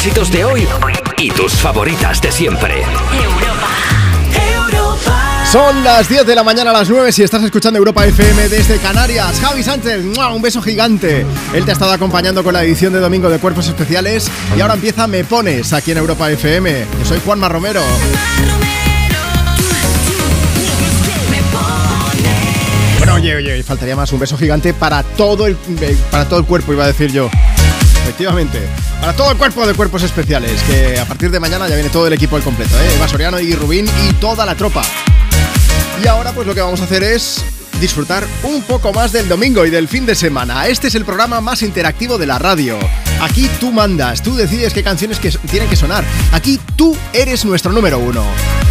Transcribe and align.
éxitos 0.00 0.32
de 0.32 0.46
hoy 0.46 0.66
y 1.18 1.30
tus 1.30 1.52
favoritas 1.52 2.22
de 2.22 2.32
siempre. 2.32 2.82
Son 5.52 5.84
las 5.84 6.08
10 6.08 6.24
de 6.24 6.34
la 6.34 6.42
mañana 6.42 6.70
a 6.70 6.72
las 6.72 6.88
9 6.88 7.12
si 7.12 7.22
estás 7.22 7.42
escuchando 7.42 7.76
Europa 7.76 8.06
FM 8.06 8.48
desde 8.48 8.78
Canarias. 8.78 9.38
Javi 9.38 9.62
Sánchez, 9.62 10.02
un 10.02 10.40
beso 10.40 10.62
gigante. 10.62 11.26
Él 11.52 11.66
te 11.66 11.72
ha 11.72 11.74
estado 11.74 11.92
acompañando 11.92 12.42
con 12.42 12.54
la 12.54 12.64
edición 12.64 12.94
de 12.94 12.98
domingo 12.98 13.28
de 13.28 13.38
Cuerpos 13.40 13.68
Especiales 13.68 14.30
y 14.56 14.62
ahora 14.62 14.72
empieza 14.72 15.06
Me 15.06 15.22
Pones 15.22 15.74
aquí 15.74 15.90
en 15.90 15.98
Europa 15.98 16.30
FM. 16.30 16.86
Yo 16.98 17.04
soy 17.04 17.20
Juanma 17.22 17.50
Romero. 17.50 17.82
Bueno, 22.96 23.14
oye, 23.16 23.34
oye, 23.34 23.62
faltaría 23.62 23.96
más 23.96 24.10
un 24.12 24.20
beso 24.20 24.38
gigante 24.38 24.72
para 24.72 25.02
todo 25.02 25.46
el 25.46 25.56
para 26.10 26.26
todo 26.26 26.40
el 26.40 26.46
cuerpo, 26.46 26.72
iba 26.72 26.84
a 26.84 26.86
decir 26.86 27.12
yo. 27.12 27.28
Efectivamente, 28.10 28.58
para 29.00 29.12
todo 29.12 29.30
el 29.30 29.38
cuerpo 29.38 29.64
de 29.64 29.72
cuerpos 29.72 30.02
especiales, 30.02 30.60
que 30.64 30.98
a 30.98 31.04
partir 31.04 31.30
de 31.30 31.38
mañana 31.38 31.68
ya 31.68 31.76
viene 31.76 31.90
todo 31.90 32.08
el 32.08 32.12
equipo 32.12 32.34
al 32.34 32.42
completo, 32.42 32.74
¿eh? 32.80 33.08
Soriano 33.08 33.38
y 33.38 33.54
Rubín 33.54 33.86
y 34.08 34.12
toda 34.14 34.44
la 34.44 34.56
tropa. 34.56 34.82
Y 36.02 36.08
ahora 36.08 36.32
pues 36.32 36.44
lo 36.44 36.52
que 36.52 36.60
vamos 36.60 36.80
a 36.80 36.84
hacer 36.84 37.04
es 37.04 37.44
disfrutar 37.80 38.26
un 38.42 38.62
poco 38.62 38.92
más 38.92 39.12
del 39.12 39.28
domingo 39.28 39.64
y 39.64 39.70
del 39.70 39.86
fin 39.86 40.06
de 40.06 40.16
semana. 40.16 40.66
Este 40.66 40.88
es 40.88 40.96
el 40.96 41.04
programa 41.04 41.40
más 41.40 41.62
interactivo 41.62 42.18
de 42.18 42.26
la 42.26 42.40
radio. 42.40 42.76
Aquí 43.20 43.48
tú 43.60 43.70
mandas, 43.70 44.22
tú 44.22 44.34
decides 44.34 44.74
qué 44.74 44.82
canciones 44.82 45.20
que 45.20 45.30
tienen 45.48 45.68
que 45.68 45.76
sonar. 45.76 46.02
Aquí 46.32 46.58
tú 46.74 46.96
eres 47.12 47.44
nuestro 47.44 47.70
número 47.70 48.00
uno. 48.00 48.24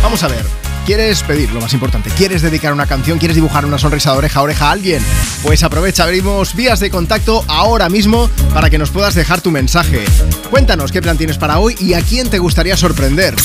Vamos 0.04 0.22
a 0.22 0.28
ver. 0.28 0.59
¿Quieres 0.90 1.22
pedir 1.22 1.52
lo 1.52 1.62
más 1.62 1.72
importante? 1.74 2.10
¿Quieres 2.10 2.42
dedicar 2.42 2.74
una 2.74 2.88
canción? 2.88 3.20
¿Quieres 3.20 3.36
dibujar 3.36 3.64
una 3.64 3.78
sonrisa 3.78 4.12
de 4.12 4.18
oreja 4.18 4.40
a 4.40 4.42
oreja 4.42 4.70
a 4.70 4.72
alguien? 4.72 5.04
Pues 5.44 5.62
aprovecha, 5.62 6.02
abrimos 6.02 6.56
vías 6.56 6.80
de 6.80 6.90
contacto 6.90 7.46
ahora 7.48 7.90
mismo 7.90 8.28
para 8.56 8.72
que 8.72 8.80
nos 8.80 8.90
puedas 8.90 9.14
dejar 9.14 9.40
tu 9.40 9.52
mensaje. 9.52 10.04
Cuéntanos 10.50 10.92
qué 10.92 11.00
plan 11.00 11.16
tienes 11.16 11.38
para 11.38 11.60
hoy 11.60 11.76
y 11.80 11.94
a 11.94 12.02
quién 12.02 12.32
te 12.32 12.40
gustaría 12.40 12.76
sorprender. 12.76 13.36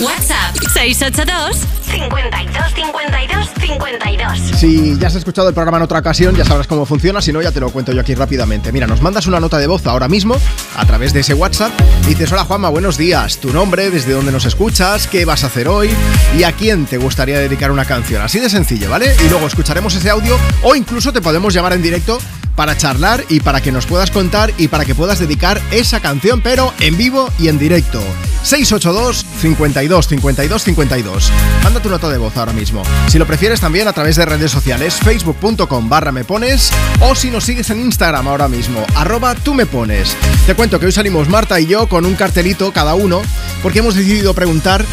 WhatsApp 0.00 0.56
682 0.72 1.56
52 1.84 2.74
52 2.74 3.48
52. 3.60 4.38
Si 4.58 4.98
ya 4.98 5.06
has 5.06 5.14
escuchado 5.14 5.48
el 5.48 5.54
programa 5.54 5.76
en 5.76 5.84
otra 5.84 6.00
ocasión, 6.00 6.34
ya 6.34 6.44
sabrás 6.44 6.66
cómo 6.66 6.84
funciona. 6.84 7.22
Si 7.22 7.32
no, 7.32 7.40
ya 7.40 7.52
te 7.52 7.60
lo 7.60 7.70
cuento 7.70 7.92
yo 7.92 8.00
aquí 8.00 8.14
rápidamente. 8.14 8.72
Mira, 8.72 8.88
nos 8.88 9.02
mandas 9.02 9.26
una 9.26 9.38
nota 9.38 9.58
de 9.58 9.68
voz 9.68 9.86
ahora 9.86 10.08
mismo 10.08 10.36
a 10.76 10.84
través 10.84 11.12
de 11.12 11.20
ese 11.20 11.34
WhatsApp. 11.34 11.72
dices: 12.08 12.32
Hola 12.32 12.44
Juanma, 12.44 12.70
buenos 12.70 12.98
días. 12.98 13.38
Tu 13.38 13.52
nombre, 13.52 13.90
desde 13.90 14.12
dónde 14.12 14.32
nos 14.32 14.46
escuchas, 14.46 15.06
qué 15.06 15.24
vas 15.24 15.44
a 15.44 15.46
hacer 15.46 15.68
hoy 15.68 15.90
y 16.36 16.42
a 16.42 16.52
quién 16.52 16.86
te 16.86 16.98
gustaría 16.98 17.38
dedicar 17.38 17.70
una 17.70 17.84
canción. 17.84 18.20
Así 18.20 18.40
de 18.40 18.50
sencillo, 18.50 18.90
¿vale? 18.90 19.14
Y 19.24 19.28
luego 19.28 19.46
escucharemos 19.46 19.94
ese 19.94 20.10
audio 20.10 20.36
o 20.62 20.74
incluso 20.74 21.12
te 21.12 21.20
podemos 21.20 21.54
llamar 21.54 21.72
en 21.72 21.82
directo 21.82 22.18
para 22.54 22.76
charlar 22.76 23.24
y 23.28 23.40
para 23.40 23.60
que 23.60 23.72
nos 23.72 23.86
puedas 23.86 24.10
contar 24.10 24.52
y 24.58 24.68
para 24.68 24.84
que 24.84 24.94
puedas 24.94 25.18
dedicar 25.18 25.60
esa 25.70 26.00
canción, 26.00 26.40
pero 26.40 26.72
en 26.80 26.96
vivo 26.96 27.30
y 27.38 27.48
en 27.48 27.58
directo. 27.58 28.02
682 28.42 29.24
52 29.40 30.08
52 30.08 30.62
52. 30.62 31.32
Manda 31.62 31.80
tu 31.80 31.88
nota 31.88 32.08
de 32.08 32.18
voz 32.18 32.36
ahora 32.36 32.52
mismo. 32.52 32.82
Si 33.08 33.18
lo 33.18 33.26
prefieres 33.26 33.60
también 33.60 33.88
a 33.88 33.92
través 33.92 34.16
de 34.16 34.26
redes 34.26 34.50
sociales, 34.50 34.94
facebook.com 34.96 35.88
barra 35.88 36.12
me 36.12 36.24
pones 36.24 36.70
o 37.00 37.14
si 37.14 37.30
nos 37.30 37.44
sigues 37.44 37.70
en 37.70 37.80
Instagram 37.80 38.28
ahora 38.28 38.48
mismo, 38.48 38.84
arroba 38.94 39.34
tú 39.34 39.54
me 39.54 39.66
pones. 39.66 40.16
Te 40.46 40.54
cuento 40.54 40.78
que 40.78 40.86
hoy 40.86 40.92
salimos 40.92 41.28
Marta 41.28 41.58
y 41.60 41.66
yo 41.66 41.88
con 41.88 42.04
un 42.04 42.14
cartelito 42.14 42.72
cada 42.72 42.94
uno 42.94 43.22
porque 43.62 43.78
hemos 43.78 43.94
decidido 43.94 44.34
preguntar 44.34 44.84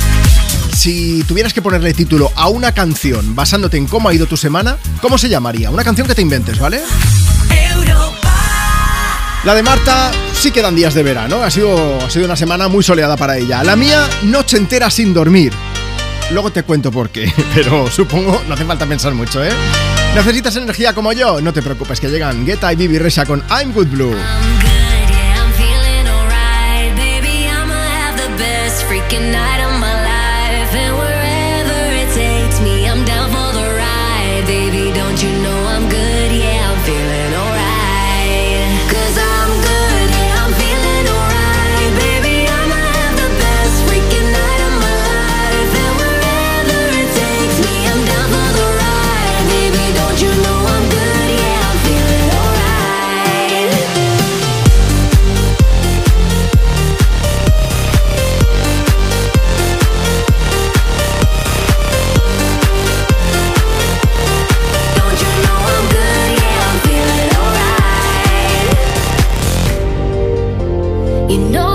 si 0.76 1.24
tuvieras 1.28 1.54
que 1.54 1.62
ponerle 1.62 1.94
título 1.94 2.32
a 2.36 2.48
una 2.48 2.74
canción 2.74 3.36
basándote 3.36 3.78
en 3.78 3.88
cómo 3.88 4.10
ha 4.10 4.14
ido 4.14 4.26
tu 4.26 4.38
semana, 4.38 4.78
¿cómo 5.02 5.18
se 5.18 5.30
llamaría? 5.30 5.70
Una 5.70 5.84
canción 5.84 6.08
que 6.08 6.16
te 6.16 6.22
inventes, 6.22 6.58
¿vale? 6.58 6.82
La 9.44 9.56
de 9.56 9.64
Marta 9.64 10.12
sí 10.34 10.52
quedan 10.52 10.76
días 10.76 10.94
de 10.94 11.02
verano, 11.02 11.42
ha 11.42 11.50
sido, 11.50 12.00
ha 12.00 12.10
sido 12.12 12.26
una 12.26 12.36
semana 12.36 12.68
muy 12.68 12.84
soleada 12.84 13.18
para 13.18 13.38
ella. 13.38 13.64
La 13.64 13.76
mía, 13.76 14.08
noche 14.24 14.58
entera 14.58 14.92
sin 14.92 15.16
dormir. 15.16 15.52
Luego 16.32 16.52
te 16.52 16.62
cuento 16.64 16.92
por 16.92 17.10
qué, 17.10 17.34
pero 17.56 17.90
supongo 17.90 18.42
no 18.48 18.54
hace 18.54 18.66
falta 18.66 18.86
pensar 18.86 19.14
mucho, 19.14 19.44
¿eh? 19.44 19.52
¿Necesitas 20.14 20.56
energía 20.58 20.94
como 20.94 21.12
yo? 21.12 21.42
No 21.42 21.54
te 21.54 21.62
preocupes, 21.62 22.00
que 22.00 22.10
llegan 22.10 22.46
Geta 22.46 22.72
y 22.72 22.76
Bibi 22.76 23.00
Resha 23.00 23.26
con 23.26 23.44
I'm 23.50 23.74
Good 23.74 23.88
Blue. 23.88 24.16
You 71.32 71.38
know 71.38 71.71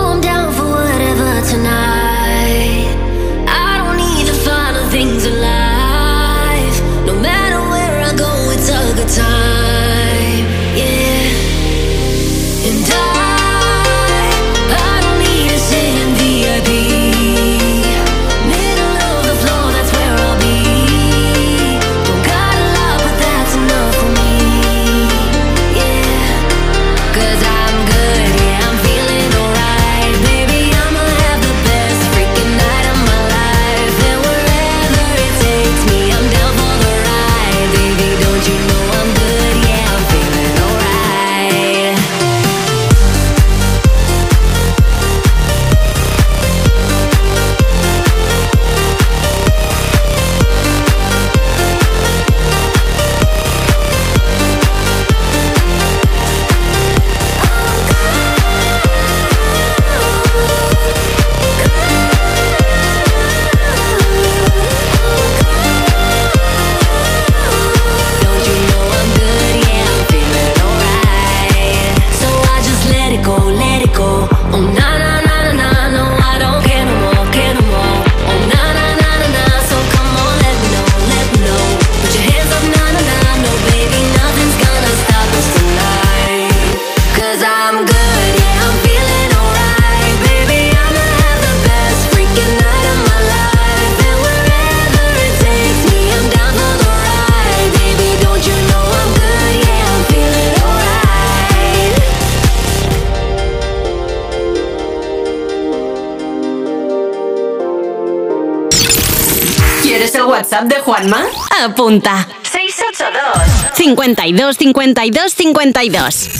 de 110.64 110.80
Juanma? 110.80 111.24
Apunta. 111.64 112.26
682 112.42 113.74
52 113.74 114.56
52 114.56 115.34
52. 115.34 116.30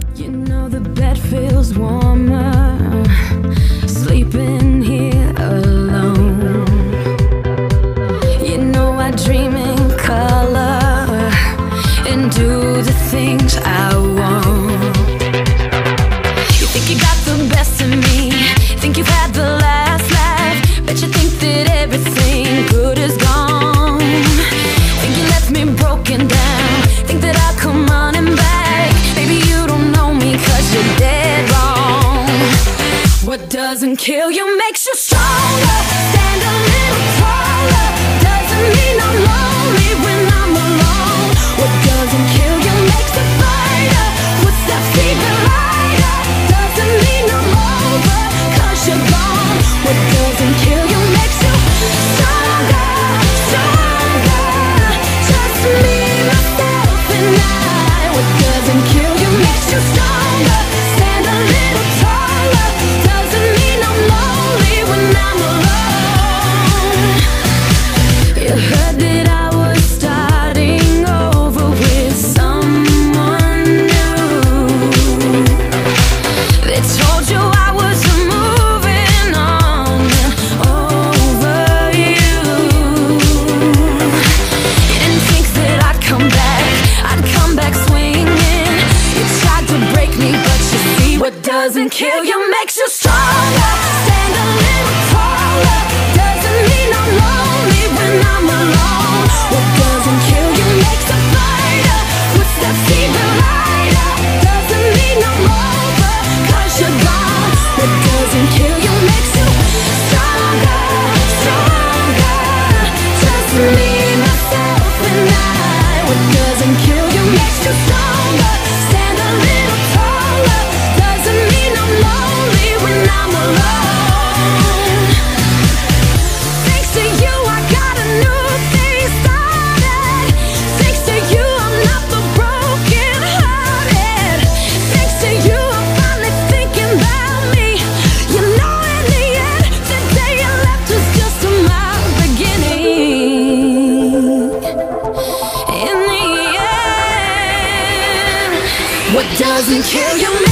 Doesn't 149.69 149.83
kill 149.83 150.17
you 150.17 150.46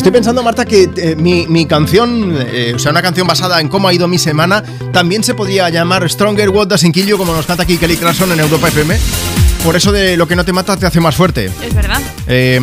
Estoy 0.00 0.12
pensando, 0.12 0.42
Marta, 0.42 0.64
que 0.64 0.88
eh, 0.96 1.14
mi, 1.14 1.46
mi 1.46 1.66
canción, 1.66 2.34
eh, 2.54 2.72
o 2.74 2.78
sea, 2.78 2.90
una 2.90 3.02
canción 3.02 3.26
basada 3.26 3.60
en 3.60 3.68
cómo 3.68 3.86
ha 3.86 3.92
ido 3.92 4.08
mi 4.08 4.16
semana, 4.16 4.64
también 4.94 5.22
se 5.22 5.34
podría 5.34 5.68
llamar 5.68 6.08
Stronger 6.08 6.48
What 6.48 6.68
Doesn't 6.68 6.94
Kill 6.94 7.04
You, 7.06 7.18
como 7.18 7.34
nos 7.34 7.44
canta 7.44 7.64
aquí 7.64 7.76
Kelly 7.76 7.98
Clarkson 7.98 8.32
en 8.32 8.40
Europa 8.40 8.68
FM. 8.68 8.96
Por 9.62 9.76
eso 9.76 9.92
de 9.92 10.16
lo 10.16 10.26
que 10.26 10.36
no 10.36 10.44
te 10.46 10.54
mata 10.54 10.74
te 10.78 10.86
hace 10.86 11.00
más 11.00 11.14
fuerte. 11.14 11.50
Es 11.62 11.74
verdad. 11.74 12.00
Eh, 12.26 12.58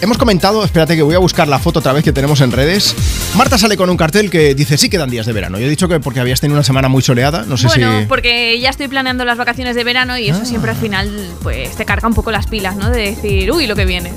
hemos 0.00 0.18
comentado, 0.18 0.64
espérate 0.64 0.96
que 0.96 1.02
voy 1.02 1.14
a 1.14 1.18
buscar 1.18 1.46
la 1.46 1.60
foto 1.60 1.78
otra 1.78 1.92
vez 1.92 2.02
que 2.02 2.12
tenemos 2.12 2.40
en 2.40 2.50
redes. 2.50 2.92
Marta 3.36 3.56
sale 3.56 3.76
con 3.76 3.88
un 3.88 3.96
cartel 3.96 4.28
que 4.28 4.56
dice 4.56 4.76
sí 4.76 4.88
quedan 4.90 5.10
días 5.10 5.26
de 5.26 5.32
verano. 5.32 5.60
Yo 5.60 5.66
he 5.66 5.70
dicho 5.70 5.86
que 5.86 6.00
porque 6.00 6.18
habías 6.18 6.40
tenido 6.40 6.56
una 6.56 6.64
semana 6.64 6.88
muy 6.88 7.02
soleada, 7.02 7.44
no 7.46 7.56
sé 7.56 7.68
bueno, 7.68 8.00
si... 8.00 8.06
porque 8.06 8.58
ya 8.58 8.70
estoy 8.70 8.88
planeando 8.88 9.24
las 9.24 9.38
vacaciones 9.38 9.76
de 9.76 9.84
verano 9.84 10.18
y 10.18 10.28
eso 10.28 10.40
Ah. 10.42 10.44
siempre 10.44 10.72
al 10.72 10.76
final 10.76 11.08
pues 11.40 11.76
te 11.76 11.84
carga 11.84 12.08
un 12.08 12.14
poco 12.14 12.32
las 12.32 12.48
pilas, 12.48 12.74
¿no? 12.74 12.90
De 12.90 13.00
decir, 13.14 13.52
uy, 13.52 13.68
lo 13.68 13.76
que 13.76 13.84
viene. 13.84 14.12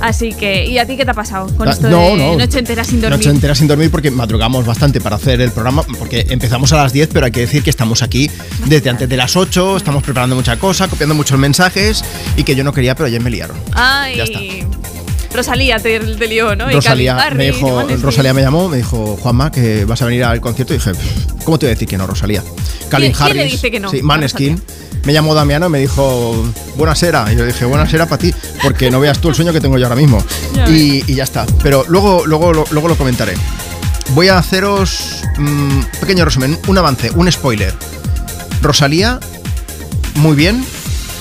Así 0.00 0.32
que, 0.34 0.66
¿y 0.66 0.78
a 0.78 0.86
ti 0.86 0.96
qué 0.96 1.04
te 1.04 1.10
ha 1.10 1.14
pasado 1.14 1.46
con 1.56 1.68
Ah, 1.68 1.72
esto 1.72 1.88
no, 1.88 2.00
de 2.10 2.16
no. 2.16 2.36
noche 2.36 2.58
entera 2.58 2.84
sin 2.84 3.00
dormir? 3.00 3.18
Noche 3.18 3.30
entera 3.30 3.54
sin 3.54 3.66
dormir 3.66 3.90
porque 3.90 4.10
madrugamos 4.10 4.64
bastante 4.66 5.00
para 5.00 5.16
hacer 5.16 5.40
el 5.40 5.50
programa, 5.52 5.82
porque 5.98 6.26
empezamos 6.30 6.72
a 6.72 6.76
las 6.76 6.92
10, 6.92 7.08
pero 7.12 7.26
hay 7.26 7.32
que 7.32 7.40
decir 7.40 7.62
que 7.62 7.70
estamos 7.70 8.02
aquí 8.02 8.30
desde 8.66 8.90
antes 8.90 9.08
de 9.08 9.16
las 9.16 9.36
8, 9.36 9.76
estamos 9.78 10.02
preparando 10.02 10.36
mucha 10.36 10.56
cosa, 10.58 10.88
copiando 10.88 11.14
muchos 11.14 11.38
mensajes 11.38 12.04
y 12.36 12.44
que 12.44 12.54
yo 12.54 12.62
no 12.64 12.72
quería, 12.72 12.94
pero 12.94 13.06
ayer 13.06 13.20
me 13.22 13.30
liaron. 13.30 13.56
Ay, 13.72 14.16
Ya 14.16 14.24
está. 14.24 14.38
Rosalía 15.36 15.78
te, 15.78 15.98
te 16.00 16.26
lió, 16.28 16.56
¿no? 16.56 16.70
Y 16.70 16.74
Rosalía 16.74 17.16
Calvin 17.16 17.38
me 17.38 17.44
Harris, 17.48 17.56
dijo. 17.56 17.82
Rosalía 18.02 18.34
me 18.34 18.42
llamó, 18.42 18.68
me 18.68 18.78
dijo, 18.78 19.16
Juanma, 19.20 19.50
que 19.52 19.84
vas 19.84 20.00
a 20.02 20.06
venir 20.06 20.24
al 20.24 20.40
concierto. 20.40 20.74
Y 20.74 20.78
dije, 20.78 20.92
¿cómo 21.44 21.58
te 21.58 21.66
voy 21.66 21.70
a 21.72 21.74
decir 21.74 21.86
que 21.88 21.96
no, 21.98 22.06
Rosalía? 22.06 22.42
Calvin 22.88 23.12
¿Quién- 23.12 23.24
quién 23.26 23.36
le 23.36 23.40
Harris. 23.42 23.52
dice 23.52 23.70
que 23.70 23.80
no? 23.80 23.90
Sí, 23.90 24.02
Maneskin. 24.02 24.60
Me 25.04 25.12
llamó 25.12 25.34
Damiano 25.34 25.66
y 25.66 25.70
me 25.70 25.78
dijo, 25.78 26.34
buenas 26.76 27.00
era. 27.04 27.32
Y 27.32 27.36
yo 27.36 27.46
dije, 27.46 27.64
buenas 27.64 27.92
era 27.94 28.06
para 28.06 28.18
ti, 28.18 28.34
porque 28.62 28.90
no 28.90 28.98
veas 28.98 29.20
tú 29.20 29.28
el 29.28 29.36
sueño 29.36 29.52
que 29.52 29.60
tengo 29.60 29.78
yo 29.78 29.84
ahora 29.86 29.94
mismo. 29.94 30.24
Ya 30.54 30.68
y, 30.68 31.04
y 31.06 31.14
ya 31.14 31.22
está. 31.24 31.46
Pero 31.62 31.84
luego, 31.86 32.26
luego, 32.26 32.52
lo- 32.52 32.66
luego 32.70 32.88
lo 32.88 32.96
comentaré. 32.96 33.34
Voy 34.10 34.28
a 34.28 34.38
haceros 34.38 35.22
mm, 35.38 35.42
un 35.48 35.86
pequeño 36.00 36.24
resumen, 36.24 36.58
un 36.66 36.78
avance, 36.78 37.10
un 37.14 37.30
spoiler. 37.30 37.72
Rosalía, 38.62 39.20
muy 40.16 40.34
bien, 40.36 40.64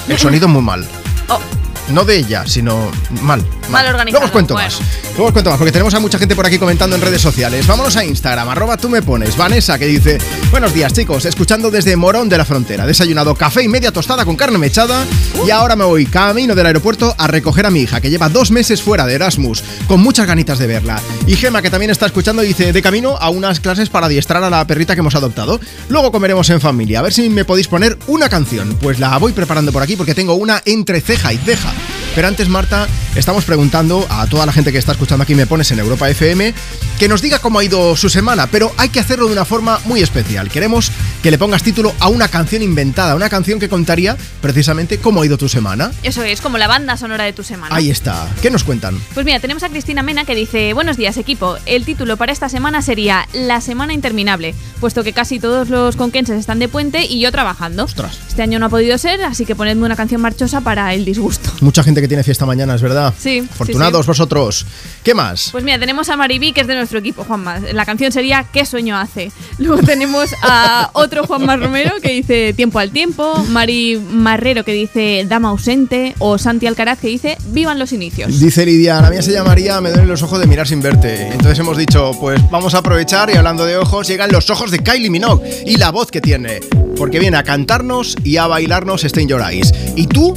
el 0.07 0.17
sonido 0.17 0.47
muy 0.47 0.61
mal. 0.61 0.85
Oh, 1.27 1.39
No 1.89 2.03
de 2.03 2.17
ella, 2.17 2.45
sino 2.47 2.91
mal. 3.21 3.45
Mal 3.69 3.85
organizado, 3.87 4.11
Luego 4.11 4.25
os 4.25 4.31
cuento 4.31 4.53
bueno. 4.55 4.69
más. 4.69 4.79
Luego 5.15 5.25
os 5.27 5.33
cuento 5.33 5.49
más, 5.49 5.57
porque 5.57 5.71
tenemos 5.71 5.93
a 5.93 5.99
mucha 5.99 6.17
gente 6.17 6.35
por 6.35 6.45
aquí 6.45 6.57
comentando 6.57 6.95
en 6.95 7.01
redes 7.01 7.21
sociales. 7.21 7.65
Vámonos 7.67 7.95
a 7.95 8.03
Instagram, 8.03 8.49
arroba 8.49 8.77
tú 8.77 8.89
me 8.89 9.01
pones. 9.01 9.37
Vanessa, 9.37 9.77
que 9.77 9.85
dice: 9.85 10.17
Buenos 10.51 10.73
días, 10.73 10.93
chicos, 10.93 11.25
escuchando 11.25 11.69
desde 11.71 11.95
Morón 11.95 12.27
de 12.27 12.37
la 12.37 12.45
Frontera. 12.45 12.85
Desayunado 12.87 13.35
café 13.35 13.63
y 13.63 13.67
media 13.67 13.91
tostada 13.91 14.25
con 14.25 14.35
carne 14.35 14.57
mechada. 14.57 15.05
Y 15.45 15.51
ahora 15.51 15.75
me 15.75 15.83
voy 15.85 16.05
camino 16.05 16.55
del 16.55 16.65
aeropuerto 16.65 17.13
a 17.17 17.27
recoger 17.27 17.65
a 17.65 17.71
mi 17.71 17.81
hija, 17.81 18.01
que 18.01 18.09
lleva 18.09 18.29
dos 18.29 18.49
meses 18.51 18.81
fuera 18.81 19.05
de 19.05 19.13
Erasmus, 19.15 19.63
con 19.87 20.01
muchas 20.01 20.25
ganitas 20.27 20.57
de 20.57 20.67
verla. 20.67 20.99
Y 21.27 21.35
Gema, 21.35 21.61
que 21.61 21.69
también 21.69 21.91
está 21.91 22.07
escuchando, 22.07 22.41
dice: 22.41 22.73
De 22.73 22.81
camino 22.81 23.15
a 23.17 23.29
unas 23.29 23.59
clases 23.59 23.89
para 23.89 24.07
adiestrar 24.07 24.43
a 24.43 24.49
la 24.49 24.65
perrita 24.65 24.95
que 24.95 25.01
hemos 25.01 25.15
adoptado. 25.15 25.59
Luego 25.89 26.11
comeremos 26.11 26.49
en 26.49 26.61
familia. 26.61 26.99
A 26.99 27.03
ver 27.03 27.13
si 27.13 27.29
me 27.29 27.45
podéis 27.45 27.67
poner 27.67 27.97
una 28.07 28.27
canción. 28.27 28.75
Pues 28.81 28.99
la 28.99 29.17
voy 29.17 29.33
preparando 29.33 29.71
por 29.71 29.83
aquí, 29.83 29.95
porque 29.95 30.15
tengo 30.15 30.33
una 30.33 30.61
entre 30.65 30.99
ceja 30.99 31.31
y 31.31 31.37
ceja. 31.37 31.74
Pero 32.15 32.29
antes, 32.29 32.47
Marta, 32.47 32.87
estamos 33.15 33.43
preguntando 33.43 34.07
a 34.09 34.25
toda 34.27 34.45
la 34.45 34.53
gente 34.53 34.71
que 34.71 34.77
está 34.77 34.93
escuchando 34.93 35.23
aquí 35.23 35.35
Me 35.35 35.45
Pones 35.47 35.69
en 35.71 35.79
Europa 35.79 36.09
FM 36.09 36.53
que 36.97 37.09
nos 37.09 37.21
diga 37.21 37.39
cómo 37.39 37.59
ha 37.59 37.63
ido 37.63 37.97
su 37.97 38.09
semana, 38.09 38.47
pero 38.47 38.73
hay 38.77 38.87
que 38.87 39.01
hacerlo 39.01 39.27
de 39.27 39.33
una 39.33 39.43
forma 39.43 39.79
muy 39.83 40.01
especial. 40.01 40.49
Queremos 40.49 40.91
que 41.21 41.29
le 41.29 41.37
pongas 41.37 41.61
título 41.61 41.93
a 41.99 42.07
una 42.07 42.29
canción 42.29 42.61
inventada, 42.61 43.15
una 43.15 43.27
canción 43.29 43.59
que 43.59 43.67
contaría 43.67 44.15
precisamente 44.41 44.97
cómo 44.99 45.21
ha 45.21 45.25
ido 45.25 45.37
tu 45.37 45.49
semana. 45.49 45.91
eso 46.03 46.23
es, 46.23 46.39
como 46.39 46.57
la 46.57 46.67
banda 46.67 46.95
sonora 46.95 47.25
de 47.25 47.33
tu 47.33 47.43
semana. 47.43 47.75
Ahí 47.75 47.91
está. 47.91 48.29
¿Qué 48.41 48.49
nos 48.49 48.63
cuentan? 48.63 48.97
Pues 49.13 49.25
mira, 49.25 49.41
tenemos 49.41 49.63
a 49.63 49.69
Cristina 49.69 50.03
Mena 50.03 50.23
que 50.23 50.35
dice, 50.35 50.73
buenos 50.73 50.95
días 50.95 51.17
equipo, 51.17 51.57
el 51.65 51.83
título 51.83 52.15
para 52.15 52.31
esta 52.31 52.47
semana 52.47 52.81
sería 52.81 53.27
La 53.33 53.59
Semana 53.59 53.93
Interminable, 53.93 54.55
puesto 54.79 55.03
que 55.03 55.11
casi 55.11 55.39
todos 55.39 55.69
los 55.69 55.97
conquenses 55.97 56.39
están 56.39 56.59
de 56.59 56.69
puente 56.69 57.05
y 57.05 57.19
yo 57.19 57.31
trabajando. 57.31 57.83
Ostras. 57.83 58.19
Este 58.29 58.41
año 58.41 58.57
no 58.59 58.67
ha 58.67 58.69
podido 58.69 58.97
ser, 58.97 59.21
así 59.23 59.45
que 59.45 59.55
ponedme 59.55 59.85
una 59.85 59.97
canción 59.97 60.21
marchosa 60.21 60.61
para 60.61 60.93
el 60.93 61.03
disgusto. 61.03 61.51
Mucha 61.59 61.83
gente 61.83 62.01
que 62.01 62.04
tiene 62.07 62.23
fiesta 62.23 62.45
mañana, 62.45 62.75
es 62.75 62.81
verdad. 62.81 63.13
Sí, 63.17 63.41
sí, 63.41 63.49
Afortunados 63.51 64.05
vosotros. 64.05 64.65
¿Qué 65.03 65.13
más? 65.13 65.49
Pues 65.51 65.63
mira, 65.63 65.79
tenemos 65.79 66.09
a 66.09 66.17
Maribí, 66.17 66.53
que 66.53 66.61
es 66.61 66.67
de 66.67 66.75
nuestro 66.75 66.99
equipo, 66.99 67.23
Juanma. 67.23 67.59
La 67.73 67.85
canción 67.85 68.11
sería 68.11 68.45
¿Qué 68.51 68.65
sueño 68.65 68.97
hace? 68.97 69.31
Luego 69.57 69.83
tenemos 69.83 70.31
a 70.41 70.89
otro 70.93 71.25
Juanma 71.25 71.57
Romero 71.57 71.93
que 72.01 72.11
dice 72.11 72.53
Tiempo 72.53 72.79
al 72.79 72.91
tiempo, 72.91 73.43
Mari 73.49 73.97
Marrero 73.97 74.63
que 74.63 74.73
dice 74.73 75.25
Dama 75.27 75.49
ausente 75.49 76.15
o 76.19 76.37
Santi 76.37 76.67
Alcaraz 76.67 76.99
que 76.99 77.07
dice 77.07 77.37
Vivan 77.47 77.79
los 77.79 77.93
inicios. 77.93 78.39
Dice 78.39 78.65
Lidia, 78.65 79.01
la 79.01 79.09
mía 79.09 79.21
se 79.21 79.31
llamaría 79.31 79.79
Me 79.81 79.89
duelen 79.89 80.07
los 80.07 80.23
ojos 80.23 80.39
de 80.39 80.47
mirar 80.47 80.67
sin 80.67 80.81
verte. 80.81 81.27
Entonces 81.27 81.59
hemos 81.59 81.77
dicho, 81.77 82.11
pues 82.19 82.39
vamos 82.49 82.73
a 82.73 82.79
aprovechar 82.79 83.29
y 83.29 83.33
hablando 83.33 83.65
de 83.65 83.77
ojos, 83.77 84.07
llegan 84.07 84.31
los 84.31 84.49
ojos 84.49 84.71
de 84.71 84.79
Kylie 84.79 85.09
Minogue 85.09 85.63
y 85.65 85.77
la 85.77 85.91
voz 85.91 86.11
que 86.11 86.21
tiene. 86.21 86.59
Porque 86.97 87.19
viene 87.19 87.37
a 87.37 87.43
cantarnos 87.43 88.15
y 88.23 88.37
a 88.37 88.47
bailarnos 88.47 89.03
Stay 89.03 89.23
in 89.23 89.29
Your 89.29 89.41
Eyes. 89.41 89.73
Y 89.95 90.07
tú, 90.07 90.33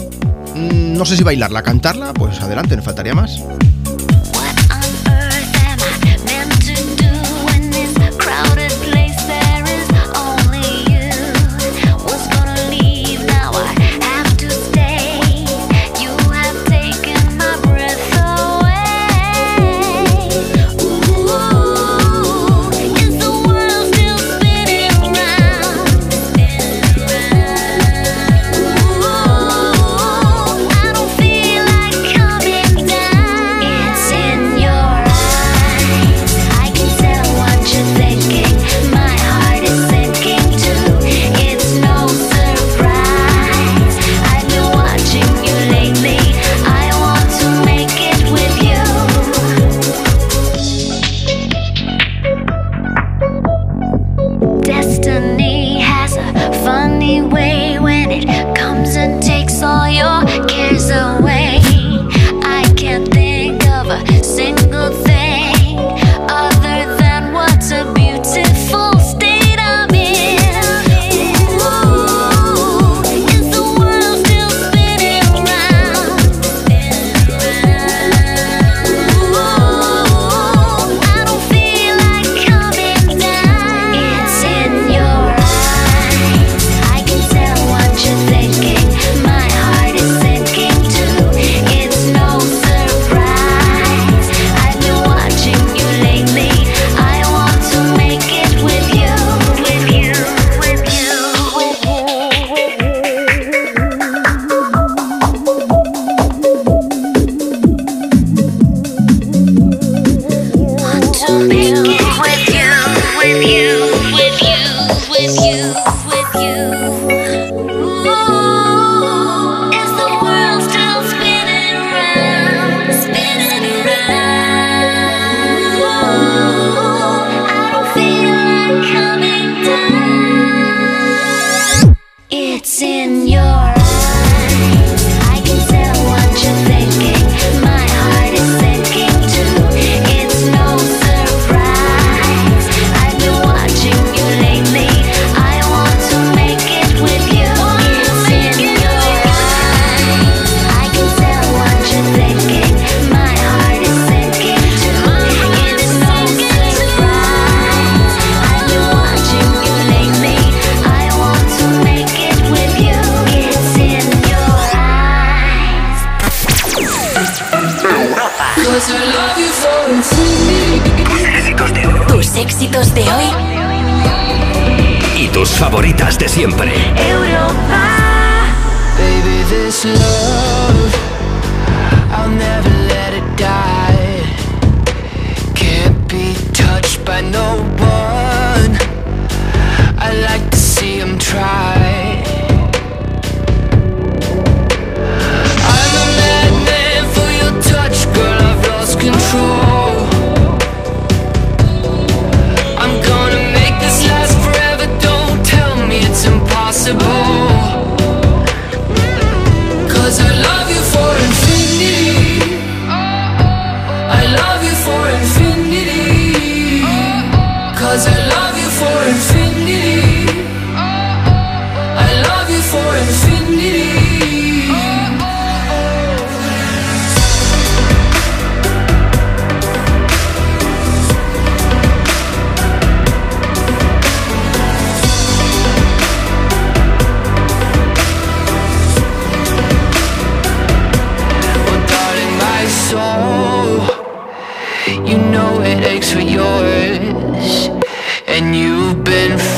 no 0.58 1.04
sé 1.04 1.16
si 1.16 1.22
bailarla, 1.22 1.62
cantarla, 1.62 2.12
pues 2.12 2.40
adelante, 2.40 2.76
no 2.76 2.82
faltaría 2.82 3.14
más. 3.14 3.40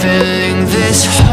filling 0.02 0.64
this 0.64 1.04
hole 1.20 1.29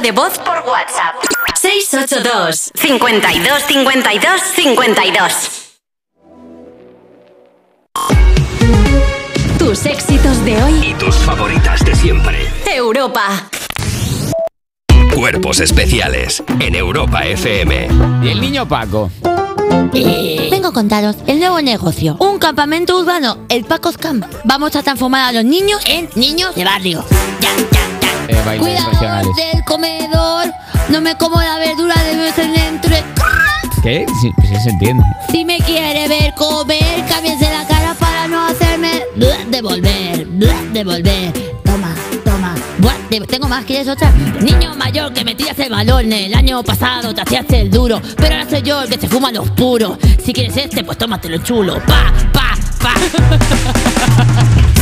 de 0.00 0.12
voz 0.12 0.38
por 0.38 0.58
WhatsApp. 0.66 1.16
682 1.54 2.70
52 2.74 3.62
52 3.68 4.40
52 4.54 5.32
Tus 9.58 9.86
éxitos 9.86 10.44
de 10.44 10.62
hoy 10.62 10.86
y 10.88 10.94
tus 10.94 11.14
favoritas 11.16 11.84
de 11.84 11.94
siempre. 11.94 12.48
Europa. 12.74 13.48
Cuerpos 15.14 15.60
especiales 15.60 16.42
en 16.58 16.74
Europa 16.74 17.24
FM. 17.26 17.88
Y 18.22 18.28
el 18.28 18.40
niño 18.40 18.66
Paco. 18.66 19.10
Eh, 19.94 20.48
Vengo 20.50 20.68
a 20.68 20.72
contaros 20.72 21.16
el 21.26 21.38
nuevo 21.38 21.60
negocio. 21.60 22.16
Un 22.18 22.38
campamento 22.38 22.98
urbano, 22.98 23.46
el 23.48 23.64
Paco's 23.64 23.98
Camp. 23.98 24.24
Vamos 24.44 24.74
a 24.74 24.82
transformar 24.82 25.28
a 25.28 25.32
los 25.32 25.44
niños 25.44 25.82
en 25.86 26.08
niños 26.16 26.54
de 26.54 26.64
barrio. 26.64 27.04
Ya, 27.40 27.50
ya. 27.70 27.91
Eh, 28.28 28.42
bailes 28.44 28.60
Cuidado 28.60 28.90
regionales. 28.90 29.36
del 29.36 29.64
comedor. 29.64 30.52
No 30.88 31.00
me 31.00 31.14
como 31.16 31.40
la 31.40 31.58
verdura 31.58 31.94
de 32.04 32.16
nuestro 32.16 32.44
entre. 32.44 33.02
¿Qué? 33.82 34.06
Sí, 34.20 34.30
sí 34.42 34.54
se 34.62 34.70
entiende. 34.70 35.02
Si 35.30 35.44
me 35.44 35.58
quiere 35.58 36.06
ver 36.06 36.34
comer, 36.34 37.04
cámbiense 37.08 37.50
la 37.50 37.66
cara 37.66 37.94
para 37.94 38.28
no 38.28 38.46
hacerme 38.46 39.02
devolver, 39.48 40.26
devolver. 40.72 41.32
Toma, 41.64 41.94
toma. 42.24 42.54
Tengo 43.28 43.48
más, 43.48 43.64
¿quieres 43.64 43.88
otra? 43.88 44.10
Niño 44.40 44.74
mayor 44.76 45.12
que 45.12 45.24
me 45.24 45.34
tiras 45.34 45.58
el 45.58 45.70
balón. 45.70 46.12
El 46.12 46.32
año 46.34 46.62
pasado 46.62 47.12
te 47.14 47.22
hacías 47.22 47.44
el 47.50 47.70
duro, 47.70 48.00
pero 48.16 48.36
ahora 48.36 48.48
soy 48.48 48.62
yo 48.62 48.82
el 48.82 48.88
que 48.88 48.98
se 48.98 49.08
fuma 49.08 49.32
los 49.32 49.50
puros. 49.50 49.98
Si 50.24 50.32
quieres 50.32 50.56
este, 50.56 50.84
pues 50.84 50.96
tómatelo 50.96 51.38
chulo. 51.38 51.80
Pa, 51.86 52.12
pa, 52.32 52.54
pa. 52.80 52.94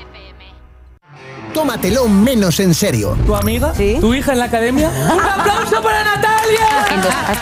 Tómatelo 1.53 2.07
menos 2.07 2.59
en 2.61 2.73
serio. 2.73 3.17
¿Tu 3.25 3.35
amiga? 3.35 3.73
Sí. 3.75 3.97
¿Tu 3.99 4.13
hija 4.13 4.31
en 4.31 4.39
la 4.39 4.45
academia? 4.45 4.89
¡Un 4.89 5.19
aplauso 5.19 5.81
para 5.83 6.03
Natalia! 6.03 6.85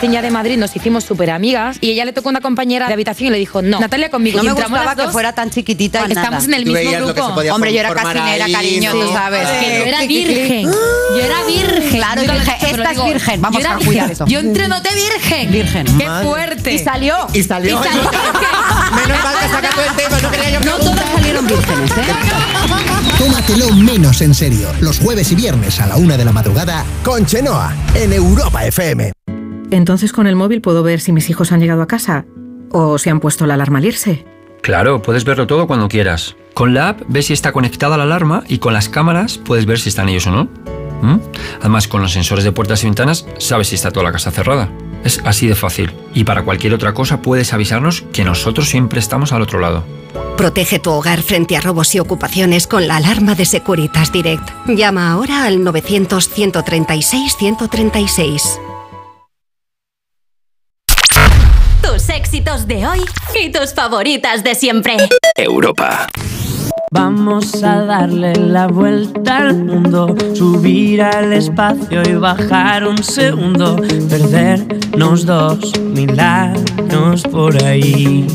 En 0.02 0.12
ya 0.12 0.22
de 0.22 0.32
Madrid 0.32 0.58
nos 0.58 0.76
hicimos 0.76 1.04
súper 1.04 1.30
amigas 1.30 1.78
y 1.82 1.92
ella 1.92 2.06
le 2.06 2.14
tocó 2.14 2.30
una 2.30 2.42
compañera 2.42 2.88
de 2.88 2.94
habitación 2.94 3.28
y 3.28 3.32
le 3.32 3.38
dijo, 3.38 3.62
no, 3.62 3.80
Natalia 3.80 4.10
conmigo. 4.10 4.38
No 4.38 4.44
Y 4.44 4.48
me 4.48 4.54
gustaba 4.54 4.96
que 4.96 5.08
fuera 5.10 5.34
tan 5.34 5.50
chiquitita 5.52 6.06
y 6.08 6.12
Estamos 6.12 6.32
nada. 6.32 6.46
en 6.46 6.54
el 6.54 6.66
mismo 6.66 7.06
grupo. 7.14 7.42
Hombre, 7.54 7.74
yo 7.74 7.80
era 7.82 7.90
formar 7.90 8.14
castinera, 8.16 8.46
ahí, 8.46 8.52
cariño, 8.54 8.92
sí. 8.92 9.00
tú 9.00 9.12
sabes. 9.14 9.48
Que 9.48 9.78
yo 9.80 9.86
era 9.86 10.02
virgen. 10.06 10.64
Yo 10.72 11.20
era 11.20 11.44
virgen. 11.46 11.90
Claro, 12.00 12.24
y 12.24 12.28
Nunca 12.28 12.34
lo 12.34 12.40
he 12.40 12.44
dije, 12.44 12.72
esta 12.72 12.92
es 12.92 13.04
virgen, 13.04 13.42
vamos 13.42 13.62
yo 13.64 13.70
a 13.70 13.76
cuidar 13.76 13.90
virgen. 13.90 14.12
eso. 14.12 14.26
Yo 14.28 14.40
entrenoté 14.40 14.90
virgen. 14.96 15.52
Virgen. 15.52 15.98
Qué 15.98 16.06
Madre. 16.06 16.28
fuerte. 16.28 16.74
Y 16.74 16.80
salió. 16.80 17.16
Y 17.34 17.44
salió. 17.44 17.80
Y 17.80 17.84
salió 17.84 18.02
Menos 18.96 19.24
mal 19.24 19.36
que 19.40 19.50
sacaste 19.50 19.82
el 19.88 19.96
tema, 19.96 20.20
no 20.22 20.32
quería 20.32 20.50
yo 20.52 20.60
No 20.62 20.78
todos 20.78 21.00
salieron 21.16 21.48
vírgenes, 21.48 21.92
¿eh? 21.92 21.96
Tómatelo 23.20 23.72
menos 23.74 23.99
en 24.00 24.34
serio. 24.34 24.68
Los 24.80 24.98
jueves 24.98 25.32
y 25.34 25.36
viernes 25.36 25.82
a 25.82 25.86
la 25.86 25.98
una 25.98 26.16
de 26.16 26.24
la 26.24 26.32
madrugada 26.32 26.86
con 27.04 27.26
Chenoa 27.26 27.76
en 27.94 28.14
Europa 28.14 28.66
FM. 28.66 29.12
Entonces 29.72 30.14
con 30.14 30.26
el 30.26 30.38
móvil 30.38 30.62
puedo 30.62 30.84
ver 30.84 31.02
si 31.02 31.12
mis 31.12 31.30
hijos 31.30 31.52
han 31.52 31.60
llegado 31.60 31.82
a 31.82 31.88
casa 31.88 32.26
o 32.72 32.98
si 32.98 33.10
han 33.10 33.20
puesto 33.20 33.46
la 33.46 33.56
alarma 33.56 33.80
al 33.80 33.86
irse. 33.86 34.26
Claro, 34.62 35.02
puedes 35.02 35.26
verlo 35.26 35.48
todo 35.48 35.68
cuando 35.68 35.90
quieras. 35.90 36.38
Con 36.54 36.74
la 36.74 36.90
app 36.90 37.02
ves 37.08 37.28
si 37.28 37.34
está 37.34 37.52
conectada 37.52 37.98
la 37.98 38.04
alarma 38.04 38.44
y 38.48 38.60
con 38.60 38.74
las 38.74 38.88
cámaras 38.88 39.38
puedes 39.38 39.66
ver 39.66 39.80
si 39.80 39.90
están 39.90 40.08
ellos 40.08 40.28
o 40.28 40.32
no. 40.32 40.50
¿Mm? 41.02 41.20
Además, 41.60 41.88
con 41.88 42.02
los 42.02 42.14
sensores 42.14 42.46
de 42.46 42.54
puertas 42.54 42.82
y 42.84 42.88
ventanas 42.88 43.26
sabes 43.38 43.68
si 43.68 43.76
está 43.76 43.92
toda 43.92 44.06
la 44.06 44.12
casa 44.14 44.32
cerrada. 44.32 44.70
Es 45.04 45.22
así 45.26 45.48
de 45.48 45.56
fácil. 45.56 45.92
Y 46.14 46.24
para 46.24 46.44
cualquier 46.44 46.74
otra 46.74 46.94
cosa 46.94 47.22
puedes 47.22 47.54
avisarnos 47.54 48.04
que 48.14 48.24
nosotros 48.24 48.70
siempre 48.70 49.00
estamos 49.00 49.34
al 49.34 49.42
otro 49.42 49.60
lado. 49.60 49.84
Protege 50.38 50.80
tu 50.80 50.92
hogar 50.92 51.22
frente 51.22 51.58
a 51.58 51.62
robos 51.62 51.94
y 51.96 52.00
ocupaciones 52.00 52.68
con 52.68 52.88
la 52.88 52.98
alarma 52.98 53.36
de 53.36 53.46
Securitas 53.46 54.12
Direct. 54.12 54.50
Llama 54.68 55.12
ahora 55.12 55.46
al 55.46 55.60
900-136-136. 55.60 58.60
Tus 61.82 62.10
éxitos 62.10 62.68
de 62.68 62.86
hoy 62.88 63.00
y 63.44 63.52
tus 63.52 63.74
favoritas 63.74 64.44
de 64.44 64.56
siempre. 64.56 64.98
Europa. 65.36 66.08
Vamos 66.92 67.64
a 67.64 67.84
darle 67.84 68.34
la 68.34 68.68
vuelta 68.68 69.38
al 69.38 69.64
mundo, 69.64 70.16
subir 70.34 71.04
al 71.04 71.34
espacio 71.34 72.02
y 72.02 72.14
bajar 72.14 72.88
un 72.88 73.04
segundo, 73.04 73.76
perdernos 73.76 75.26
dos 75.26 75.80
mil 75.80 76.20
años 76.20 77.22
por 77.24 77.64
ahí. 77.64 78.26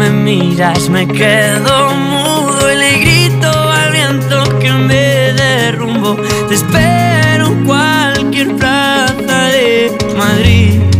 Me 0.00 0.08
miras 0.08 0.88
me 0.88 1.06
quedo 1.06 1.94
mudo 1.94 2.72
y 2.72 2.76
le 2.76 2.98
grito 3.00 3.50
al 3.50 3.92
viento 3.92 4.58
que 4.58 4.72
me 4.72 5.32
derrumbo. 5.34 6.16
Te 6.48 6.54
espero 6.54 7.48
en 7.48 7.64
cualquier 7.66 8.56
plaza 8.56 9.38
de 9.56 9.92
Madrid. 10.16 10.99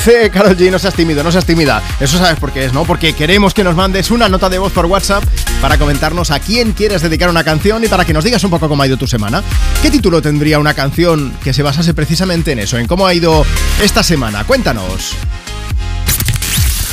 Dice 0.06 0.30
Carol 0.32 0.58
G, 0.58 0.70
no 0.70 0.80
seas 0.80 0.96
tímido, 0.96 1.24
no 1.24 1.32
seas 1.32 1.46
tímida. 1.46 1.82
Eso 1.98 2.18
sabes 2.18 2.38
por 2.38 2.52
qué 2.52 2.66
es, 2.66 2.74
¿no? 2.74 2.84
Porque 2.84 3.14
queremos 3.14 3.54
que 3.54 3.64
nos 3.64 3.74
mandes 3.74 4.12
una 4.12 4.28
nota 4.28 4.50
de 4.50 4.58
voz 4.58 4.74
por 4.74 4.86
WhatsApp 4.86 5.24
para 5.62 5.78
comentarnos 5.78 6.30
a 6.30 6.42
quién 6.42 6.74
quieres 6.74 7.02
dedicar 7.02 7.30
una 7.30 7.46
canción 7.46 7.82
y 7.86 7.88
para 7.88 8.04
que 8.04 8.12
nos 8.12 8.26
digas 8.26 8.44
un 8.44 8.50
poco 8.50 8.68
cómo 8.68 8.84
ha 8.84 8.88
ido 8.88 8.98
tu 8.98 9.08
semana. 9.08 9.42
¿Qué 9.82 9.90
título 9.90 10.22
tendría 10.22 10.60
una 10.60 10.74
canción 10.74 11.32
que 11.42 11.54
se 11.54 11.64
basase 11.64 11.94
precisamente 11.94 12.52
en 12.52 12.60
eso, 12.60 12.78
en 12.78 12.86
cómo 12.86 13.08
ha 13.08 13.14
ido 13.14 13.46
esta 13.82 14.04
semana? 14.04 14.44
Cuéntanos. 14.44 15.14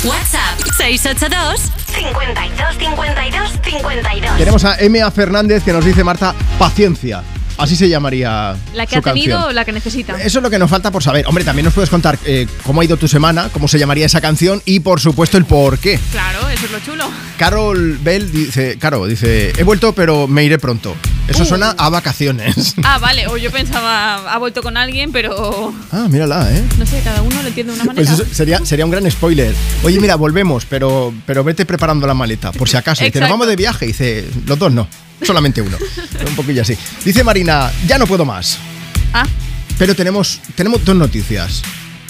WhatsApp 0.05 0.57
682 0.77 1.69
52 1.93 2.77
52 2.79 3.51
52. 3.61 4.37
Tenemos 4.37 4.63
a 4.63 4.77
M.A. 4.79 5.11
Fernández 5.11 5.65
que 5.65 5.73
nos 5.73 5.83
dice 5.83 6.05
Marta, 6.05 6.33
paciencia. 6.57 7.23
Así 7.61 7.75
se 7.75 7.87
llamaría 7.87 8.55
La 8.73 8.85
que 8.87 8.95
su 8.95 8.99
ha 8.99 9.01
tenido 9.03 9.35
canción. 9.35 9.51
o 9.51 9.53
la 9.53 9.65
que 9.65 9.71
necesita. 9.71 10.15
Eso 10.21 10.39
es 10.39 10.43
lo 10.43 10.49
que 10.49 10.57
nos 10.57 10.69
falta 10.69 10.89
por 10.91 11.03
saber. 11.03 11.25
Hombre, 11.27 11.43
también 11.43 11.65
nos 11.65 11.73
puedes 11.73 11.89
contar 11.91 12.17
eh, 12.25 12.47
cómo 12.63 12.81
ha 12.81 12.85
ido 12.85 12.97
tu 12.97 13.07
semana, 13.07 13.49
cómo 13.53 13.67
se 13.67 13.77
llamaría 13.77 14.05
esa 14.07 14.19
canción 14.19 14.61
y, 14.65 14.79
por 14.79 14.99
supuesto, 14.99 15.37
el 15.37 15.45
por 15.45 15.77
qué. 15.77 15.99
Claro, 16.11 16.49
eso 16.49 16.65
es 16.65 16.71
lo 16.71 16.79
chulo. 16.79 17.05
Carol 17.37 17.99
Bell 18.01 18.31
dice, 18.31 18.77
Caro, 18.79 19.05
dice, 19.05 19.53
he 19.57 19.63
vuelto 19.63 19.93
pero 19.93 20.27
me 20.27 20.43
iré 20.43 20.57
pronto. 20.57 20.95
Eso 21.31 21.43
Uh. 21.43 21.45
suena 21.45 21.69
a 21.77 21.89
vacaciones. 21.89 22.75
Ah, 22.83 22.97
vale, 22.99 23.27
o 23.27 23.37
yo 23.37 23.51
pensaba, 23.51 24.15
ha 24.33 24.37
vuelto 24.37 24.61
con 24.61 24.75
alguien, 24.77 25.11
pero 25.11 25.73
Ah, 25.91 26.07
mírala, 26.09 26.51
¿eh? 26.51 26.63
no 26.77 26.85
sé, 26.85 26.99
cada 27.03 27.21
uno 27.21 27.41
lo 27.41 27.47
entiende 27.47 27.71
de 27.73 27.75
una 27.79 27.85
manera. 27.85 28.07
Pues 28.07 28.19
eso 28.19 28.33
sería, 28.33 28.63
sería 28.65 28.85
un 28.85 28.91
gran 28.91 29.09
spoiler. 29.09 29.53
Oye, 29.83 29.99
mira, 29.99 30.15
volvemos, 30.15 30.65
pero, 30.65 31.13
pero 31.25 31.43
vete 31.43 31.65
preparando 31.65 32.05
la 32.07 32.13
maleta, 32.13 32.51
por 32.51 32.67
si 32.69 32.77
acaso. 32.77 33.05
Y 33.05 33.11
te 33.11 33.19
nos 33.19 33.29
vamos 33.29 33.47
de 33.47 33.55
viaje. 33.55 33.85
Y 33.85 33.87
dice, 33.89 34.25
los 34.45 34.57
dos 34.59 34.71
no, 34.71 34.87
solamente 35.21 35.61
uno. 35.61 35.77
un 36.27 36.35
poquillo 36.35 36.61
así. 36.63 36.75
Dice 37.05 37.23
Marina, 37.23 37.71
ya 37.87 37.97
no 37.97 38.05
puedo 38.07 38.25
más. 38.25 38.57
Ah. 39.13 39.25
Pero 39.77 39.95
tenemos, 39.95 40.39
tenemos 40.55 40.83
dos 40.85 40.95
noticias. 40.95 41.61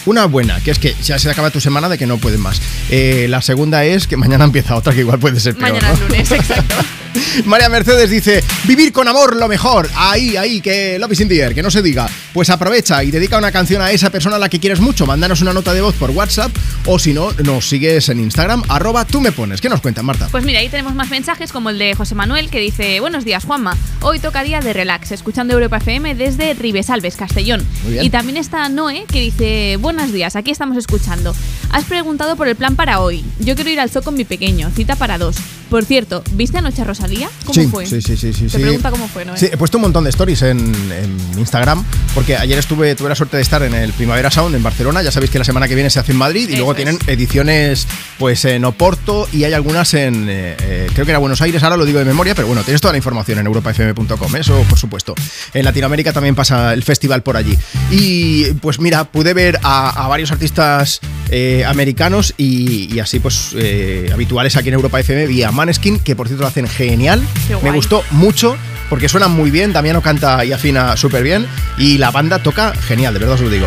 Una 0.05 0.25
buena, 0.25 0.59
que 0.61 0.71
es 0.71 0.79
que 0.79 0.95
ya 1.03 1.19
se 1.19 1.29
acaba 1.29 1.51
tu 1.51 1.61
semana 1.61 1.87
de 1.87 1.97
que 1.97 2.07
no 2.07 2.17
pueden 2.17 2.39
más. 2.41 2.59
Eh, 2.89 3.27
la 3.29 3.41
segunda 3.41 3.85
es 3.85 4.07
que 4.07 4.17
mañana 4.17 4.45
empieza 4.45 4.75
otra 4.75 4.93
que 4.93 5.01
igual 5.01 5.19
puede 5.19 5.39
ser 5.39 5.55
peor. 5.55 5.73
Mañana 5.73 5.89
¿no? 5.89 5.93
es 5.93 5.99
lunes, 6.01 6.31
exacto. 6.31 6.75
María 7.45 7.69
Mercedes 7.69 8.09
dice, 8.09 8.43
vivir 8.65 8.91
con 8.91 9.07
amor 9.07 9.35
lo 9.35 9.47
mejor. 9.47 9.89
Ahí, 9.95 10.37
ahí, 10.37 10.61
que 10.61 10.97
love 10.99 11.11
is 11.11 11.19
in 11.21 11.27
the 11.27 11.39
air, 11.39 11.53
que 11.53 11.63
no 11.63 11.71
se 11.71 11.81
diga. 11.81 12.09
Pues 12.33 12.49
aprovecha 12.49 13.03
y 13.03 13.11
dedica 13.11 13.37
una 13.37 13.51
canción 13.51 13.81
a 13.81 13.91
esa 13.91 14.09
persona 14.09 14.37
a 14.37 14.39
la 14.39 14.49
que 14.49 14.59
quieres 14.59 14.79
mucho. 14.79 15.05
Mándanos 15.05 15.41
una 15.41 15.53
nota 15.53 15.73
de 15.73 15.81
voz 15.81 15.95
por 15.95 16.11
WhatsApp 16.11 16.51
o 16.85 16.97
si 16.99 17.13
no, 17.13 17.31
nos 17.43 17.67
sigues 17.67 18.09
en 18.09 18.19
Instagram, 18.19 18.63
arroba 18.69 19.05
tú 19.05 19.21
me 19.21 19.31
pones. 19.31 19.61
¿Qué 19.61 19.69
nos 19.69 19.81
cuentas, 19.81 20.03
Marta? 20.03 20.27
Pues 20.31 20.45
mira, 20.45 20.59
ahí 20.59 20.69
tenemos 20.69 20.95
más 20.95 21.09
mensajes 21.09 21.51
como 21.51 21.69
el 21.69 21.77
de 21.77 21.93
José 21.95 22.15
Manuel 22.15 22.49
que 22.49 22.59
dice 22.59 22.99
Buenos 22.99 23.25
días 23.25 23.43
Juanma, 23.43 23.77
hoy 24.01 24.19
toca 24.19 24.43
día 24.43 24.61
de 24.61 24.73
relax, 24.73 25.11
escuchando 25.11 25.53
Europa 25.53 25.77
FM 25.77 26.15
desde 26.15 26.53
Ribesalves, 26.53 27.15
Castellón. 27.15 27.65
Y 28.01 28.09
también 28.09 28.37
está 28.37 28.67
Noé 28.69 29.05
que 29.11 29.19
dice 29.19 29.77
Buenos 29.77 30.11
días, 30.13 30.35
aquí 30.35 30.51
estamos 30.51 30.77
escuchando. 30.77 31.35
Has 31.71 31.85
preguntado 31.85 32.35
por 32.35 32.47
el 32.47 32.55
plan 32.55 32.75
para 32.75 32.99
hoy. 32.99 33.23
Yo 33.39 33.55
quiero 33.55 33.69
ir 33.69 33.79
al 33.79 33.89
zoo 33.89 34.01
con 34.01 34.15
mi 34.15 34.25
pequeño, 34.25 34.69
cita 34.71 34.95
para 34.95 35.17
dos. 35.17 35.37
Por 35.69 35.85
cierto, 35.85 36.21
¿viste 36.33 36.57
anoche 36.57 36.81
a 36.81 36.85
Rosalía? 37.01 37.29
¿Cómo 37.45 37.53
sí, 37.53 37.67
fue? 37.67 37.85
Sí, 37.85 38.01
sí, 38.01 38.15
sí, 38.15 38.31
sí. 38.33 38.43
Te 38.43 38.49
sí. 38.49 38.57
pregunta 38.59 38.91
cómo 38.91 39.07
fue, 39.07 39.25
Noé. 39.25 39.37
Sí, 39.37 39.47
he 39.51 39.57
puesto 39.57 39.77
un 39.77 39.83
montón 39.83 40.03
de 40.03 40.11
stories 40.11 40.41
en, 40.43 40.59
en 40.59 41.17
Instagram 41.39 41.83
porque 42.13 42.37
ayer 42.37 42.59
estuve, 42.59 42.93
tuve 42.95 43.09
la 43.09 43.15
suerte 43.15 43.37
de 43.37 43.43
estar 43.43 43.63
en 43.63 43.73
el 43.73 43.91
Primavera 43.93 44.29
Sound 44.29 44.55
en 44.55 44.61
Barcelona. 44.63 45.01
Ya 45.01 45.11
sabéis 45.11 45.31
que 45.31 45.39
la 45.39 45.45
semana 45.45 45.67
que 45.67 45.75
viene 45.75 45.89
se 45.89 45.99
hace 45.99 46.11
en 46.11 46.17
Madrid 46.19 46.43
y 46.49 46.53
Eso 46.53 46.57
luego 46.57 46.71
es. 46.73 46.75
tienen 46.77 46.99
ediciones 47.07 47.87
pues 48.19 48.45
en 48.45 48.65
Oporto 48.65 49.27
y 49.33 49.43
hay 49.45 49.53
algunas 49.53 49.93
en, 49.95 50.27
eh, 50.29 50.55
eh, 50.61 50.87
creo 50.93 51.05
que 51.05 51.11
era 51.11 51.19
Buenos 51.19 51.41
Aires, 51.41 51.63
ahora 51.63 51.77
lo 51.77 51.85
digo 51.85 51.97
de 51.99 52.05
memoria, 52.05 52.35
pero 52.35 52.47
bueno, 52.47 52.63
tienes 52.63 52.81
toda 52.81 52.91
la 52.93 52.97
información 52.97 53.39
en 53.39 53.47
europafm.com, 53.47 54.35
eso 54.35 54.63
por 54.69 54.77
supuesto. 54.77 55.15
En 55.53 55.65
Latinoamérica 55.65 56.13
también 56.13 56.35
pasa 56.35 56.73
el 56.73 56.83
festival 56.83 57.23
por 57.23 57.35
allí. 57.37 57.57
Y 57.89 58.45
pues 58.61 58.79
mira, 58.79 59.05
pude 59.05 59.33
ver 59.33 59.59
a, 59.63 60.05
a 60.05 60.07
varios 60.07 60.31
artistas 60.31 60.99
eh, 61.29 61.63
americanos 61.65 62.33
y, 62.37 62.93
y 62.93 62.99
así 62.99 63.19
pues 63.19 63.51
eh, 63.55 64.09
habituales 64.13 64.55
aquí 64.55 64.67
en 64.67 64.75
Europa 64.75 64.99
FM. 64.99 65.27
Vi 65.27 65.43
a 65.43 65.51
Maneskin, 65.51 65.99
que 65.99 66.15
por 66.15 66.27
cierto 66.27 66.41
lo 66.43 66.47
hacen 66.47 66.67
genial. 66.91 67.21
Me 67.63 67.71
gustó 67.71 68.03
mucho 68.11 68.57
porque 68.89 69.07
suenan 69.07 69.31
muy 69.31 69.51
bien, 69.51 69.71
Damiano 69.71 70.01
canta 70.01 70.43
y 70.43 70.51
afina 70.51 70.97
súper 70.97 71.23
bien 71.23 71.47
y 71.77 71.97
la 71.97 72.11
banda 72.11 72.43
toca 72.43 72.73
genial, 72.75 73.13
de 73.13 73.19
verdad 73.19 73.35
os 73.35 73.41
lo 73.41 73.49
digo. 73.49 73.65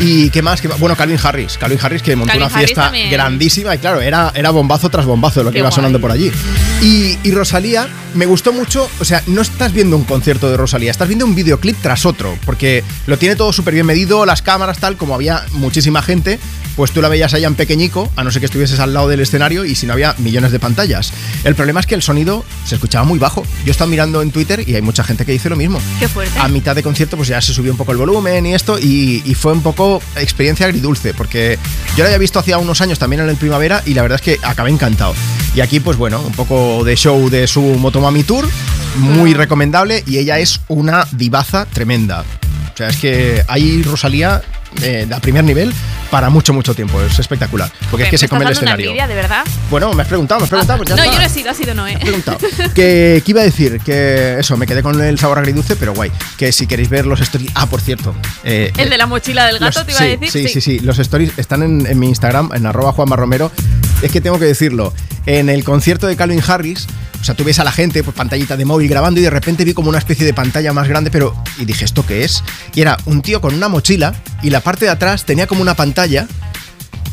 ¿Y 0.00 0.28
qué 0.28 0.42
más? 0.42 0.60
¿Qué 0.60 0.68
más? 0.68 0.78
Bueno, 0.78 0.94
Calvin 0.94 1.18
Harris, 1.22 1.56
Calvin 1.56 1.78
Harris 1.82 2.02
que 2.02 2.14
montó 2.14 2.32
Calvin 2.32 2.46
una 2.46 2.54
Harris 2.54 2.66
fiesta 2.66 2.82
también. 2.84 3.10
grandísima 3.10 3.74
y 3.74 3.78
claro, 3.78 4.02
era, 4.02 4.30
era 4.34 4.50
bombazo 4.50 4.90
tras 4.90 5.06
bombazo 5.06 5.42
lo 5.42 5.48
que 5.50 5.54
Qué 5.54 5.58
iba 5.60 5.70
guay. 5.70 5.74
sonando 5.76 5.98
por 5.98 6.10
allí. 6.12 6.30
Y, 6.82 7.16
y 7.22 7.30
Rosalía, 7.30 7.88
me 8.12 8.26
gustó 8.26 8.52
mucho, 8.52 8.86
o 9.00 9.04
sea, 9.06 9.22
no 9.28 9.40
estás 9.40 9.72
viendo 9.72 9.96
un 9.96 10.04
concierto 10.04 10.50
de 10.50 10.58
Rosalía, 10.58 10.90
estás 10.90 11.08
viendo 11.08 11.24
un 11.24 11.34
videoclip 11.34 11.78
tras 11.80 12.04
otro, 12.04 12.36
porque 12.44 12.84
lo 13.06 13.16
tiene 13.16 13.34
todo 13.34 13.54
súper 13.54 13.72
bien 13.72 13.86
medido, 13.86 14.26
las 14.26 14.42
cámaras 14.42 14.76
tal, 14.78 14.98
como 14.98 15.14
había 15.14 15.46
muchísima 15.52 16.02
gente, 16.02 16.38
pues 16.76 16.92
tú 16.92 17.00
la 17.00 17.08
veías 17.08 17.34
allá 17.34 17.48
en 17.48 17.54
pequeñico, 17.54 18.10
a 18.16 18.22
no 18.22 18.30
ser 18.30 18.40
que 18.40 18.46
estuvieses 18.46 18.78
al 18.78 18.94
lado 18.94 19.08
del 19.08 19.20
escenario 19.20 19.64
y 19.64 19.74
si 19.74 19.86
no 19.86 19.94
había 19.94 20.14
millones 20.18 20.52
de 20.52 20.58
pantallas. 20.58 21.12
El 21.44 21.54
problema 21.54 21.80
es 21.80 21.86
que 21.86 21.94
el 21.94 22.02
sonido 22.02 22.44
se 22.64 22.74
escuchaba 22.74 23.04
muy 23.04 23.18
bajo. 23.18 23.44
Yo 23.64 23.70
estaba 23.70 23.90
mirando 23.90 24.22
en 24.22 24.30
Twitter 24.30 24.62
y 24.68 24.74
hay 24.74 24.82
mucha 24.82 25.02
gente 25.02 25.24
que 25.24 25.32
dice 25.32 25.48
lo 25.48 25.56
mismo. 25.56 25.80
Qué 25.98 26.08
fuerte. 26.08 26.38
A 26.38 26.48
mitad 26.48 26.74
de 26.74 26.82
concierto 26.82 27.16
pues 27.16 27.28
ya 27.28 27.40
se 27.40 27.54
subió 27.54 27.72
un 27.72 27.78
poco 27.78 27.92
el 27.92 27.98
volumen 27.98 28.46
y 28.46 28.54
esto 28.54 28.78
y, 28.78 29.22
y 29.24 29.34
fue 29.34 29.52
un 29.52 29.62
poco 29.62 30.02
experiencia 30.16 30.66
agridulce 30.66 31.14
porque 31.14 31.58
yo 31.96 32.04
la 32.04 32.06
había 32.06 32.18
visto 32.18 32.38
hacía 32.38 32.58
unos 32.58 32.80
años 32.80 32.98
también 32.98 33.22
en 33.22 33.28
el 33.30 33.36
primavera 33.36 33.82
y 33.86 33.94
la 33.94 34.02
verdad 34.02 34.16
es 34.16 34.22
que 34.22 34.46
acabé 34.46 34.70
encantado. 34.70 35.14
Y 35.54 35.60
aquí 35.60 35.80
pues 35.80 35.96
bueno, 35.96 36.20
un 36.20 36.32
poco 36.32 36.84
de 36.84 36.96
show 36.96 37.30
de 37.30 37.46
su 37.46 37.62
Motomami 37.62 38.22
Tour, 38.24 38.48
muy 38.98 39.34
recomendable 39.34 40.04
y 40.06 40.18
ella 40.18 40.38
es 40.38 40.60
una 40.68 41.06
divaza 41.12 41.66
tremenda. 41.66 42.24
O 42.76 42.78
sea, 42.78 42.88
es 42.88 42.96
que 42.98 43.42
hay 43.48 43.82
Rosalía 43.82 44.42
eh, 44.82 45.08
a 45.10 45.18
primer 45.18 45.42
nivel 45.44 45.72
para 46.10 46.28
mucho, 46.28 46.52
mucho 46.52 46.74
tiempo. 46.74 47.00
Es 47.00 47.18
espectacular. 47.18 47.72
Porque 47.90 48.04
es 48.04 48.10
que 48.10 48.14
Me 48.16 48.18
se 48.18 48.28
come 48.28 48.40
el 48.42 48.48
una 48.48 48.52
escenario. 48.52 48.86
envidia, 48.90 49.06
de 49.08 49.14
verdad. 49.14 49.44
Bueno, 49.70 49.94
me 49.94 50.02
has 50.02 50.08
preguntado, 50.08 50.40
me 50.40 50.44
has 50.44 50.50
preguntado. 50.50 50.76
pues 50.78 50.90
ya 50.90 50.96
no, 50.96 51.02
está. 51.02 51.14
yo 51.14 51.18
no 51.20 51.24
he 51.24 51.28
sido, 51.30 51.50
ha 51.50 51.54
sido 51.54 51.74
Noé. 51.74 51.96
preguntado. 51.98 52.36
que, 52.74 53.22
que 53.24 53.30
iba 53.30 53.40
a 53.40 53.44
decir 53.44 53.80
que 53.82 54.38
eso, 54.38 54.58
me 54.58 54.66
quedé 54.66 54.82
con 54.82 55.00
el 55.02 55.18
sabor 55.18 55.38
agridulce, 55.38 55.74
pero 55.76 55.94
guay. 55.94 56.12
Que 56.36 56.52
si 56.52 56.66
queréis 56.66 56.90
ver 56.90 57.06
los 57.06 57.18
stories. 57.22 57.50
Ah, 57.54 57.64
por 57.64 57.80
cierto. 57.80 58.14
eh, 58.44 58.70
El 58.76 58.90
de 58.90 58.98
la 58.98 59.06
mochila 59.06 59.46
del 59.46 59.58
gato, 59.58 59.78
los- 59.80 59.86
te 59.86 59.92
iba 59.92 59.98
sí, 60.00 60.04
a 60.04 60.16
decir. 60.18 60.30
Sí, 60.30 60.48
sí, 60.48 60.60
sí. 60.60 60.78
Los 60.80 60.98
stories 60.98 61.32
están 61.38 61.62
en, 61.62 61.86
en 61.86 61.98
mi 61.98 62.08
Instagram, 62.10 62.50
en 62.54 62.66
arroba 62.66 62.92
Juanma 62.92 63.16
Romero. 63.16 63.50
Es 64.02 64.12
que 64.12 64.20
tengo 64.20 64.38
que 64.38 64.44
decirlo. 64.44 64.92
En 65.26 65.48
el 65.48 65.64
concierto 65.64 66.06
de 66.06 66.16
Calvin 66.16 66.42
Harris, 66.46 66.86
o 67.20 67.24
sea, 67.24 67.34
tú 67.34 67.42
ves 67.42 67.58
a 67.58 67.64
la 67.64 67.72
gente, 67.72 68.04
pues 68.04 68.16
pantallita 68.16 68.56
de 68.56 68.64
móvil 68.64 68.88
grabando 68.88 69.18
y 69.18 69.22
de 69.24 69.30
repente 69.30 69.64
vi 69.64 69.74
como 69.74 69.88
una 69.88 69.98
especie 69.98 70.24
de 70.24 70.32
pantalla 70.32 70.72
más 70.72 70.88
grande, 70.88 71.10
pero. 71.10 71.34
Y 71.58 71.64
dije, 71.64 71.84
¿esto 71.84 72.06
qué 72.06 72.24
es? 72.24 72.44
Y 72.74 72.82
era 72.82 72.96
un 73.06 73.22
tío 73.22 73.40
con 73.40 73.54
una 73.54 73.68
mochila 73.68 74.14
y 74.42 74.50
la 74.50 74.60
parte 74.60 74.84
de 74.84 74.92
atrás 74.92 75.24
tenía 75.24 75.46
como 75.46 75.62
una 75.62 75.74
pantalla. 75.74 76.28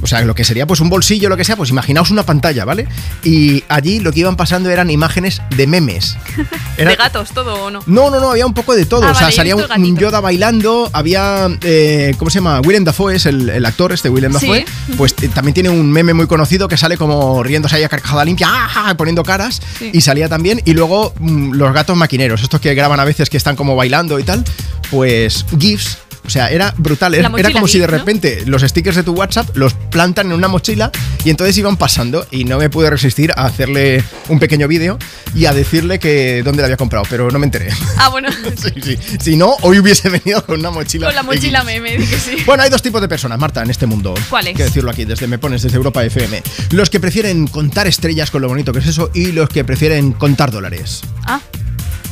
O 0.01 0.07
sea, 0.07 0.21
lo 0.21 0.35
que 0.35 0.43
sería 0.43 0.67
pues 0.67 0.79
un 0.81 0.89
bolsillo, 0.89 1.29
lo 1.29 1.37
que 1.37 1.43
sea, 1.45 1.55
pues 1.55 1.69
imaginaos 1.69 2.11
una 2.11 2.23
pantalla, 2.23 2.65
¿vale? 2.65 2.87
Y 3.23 3.63
allí 3.69 3.99
lo 3.99 4.11
que 4.11 4.19
iban 4.21 4.35
pasando 4.35 4.69
eran 4.69 4.89
imágenes 4.89 5.41
de 5.55 5.65
memes. 5.67 6.17
Era- 6.77 6.89
De 6.91 6.95
gatos, 6.97 7.31
todo 7.31 7.65
o 7.65 7.71
no. 7.71 7.79
no, 7.85 8.09
no, 8.09 8.19
no, 8.19 8.31
había 8.31 8.45
un 8.45 8.53
poco 8.53 8.75
de 8.75 8.85
todo. 8.85 9.03
Ah, 9.05 9.11
o 9.11 9.13
sea, 9.13 9.23
vale, 9.27 9.35
salía 9.35 9.55
un, 9.55 9.61
gatito. 9.67 10.01
Yoda 10.01 10.19
bailando, 10.19 10.89
había. 10.93 11.47
eh, 11.61 12.13
¿Cómo 12.17 12.29
se 12.31 12.39
llama? 12.39 12.59
Willem 12.61 12.83
Dafoe 12.83 13.15
es 13.15 13.25
el, 13.25 13.49
el 13.49 13.65
actor, 13.65 13.91
este 13.93 14.09
Willem 14.09 14.33
Sí. 14.33 14.47
Dafoe. 14.47 14.65
Pues 14.97 15.15
eh, 15.21 15.29
también 15.29 15.53
tiene 15.53 15.69
un 15.69 15.89
meme 15.91 16.13
muy 16.13 16.27
conocido 16.27 16.67
que 16.67 16.75
sale 16.77 16.97
como 16.97 17.41
riéndose 17.43 17.75
ahí 17.77 17.83
a 17.83 17.89
carcajada 17.89 18.25
limpia, 18.25 18.47
¡ah! 18.51 18.93
poniendo 18.97 19.23
caras. 19.23 19.61
Sí. 19.79 19.91
Y 19.93 20.01
salía 20.01 20.27
también. 20.27 20.61
Y 20.65 20.73
luego 20.73 21.13
mm, 21.19 21.53
los 21.53 21.73
gatos 21.73 21.95
maquineros, 21.95 22.41
estos 22.41 22.59
que 22.59 22.73
graban 22.75 22.99
a 22.99 23.05
veces 23.05 23.29
que 23.29 23.37
están 23.37 23.55
como 23.55 23.75
bailando 23.75 24.19
y 24.19 24.23
tal. 24.23 24.43
Pues 24.91 25.45
GIFs. 25.57 25.97
O 26.25 26.29
sea, 26.29 26.49
era 26.49 26.73
brutal. 26.77 27.13
Era, 27.15 27.29
como 27.51 27.67
si 27.67 27.79
de 27.79 27.87
repente 27.87 28.43
los 28.45 28.61
stickers 28.61 28.95
de 28.95 29.03
tu 29.03 29.13
WhatsApp 29.13 29.55
los 29.57 29.73
plantan 29.73 30.27
en 30.27 30.33
una 30.33 30.47
mochila 30.47 30.89
y 31.25 31.29
entonces 31.29 31.57
iban 31.57 31.75
pasando. 31.77 32.25
Y 32.31 32.45
no 32.45 32.57
me 32.57 32.69
pude 32.69 32.89
resistir 32.89 33.31
a 33.35 33.45
hacerle 33.45 34.03
un 34.29 34.39
pequeño 34.39 34.67
vídeo 34.67 34.97
y 35.35 35.45
a 35.47 35.53
decirle 35.53 35.99
que 35.99 36.41
dónde 36.43 36.61
la 36.61 36.67
había 36.67 36.77
comprado, 36.77 37.05
pero 37.09 37.29
no 37.29 37.39
me 37.39 37.45
enteré. 37.45 37.69
Ah, 37.97 38.09
bueno. 38.09 38.29
Sí, 38.55 38.69
sí. 38.81 38.97
Si 39.19 39.35
no, 39.35 39.55
hoy 39.61 39.79
hubiese 39.79 40.09
venido 40.09 40.45
con 40.45 40.59
una 40.59 40.69
mochila. 40.71 41.07
Con 41.07 41.15
la 41.15 41.23
mochila 41.23 41.61
GIFs. 41.61 41.73
meme, 41.81 41.97
que 41.97 42.17
sí. 42.19 42.37
Bueno, 42.45 42.63
hay 42.63 42.69
dos 42.69 42.81
tipos 42.81 43.01
de 43.01 43.07
personas, 43.09 43.37
Marta, 43.39 43.61
en 43.61 43.69
este 43.69 43.85
mundo. 43.85 44.13
¿Cuáles? 44.29 44.49
Hay 44.49 44.55
Que 44.55 44.63
decirlo 44.63 44.91
aquí, 44.91 45.03
desde 45.05 45.27
Me 45.27 45.37
Pones, 45.37 45.61
desde 45.63 45.75
Europa 45.75 46.03
FM. 46.03 46.41
Los 46.71 46.89
que 46.89 46.99
prefieren 46.99 47.47
contar 47.47 47.87
estrellas 47.87 48.31
con 48.31 48.41
lo 48.41 48.47
bonito 48.47 48.71
que 48.71 48.79
es 48.79 48.87
eso 48.87 49.09
y 49.13 49.31
los 49.33 49.49
que 49.49 49.65
prefieren 49.65 50.13
contar 50.13 50.51
dólares. 50.51 51.01
Ah, 51.25 51.41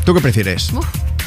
¿Tú 0.04 0.14
qué 0.14 0.20
prefieres? 0.22 0.72
uf, 0.74 0.86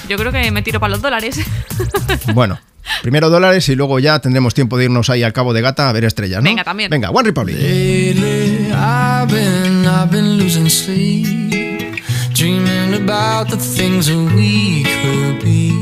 yo 0.09 0.17
creo 0.19 0.33
que 0.33 0.51
me 0.51 0.63
tiro 0.63 0.81
para 0.81 0.91
los 0.91 1.01
dólares. 1.01 1.39
Bueno, 2.35 2.59
primero 3.03 3.31
dólares 3.31 3.69
y 3.69 3.75
luego 3.77 3.99
ya 3.99 4.19
tendremos 4.19 4.55
tiempo 4.55 4.77
de 4.79 4.85
irnos 4.85 5.11
ahí 5.11 5.23
al 5.23 5.33
cabo 5.33 5.53
de 5.53 5.61
gata 5.61 5.89
a 5.89 5.93
ver 5.93 6.05
estrellas, 6.05 6.43
¿no? 6.43 6.49
Venga, 6.49 6.65
también. 6.65 6.91
Venga, 6.91 7.11
One 7.11 7.25
Republic. 7.27 7.57
Lately, 7.57 8.71
I've 8.73 9.29
been, 9.29 9.87
I've 9.87 10.11
been 10.11 10.39
losing 10.39 10.69
sleep, 10.69 12.03
dreaming 12.33 12.95
about 13.03 13.49
the 13.51 13.57
things 13.57 14.07
that 14.07 14.33
we 14.35 14.85
could 14.85 15.45
be. 15.45 15.73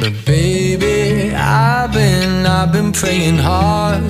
But 0.00 0.12
baby, 0.24 1.34
I've 1.34 1.92
been, 1.92 2.46
I've 2.46 2.72
been 2.72 2.92
praying 2.92 3.38
hard. 3.38 4.02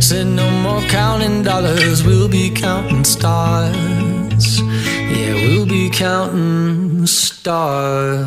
Said 0.00 0.26
no 0.26 0.48
more 0.62 0.82
counting 0.88 1.42
dollars, 1.42 2.04
we'll 2.04 2.28
be 2.28 2.50
counting 2.50 3.04
stars. 3.04 4.60
Yeah, 4.60 5.34
we'll 5.34 5.66
be 5.66 5.90
counting 5.90 7.06
stars. 7.06 8.26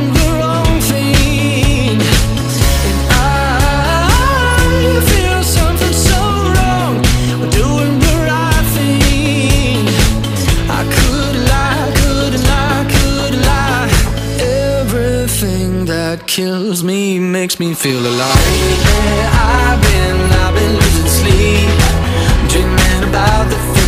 kills 16.35 16.81
me, 16.81 17.19
makes 17.19 17.59
me 17.59 17.73
feel 17.73 17.99
alive. 17.99 18.37
Yeah, 18.47 19.29
I've 19.33 19.81
been, 19.81 20.15
I've 20.39 20.53
been 20.55 20.75
losing 20.75 21.07
sleep, 21.07 22.49
dreaming 22.49 23.09
about 23.09 23.49
the. 23.49 23.80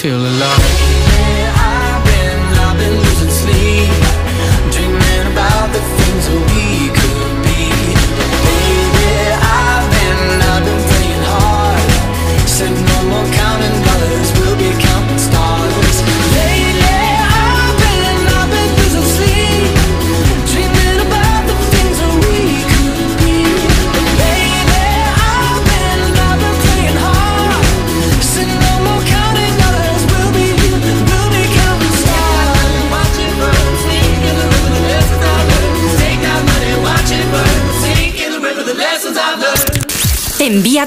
feel 0.00 0.14
alive. 0.14 0.37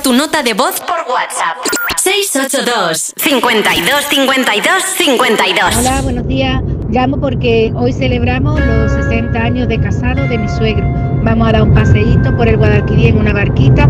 Tu 0.03 0.13
nota 0.13 0.41
de 0.41 0.53
voz 0.53 0.79
por 0.81 1.05
WhatsApp. 1.11 1.57
682 1.97 3.13
52 3.15 4.05
52 4.05 4.83
52 4.97 5.75
Hola, 5.77 6.01
buenos 6.01 6.27
días. 6.27 6.61
Llamo 6.89 7.19
porque 7.19 7.71
hoy 7.75 7.93
celebramos 7.93 8.59
los 8.59 8.91
60 8.91 9.37
años 9.37 9.67
de 9.67 9.79
casado 9.79 10.27
de 10.27 10.37
mi 10.37 10.49
suegro. 10.49 10.85
Vamos 11.23 11.49
a 11.49 11.51
dar 11.51 11.61
un 11.63 11.73
paseíto 11.73 12.35
por 12.35 12.47
el 12.47 12.57
Guadalquivir 12.57 13.07
en 13.07 13.17
una 13.19 13.33
barquita 13.33 13.87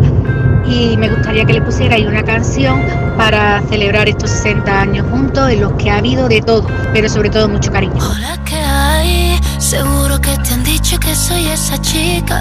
y 0.65 0.97
me 0.97 1.09
gustaría 1.09 1.45
que 1.45 1.53
le 1.53 1.61
pusierais 1.61 2.05
una 2.05 2.23
canción 2.23 2.81
para 3.17 3.61
celebrar 3.69 4.09
estos 4.09 4.29
60 4.31 4.81
años 4.81 5.07
juntos 5.09 5.49
en 5.49 5.61
los 5.61 5.73
que 5.73 5.91
ha 5.91 5.97
habido 5.97 6.27
de 6.27 6.41
todo, 6.41 6.67
pero 6.93 7.07
sobre 7.07 7.29
todo 7.29 7.47
mucho 7.47 7.71
cariño. 7.71 7.93
Hola, 7.97 8.37
¿qué 8.43 8.55
hay? 8.55 9.39
Seguro 9.59 10.19
que 10.19 10.35
te 10.39 10.53
han 10.53 10.63
dicho 10.63 10.99
que 10.99 11.15
soy 11.15 11.47
esa 11.47 11.79
chica 11.81 12.40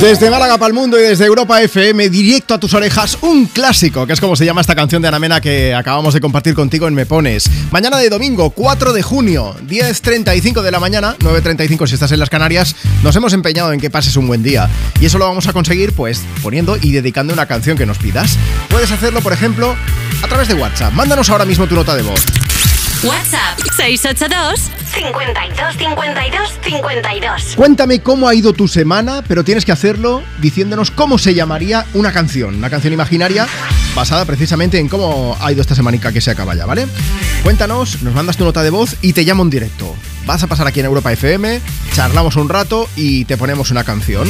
Desde 0.00 0.30
Málaga 0.30 0.58
para 0.58 0.68
el 0.68 0.74
mundo 0.74 0.98
y 0.98 1.02
desde 1.02 1.24
Europa 1.24 1.60
FM, 1.62 2.10
directo 2.10 2.52
a 2.52 2.60
tus 2.60 2.74
orejas, 2.74 3.16
un 3.22 3.46
clásico, 3.46 4.06
que 4.06 4.12
es 4.12 4.20
como 4.20 4.36
se 4.36 4.44
llama 4.44 4.60
esta 4.60 4.74
canción 4.74 5.00
de 5.00 5.08
Ana 5.08 5.18
Mena 5.18 5.40
que 5.40 5.74
acabamos 5.74 6.12
de 6.12 6.20
compartir 6.20 6.54
contigo 6.54 6.86
en 6.86 6.94
Me 6.94 7.06
Pones. 7.06 7.50
Mañana 7.70 7.96
de 7.96 8.10
domingo, 8.10 8.50
4 8.50 8.92
de 8.92 9.02
junio, 9.02 9.56
10.35 9.66 10.60
de 10.60 10.70
la 10.70 10.80
mañana, 10.80 11.16
9.35 11.18 11.86
si 11.86 11.94
estás 11.94 12.12
en 12.12 12.20
las 12.20 12.28
Canarias, 12.28 12.76
nos 13.02 13.16
hemos 13.16 13.32
empeñado 13.32 13.72
en 13.72 13.80
que 13.80 13.88
pases 13.88 14.16
un 14.16 14.26
buen 14.26 14.42
día. 14.42 14.68
Y 15.00 15.06
eso 15.06 15.18
lo 15.18 15.26
vamos 15.26 15.48
a 15.48 15.54
conseguir, 15.54 15.94
pues, 15.94 16.22
poniendo 16.42 16.76
y 16.76 16.92
dedicando 16.92 17.32
una 17.32 17.46
canción 17.46 17.78
que 17.78 17.86
nos 17.86 17.96
pidas. 17.96 18.36
Puedes 18.68 18.90
hacerlo, 18.90 19.22
por 19.22 19.32
ejemplo, 19.32 19.74
a 20.22 20.28
través 20.28 20.46
de 20.48 20.54
WhatsApp. 20.54 20.92
Mándanos 20.92 21.30
ahora 21.30 21.46
mismo 21.46 21.66
tu 21.66 21.74
nota 21.74 21.96
de 21.96 22.02
voz. 22.02 22.20
WhatsApp 23.04 23.58
682 23.76 24.70
52 24.94 25.76
52 25.76 26.58
52. 26.62 27.54
Cuéntame 27.54 28.00
cómo 28.00 28.26
ha 28.26 28.34
ido 28.34 28.52
tu 28.52 28.68
semana, 28.68 29.22
pero 29.28 29.44
tienes 29.44 29.64
que 29.64 29.72
hacerlo 29.72 30.22
diciéndonos 30.40 30.90
cómo 30.90 31.18
se 31.18 31.34
llamaría 31.34 31.84
una 31.94 32.12
canción, 32.12 32.56
una 32.56 32.70
canción 32.70 32.92
imaginaria 32.92 33.46
basada 33.94 34.24
precisamente 34.24 34.78
en 34.78 34.88
cómo 34.88 35.36
ha 35.40 35.52
ido 35.52 35.60
esta 35.60 35.74
semanica 35.74 36.10
que 36.12 36.20
se 36.20 36.30
acaba 36.30 36.54
ya, 36.54 36.64
¿vale? 36.64 36.86
Cuéntanos, 37.42 38.02
nos 38.02 38.14
mandas 38.14 38.36
tu 38.36 38.44
nota 38.44 38.62
de 38.62 38.70
voz 38.70 38.96
y 39.02 39.12
te 39.12 39.24
llamo 39.24 39.42
en 39.42 39.50
directo. 39.50 39.94
Vas 40.24 40.42
a 40.42 40.46
pasar 40.46 40.66
aquí 40.66 40.80
en 40.80 40.86
Europa 40.86 41.12
FM, 41.12 41.60
charlamos 41.92 42.36
un 42.36 42.48
rato 42.48 42.88
y 42.96 43.26
te 43.26 43.36
ponemos 43.36 43.70
una 43.70 43.84
canción. 43.84 44.26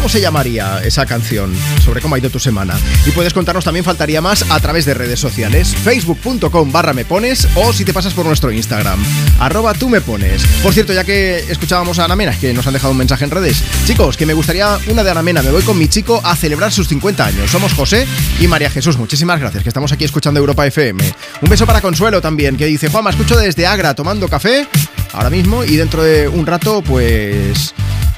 ¿Cómo 0.00 0.08
se 0.08 0.22
llamaría 0.22 0.80
esa 0.82 1.04
canción? 1.04 1.54
Sobre 1.84 2.00
cómo 2.00 2.14
ha 2.14 2.18
ido 2.18 2.30
tu 2.30 2.38
semana. 2.38 2.74
Y 3.04 3.10
puedes 3.10 3.34
contarnos 3.34 3.66
también, 3.66 3.84
faltaría 3.84 4.22
más, 4.22 4.50
a 4.50 4.58
través 4.58 4.86
de 4.86 4.94
redes 4.94 5.20
sociales, 5.20 5.76
facebook.com 5.76 6.72
barra 6.72 6.94
me 6.94 7.04
pones 7.04 7.46
o 7.54 7.70
si 7.74 7.84
te 7.84 7.92
pasas 7.92 8.14
por 8.14 8.24
nuestro 8.24 8.50
Instagram, 8.50 8.98
arroba 9.38 9.74
tú 9.74 9.90
me 9.90 10.00
pones. 10.00 10.42
Por 10.62 10.72
cierto, 10.72 10.94
ya 10.94 11.04
que 11.04 11.40
escuchábamos 11.50 11.98
a 11.98 12.06
Ana 12.06 12.16
Mena, 12.16 12.32
que 12.32 12.54
nos 12.54 12.66
han 12.66 12.72
dejado 12.72 12.92
un 12.92 12.96
mensaje 12.96 13.24
en 13.24 13.30
redes, 13.30 13.62
chicos, 13.84 14.16
que 14.16 14.24
me 14.24 14.32
gustaría 14.32 14.78
una 14.88 15.04
de 15.04 15.10
Ana 15.10 15.22
Mena, 15.22 15.42
me 15.42 15.50
voy 15.50 15.62
con 15.64 15.76
mi 15.76 15.86
chico 15.86 16.18
a 16.24 16.34
celebrar 16.34 16.72
sus 16.72 16.88
50 16.88 17.26
años. 17.26 17.50
Somos 17.50 17.74
José 17.74 18.06
y 18.40 18.48
María 18.48 18.70
Jesús, 18.70 18.96
muchísimas 18.96 19.38
gracias, 19.38 19.62
que 19.62 19.68
estamos 19.68 19.92
aquí 19.92 20.04
escuchando 20.04 20.40
Europa 20.40 20.66
FM. 20.66 21.04
Un 21.42 21.50
beso 21.50 21.66
para 21.66 21.82
Consuelo 21.82 22.22
también, 22.22 22.56
que 22.56 22.64
dice, 22.64 22.88
Juan, 22.88 23.04
me 23.04 23.10
escucho 23.10 23.36
desde 23.36 23.66
Agra 23.66 23.94
tomando 23.94 24.28
café 24.28 24.66
ahora 25.12 25.28
mismo 25.28 25.62
y 25.62 25.76
dentro 25.76 26.02
de 26.02 26.26
un 26.26 26.46
rato, 26.46 26.80
pues 26.80 27.74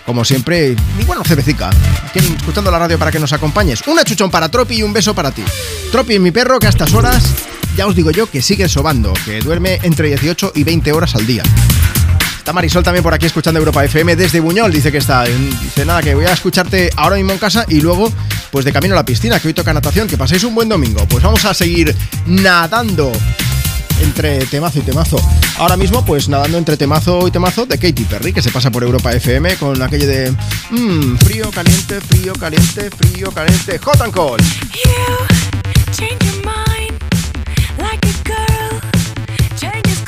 como 0.06 0.24
siempre, 0.24 0.76
y 0.98 1.04
bueno, 1.04 1.22
cervecica. 1.24 1.70
Aquí 2.08 2.18
escuchando 2.18 2.70
la 2.70 2.78
radio 2.78 2.98
para 2.98 3.10
que 3.10 3.18
nos 3.18 3.32
acompañes. 3.32 3.82
Un 3.86 3.98
achuchón 3.98 4.30
para 4.30 4.48
Tropi 4.48 4.76
y 4.76 4.82
un 4.82 4.92
beso 4.92 5.14
para 5.14 5.30
ti. 5.30 5.42
Tropi 5.90 6.14
es 6.14 6.20
mi 6.20 6.30
perro 6.30 6.58
que 6.58 6.66
a 6.66 6.70
estas 6.70 6.92
horas, 6.94 7.22
ya 7.76 7.86
os 7.86 7.94
digo 7.94 8.10
yo, 8.10 8.30
que 8.30 8.42
sigue 8.42 8.68
sobando, 8.68 9.12
que 9.24 9.40
duerme 9.40 9.78
entre 9.82 10.08
18 10.08 10.52
y 10.54 10.64
20 10.64 10.92
horas 10.92 11.14
al 11.14 11.26
día. 11.26 11.42
Está 12.42 12.52
Marisol 12.52 12.82
también 12.82 13.04
por 13.04 13.14
aquí 13.14 13.26
escuchando 13.26 13.60
Europa 13.60 13.84
FM 13.84 14.16
desde 14.16 14.40
Buñol, 14.40 14.72
dice 14.72 14.90
que 14.90 14.98
está. 14.98 15.24
Dice 15.24 15.84
nada, 15.84 16.02
que 16.02 16.12
voy 16.12 16.24
a 16.24 16.32
escucharte 16.32 16.90
ahora 16.96 17.14
mismo 17.14 17.30
en 17.30 17.38
casa 17.38 17.64
y 17.68 17.80
luego, 17.80 18.12
pues 18.50 18.64
de 18.64 18.72
camino 18.72 18.94
a 18.94 18.96
la 18.96 19.04
piscina, 19.04 19.38
que 19.38 19.46
hoy 19.46 19.54
toca 19.54 19.72
natación, 19.72 20.08
que 20.08 20.18
paséis 20.18 20.42
un 20.42 20.52
buen 20.52 20.68
domingo. 20.68 21.06
Pues 21.06 21.22
vamos 21.22 21.44
a 21.44 21.54
seguir 21.54 21.94
nadando 22.26 23.12
entre 24.02 24.44
temazo 24.46 24.78
y 24.78 24.82
temazo. 24.82 25.16
Ahora 25.58 25.76
mismo, 25.76 26.04
pues 26.04 26.28
nadando 26.28 26.58
entre 26.58 26.76
temazo 26.76 27.26
y 27.26 27.30
temazo 27.30 27.66
de 27.66 27.78
Katy 27.78 28.04
Perry, 28.04 28.32
que 28.32 28.42
se 28.42 28.50
pasa 28.50 28.70
por 28.70 28.82
Europa 28.82 29.12
FM 29.12 29.56
con 29.56 29.80
aquello 29.80 30.06
de 30.06 30.34
mmm, 30.70 31.16
frío, 31.18 31.50
caliente, 31.50 32.00
frío, 32.00 32.32
caliente, 32.34 32.90
frío, 32.90 33.30
caliente, 33.30 33.78
hot 33.78 34.00
and 34.00 34.12
cold. 34.12 34.42
Changes 39.56 40.01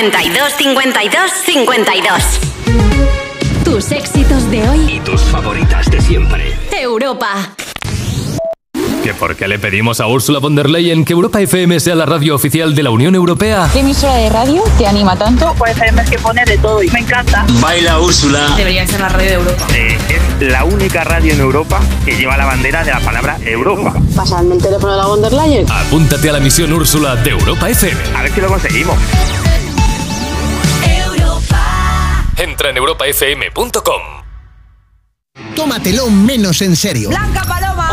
52 0.00 0.54
52 0.56 1.30
52 1.44 2.40
Tus 3.64 3.92
éxitos 3.92 4.50
de 4.50 4.66
hoy. 4.66 4.94
Y 4.94 5.00
tus 5.00 5.20
favoritas 5.20 5.90
de 5.90 6.00
siempre. 6.00 6.56
Europa. 6.72 7.50
¿Que 9.04 9.12
por 9.12 9.36
qué 9.36 9.46
le 9.46 9.58
pedimos 9.58 10.00
a 10.00 10.06
Ursula 10.06 10.38
von 10.38 10.56
der 10.56 10.70
Leyen 10.70 11.04
que 11.04 11.12
Europa 11.12 11.42
FM 11.42 11.80
sea 11.80 11.94
la 11.96 12.06
radio 12.06 12.34
oficial 12.34 12.74
de 12.74 12.82
la 12.82 12.90
Unión 12.90 13.14
Europea? 13.14 13.68
¿Qué 13.74 13.80
emisora 13.80 14.14
de 14.14 14.30
radio 14.30 14.62
te 14.78 14.86
anima 14.86 15.16
tanto? 15.16 15.54
Pues 15.58 15.72
FM 15.72 16.00
es 16.00 16.08
que 16.08 16.18
pone 16.18 16.44
de 16.46 16.56
todo 16.56 16.82
y 16.82 16.88
me 16.88 17.00
encanta. 17.00 17.44
Baila 17.60 17.98
Úrsula. 18.00 18.40
Debería 18.56 18.86
ser 18.86 19.00
la 19.00 19.10
radio 19.10 19.28
de 19.28 19.34
Europa. 19.34 19.66
Eh, 19.74 19.98
es 20.08 20.48
la 20.48 20.64
única 20.64 21.04
radio 21.04 21.34
en 21.34 21.40
Europa 21.40 21.78
que 22.06 22.16
lleva 22.16 22.38
la 22.38 22.46
bandera 22.46 22.84
de 22.84 22.92
la 22.92 23.00
palabra 23.00 23.36
Europa. 23.44 23.92
Pasadme 24.16 24.54
el 24.54 24.62
teléfono 24.62 24.92
de 24.92 24.98
la 24.98 25.06
von 25.06 25.20
der 25.20 25.32
Leyen. 25.34 25.66
Apúntate 25.70 26.30
a 26.30 26.32
la 26.32 26.40
misión 26.40 26.72
Úrsula 26.72 27.16
de 27.16 27.30
Europa 27.30 27.68
FM. 27.68 28.00
A 28.16 28.22
ver 28.22 28.32
si 28.32 28.40
lo 28.40 28.48
conseguimos. 28.48 28.96
En 32.70 32.76
europafm.com. 32.76 34.02
Tómatelo 35.54 36.08
menos 36.10 36.60
en 36.62 36.76
serio. 36.76 37.08
Blanca 37.10 37.42
Paloma, 37.42 37.90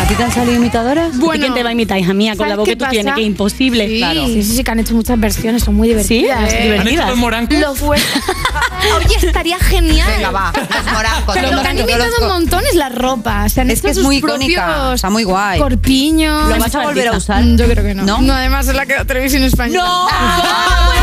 ¿A 0.00 0.04
ti 0.06 0.14
te 0.14 0.24
han 0.24 0.32
salido 0.32 0.56
imitadoras? 0.56 1.16
Bueno. 1.18 1.34
¿Y 1.36 1.40
quién 1.40 1.54
te 1.54 1.62
va 1.62 1.68
a 1.70 1.72
imitar, 1.72 1.96
hija 1.98 2.12
mía, 2.12 2.32
con 2.32 2.38
¿Sabes 2.38 2.50
la 2.50 2.56
voz 2.56 2.64
que 2.68 2.74
tú 2.76 2.80
pasa? 2.80 2.90
tienes? 2.90 3.14
Que 3.14 3.22
imposible, 3.22 3.86
Sí, 3.86 3.98
claro. 3.98 4.26
sí, 4.26 4.42
sí, 4.42 4.56
sí, 4.56 4.64
que 4.64 4.70
han 4.70 4.80
hecho 4.80 4.94
muchas 4.94 5.18
versiones, 5.20 5.62
son 5.62 5.74
muy 5.74 5.88
divertidas. 5.88 6.50
¿Sí? 6.50 6.56
¿Divertidas? 6.56 6.80
¿Han 6.80 6.88
hecho 6.88 7.06
los 7.08 7.16
morancos? 7.18 7.58
Lo 7.58 7.74
fue. 7.74 7.96
Oye, 8.96 9.16
estaría 9.26 9.58
genial. 9.60 10.08
Venga, 10.16 10.30
va, 10.32 10.52
los 10.54 10.92
morancos, 10.92 11.34
Pero 11.34 11.52
lo 11.52 11.62
que 11.62 11.68
han 11.68 11.78
imitado 11.78 12.04
un 12.20 12.28
montón 12.28 12.62
es 12.68 12.74
la 12.74 12.88
ropa. 12.88 13.48
Se 13.48 13.60
han 13.60 13.70
Es 13.70 13.78
hecho 13.78 13.84
que 13.86 13.90
es 13.92 13.96
sus 13.96 14.04
muy 14.04 14.16
icónica, 14.16 14.92
está 14.94 15.08
muy 15.08 15.24
guay. 15.24 15.60
Corpiños. 15.60 16.48
¿Lo 16.48 16.58
vas 16.58 16.74
a 16.74 16.82
volver 16.82 17.08
a 17.08 17.12
usar? 17.16 17.42
Mm, 17.44 17.56
Yo 17.56 17.66
creo 17.68 17.84
que 17.84 17.94
no. 17.94 18.20
¿No? 18.20 18.32
además 18.34 18.66
es 18.68 18.74
la 18.74 18.84
que 18.86 18.94
da 18.94 19.04
televisión 19.04 19.44
española. 19.44 19.82
¡No! 19.84 20.08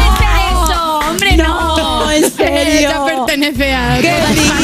no! 1.99 2.11
en 2.11 2.31
serio. 2.31 2.89
Ya 2.89 3.05
pertenece 3.05 3.73
a... 3.73 3.99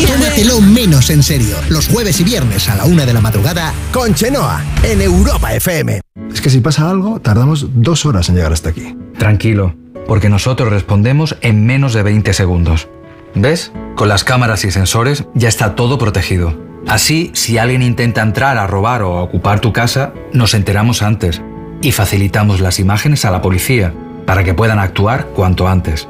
Tómatelo 0.07 0.61
menos 0.61 1.09
en 1.09 1.23
serio. 1.23 1.57
Los 1.69 1.88
jueves 1.88 2.19
y 2.19 2.23
viernes 2.23 2.69
a 2.69 2.75
la 2.75 2.86
una 2.86 3.05
de 3.05 3.13
la 3.13 3.21
madrugada 3.21 3.73
con 3.91 4.13
Chenoa 4.13 4.63
en 4.83 5.01
Europa 5.01 5.53
FM. 5.53 6.01
Es 6.31 6.41
que 6.41 6.49
si 6.49 6.59
pasa 6.59 6.89
algo, 6.89 7.19
tardamos 7.19 7.67
dos 7.75 8.05
horas 8.05 8.29
en 8.29 8.36
llegar 8.36 8.53
hasta 8.53 8.69
aquí. 8.69 8.95
Tranquilo, 9.17 9.75
porque 10.07 10.29
nosotros 10.29 10.69
respondemos 10.69 11.38
en 11.41 11.65
menos 11.65 11.93
de 11.93 12.03
20 12.03 12.33
segundos. 12.33 12.88
¿Ves? 13.36 13.71
Con 13.95 14.07
las 14.07 14.23
cámaras 14.23 14.63
y 14.65 14.71
sensores 14.71 15.25
ya 15.33 15.49
está 15.49 15.75
todo 15.75 15.97
protegido. 15.97 16.57
Así, 16.88 17.31
si 17.33 17.57
alguien 17.57 17.81
intenta 17.81 18.21
entrar 18.21 18.57
a 18.57 18.67
robar 18.67 19.01
o 19.01 19.17
a 19.17 19.23
ocupar 19.23 19.59
tu 19.59 19.73
casa, 19.73 20.13
nos 20.33 20.53
enteramos 20.53 21.01
antes 21.01 21.41
y 21.81 21.91
facilitamos 21.91 22.61
las 22.61 22.79
imágenes 22.79 23.25
a 23.25 23.31
la 23.31 23.41
policía 23.41 23.93
para 24.25 24.43
que 24.43 24.53
puedan 24.53 24.79
actuar 24.79 25.27
cuanto 25.27 25.67
antes. 25.67 26.07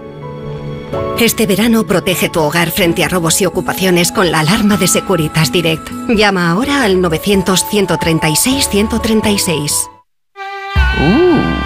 Este 1.19 1.45
verano 1.47 1.85
protege 1.87 2.27
tu 2.27 2.41
hogar 2.41 2.71
frente 2.71 3.05
a 3.05 3.07
robos 3.07 3.39
y 3.41 3.45
ocupaciones 3.45 4.11
con 4.11 4.31
la 4.31 4.41
alarma 4.41 4.75
de 4.75 4.87
Securitas 4.87 5.49
Direct. 5.51 5.89
Llama 6.09 6.49
ahora 6.49 6.83
al 6.83 6.97
900-136-136. 6.97 9.89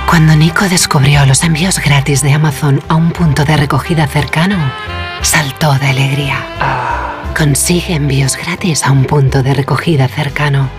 Cuando 0.08 0.36
Nico 0.36 0.70
descubrió 0.70 1.26
los 1.26 1.43
envíos 1.43 1.80
gratis 1.80 2.22
de 2.22 2.34
Amazon 2.34 2.80
a 2.89 2.95
un 2.95 3.12
punto 3.12 3.43
de 3.43 3.58
recogida 3.58 4.06
cercano, 4.08 4.72
saltó 5.22 5.74
de 5.74 5.88
alegría. 5.88 6.38
Consigue 7.36 7.95
envíos 7.95 8.38
gratis 8.38 8.84
a 8.84 8.91
un 8.91 9.06
punto 9.06 9.41
de 9.41 9.56
recogida 9.56 10.08
cercano. 10.08 10.70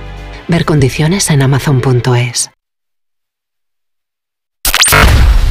Ver 0.46 0.64
condiciones 0.64 1.28
en 1.30 1.42
amazon.es. 1.42 2.52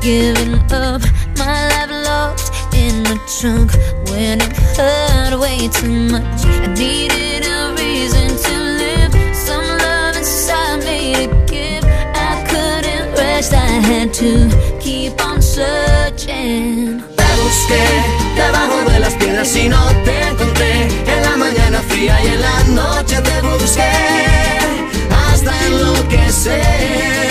Giving 0.00 0.54
up. 0.72 1.02
My 1.36 1.68
life 1.70 1.90
locked 1.90 2.50
in 2.74 3.02
the 3.02 3.18
trunk 3.38 3.72
when 4.10 4.40
it 4.40 4.52
hurt 4.76 5.38
way 5.38 5.68
too 5.68 6.08
much. 6.12 6.44
I 6.44 6.66
needed 6.74 7.46
a 7.46 7.74
reason 7.76 8.28
to 8.44 8.54
live. 8.82 9.12
Some 9.34 9.66
love 9.84 10.16
inside 10.16 10.78
me 10.84 11.14
to 11.14 11.26
give. 11.46 11.84
I 11.84 12.44
couldn't 12.50 13.12
rest, 13.18 13.52
I 13.52 13.66
had 13.90 14.12
to 14.14 14.48
keep 14.80 15.20
on 15.24 15.40
searching. 15.42 17.02
Te 17.16 17.28
busqué 17.42 17.84
debajo 18.36 18.90
de 18.90 19.00
las 19.00 19.14
piedras 19.14 19.56
y 19.56 19.68
no 19.68 19.84
te 20.04 20.22
encontré. 20.28 20.88
En 21.06 21.22
la 21.22 21.36
mañana 21.36 21.80
fría 21.88 22.22
y 22.24 22.28
en 22.28 22.40
la 22.40 22.64
noche 22.82 23.20
te 23.20 23.40
busqué. 23.42 23.92
Hasta 25.10 25.66
enloquecer. 25.66 27.27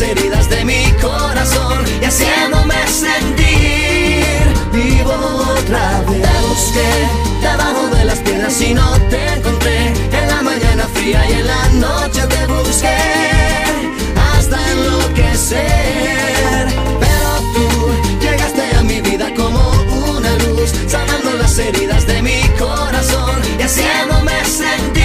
Heridas 0.00 0.50
de 0.50 0.64
mi 0.64 0.92
corazón 1.00 1.84
y 2.02 2.04
haciéndome 2.04 2.74
sentir 2.86 4.24
vivo 4.72 5.12
otra 5.58 6.02
vez. 6.08 6.26
Busqué 6.48 7.08
debajo 7.40 7.88
de 7.96 8.04
las 8.04 8.18
piedras 8.18 8.60
y 8.60 8.74
no 8.74 8.90
te 9.08 9.26
encontré. 9.34 9.92
En 10.12 10.28
la 10.28 10.42
mañana 10.42 10.86
fría 10.92 11.24
y 11.30 11.32
en 11.34 11.46
la 11.46 11.68
noche 11.86 12.22
te 12.26 12.46
busqué 12.46 12.98
hasta 14.32 14.58
enloquecer. 14.72 15.64
Pero 17.00 17.30
tú 17.54 17.66
llegaste 18.20 18.76
a 18.76 18.82
mi 18.82 19.00
vida 19.00 19.32
como 19.34 19.70
una 20.08 20.30
luz, 20.44 20.72
sanando 20.88 21.32
las 21.38 21.58
heridas 21.58 22.06
de 22.06 22.22
mi 22.22 22.42
corazón 22.58 23.40
y 23.58 23.62
haciéndome 23.62 24.44
sentir 24.44 24.95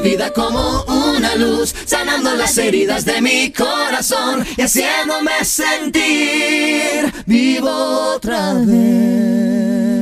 vida 0.00 0.32
como 0.32 0.82
una 0.84 1.34
luz, 1.36 1.74
sanando 1.84 2.34
las 2.34 2.56
heridas 2.58 3.04
de 3.04 3.20
mi 3.20 3.52
corazón 3.52 4.46
y 4.56 4.62
haciéndome 4.62 5.44
sentir 5.44 7.12
vivo 7.26 7.70
otra 8.14 8.54
vez. 8.54 9.97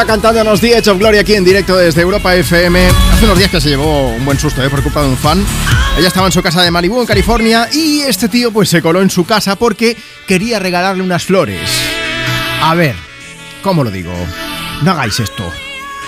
Gaga 0.00 0.14
cantándonos 0.14 0.62
The 0.62 0.78
Edge 0.78 0.88
of 0.88 0.98
Glory 0.98 1.18
aquí 1.18 1.34
en 1.34 1.44
directo 1.44 1.76
desde 1.76 2.00
Europa 2.00 2.34
FM. 2.34 2.88
Hace 3.12 3.24
unos 3.26 3.36
días 3.36 3.50
que 3.50 3.60
se 3.60 3.68
llevó 3.68 4.08
un 4.08 4.24
buen 4.24 4.38
susto 4.38 4.62
¿eh? 4.62 4.70
por 4.70 4.82
culpa 4.82 5.02
de 5.02 5.08
un 5.08 5.16
fan. 5.18 5.44
Ella 5.98 6.08
estaba 6.08 6.26
en 6.26 6.32
su 6.32 6.42
casa 6.42 6.62
de 6.62 6.70
Malibu, 6.70 7.02
en 7.02 7.06
California, 7.06 7.68
y 7.70 8.00
este 8.00 8.30
tío 8.30 8.50
pues 8.50 8.70
se 8.70 8.80
coló 8.80 9.02
en 9.02 9.10
su 9.10 9.26
casa 9.26 9.56
porque 9.56 9.98
quería 10.26 10.58
regalarle 10.58 11.02
unas 11.02 11.24
flores. 11.24 11.68
A 12.62 12.74
ver, 12.74 12.94
¿cómo 13.62 13.84
lo 13.84 13.90
digo? 13.90 14.12
No 14.82 14.92
hagáis 14.92 15.20
esto. 15.20 15.52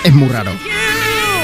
Es 0.03 0.15
muy 0.15 0.29
raro. 0.31 0.53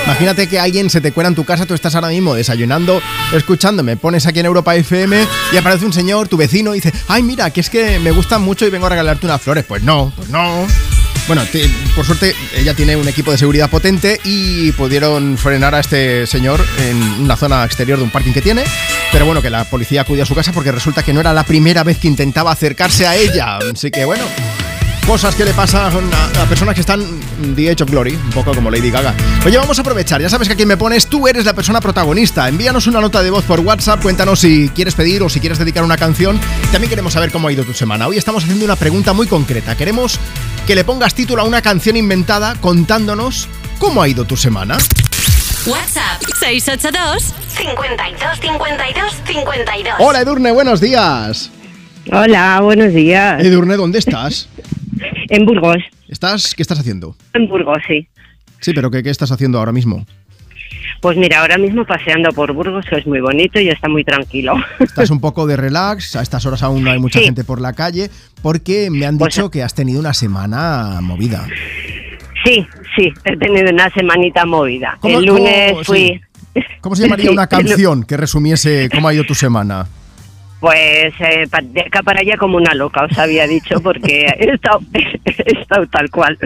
Imagínate 0.07 0.49
que 0.49 0.59
alguien 0.59 0.89
se 0.89 1.03
te 1.03 1.13
cuela 1.13 1.29
en 1.29 1.35
tu 1.35 1.45
casa, 1.45 1.67
tú 1.67 1.75
estás 1.75 1.97
ahora 1.97 2.09
mismo 2.09 2.35
desayunando, 2.35 3.03
escuchándome, 3.35 3.99
pones 3.99 4.27
aquí 4.27 4.41
en 4.41 4.47
Europa 4.47 4.75
FM 4.75 5.27
y 5.53 5.57
aparece 5.59 5.85
un 5.85 5.93
señor, 5.93 6.29
tu 6.29 6.39
vecino, 6.39 6.75
y 6.75 6.81
dice, 6.81 6.95
ay 7.09 7.23
mira, 7.23 7.51
que 7.51 7.61
es 7.61 7.69
que 7.69 7.99
me 7.99 8.11
gustan 8.11 8.41
mucho 8.41 8.67
y 8.67 8.71
vengo 8.71 8.87
a 8.87 8.91
regalarte 8.91 9.27
unas 9.27 9.43
flores. 9.43 9.67
Pues 9.69 9.83
no, 9.83 10.11
pues 10.17 10.31
no. 10.31 10.67
Bueno, 11.29 11.43
por 11.95 12.07
suerte 12.07 12.35
ella 12.57 12.73
tiene 12.73 12.97
un 12.97 13.07
equipo 13.07 13.31
de 13.31 13.37
seguridad 13.37 13.69
potente 13.69 14.19
y 14.25 14.73
pudieron 14.73 15.37
frenar 15.37 15.75
a 15.75 15.81
este 15.81 16.27
señor 16.27 16.59
en 16.79 16.97
una 17.21 17.37
zona 17.37 17.67
exterior 17.67 17.99
de 17.99 18.05
un 18.05 18.11
parking 18.11 18.33
que 18.33 18.41
tiene. 18.41 18.65
Pero 19.13 19.27
bueno, 19.27 19.43
que 19.43 19.51
la 19.51 19.65
policía 19.65 20.01
acudió 20.01 20.23
a 20.23 20.27
su 20.27 20.35
casa 20.35 20.53
porque 20.53 20.73
resulta 20.73 21.03
que 21.03 21.13
no 21.13 21.21
era 21.21 21.35
la 21.35 21.45
primera 21.45 21.85
vez 21.85 21.99
que 21.99 22.09
intentaba 22.09 22.51
acercarse 22.51 23.07
a 23.07 23.15
ella. 23.15 23.59
Así 23.59 23.91
que 23.91 24.07
bueno, 24.07 24.25
cosas 25.07 25.35
que 25.35 25.45
le 25.45 25.53
pasan 25.53 25.93
a, 26.13 26.43
a 26.43 26.47
personas 26.47 26.75
que 26.75 26.81
están 26.81 27.05
The 27.55 27.73
Age 27.73 27.85
of 27.85 27.91
Glory, 27.91 28.15
un 28.15 28.31
poco 28.31 28.55
como 28.55 28.71
Lady 28.71 28.91
Gaga. 28.91 29.15
Oye, 29.45 29.59
vamos 29.59 29.79
a 29.79 29.83
aprovechar, 29.83 30.23
ya 30.23 30.31
sabes 30.31 30.49
que 30.49 30.55
aquí 30.55 30.65
me 30.65 30.79
pones, 30.79 31.09
tú 31.09 31.29
eres 31.29 31.45
la 31.45 31.53
persona 31.53 31.81
protagonista. 31.81 32.49
Envíanos 32.49 32.87
una 32.87 33.03
nota 33.03 33.23
de 33.23 33.31
voz 33.31 33.45
por 33.45 33.61
WhatsApp, 33.61 34.01
cuéntanos 34.01 34.41
si 34.41 34.71
quieres 34.75 34.95
pedir 34.95 35.23
o 35.23 35.29
si 35.29 35.41
quieres 35.41 35.59
dedicar 35.59 35.85
una 35.85 35.99
canción. 35.99 36.41
También 36.73 36.89
queremos 36.89 37.13
saber 37.13 37.31
cómo 37.31 37.49
ha 37.49 37.53
ido 37.53 37.65
tu 37.65 37.75
semana. 37.75 38.07
Hoy 38.07 38.17
estamos 38.17 38.45
haciendo 38.45 38.65
una 38.65 38.77
pregunta 38.77 39.13
muy 39.13 39.27
concreta. 39.27 39.77
Queremos 39.77 40.19
que 40.69 40.75
le 40.75 40.85
pongas 40.85 41.15
título 41.15 41.41
a 41.41 41.45
una 41.47 41.63
canción 41.63 41.97
inventada 41.97 42.55
contándonos 42.61 43.49
cómo 43.79 44.03
ha 44.03 44.09
ido 44.09 44.27
tu 44.27 44.37
semana. 44.37 44.77
WhatsApp 45.67 46.21
682 46.39 47.35
52 47.57 48.39
52 48.39 49.15
52. 49.25 49.95
Hola 49.99 50.21
Edurne, 50.21 50.53
buenos 50.53 50.83
días. 50.83 51.51
Hola, 52.13 52.61
buenos 52.61 52.93
días. 52.93 53.43
Edurne, 53.43 53.77
¿dónde 53.77 53.99
estás? 53.99 54.51
En 55.31 55.47
Burgos. 55.47 55.79
¿Estás? 56.07 56.55
¿Qué 56.55 56.61
estás 56.61 56.79
haciendo? 56.79 57.17
En 57.33 57.49
Burgos, 57.49 57.79
sí. 57.89 58.07
Sí, 58.61 58.75
pero 58.75 58.91
¿qué, 58.91 59.03
qué 59.03 59.09
estás 59.09 59.33
haciendo 59.33 59.59
ahora 59.59 59.73
mismo? 59.73 60.05
Pues 61.01 61.17
mira, 61.17 61.41
ahora 61.41 61.59
mismo 61.59 61.85
paseando 61.85 62.31
por 62.33 62.53
Burgos, 62.53 62.85
que 62.89 62.97
es 62.97 63.07
muy 63.07 63.21
bonito 63.21 63.61
y 63.61 63.69
está 63.69 63.89
muy 63.89 64.03
tranquilo. 64.05 64.55
Estás 64.81 65.11
un 65.11 65.21
poco 65.21 65.47
de 65.47 65.57
relax, 65.57 66.17
a 66.17 66.23
estas 66.23 66.45
horas 66.45 66.63
aún 66.65 66.83
no 66.83 66.91
hay 66.91 66.99
mucha 66.99 67.21
Sí. 67.21 67.25
gente 67.27 67.45
por 67.45 67.61
la 67.61 67.73
calle, 67.73 68.11
porque 68.43 68.91
me 68.91 69.07
han 69.07 69.17
Pues- 69.17 69.35
dicho 69.35 69.51
que 69.51 69.63
has 69.63 69.75
tenido 69.75 70.01
una 70.01 70.13
semana 70.13 70.99
movida. 71.01 71.47
Sí, 72.45 72.67
sí, 72.97 73.13
he 73.25 73.37
tenido 73.37 73.71
una 73.71 73.91
semanita 73.91 74.45
movida. 74.45 74.97
¿Cómo- 75.01 75.19
El 75.21 75.27
lunes 75.27 75.73
cómo- 75.73 75.85
fui... 75.85 76.21
¿Cómo 76.81 76.97
se 76.97 77.03
llamaría 77.05 77.31
una 77.31 77.47
canción 77.47 78.03
que 78.03 78.17
resumiese 78.17 78.89
cómo 78.93 79.07
ha 79.09 79.15
ido 79.15 79.25
tu 79.25 79.35
semana? 79.35 79.87
Pues 80.61 81.15
eh, 81.21 81.45
de 81.63 81.81
acá 81.83 82.03
para 82.03 82.21
allá 82.21 82.37
como 82.37 82.57
una 82.57 82.75
loca, 82.75 83.05
os 83.09 83.17
había 83.17 83.47
dicho, 83.47 83.81
porque 83.81 84.27
he 84.39 84.51
estado, 84.55 84.81
he 84.93 85.61
estado 85.61 85.87
tal 85.87 86.11
cual, 86.11 86.37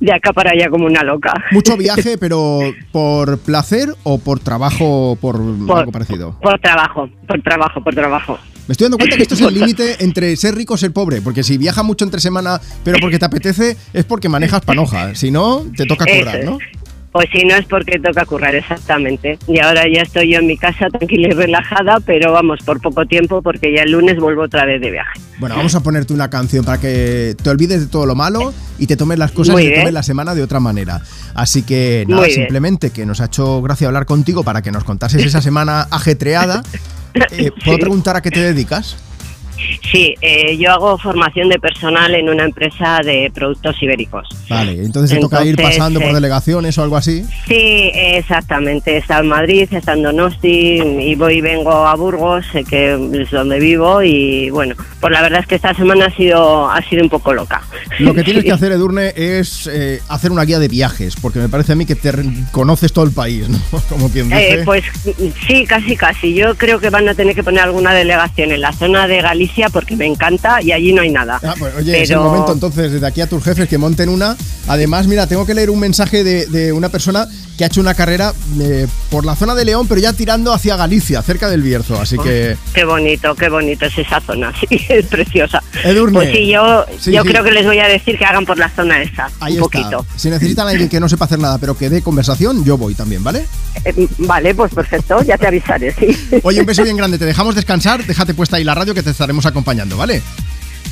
de 0.00 0.12
acá 0.12 0.32
para 0.32 0.50
allá 0.50 0.68
como 0.68 0.84
una 0.86 1.02
loca. 1.02 1.32
¿Mucho 1.50 1.76
viaje, 1.78 2.18
pero 2.18 2.60
por 2.92 3.38
placer 3.38 3.88
o 4.02 4.18
por 4.18 4.40
trabajo, 4.40 5.16
por, 5.20 5.36
Por- 5.66 5.78
algo 5.78 5.92
parecido? 5.92 6.38
Por 6.40 6.58
trabajo, 6.58 7.08
por 7.26 7.40
trabajo, 7.42 7.82
por 7.82 7.94
trabajo. 7.94 8.38
Me 8.66 8.72
estoy 8.72 8.86
dando 8.86 8.96
cuenta 8.98 9.16
que 9.16 9.22
esto 9.22 9.34
es 9.34 9.40
el 9.42 9.52
límite 9.54 10.02
entre 10.02 10.34
ser 10.36 10.54
rico 10.54 10.74
y 10.74 10.78
ser 10.78 10.90
pobre, 10.92 11.20
porque 11.20 11.42
si 11.42 11.58
viajas 11.58 11.84
mucho 11.84 12.04
entre 12.04 12.18
semana, 12.20 12.58
pero 12.82 12.98
porque 12.98 13.18
te 13.18 13.26
apetece, 13.26 13.76
es 13.92 14.04
porque 14.06 14.30
manejas 14.30 14.62
panoja. 14.62 15.14
Si 15.14 15.30
no, 15.30 15.64
te 15.76 15.84
toca 15.84 16.04
es. 16.06 16.44
¿no? 16.46 16.58
Pues 17.14 17.28
si 17.32 17.44
no 17.44 17.54
es 17.54 17.64
porque 17.66 18.00
toca 18.00 18.24
currar, 18.26 18.56
exactamente. 18.56 19.38
Y 19.46 19.60
ahora 19.60 19.84
ya 19.88 20.02
estoy 20.02 20.32
yo 20.32 20.40
en 20.40 20.48
mi 20.48 20.58
casa 20.58 20.88
tranquila 20.90 21.28
y 21.28 21.30
relajada, 21.30 22.00
pero 22.04 22.32
vamos, 22.32 22.58
por 22.66 22.80
poco 22.80 23.06
tiempo, 23.06 23.40
porque 23.40 23.72
ya 23.72 23.84
el 23.84 23.92
lunes 23.92 24.16
vuelvo 24.18 24.42
otra 24.42 24.64
vez 24.64 24.80
de 24.80 24.90
viaje. 24.90 25.20
Bueno, 25.38 25.54
vamos 25.54 25.76
a 25.76 25.80
ponerte 25.80 26.12
una 26.12 26.28
canción 26.28 26.64
para 26.64 26.80
que 26.80 27.36
te 27.40 27.50
olvides 27.50 27.78
de 27.82 27.86
todo 27.86 28.04
lo 28.04 28.16
malo 28.16 28.52
y 28.80 28.88
te 28.88 28.96
tomes 28.96 29.16
las 29.16 29.30
cosas 29.30 29.60
y 29.60 29.68
te 29.68 29.76
tomes 29.76 29.92
la 29.92 30.02
semana 30.02 30.34
de 30.34 30.42
otra 30.42 30.58
manera. 30.58 31.02
Así 31.34 31.62
que 31.62 32.04
nada, 32.08 32.22
Muy 32.22 32.30
bien. 32.30 32.40
simplemente 32.40 32.90
que 32.90 33.06
nos 33.06 33.20
ha 33.20 33.26
hecho 33.26 33.62
gracia 33.62 33.86
hablar 33.86 34.06
contigo 34.06 34.42
para 34.42 34.60
que 34.60 34.72
nos 34.72 34.82
contases 34.82 35.24
esa 35.24 35.40
semana 35.40 35.86
ajetreada. 35.92 36.62
Eh, 37.30 37.52
¿Puedo 37.64 37.76
Sí. 37.76 37.80
preguntar 37.80 38.16
a 38.16 38.22
qué 38.22 38.32
te 38.32 38.40
dedicas? 38.40 38.96
Sí, 39.90 40.14
eh, 40.20 40.56
yo 40.56 40.72
hago 40.72 40.98
formación 40.98 41.48
de 41.48 41.58
personal 41.58 42.14
en 42.14 42.28
una 42.28 42.44
empresa 42.44 43.00
de 43.04 43.30
productos 43.32 43.80
ibéricos. 43.82 44.28
Vale, 44.48 44.72
entonces 44.82 45.16
te 45.16 45.20
toca 45.20 45.44
ir 45.44 45.56
pasando 45.56 46.00
por 46.00 46.10
eh, 46.10 46.14
delegaciones 46.14 46.76
o 46.78 46.82
algo 46.82 46.96
así. 46.96 47.24
Sí, 47.46 47.90
exactamente. 47.94 48.96
Estado 48.96 49.22
en 49.22 49.28
Madrid, 49.28 49.68
estado 49.70 49.98
en 49.98 50.04
Donosti 50.04 50.80
y 50.80 51.14
voy 51.14 51.34
y 51.34 51.40
vengo 51.40 51.86
a 51.86 51.94
Burgos, 51.96 52.46
eh, 52.54 52.64
que 52.64 52.94
es 53.12 53.30
donde 53.30 53.58
vivo 53.58 54.02
y 54.02 54.50
bueno, 54.50 54.74
pues 55.00 55.12
la 55.12 55.22
verdad 55.22 55.40
es 55.40 55.46
que 55.46 55.56
esta 55.56 55.74
semana 55.74 56.06
ha 56.06 56.10
sido 56.10 56.70
ha 56.70 56.80
sido 56.82 57.02
un 57.02 57.10
poco 57.10 57.32
loca. 57.32 57.62
Lo 57.98 58.14
que 58.14 58.22
tienes 58.22 58.44
que 58.44 58.52
hacer, 58.52 58.72
Edurne, 58.72 59.12
es 59.16 59.68
eh, 59.72 60.00
hacer 60.08 60.32
una 60.32 60.44
guía 60.44 60.58
de 60.58 60.68
viajes, 60.68 61.16
porque 61.16 61.38
me 61.38 61.48
parece 61.48 61.72
a 61.72 61.74
mí 61.74 61.86
que 61.86 61.94
te 61.94 62.12
conoces 62.52 62.92
todo 62.92 63.04
el 63.04 63.12
país, 63.12 63.48
¿no? 63.48 63.58
Como 63.88 64.10
quien 64.10 64.28
dice. 64.28 64.60
Eh, 64.60 64.62
pues 64.64 64.84
sí, 65.46 65.64
casi 65.66 65.96
casi. 65.96 66.34
Yo 66.34 66.54
creo 66.56 66.80
que 66.80 66.90
van 66.90 67.08
a 67.08 67.14
tener 67.14 67.34
que 67.34 67.42
poner 67.42 67.62
alguna 67.62 67.92
delegación 67.92 68.52
en 68.52 68.60
la 68.60 68.72
zona 68.72 69.06
de 69.06 69.20
Galicia 69.22 69.43
porque 69.72 69.96
me 69.96 70.06
encanta 70.06 70.60
y 70.62 70.72
allí 70.72 70.92
no 70.92 71.02
hay 71.02 71.10
nada. 71.10 71.40
Ah, 71.42 71.54
pues, 71.58 71.74
Oye, 71.76 72.02
es 72.02 72.10
el 72.10 72.16
Pero- 72.16 72.24
momento 72.30 72.52
entonces 72.52 72.92
desde 72.92 73.06
aquí 73.06 73.20
a 73.20 73.26
tus 73.28 73.42
jefes 73.42 73.68
que 73.68 73.78
monten 73.78 74.08
una. 74.08 74.36
Además, 74.68 75.06
mira, 75.06 75.26
tengo 75.26 75.44
que 75.46 75.54
leer 75.54 75.70
un 75.70 75.78
mensaje 75.80 76.24
de, 76.24 76.46
de 76.46 76.72
una 76.72 76.88
persona 76.88 77.28
que 77.56 77.64
ha 77.64 77.66
hecho 77.68 77.80
una 77.80 77.94
carrera 77.94 78.32
eh, 78.60 78.86
por 79.10 79.24
la 79.24 79.36
zona 79.36 79.54
de 79.54 79.64
León, 79.64 79.86
pero 79.88 80.00
ya 80.00 80.12
tirando 80.12 80.52
hacia 80.52 80.76
Galicia, 80.76 81.22
cerca 81.22 81.48
del 81.48 81.62
Bierzo. 81.62 82.00
Así 82.00 82.18
que, 82.18 82.56
Qué 82.72 82.84
bonito, 82.84 83.34
qué 83.36 83.48
bonito 83.48 83.86
es 83.86 83.96
esa 83.98 84.20
zona, 84.20 84.52
sí, 84.60 84.66
es 84.88 85.06
preciosa. 85.06 85.62
Edurne. 85.84 86.14
Pues 86.18 86.30
sí, 86.32 86.48
yo, 86.48 86.84
Sí, 86.98 87.12
yo 87.12 87.22
sí. 87.22 87.28
creo 87.28 87.44
que 87.44 87.52
les 87.52 87.64
voy 87.64 87.78
a 87.78 87.86
decir 87.88 88.18
que 88.18 88.24
hagan 88.24 88.44
por 88.44 88.58
la 88.58 88.68
zona 88.70 89.00
esa, 89.02 89.28
ahí 89.40 89.56
un 89.58 89.64
está. 89.64 89.78
poquito. 89.78 90.06
Si 90.16 90.30
necesitan 90.30 90.66
a 90.66 90.70
alguien 90.72 90.88
que 90.88 90.98
no 91.00 91.08
sepa 91.08 91.26
hacer 91.26 91.38
nada, 91.38 91.58
pero 91.58 91.76
que 91.76 91.88
dé 91.90 92.02
conversación, 92.02 92.64
yo 92.64 92.76
voy 92.76 92.94
también, 92.94 93.22
¿vale? 93.22 93.44
Eh, 93.84 94.08
vale, 94.18 94.54
pues 94.54 94.74
perfecto, 94.74 95.22
ya 95.22 95.38
te 95.38 95.46
avisaré, 95.46 95.92
sí. 95.94 96.16
Oye, 96.42 96.60
un 96.60 96.66
beso 96.66 96.82
bien 96.82 96.96
grande. 96.96 97.18
Te 97.18 97.24
dejamos 97.26 97.54
descansar. 97.54 98.04
Déjate 98.04 98.34
puesta 98.34 98.56
ahí 98.56 98.64
la 98.64 98.74
radio 98.74 98.94
que 98.94 99.02
te 99.02 99.10
estaremos 99.10 99.46
acompañando, 99.46 99.96
¿vale? 99.96 100.22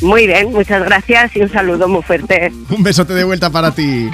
Muy 0.00 0.26
bien, 0.26 0.50
muchas 0.52 0.84
gracias 0.84 1.34
y 1.36 1.40
un 1.42 1.50
saludo 1.52 1.88
muy 1.88 2.02
fuerte. 2.02 2.52
Un 2.70 2.82
besote 2.82 3.14
de 3.14 3.24
vuelta 3.24 3.50
para 3.50 3.72
ti. 3.72 4.08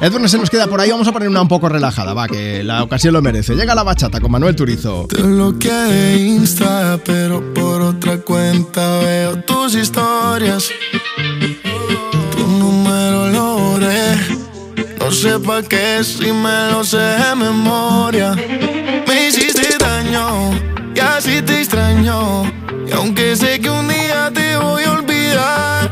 Edurne 0.00 0.28
se 0.28 0.38
nos 0.38 0.50
queda 0.50 0.66
por 0.66 0.80
ahí. 0.80 0.90
Vamos 0.90 1.08
a 1.08 1.12
poner 1.12 1.28
una 1.28 1.42
un 1.42 1.48
poco 1.48 1.68
relajada, 1.68 2.14
va, 2.14 2.26
que 2.28 2.62
la 2.62 2.82
ocasión 2.82 3.12
lo 3.14 3.22
merece. 3.22 3.54
Llega 3.54 3.74
la 3.74 3.82
bachata 3.82 4.20
con 4.20 4.30
Manuel 4.30 4.56
Turizo. 4.56 5.06
Te 5.08 5.20
bloqueé 5.22 6.16
Insta, 6.18 6.98
pero 7.04 7.52
por 7.52 7.82
otra 7.82 8.18
cuenta 8.18 8.98
veo 9.00 9.36
tus 9.42 9.74
historias. 9.74 10.70
Tu 12.36 12.46
número 12.46 13.28
lo 13.28 13.58
borré. 13.58 14.16
No 14.98 15.10
sé 15.10 15.38
pa' 15.40 15.62
qué 15.62 16.02
si 16.02 16.32
me 16.32 16.70
lo 16.70 16.84
sé 16.84 16.96
de 16.96 17.34
memoria. 17.36 18.34
Me 19.06 19.28
hiciste 19.28 19.76
daño 19.78 20.52
y 20.94 20.98
así 21.00 21.42
te 21.42 21.60
extraño. 21.60 22.44
Y 22.86 22.92
aunque 22.92 23.36
sé 23.36 23.60
que 23.60 23.68
un 23.70 23.88
día 23.88 24.30
te 24.32 24.56
voy 24.56 24.84
a 24.84 24.92
olvidar, 24.92 25.90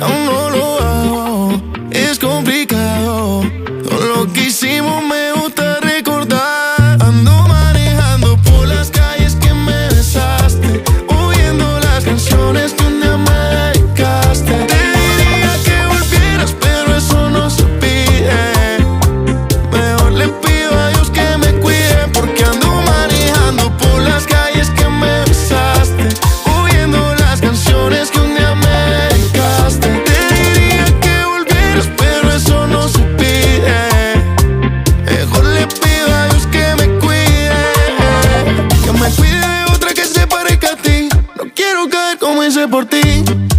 aún 0.00 0.24
no 0.26 0.50
lo 0.50 0.80
hago. 0.80 1.29
por 42.68 42.84
ti. 42.86 43.49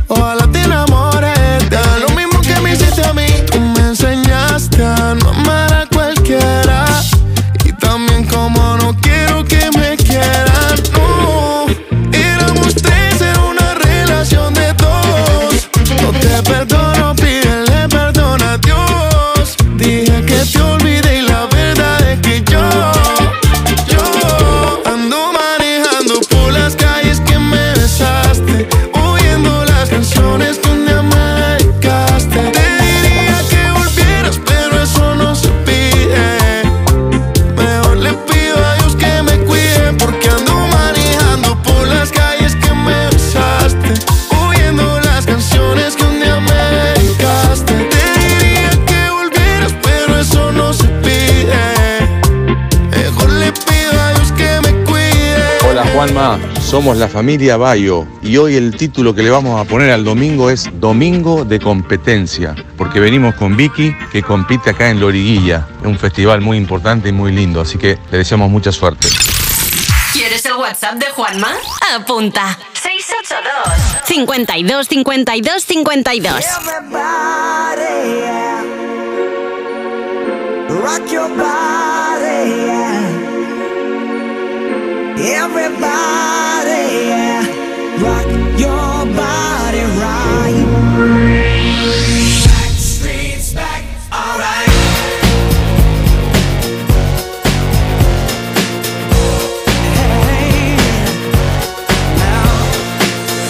Hola 56.32 56.62
somos 56.62 56.96
la 56.96 57.10
familia 57.10 57.58
Bayo 57.58 58.08
y 58.22 58.38
hoy 58.38 58.56
el 58.56 58.78
título 58.78 59.14
que 59.14 59.22
le 59.22 59.30
vamos 59.30 59.60
a 59.60 59.66
poner 59.66 59.92
al 59.92 60.06
domingo 60.06 60.50
es 60.50 60.70
Domingo 60.80 61.44
de 61.44 61.60
Competencia, 61.60 62.56
porque 62.78 63.02
venimos 63.02 63.36
con 63.36 63.58
Vicky 63.58 63.94
que 64.10 64.24
compite 64.24 64.70
acá 64.70 64.90
en 64.90 65.02
Loriguilla, 65.02 65.68
un 65.84 66.00
festival 66.00 66.40
muy 66.40 66.56
importante 66.56 67.10
y 67.10 67.12
muy 67.12 67.34
lindo, 67.34 67.60
así 67.60 67.78
que 67.78 68.00
le 68.10 68.20
deseamos 68.20 68.50
mucha 68.50 68.72
suerte. 68.72 69.10
¿Quieres 70.14 70.46
el 70.46 70.54
WhatsApp 70.54 70.94
de 70.96 71.08
Juanma? 71.08 71.50
Apunta. 71.94 72.58
682 72.74 74.06
52 74.06 74.88
52 74.88 75.64
52 75.66 76.46
Everybody, 76.46 78.22
yeah. 78.22 78.64
Rock 80.70 81.12
your 81.12 81.28
body, 81.36 82.01
Everybody. 85.24 87.12
Rock 88.02 88.26
your 88.58 89.06
body 89.16 89.84
right. 90.02 90.66
Backstreet's 92.48 93.54
back, 93.54 93.84
alright. 94.12 94.68
Hey, 99.94 100.76
now, 102.18 102.44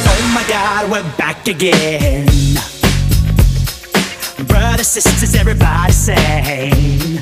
oh 0.10 0.32
my 0.34 0.44
God, 0.50 0.92
we're 0.92 1.18
back 1.18 1.48
again. 1.48 2.26
Brothers, 4.46 4.88
sisters, 4.88 5.36
everybody 5.36 5.94
sing. 5.94 7.22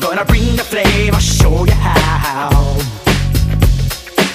Gonna 0.00 0.24
bring 0.24 0.56
the 0.56 0.64
flame, 0.64 1.14
I'll 1.14 1.20
show 1.20 1.64
you 1.64 1.72
how. 1.72 2.95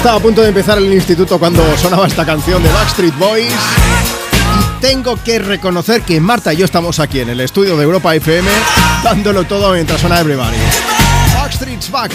Estaba 0.00 0.16
a 0.16 0.22
punto 0.22 0.40
de 0.40 0.48
empezar 0.48 0.78
el 0.78 0.90
instituto 0.94 1.38
cuando 1.38 1.62
sonaba 1.76 2.06
esta 2.06 2.24
canción 2.24 2.62
de 2.62 2.72
Backstreet 2.72 3.14
Boys. 3.18 3.52
Y 3.52 4.80
tengo 4.80 5.22
que 5.22 5.38
reconocer 5.38 6.00
que 6.00 6.18
Marta 6.22 6.54
y 6.54 6.56
yo 6.56 6.64
estamos 6.64 6.98
aquí 7.00 7.20
en 7.20 7.28
el 7.28 7.38
estudio 7.38 7.76
de 7.76 7.84
Europa 7.84 8.14
FM 8.14 8.48
dándolo 9.04 9.44
todo 9.44 9.74
mientras 9.74 10.00
suena 10.00 10.18
Everybody. 10.18 10.56
Backstreet's 11.34 11.90
Back. 11.90 12.12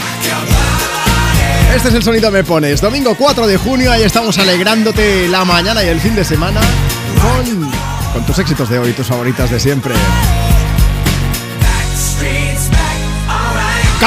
Este 1.75 1.89
es 1.89 1.93
el 1.93 2.01
sonido 2.01 2.31
Me 2.31 2.43
Pones. 2.43 2.81
Domingo 2.81 3.15
4 3.15 3.45
de 3.45 3.57
junio, 3.57 3.91
ahí 3.91 4.01
estamos 4.01 4.39
alegrándote 4.39 5.27
la 5.27 5.45
mañana 5.45 5.83
y 5.83 5.87
el 5.87 6.01
fin 6.01 6.15
de 6.15 6.25
semana 6.25 6.61
con, 7.21 7.71
con 8.13 8.25
tus 8.25 8.39
éxitos 8.39 8.67
de 8.67 8.79
hoy, 8.79 8.93
tus 8.93 9.05
favoritas 9.05 9.51
de 9.51 9.59
siempre. 9.59 9.93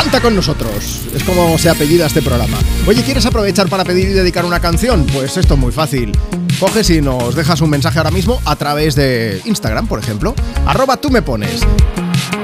Canta 0.00 0.20
con 0.20 0.36
nosotros. 0.36 1.08
Es 1.12 1.24
como 1.24 1.58
se 1.58 1.68
apellida 1.68 2.06
este 2.06 2.22
programa. 2.22 2.56
Oye, 2.86 3.02
¿quieres 3.02 3.26
aprovechar 3.26 3.68
para 3.68 3.82
pedir 3.82 4.08
y 4.10 4.12
dedicar 4.12 4.44
una 4.44 4.60
canción? 4.60 5.04
Pues 5.12 5.36
esto 5.36 5.54
es 5.54 5.60
muy 5.60 5.72
fácil. 5.72 6.16
Coges 6.60 6.88
y 6.90 7.00
nos 7.00 7.34
dejas 7.34 7.60
un 7.62 7.70
mensaje 7.70 7.98
ahora 7.98 8.12
mismo 8.12 8.40
a 8.44 8.54
través 8.54 8.94
de 8.94 9.42
Instagram, 9.44 9.88
por 9.88 9.98
ejemplo. 9.98 10.36
Arroba 10.66 10.98
tú 10.98 11.10
me 11.10 11.20
pones. 11.20 11.62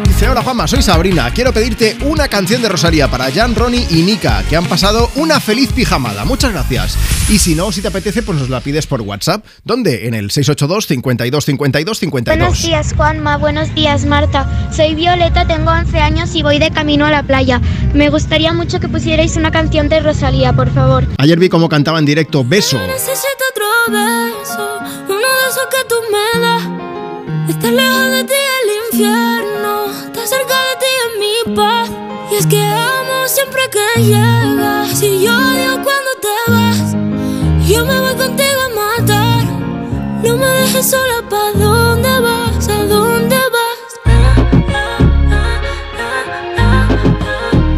Dice, 0.09 0.29
hola 0.29 0.43
Juanma, 0.43 0.67
soy 0.67 0.83
Sabrina. 0.83 1.31
Quiero 1.33 1.53
pedirte 1.53 1.97
una 2.01 2.27
canción 2.27 2.61
de 2.61 2.69
Rosalía 2.69 3.09
para 3.09 3.31
Jan, 3.31 3.55
Ronnie 3.55 3.87
y 3.89 4.03
Nika, 4.03 4.43
que 4.51 4.57
han 4.57 4.67
pasado 4.67 5.09
una 5.15 5.39
feliz 5.39 5.73
pijamada. 5.73 6.25
Muchas 6.25 6.51
gracias. 6.51 6.97
Y 7.27 7.39
si 7.39 7.55
no, 7.55 7.73
si 7.73 7.81
te 7.81 7.89
apetece, 7.89 8.23
pues 8.23 8.39
nos 8.39 8.51
la 8.51 8.61
pides 8.61 8.87
por 8.87 9.01
WhatsApp. 9.01 9.47
¿Dónde? 9.65 10.07
En 10.07 10.13
el 10.13 10.31
682 10.31 10.87
52 10.87 11.45
52 11.47 11.99
52. 11.99 12.39
Buenos 12.39 12.63
días, 12.63 12.93
Juanma. 12.95 13.39
Buenos 13.39 13.75
días, 13.75 14.05
Marta. 14.05 14.71
Soy 14.71 14.95
Violeta, 14.95 15.47
tengo 15.47 15.71
11 15.71 15.99
años 16.01 16.35
y 16.35 16.43
voy 16.43 16.59
de 16.59 16.71
camino 16.71 17.07
a 17.07 17.11
la 17.11 17.23
playa. 17.23 17.63
Me 17.95 18.11
gustaría 18.11 18.53
mucho 18.53 18.79
que 18.79 18.89
pusierais 18.89 19.37
una 19.37 19.51
canción 19.51 19.89
de 19.89 20.01
Rosalía, 20.01 20.53
por 20.53 20.71
favor. 20.75 21.07
Ayer 21.17 21.39
vi 21.39 21.49
cómo 21.49 21.71
cantaba 21.71 21.99
en 21.99 22.05
directo 22.05 22.45
Beso. 22.45 22.79
Necesito 22.87 23.45
otro 23.53 23.65
beso, 23.89 24.79
uno 25.09 25.17
de 25.17 25.49
esos 25.49 25.67
que 25.71 25.89
tú 25.89 25.95
me 26.13 26.41
das. 26.41 26.63
Estar 27.49 27.73
lejos 27.73 28.11
de 28.11 28.25
ti 28.25 28.35
el 28.35 28.93
infierno, 28.93 29.87
estar 30.07 30.27
cerca 30.27 30.55
de 30.55 30.75
ti 30.79 30.91
es 31.01 31.49
mi 31.49 31.57
paz. 31.57 31.91
Y 32.33 32.37
es 32.37 32.47
que 32.47 32.63
amo 32.63 33.27
siempre 33.29 33.63
que 33.73 34.03
llegas. 34.03 34.99
Si 34.99 35.23
yo 35.23 35.33
vas, 35.33 35.94
yo 37.67 37.85
me 37.85 37.99
voy 37.99 38.15
contigo 38.15 38.61
a 38.67 38.99
matar. 39.01 39.45
No 40.23 40.37
me 40.37 40.47
dejes 40.47 40.91
sola, 40.91 41.23
¿pa' 41.29 41.53
dónde 41.59 42.21
vas? 42.21 42.69
¿A 42.69 42.85
dónde 42.85 43.37
vas? 43.55 43.79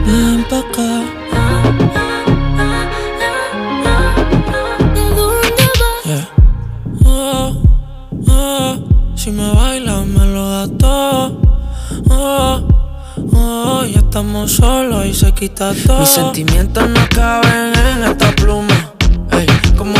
Ven 0.06 0.44
pa' 0.48 0.58
acá. 0.58 1.02
¿A 4.94 5.10
dónde 5.16 5.66
vas? 5.80 6.04
Yeah. 6.04 6.28
Oh, 7.04 7.62
oh, 8.28 8.76
si 9.16 9.30
me 9.30 9.50
bailas 9.52 10.06
me 10.06 10.24
lo 10.26 10.48
da 10.50 10.68
todo. 10.78 11.40
Oh, 12.10 12.60
oh, 13.34 13.84
ya 13.84 14.00
estamos 14.00 14.52
solos 14.52 15.06
y 15.06 15.14
se 15.14 15.32
quita 15.32 15.72
todo. 15.86 16.00
Mis 16.00 16.08
sentimientos 16.08 16.88
no 16.88 17.00
caben 17.14 17.72
en 17.74 18.04
esta 18.04 18.30
pluma. 18.36 18.75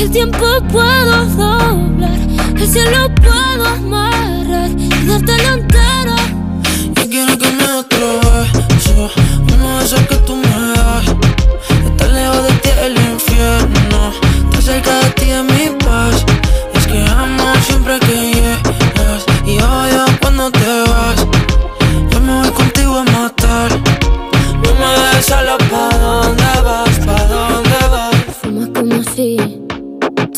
el 0.00 0.10
tiempo 0.10 0.46
puedo 0.70 1.24
doblar. 1.26 2.18
El 2.56 2.68
cielo 2.68 3.10
puedo 3.16 3.66
amarrar 3.66 4.70
y 4.70 5.06
dártelo 5.06 5.54
entero. 5.54 6.16
Yo 6.94 7.08
quiero 7.08 7.38
que 7.38 7.50
me 7.52 7.64
otro 7.64 8.20
beso 8.68 9.10
Uno 9.54 9.82
de 9.82 10.06
que 10.06 10.16
tú 10.26 10.36
me 10.36 10.72
das 10.74 11.06
Estar 11.84 12.10
lejos 12.10 12.42
de 12.44 12.52
ti 12.62 12.68
el 12.82 12.96
infierno 12.96 14.12
Estar 14.44 14.62
cerca 14.62 14.98
de 15.00 15.10
ti 15.10 15.30
es 15.30 15.44
mi 15.44 15.76
paz 15.84 16.24
Es 16.74 16.86
que 16.86 17.04
amo 17.04 17.52
siempre 17.66 17.98
que 18.00 18.32
llegas 18.32 18.58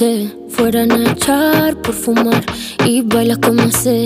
te 0.00 0.34
fueran 0.48 0.92
a 0.92 1.12
echar 1.12 1.76
por 1.82 1.92
fumar 1.92 2.42
y 2.86 3.02
bailas 3.02 3.36
como 3.36 3.70
sé 3.70 4.02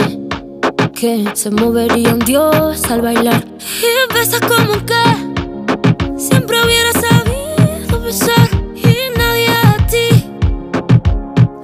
que 0.93 1.25
se 1.35 1.53
movería 1.53 2.13
un 2.13 2.19
dios 2.19 2.83
al 2.91 3.01
bailar. 3.01 3.45
Y 3.81 4.13
besas 4.13 4.41
como 4.41 4.85
que 4.85 6.19
siempre 6.19 6.57
hubiera 6.65 6.91
sabido 6.95 8.01
besar. 8.01 8.49
Y 8.75 9.17
nadie 9.17 9.47
a 9.47 9.87
ti 9.87 10.09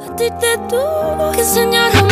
a 0.07 0.15
ti 0.15 0.27
te 0.41 0.57
tuvo 0.69 1.33
que 1.33 1.41
enseñar 1.41 2.10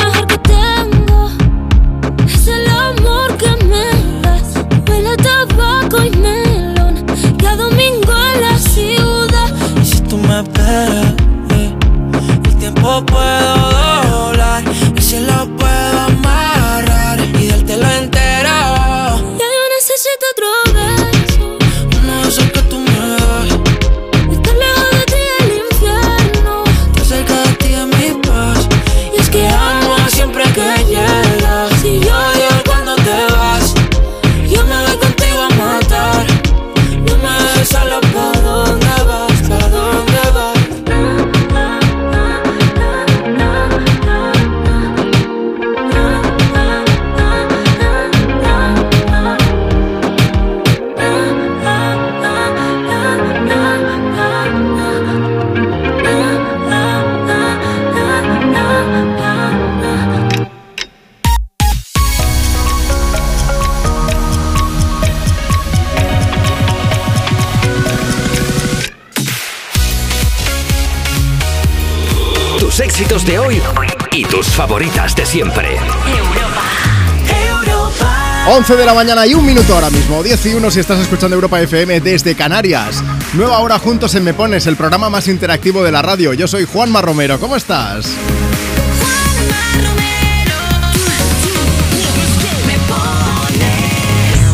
11 78.69 78.81
de 78.81 78.85
la 78.85 78.93
mañana 78.93 79.27
y 79.27 79.33
un 79.33 79.47
minuto 79.47 79.73
ahora 79.73 79.89
mismo, 79.89 80.23
10 80.23 80.45
y 80.45 80.53
1 80.53 80.71
si 80.71 80.81
estás 80.81 80.99
escuchando 81.01 81.35
Europa 81.35 81.59
FM 81.59 82.03
desde 82.03 82.35
Canarias. 82.35 83.03
Nueva 83.33 83.61
hora 83.61 83.79
juntos 83.79 84.15
en 84.15 84.25
Me 84.25 84.35
Pones, 84.35 84.67
el 84.67 84.77
programa 84.77 85.09
más 85.09 85.27
interactivo 85.27 85.83
de 85.83 85.91
la 85.91 86.03
radio. 86.03 86.35
Yo 86.35 86.47
soy 86.47 86.67
Juanma 86.67 87.01
Romero, 87.01 87.41
¿cómo 87.41 87.57
estás? 87.57 88.11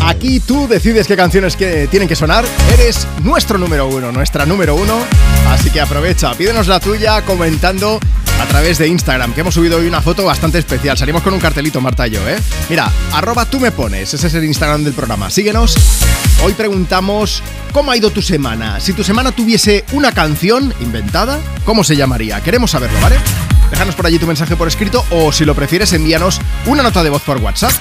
Aquí 0.06 0.38
tú 0.38 0.68
decides 0.68 1.08
qué 1.08 1.16
canciones 1.16 1.56
que 1.56 1.88
tienen 1.88 2.08
que 2.08 2.14
sonar. 2.14 2.44
Eres 2.72 3.08
nuestro 3.24 3.58
número 3.58 3.88
uno, 3.88 4.12
nuestra 4.12 4.46
número 4.46 4.76
uno. 4.76 4.96
Así 5.48 5.70
que 5.70 5.80
aprovecha, 5.80 6.34
pídenos 6.34 6.68
la 6.68 6.78
tuya 6.78 7.22
comentando 7.22 7.98
a 8.44 8.46
través 8.46 8.76
de 8.76 8.86
Instagram, 8.86 9.32
que 9.32 9.40
hemos 9.40 9.54
subido 9.54 9.78
hoy 9.78 9.86
una 9.86 10.02
foto 10.02 10.24
bastante 10.24 10.58
especial. 10.58 10.98
Salimos 10.98 11.22
con 11.22 11.32
un 11.32 11.40
cartelito, 11.40 11.80
Marta 11.80 12.06
y 12.06 12.10
yo, 12.10 12.28
¿eh? 12.28 12.36
Mira, 12.68 12.92
arroba 13.12 13.46
tú 13.46 13.58
me 13.58 13.70
pones, 13.70 14.12
ese 14.12 14.26
es 14.26 14.34
el 14.34 14.44
Instagram 14.44 14.84
del 14.84 14.92
programa. 14.92 15.30
Síguenos. 15.30 15.74
Hoy 16.42 16.52
preguntamos, 16.52 17.42
¿cómo 17.72 17.90
ha 17.90 17.96
ido 17.96 18.10
tu 18.10 18.20
semana? 18.20 18.80
Si 18.80 18.92
tu 18.92 19.02
semana 19.02 19.32
tuviese 19.32 19.84
una 19.92 20.12
canción 20.12 20.74
inventada, 20.80 21.40
¿cómo 21.64 21.84
se 21.84 21.96
llamaría? 21.96 22.42
Queremos 22.42 22.72
saberlo, 22.72 23.00
¿vale? 23.00 23.16
Déjanos 23.70 23.94
por 23.94 24.06
allí 24.06 24.18
tu 24.18 24.26
mensaje 24.26 24.56
por 24.56 24.68
escrito 24.68 25.04
o 25.10 25.32
si 25.32 25.46
lo 25.46 25.54
prefieres 25.54 25.92
envíanos 25.94 26.38
una 26.66 26.82
nota 26.82 27.02
de 27.02 27.08
voz 27.08 27.22
por 27.22 27.38
WhatsApp. 27.38 27.72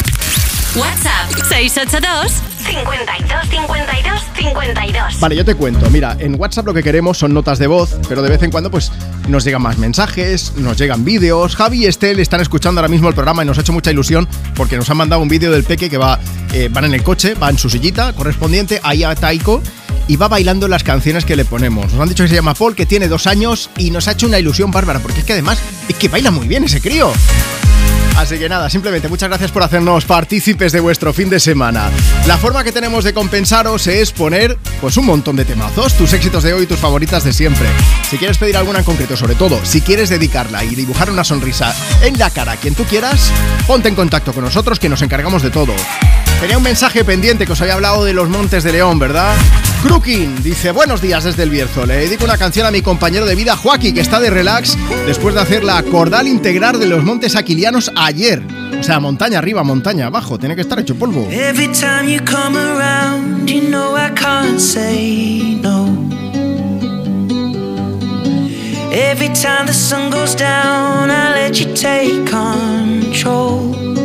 WhatsApp 0.76 1.30
682 1.50 2.53
52 2.64 3.50
52 3.50 4.22
52. 4.36 5.20
Vale, 5.20 5.36
yo 5.36 5.46
te 5.46 5.56
cuento. 5.56 5.90
Mira, 5.90 6.16
en 6.20 6.40
WhatsApp 6.40 6.66
lo 6.66 6.74
que 6.74 6.84
queremos 6.84 7.18
son 7.18 7.34
notas 7.34 7.60
de 7.60 7.68
voz, 7.68 7.98
pero 8.08 8.22
de 8.22 8.30
vez 8.30 8.42
en 8.44 8.52
cuando 8.52 8.72
pues 8.72 8.92
nos 9.28 9.44
llegan 9.44 9.62
más 9.62 9.78
mensajes, 9.78 10.54
nos 10.58 10.78
llegan 10.78 11.04
vídeos. 11.06 11.56
Javi 11.56 11.84
y 11.84 11.86
Estel 11.86 12.20
están 12.20 12.42
escuchando 12.42 12.80
ahora 12.80 12.90
mismo 12.90 13.10
el 13.10 13.16
programa 13.16 13.44
y 13.44 13.46
nos 13.46 13.58
ha 13.58 13.62
hecho 13.62 13.74
mucha 13.74 13.92
ilusión 13.92 14.28
porque 14.56 14.78
nos 14.78 14.90
han 14.90 14.98
mandado 14.98 15.22
un 15.22 15.30
vídeo 15.30 15.52
del 15.52 15.64
peque 15.64 15.90
que 15.90 15.98
va, 15.98 16.20
eh, 16.54 16.70
van 16.72 16.86
en 16.86 16.94
el 16.94 17.04
coche, 17.04 17.36
va 17.36 17.50
en 17.50 17.58
su 17.58 17.70
sillita 17.70 18.14
correspondiente, 18.14 18.80
ahí 18.84 19.04
a 19.04 19.14
Taiko 19.16 19.62
y 20.08 20.16
va 20.16 20.28
bailando 20.28 20.68
las 20.68 20.84
canciones 20.84 21.26
que 21.26 21.36
le 21.36 21.46
ponemos. 21.46 21.92
Nos 21.94 22.02
han 22.02 22.10
dicho 22.10 22.24
que 22.24 22.30
se 22.30 22.36
llama 22.36 22.54
Paul, 22.54 22.76
que 22.76 22.86
tiene 22.86 23.08
dos 23.08 23.28
años 23.28 23.70
y 23.78 23.92
nos 23.92 24.08
ha 24.08 24.12
hecho 24.12 24.28
una 24.28 24.40
ilusión 24.40 24.72
bárbara 24.72 25.00
porque 25.00 25.20
es 25.20 25.26
que 25.26 25.34
además 25.34 25.60
es 25.88 25.96
que 25.96 26.08
baila 26.08 26.32
muy 26.32 26.48
bien 26.48 26.64
ese 26.64 26.82
crío. 26.82 27.12
Así 28.18 28.38
que 28.38 28.48
nada, 28.48 28.70
simplemente 28.70 29.08
muchas 29.08 29.30
gracias 29.30 29.52
por 29.52 29.64
hacernos 29.64 30.06
partícipes 30.06 30.72
de 30.72 30.80
vuestro 30.80 31.14
fin 31.14 31.30
de 31.30 31.40
semana. 31.40 31.90
La 32.28 32.38
forma 32.38 32.64
que 32.64 32.72
tenemos 32.72 33.04
de 33.04 33.14
compensaros 33.14 33.88
es 33.88 34.12
poner 34.12 34.58
pues 34.82 34.98
un 34.98 35.06
montón 35.06 35.36
de 35.36 35.46
temazos, 35.46 35.94
tus 35.96 36.14
éxitos 36.14 36.44
de 36.44 36.54
hoy 36.54 36.64
y 36.64 36.68
tus 36.68 36.80
favoritas 36.80 37.24
de 37.24 37.34
siempre. 37.34 37.68
Si 38.10 38.18
quieres 38.18 38.38
pedir 38.38 38.58
alguna 38.58 38.80
en 38.80 38.86
concreto, 38.86 39.18
sobre 39.18 39.36
todo, 39.36 39.60
si 39.64 39.82
quieres 39.82 40.10
dedicarla 40.10 40.64
y 40.64 40.76
dibujar 40.76 41.10
una 41.10 41.24
sonrisa 41.24 41.76
en 42.02 42.18
la 42.18 42.30
cara 42.30 42.54
a 42.54 42.58
quien 42.58 42.76
tú 42.76 42.84
quieras, 42.86 43.32
ponte 43.68 43.90
en 43.90 43.96
contacto 43.96 44.34
con 44.34 44.44
nosotros 44.44 44.80
que 44.80 44.90
nos 44.90 45.02
encargamos 45.02 45.42
de 45.42 45.50
todo. 45.50 45.74
Tenía 46.44 46.58
un 46.58 46.64
mensaje 46.64 47.06
pendiente 47.06 47.46
que 47.46 47.54
os 47.54 47.62
había 47.62 47.76
hablado 47.76 48.04
de 48.04 48.12
los 48.12 48.28
Montes 48.28 48.66
de 48.66 48.74
León, 48.74 49.00
¿verdad? 49.00 49.34
Crooking 49.82 50.44
dice, 50.44 50.72
buenos 50.72 51.02
días 51.02 51.24
desde 51.24 51.44
el 51.44 51.50
Bierzo. 51.50 51.86
Le 51.86 51.96
dedico 51.96 52.26
una 52.26 52.38
canción 52.38 52.66
a 52.66 52.72
mi 52.72 52.82
compañero 52.82 53.26
de 53.26 53.34
vida, 53.34 53.56
Joaquín, 53.56 53.96
que 53.96 54.02
está 54.02 54.20
de 54.20 54.30
relax 54.30 54.78
después 55.08 55.36
de 55.36 55.40
hacer 55.40 55.64
la 55.64 55.82
cordal 55.84 56.28
integral 56.28 56.82
de 56.82 56.88
los 56.88 57.02
Montes 57.02 57.38
Aquilianos 57.38 57.94
ayer. 57.96 58.44
O 58.78 58.84
sea, 58.84 59.00
montaña 59.00 59.38
arriba, 59.38 59.64
montaña 59.64 60.08
abajo. 60.08 60.38
Tiene 60.38 60.54
que 60.54 60.64
estar 60.64 60.78
hecho 60.78 60.96
polvo. 60.96 61.26
Every 61.32 61.70
time 61.70 62.12
you 62.12 62.20
come 62.26 62.60
around, 62.60 63.50
you 63.50 63.62
know 63.62 63.96
I 63.96 64.12
can't 64.14 64.60
say 64.60 65.62
no. 65.62 65.88
Every 68.92 69.30
time 69.30 69.66
the 69.66 69.74
sun 69.74 70.12
goes 70.12 70.36
down, 70.36 71.10
I 71.10 71.32
let 71.36 71.54
you 71.62 71.74
take 71.74 72.30
control. 72.30 74.03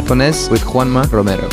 Mepones 0.00 0.48
with 0.50 0.62
Juanma 0.62 1.04
Romero. 1.10 1.46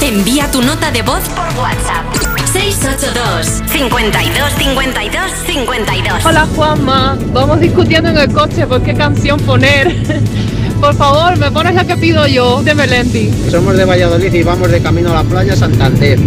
Envía 0.00 0.48
tu 0.52 0.62
nota 0.62 0.92
de 0.92 1.02
voz 1.02 1.22
por 1.30 1.46
WhatsApp. 1.58 2.04
682 2.52 3.62
52 3.66 4.52
52 4.58 5.30
52 5.44 6.24
Hola 6.24 6.46
Juanma, 6.54 7.18
vamos 7.32 7.58
discutiendo 7.58 8.10
en 8.10 8.18
el 8.18 8.32
coche 8.32 8.64
por 8.64 8.80
qué 8.82 8.94
canción 8.94 9.40
poner. 9.40 9.92
Por 10.80 10.94
favor, 10.94 11.36
me 11.36 11.50
pones 11.50 11.74
la 11.74 11.84
que 11.84 11.94
pido 11.96 12.26
yo, 12.26 12.62
de 12.62 12.74
Melendi. 12.74 13.30
Somos 13.50 13.76
de 13.76 13.84
Valladolid 13.84 14.32
y 14.32 14.42
vamos 14.42 14.70
de 14.70 14.80
camino 14.80 15.10
a 15.10 15.22
la 15.22 15.24
playa 15.24 15.54
Santander. 15.54 16.18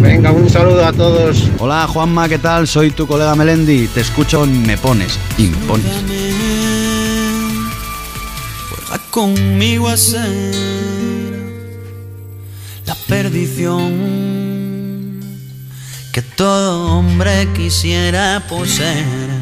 Venga, 0.00 0.32
un 0.32 0.48
saludo 0.48 0.84
a 0.84 0.92
todos. 0.92 1.48
Hola 1.58 1.86
Juanma, 1.86 2.28
¿qué 2.28 2.38
tal? 2.38 2.66
Soy 2.66 2.90
tu 2.90 3.06
colega 3.06 3.34
Melendi. 3.34 3.88
Te 3.88 4.00
escucho 4.00 4.44
en 4.44 4.62
Me 4.62 4.76
Pones. 4.76 5.18
Y 5.38 5.48
me 5.48 5.56
pones. 5.66 5.92
Juega 8.70 9.02
conmigo 9.10 9.88
a 9.88 9.96
ser 9.96 10.54
la 12.86 12.94
perdición 13.06 14.22
que 16.12 16.22
todo 16.22 16.98
hombre 16.98 17.48
quisiera 17.54 18.42
poseer. 18.48 19.41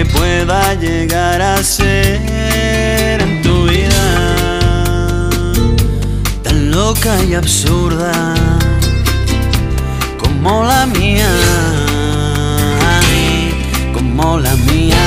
Que 0.00 0.06
pueda 0.06 0.72
llegar 0.76 1.42
a 1.42 1.62
ser 1.62 3.20
en 3.20 3.42
tu 3.42 3.64
vida. 3.64 5.28
Tan 6.42 6.70
loca 6.70 7.22
y 7.28 7.34
absurda 7.34 8.12
como 10.18 10.64
la 10.64 10.86
mía. 10.86 11.28
Como 13.92 14.38
la 14.38 14.54
mía. 14.72 15.06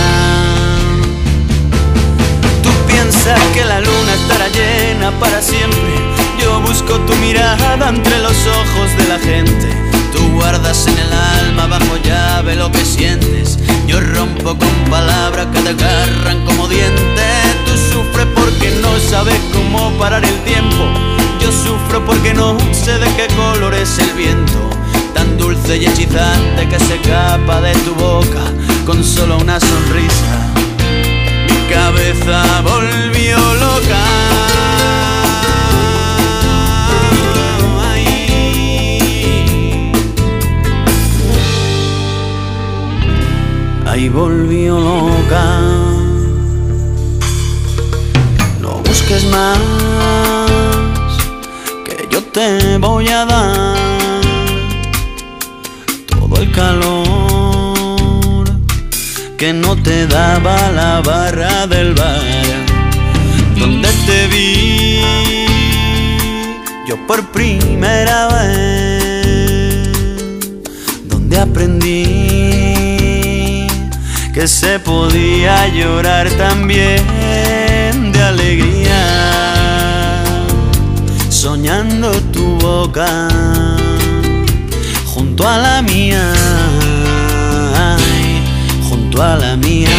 Tú 2.61 2.69
piensas 2.85 3.39
que 3.55 3.65
la 3.65 3.79
luna 3.79 4.13
estará 4.13 4.47
llena 4.49 5.09
para 5.19 5.41
siempre. 5.41 5.93
Yo 6.39 6.61
busco 6.61 6.99
tu 7.07 7.15
mirada 7.15 7.89
entre 7.89 8.19
los 8.19 8.37
ojos 8.61 8.89
de 8.99 9.07
la 9.07 9.17
gente. 9.17 9.69
Tú 10.15 10.21
guardas 10.33 10.85
en 10.85 10.99
el 10.99 11.13
alma 11.13 11.65
bajo 11.65 11.97
llave 12.03 12.55
lo 12.55 12.71
que 12.71 12.85
sientes. 12.85 13.57
Con 14.43 14.57
palabras 14.89 15.47
que 15.53 15.61
te 15.61 15.69
agarran 15.69 16.45
como 16.45 16.67
dientes. 16.67 17.55
Tú 17.65 17.71
sufres 17.77 18.27
porque 18.35 18.71
no 18.81 18.99
sabes 18.99 19.39
cómo 19.53 19.89
parar 19.97 20.23
el 20.23 20.37
tiempo. 20.43 20.83
Yo 21.39 21.49
sufro 21.49 22.05
porque 22.05 22.33
no 22.33 22.57
sé 22.73 22.99
de 22.99 23.07
qué 23.15 23.27
color 23.35 23.73
es 23.73 23.97
el 23.99 24.11
viento. 24.11 24.69
Tan 25.13 25.37
dulce 25.37 25.77
y 25.77 25.85
hechizante 25.85 26.67
que 26.67 26.77
se 26.77 26.95
escapa 26.95 27.61
de 27.61 27.73
tu 27.85 27.95
boca 27.95 28.43
con 28.85 29.01
solo 29.01 29.37
una 29.37 29.59
sonrisa. 29.61 30.51
Mi 31.47 31.73
cabeza 31.73 32.43
volvió 32.63 33.37
loca. 33.37 34.32
Ahí 44.03 44.09
volvió 44.09 44.77
loca. 44.81 45.61
No 48.59 48.81
busques 48.85 49.23
más, 49.31 49.57
que 51.85 52.09
yo 52.11 52.21
te 52.21 52.77
voy 52.79 53.07
a 53.07 53.23
dar 53.23 53.77
todo 56.09 56.35
el 56.41 56.51
calor 56.51 58.43
que 59.37 59.53
no 59.53 59.81
te 59.81 60.05
daba 60.05 60.57
la 60.73 60.99
barra 60.99 61.65
del 61.67 61.93
bar 61.93 62.19
donde 63.57 63.87
te 64.05 64.27
vi 64.27 64.99
yo 66.89 66.97
por 67.07 67.25
primera 67.31 68.27
vez 68.27 69.87
donde 71.07 71.39
aprendí 71.39 72.82
que 74.33 74.47
se 74.47 74.79
podía 74.79 75.67
llorar 75.67 76.27
también 76.31 77.03
de 78.11 78.23
alegría 78.23 79.03
soñando 81.29 82.11
tu 82.31 82.57
boca 82.57 83.27
junto 85.05 85.47
a 85.47 85.57
la 85.57 85.81
mía 85.83 86.33
junto 88.89 89.21
a 89.21 89.35
la 89.35 89.55
mía 89.55 89.89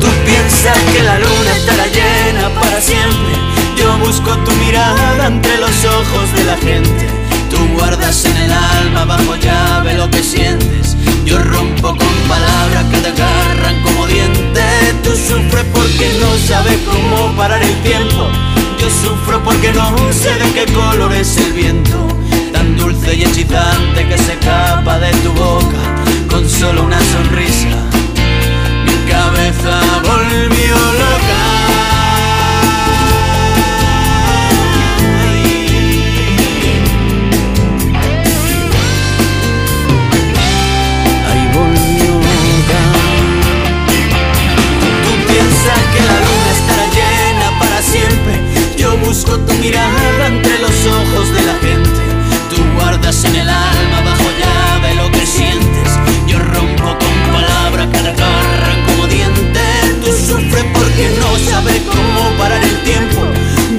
Tú 0.00 0.08
piensas 0.26 0.78
que 0.92 1.02
la 1.04 1.18
luna 1.20 1.50
estará 1.56 1.86
llena 1.86 2.48
para 2.60 2.80
siempre. 2.80 3.34
Yo 3.76 3.96
busco 3.98 4.36
tu 4.44 4.52
mirada 4.52 5.26
entre 5.26 5.58
los 5.58 5.84
ojos 5.84 6.32
de 6.34 6.44
la 6.44 6.56
gente. 6.56 7.06
Tú 7.50 7.58
guardas 7.76 8.24
en 8.24 8.36
el 8.36 8.52
alma 8.52 9.04
bajo 9.04 9.36
llave 9.36 9.94
lo 9.94 10.10
que 10.10 10.22
sientes. 10.22 10.96
Yo 11.24 11.38
rompo 11.38 11.88
con 11.88 12.14
palabras 12.28 12.84
que 12.90 12.98
te 12.98 13.08
agarran 13.08 13.82
como 13.82 14.06
dientes. 14.06 15.02
Tú 15.02 15.10
sufres 15.10 15.64
porque 15.72 16.12
no 16.20 16.36
sabes 16.46 16.78
cómo 16.86 17.32
parar 17.36 17.62
el 17.62 17.82
tiempo. 17.82 18.28
Yo 18.78 18.88
sufro 18.90 19.42
porque 19.42 19.72
no 19.72 19.96
sé 20.12 20.34
de 20.34 20.52
qué 20.52 20.72
color 20.72 21.12
es 21.12 21.36
el 21.36 21.52
viento. 21.52 22.08
Tan 22.52 22.76
dulce 22.76 23.14
y 23.14 23.22
hechizante 23.24 24.08
que 24.08 24.18
se 24.18 24.32
escapa 24.32 24.98
de 24.98 25.10
tu 25.22 25.32
boca 25.32 25.82
con 26.28 26.48
solo 26.48 26.84
una 26.84 27.00
sonrisa 27.12 27.90
mi 28.84 29.10
cabeza 29.10 29.80
volvió 30.02 30.76
loca. 30.76 31.39
Busco 49.04 49.38
tu 49.38 49.54
mirada 49.54 50.26
entre 50.26 50.58
los 50.58 50.86
ojos 50.86 51.32
de 51.32 51.42
la 51.42 51.54
gente. 51.54 52.00
Tú 52.50 52.56
guardas 52.76 53.24
en 53.24 53.36
el 53.36 53.48
alma 53.48 54.00
bajo 54.04 54.28
llave 54.40 54.94
lo 54.94 55.10
que 55.10 55.26
sientes. 55.26 55.88
Yo 56.26 56.38
rompo 56.38 56.96
con 56.98 57.32
palabras 57.32 57.86
que 57.88 57.98
te 57.98 58.08
agarran 58.08 58.84
como 58.86 59.06
dientes. 59.06 60.00
Tú 60.04 60.12
sufres 60.12 60.64
porque 60.72 61.10
no 61.20 61.50
sabes 61.50 61.82
cómo 61.82 62.30
parar 62.38 62.62
el 62.62 62.82
tiempo. 62.82 63.22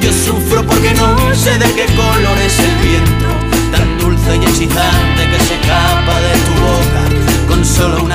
Yo 0.02 0.12
sufro 0.14 0.66
porque 0.66 0.94
no 0.94 1.34
sé 1.36 1.58
de 1.58 1.72
qué 1.74 1.86
color 1.96 2.38
es 2.46 2.60
el 2.60 2.76
viento. 2.88 3.28
Tan 3.72 4.00
dulce 4.00 4.38
y 4.38 4.44
excitante 4.44 5.30
que 5.32 5.40
se 5.46 5.56
escapa 5.56 6.16
de 6.22 6.34
tu 6.46 6.54
boca 6.62 7.02
con 7.48 7.66
solo 7.66 8.04
una 8.04 8.11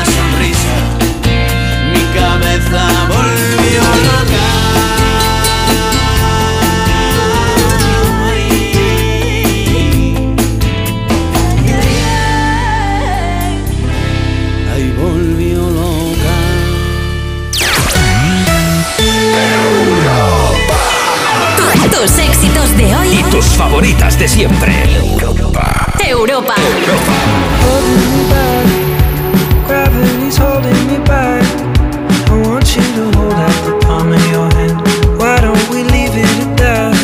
leave 35.84 36.16
it 36.16 36.38
at 36.46 36.56
that? 36.56 36.96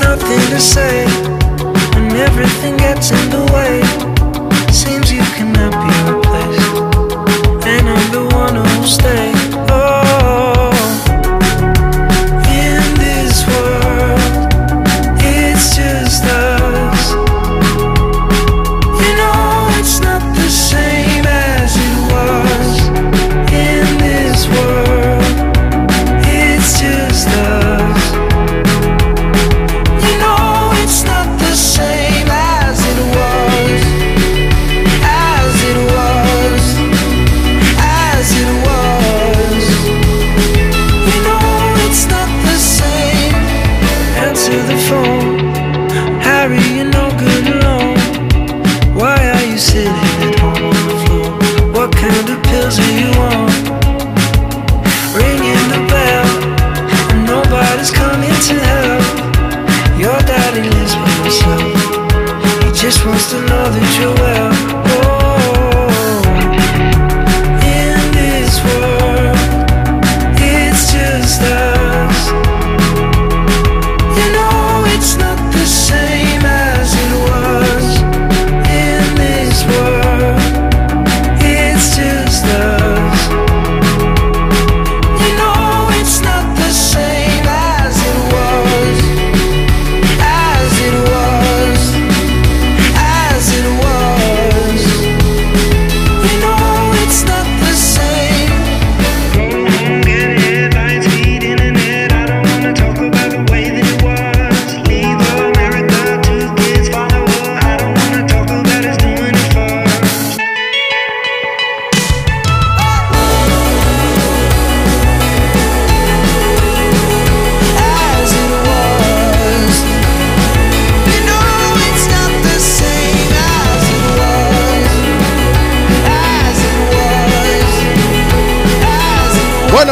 Nothing 0.00 0.44
to 0.50 0.60
say 0.60 1.06
when 1.94 2.16
everything 2.16 2.76
gets 2.76 3.10
in 3.10 3.30
the 3.30 3.44
way. 3.52 3.83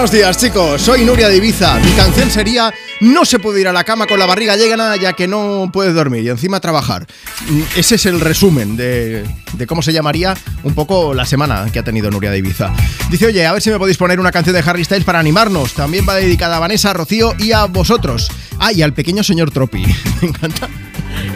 Buenos 0.03 0.17
días, 0.17 0.37
chicos. 0.37 0.83
Soy 0.83 1.05
Nuria 1.05 1.29
de 1.29 1.37
Ibiza. 1.37 1.79
Mi 1.79 1.93
canción 1.93 2.29
sería 2.29 2.75
No 3.01 3.25
se 3.25 3.39
puede 3.39 3.61
ir 3.61 3.69
a 3.69 3.73
la 3.73 3.85
cama 3.85 4.09
con 4.09 4.19
la 4.19 4.27
barriga 4.27 4.57
llena 4.57 4.97
ya 4.97 5.13
que 5.13 5.29
no 5.29 5.71
puedes 5.73 5.95
dormir 5.95 6.25
y 6.25 6.29
encima 6.29 6.59
trabajar. 6.59 7.07
Mm, 7.49 7.61
Ese 7.77 7.95
es 7.95 8.07
el 8.07 8.19
resumen 8.19 8.77
de, 8.77 9.25
de 9.53 9.67
cómo 9.69 9.81
se 9.81 9.93
llamaría 9.93 10.37
un 10.65 10.75
poco 10.75 11.15
la 11.15 11.25
semana 11.25 11.69
que 11.73 11.79
ha 11.79 11.85
tenido 11.85 12.11
Nuria 12.11 12.33
de 12.33 12.39
Ibiza. 12.39 12.73
Dice, 13.13 13.27
oye, 13.27 13.47
a 13.47 13.53
ver 13.53 13.63
si 13.63 13.71
me 13.71 13.79
podéis 13.79 13.97
poner 13.97 14.19
una 14.19 14.33
canción 14.33 14.57
de 14.57 14.63
Harry 14.69 14.85
Styles 14.85 15.05
para 15.05 15.21
animarnos. 15.21 15.73
También 15.75 16.05
va 16.07 16.17
dedicada 16.17 16.57
a 16.57 16.59
Vanessa, 16.59 16.91
a 16.91 16.95
Rocío 16.95 17.35
y 17.39 17.53
a 17.53 17.67
vosotros. 17.67 18.29
Ah, 18.59 18.73
y 18.73 18.83
al 18.83 18.95
pequeño 18.95 19.23
señor 19.23 19.53
Tropi. 19.53 19.85
Me 20.21 20.29
encanta. 20.31 20.69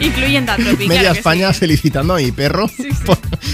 Incluyendo 0.01 0.51
a 0.51 0.57
Tropi, 0.57 0.89
Media 0.89 1.01
claro 1.03 1.15
España 1.15 1.53
sí. 1.53 1.59
felicitando 1.59 2.15
a 2.15 2.17
mi 2.17 2.33
perro 2.33 2.67
por- 2.67 2.86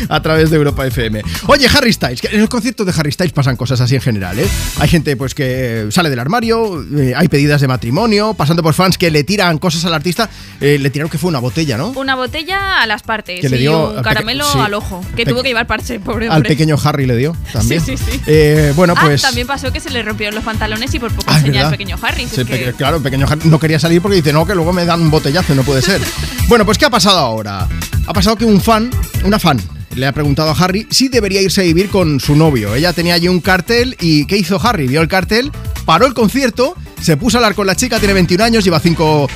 a 0.09 0.21
través 0.21 0.49
de 0.49 0.57
Europa 0.57 0.85
FM. 0.85 1.21
Oye, 1.47 1.67
Harry 1.73 1.93
Styles, 1.93 2.21
que 2.21 2.27
en 2.27 2.41
el 2.41 2.49
concierto 2.49 2.85
de 2.85 2.93
Harry 2.97 3.11
Styles 3.11 3.33
pasan 3.33 3.55
cosas 3.55 3.81
así 3.81 3.95
en 3.95 4.01
general, 4.01 4.39
¿eh? 4.39 4.47
Hay 4.79 4.87
gente 4.89 5.15
pues 5.17 5.33
que 5.35 5.87
sale 5.91 6.09
del 6.09 6.19
armario, 6.19 6.83
eh, 6.97 7.13
hay 7.15 7.27
pedidas 7.27 7.61
de 7.61 7.67
matrimonio, 7.67 8.33
pasando 8.33 8.63
por 8.63 8.73
fans 8.73 8.97
que 8.97 9.11
le 9.11 9.23
tiran 9.23 9.57
cosas 9.57 9.85
al 9.85 9.93
artista, 9.93 10.29
eh, 10.61 10.77
le 10.79 10.89
tiraron 10.89 11.09
que 11.09 11.17
fue 11.17 11.29
una 11.29 11.39
botella, 11.39 11.77
¿no? 11.77 11.89
Una 11.91 12.15
botella 12.15 12.81
a 12.81 12.87
las 12.87 13.03
partes 13.03 13.39
Que 13.41 13.49
le 13.49 13.57
dio 13.57 13.89
un 13.91 13.97
al 13.97 14.03
caramelo 14.03 14.45
sí. 14.51 14.59
al 14.59 14.73
ojo, 14.73 15.03
que 15.15 15.25
tuvo 15.25 15.41
que 15.43 15.49
llevar 15.49 15.67
parche, 15.67 15.99
pobre 15.99 16.27
Al 16.27 16.37
hombre. 16.37 16.49
pequeño 16.49 16.77
Harry 16.83 17.05
le 17.05 17.15
dio 17.17 17.35
también. 17.53 17.81
Sí, 17.81 17.97
sí, 17.97 18.03
sí. 18.11 18.21
Eh, 18.27 18.73
bueno, 18.75 18.95
pues... 18.95 19.23
Ah, 19.23 19.27
también 19.27 19.47
pasó 19.47 19.71
que 19.71 19.79
se 19.79 19.89
le 19.89 20.01
rompieron 20.03 20.35
los 20.35 20.43
pantalones 20.43 20.93
y 20.93 20.99
por 20.99 21.11
poco 21.11 21.23
Ah, 21.31 21.37
enseña 21.39 21.65
al 21.65 21.71
pequeño 21.71 21.97
Harry. 22.01 22.27
Sí, 22.27 22.43
que- 22.45 22.73
Claro, 22.77 22.97
el 22.97 23.03
pequeño 23.03 23.25
Harry 23.29 23.41
no 23.49 23.59
quería 23.59 23.79
salir 23.79 24.01
porque 24.01 24.17
dice, 24.17 24.33
no, 24.33 24.45
que 24.45 24.55
luego 24.55 24.73
me 24.73 24.85
dan 24.85 25.01
un 25.01 25.11
botellazo, 25.11 25.53
no 25.55 25.63
puede 25.63 25.81
ser. 25.81 26.01
bueno, 26.47 26.65
pues 26.65 26.77
¿qué 26.77 26.85
ha 26.85 26.89
pasado 26.89 27.17
ahora? 27.19 27.67
Ha 28.07 28.13
pasado 28.13 28.35
que 28.35 28.45
un 28.45 28.59
fan, 28.61 28.89
una 29.23 29.39
fan, 29.39 29.59
le 29.95 30.05
ha 30.07 30.11
preguntado 30.11 30.51
a 30.51 30.53
Harry 30.53 30.87
si 30.89 31.07
debería 31.07 31.41
irse 31.41 31.61
a 31.61 31.63
vivir 31.63 31.89
con 31.89 32.19
su 32.19 32.35
novio. 32.35 32.75
Ella 32.75 32.93
tenía 32.93 33.15
allí 33.15 33.27
un 33.27 33.39
cartel 33.39 33.95
y 33.99 34.25
¿qué 34.25 34.37
hizo 34.37 34.59
Harry? 34.61 34.87
Vio 34.87 35.01
el 35.01 35.07
cartel, 35.07 35.51
paró 35.85 36.05
el 36.05 36.13
concierto, 36.13 36.75
se 37.01 37.17
puso 37.17 37.37
a 37.37 37.39
hablar 37.39 37.55
con 37.55 37.67
la 37.67 37.75
chica, 37.75 37.99
tiene 37.99 38.13
21 38.13 38.43
años, 38.43 38.63
lleva 38.63 38.79
5 38.79 39.29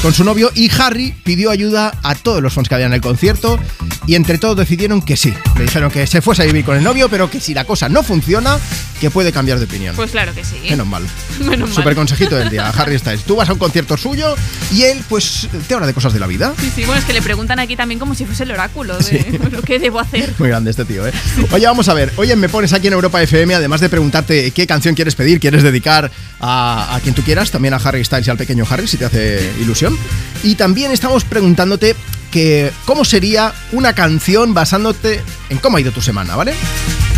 con 0.00 0.14
su 0.14 0.24
novio 0.24 0.50
y 0.54 0.70
Harry 0.78 1.14
pidió 1.24 1.50
ayuda 1.50 1.92
a 2.02 2.14
todos 2.14 2.42
los 2.42 2.52
fans 2.52 2.68
que 2.68 2.74
había 2.74 2.86
en 2.86 2.94
el 2.94 3.00
concierto 3.02 3.58
y 4.06 4.14
entre 4.14 4.38
todos 4.38 4.56
decidieron 4.56 5.02
que 5.02 5.16
sí. 5.16 5.34
Le 5.56 5.64
dijeron 5.64 5.90
que 5.90 6.06
se 6.06 6.22
fuese 6.22 6.42
a 6.42 6.46
vivir 6.46 6.64
con 6.64 6.76
el 6.76 6.82
novio, 6.82 7.08
pero 7.08 7.30
que 7.30 7.40
si 7.40 7.52
la 7.54 7.64
cosa 7.64 7.88
no 7.88 8.02
funciona, 8.02 8.58
que 9.00 9.10
puede 9.10 9.32
cambiar 9.32 9.58
de 9.58 9.64
opinión. 9.64 9.94
Pues 9.94 10.12
claro 10.12 10.34
que 10.34 10.44
sí. 10.44 10.56
Menos 10.70 10.86
mal. 10.86 11.02
Menos 11.40 11.68
mal. 11.68 11.74
Super 11.76 11.94
consejito 11.94 12.36
del 12.36 12.48
día, 12.48 12.68
Harry 12.70 12.98
Styles. 12.98 13.24
Tú 13.24 13.36
vas 13.36 13.48
a 13.48 13.52
un 13.52 13.58
concierto 13.58 13.96
suyo 13.96 14.34
y 14.72 14.82
él, 14.84 15.02
pues, 15.08 15.48
te 15.68 15.74
habla 15.74 15.86
de 15.86 15.92
cosas 15.94 16.12
de 16.14 16.20
la 16.20 16.26
vida. 16.26 16.54
Sí, 16.58 16.70
sí, 16.74 16.84
bueno, 16.84 17.00
es 17.00 17.04
que 17.04 17.12
le 17.12 17.20
preguntan 17.22 17.58
aquí 17.58 17.76
también 17.76 17.98
como 17.98 18.14
si 18.14 18.24
fuese 18.24 18.44
el 18.44 18.52
oráculo 18.52 18.96
de 18.96 19.38
lo 19.50 19.62
que 19.62 19.78
debo 19.78 20.00
hacer. 20.00 20.34
Muy 20.38 20.48
grande 20.48 20.70
este 20.70 20.84
tío, 20.84 21.06
¿eh? 21.06 21.12
Oye, 21.52 21.66
vamos 21.66 21.88
a 21.88 21.94
ver. 21.94 22.12
Oye, 22.16 22.36
me 22.36 22.48
pones 22.48 22.72
aquí 22.72 22.86
en 22.86 22.94
Europa 22.94 23.22
FM, 23.22 23.54
además 23.54 23.80
de 23.80 23.88
preguntarte 23.88 24.50
qué 24.50 24.66
canción 24.66 24.94
quieres 24.94 25.14
pedir, 25.14 25.40
quieres 25.40 25.62
dedicar 25.62 26.10
a, 26.40 26.94
a 26.94 27.00
quien 27.00 27.14
tú 27.14 27.22
quieras, 27.22 27.50
también 27.50 27.74
a 27.74 27.76
Harry 27.78 28.04
Styles 28.04 28.26
y 28.26 28.30
al 28.30 28.38
pequeño 28.38 28.64
Harry, 28.68 28.88
si 28.88 28.96
te 28.96 29.04
hace 29.04 29.52
ilusión. 29.60 29.73
Y 30.42 30.54
también 30.54 30.92
estamos 30.92 31.24
preguntándote 31.24 31.96
que 32.34 32.72
cómo 32.84 33.04
sería 33.04 33.54
una 33.70 33.92
canción 33.92 34.54
basándote 34.54 35.22
en 35.50 35.58
cómo 35.58 35.76
ha 35.76 35.80
ido 35.80 35.92
tu 35.92 36.02
semana, 36.02 36.34
¿vale? 36.34 36.52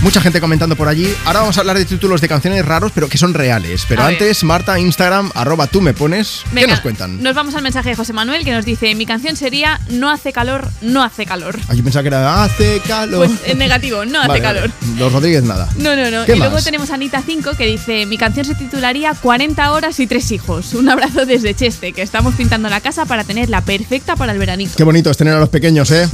Mucha 0.02 0.20
gente 0.20 0.42
comentando 0.42 0.76
por 0.76 0.88
allí. 0.88 1.12
Ahora 1.24 1.40
vamos 1.40 1.56
a 1.56 1.60
hablar 1.60 1.78
de 1.78 1.86
títulos 1.86 2.20
de 2.20 2.28
canciones 2.28 2.62
raros, 2.66 2.92
pero 2.94 3.08
que 3.08 3.16
son 3.16 3.32
reales. 3.32 3.86
Pero 3.88 4.02
A 4.02 4.06
ver. 4.06 4.14
antes, 4.16 4.44
Marta, 4.44 4.78
Instagram, 4.78 5.32
arroba 5.34 5.68
tú 5.68 5.80
me 5.80 5.94
pones. 5.94 6.42
¿Qué 6.54 6.66
nos 6.66 6.80
cuentan? 6.80 7.22
Nos 7.22 7.34
vamos 7.34 7.54
al 7.54 7.62
mensaje 7.62 7.88
de 7.88 7.96
José 7.96 8.12
Manuel 8.12 8.44
que 8.44 8.52
nos 8.52 8.66
dice: 8.66 8.94
Mi 8.94 9.06
canción 9.06 9.36
sería 9.36 9.80
No 9.88 10.10
hace 10.10 10.34
calor, 10.34 10.68
no 10.82 11.02
hace 11.02 11.24
calor. 11.24 11.58
Ah, 11.66 11.74
yo 11.74 11.82
pensaba 11.82 12.02
que 12.02 12.08
era 12.08 12.44
hace 12.44 12.82
calor. 12.86 13.26
Pues 13.26 13.40
en 13.46 13.56
negativo, 13.56 14.04
no 14.04 14.20
hace 14.20 14.40
calor. 14.42 14.70
vale. 14.70 14.98
Los 14.98 15.12
Rodríguez 15.14 15.42
nada. 15.44 15.66
No, 15.78 15.96
no, 15.96 16.10
no. 16.10 16.26
¿Qué 16.26 16.36
Y 16.36 16.38
luego 16.38 16.60
tenemos 16.60 16.90
a 16.90 16.94
Anita 16.94 17.22
5 17.24 17.52
que 17.56 17.66
dice: 17.66 18.04
Mi 18.04 18.18
canción 18.18 18.44
se 18.44 18.54
titularía 18.54 19.14
40 19.14 19.72
horas 19.72 19.98
y 19.98 20.06
tres 20.06 20.30
hijos. 20.30 20.74
Un 20.74 20.90
abrazo 20.90 21.24
desde 21.24 21.54
Cheste, 21.54 21.94
que 21.94 22.02
estamos 22.02 22.34
pintando 22.34 22.68
la 22.68 22.82
casa 22.82 23.06
para 23.06 23.24
tenerla 23.24 23.62
perfecta 23.62 24.14
para 24.14 24.32
el 24.32 24.38
veranito. 24.38 24.72
Qué 24.76 24.84
bonito 24.84 25.05
tener 25.14 25.34
a 25.34 25.40
los 25.40 25.50
pequeños, 25.50 25.90
¿eh? 25.90 26.08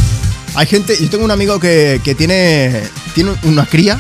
Hay 0.55 0.66
gente, 0.66 0.97
yo 1.01 1.09
tengo 1.09 1.24
un 1.24 1.31
amigo 1.31 1.59
que, 1.59 2.01
que 2.05 2.14
tiene, 2.14 2.82
tiene 3.14 3.32
una 3.44 3.64
cría 3.64 3.98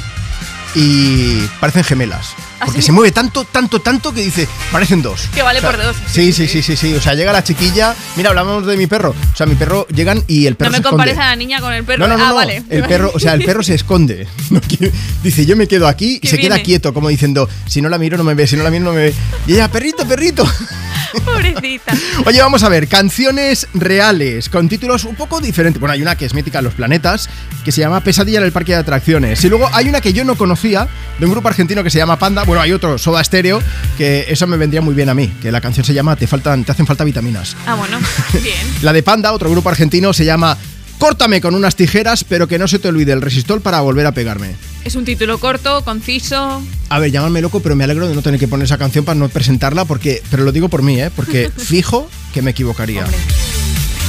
y 0.74 1.38
parecen 1.60 1.84
gemelas. 1.84 2.34
Porque 2.64 2.82
se 2.82 2.92
mueve 2.92 3.12
tanto, 3.12 3.44
tanto, 3.44 3.80
tanto 3.80 4.12
que 4.12 4.22
dice, 4.22 4.48
parecen 4.70 5.02
dos. 5.02 5.28
Que 5.34 5.42
vale 5.42 5.58
O 5.58 5.62
sea, 5.62 5.70
por 5.72 5.82
dos. 5.82 5.96
Sí, 6.10 6.32
sí, 6.32 6.46
sí, 6.48 6.62
sí, 6.62 6.76
sí. 6.76 6.94
O 6.94 7.00
sea, 7.00 7.14
llega 7.14 7.32
la 7.32 7.42
chiquilla. 7.44 7.94
Mira, 8.16 8.30
hablamos 8.30 8.66
de 8.66 8.76
mi 8.76 8.86
perro. 8.86 9.10
O 9.10 9.36
sea, 9.36 9.46
mi 9.46 9.54
perro 9.54 9.86
llegan 9.88 10.22
y 10.26 10.46
el 10.46 10.56
perro 10.56 10.70
No 10.70 10.72
me 10.72 10.76
se 10.76 10.80
esconde. 10.80 10.90
compares 11.04 11.18
a 11.18 11.28
la 11.30 11.36
niña 11.36 11.60
con 11.60 11.72
el 11.72 11.84
perro. 11.84 11.98
No, 12.00 12.08
no, 12.08 12.16
no, 12.18 12.24
ah, 12.24 12.28
no. 12.28 12.34
vale. 12.34 12.62
El 12.70 12.84
perro, 12.84 13.10
o 13.14 13.18
sea, 13.20 13.34
el 13.34 13.44
perro 13.44 13.62
se 13.62 13.74
esconde. 13.74 14.26
No 14.50 14.60
quiere- 14.60 14.92
dice, 15.22 15.46
yo 15.46 15.56
me 15.56 15.66
quedo 15.66 15.88
aquí 15.88 16.18
y 16.22 16.26
se 16.28 16.38
queda 16.38 16.58
quieto, 16.62 16.92
como 16.92 17.08
diciendo, 17.08 17.48
si 17.66 17.80
no 17.80 17.88
la 17.88 17.96
miro 17.98 18.18
no 18.18 18.24
me 18.24 18.34
ve, 18.34 18.46
si 18.46 18.56
no 18.56 18.62
la 18.64 18.70
miro 18.70 18.84
no 18.84 18.92
me 18.92 19.04
ve. 19.04 19.14
Y 19.46 19.54
ella, 19.54 19.68
perrito, 19.70 20.06
perrito. 20.06 20.46
Pobrecita. 21.24 21.92
Oye, 22.26 22.40
vamos 22.40 22.62
a 22.62 22.68
ver, 22.68 22.88
canciones 22.88 23.66
reales, 23.74 24.48
con 24.48 24.68
títulos 24.68 25.04
un 25.04 25.14
poco 25.14 25.40
diferentes. 25.40 25.80
Bueno, 25.80 25.92
hay 25.92 26.02
una 26.02 26.16
que 26.16 26.24
es 26.24 26.34
mítica 26.34 26.58
en 26.58 26.64
los 26.64 26.74
planetas, 26.74 27.28
que 27.64 27.72
se 27.72 27.80
llama 27.80 28.00
Pesadilla 28.00 28.38
en 28.38 28.44
el 28.44 28.52
Parque 28.52 28.72
de 28.72 28.78
Atracciones. 28.78 29.42
Y 29.44 29.48
luego 29.48 29.68
hay 29.72 29.88
una 29.88 30.00
que 30.00 30.12
yo 30.12 30.24
no 30.24 30.36
conocía, 30.36 30.88
de 31.18 31.26
un 31.26 31.32
grupo 31.32 31.48
argentino 31.48 31.82
que 31.84 31.90
se 31.90 31.98
llama 31.98 32.18
Panda. 32.18 32.44
Bueno, 32.52 32.64
hay 32.64 32.72
otro, 32.72 32.98
Soda 32.98 33.24
Stereo, 33.24 33.62
que 33.96 34.26
eso 34.28 34.46
me 34.46 34.58
vendría 34.58 34.82
muy 34.82 34.92
bien 34.92 35.08
a 35.08 35.14
mí, 35.14 35.28
que 35.40 35.50
la 35.50 35.62
canción 35.62 35.86
se 35.86 35.94
llama 35.94 36.16
Te, 36.16 36.26
faltan, 36.26 36.64
te 36.64 36.72
hacen 36.72 36.86
falta 36.86 37.02
vitaminas. 37.02 37.56
Ah, 37.66 37.76
bueno. 37.76 37.98
Bien. 38.42 38.58
La 38.82 38.92
de 38.92 39.02
Panda, 39.02 39.32
otro 39.32 39.50
grupo 39.50 39.70
argentino, 39.70 40.12
se 40.12 40.26
llama 40.26 40.58
Córtame 40.98 41.40
con 41.40 41.54
unas 41.54 41.76
tijeras, 41.76 42.24
pero 42.24 42.46
que 42.48 42.58
no 42.58 42.68
se 42.68 42.78
te 42.78 42.88
olvide 42.88 43.12
el 43.12 43.22
resistol 43.22 43.62
para 43.62 43.80
volver 43.80 44.04
a 44.04 44.12
pegarme. 44.12 44.54
Es 44.84 44.96
un 44.96 45.06
título 45.06 45.38
corto, 45.40 45.82
conciso. 45.82 46.62
A 46.90 46.98
ver, 46.98 47.10
llamarme 47.10 47.40
loco, 47.40 47.60
pero 47.60 47.74
me 47.74 47.84
alegro 47.84 48.06
de 48.06 48.14
no 48.14 48.20
tener 48.20 48.38
que 48.38 48.48
poner 48.48 48.66
esa 48.66 48.76
canción 48.76 49.06
para 49.06 49.18
no 49.18 49.30
presentarla, 49.30 49.86
porque, 49.86 50.22
pero 50.30 50.44
lo 50.44 50.52
digo 50.52 50.68
por 50.68 50.82
mí, 50.82 51.00
¿eh? 51.00 51.10
porque 51.16 51.50
fijo 51.56 52.06
que 52.34 52.42
me 52.42 52.50
equivocaría. 52.50 53.06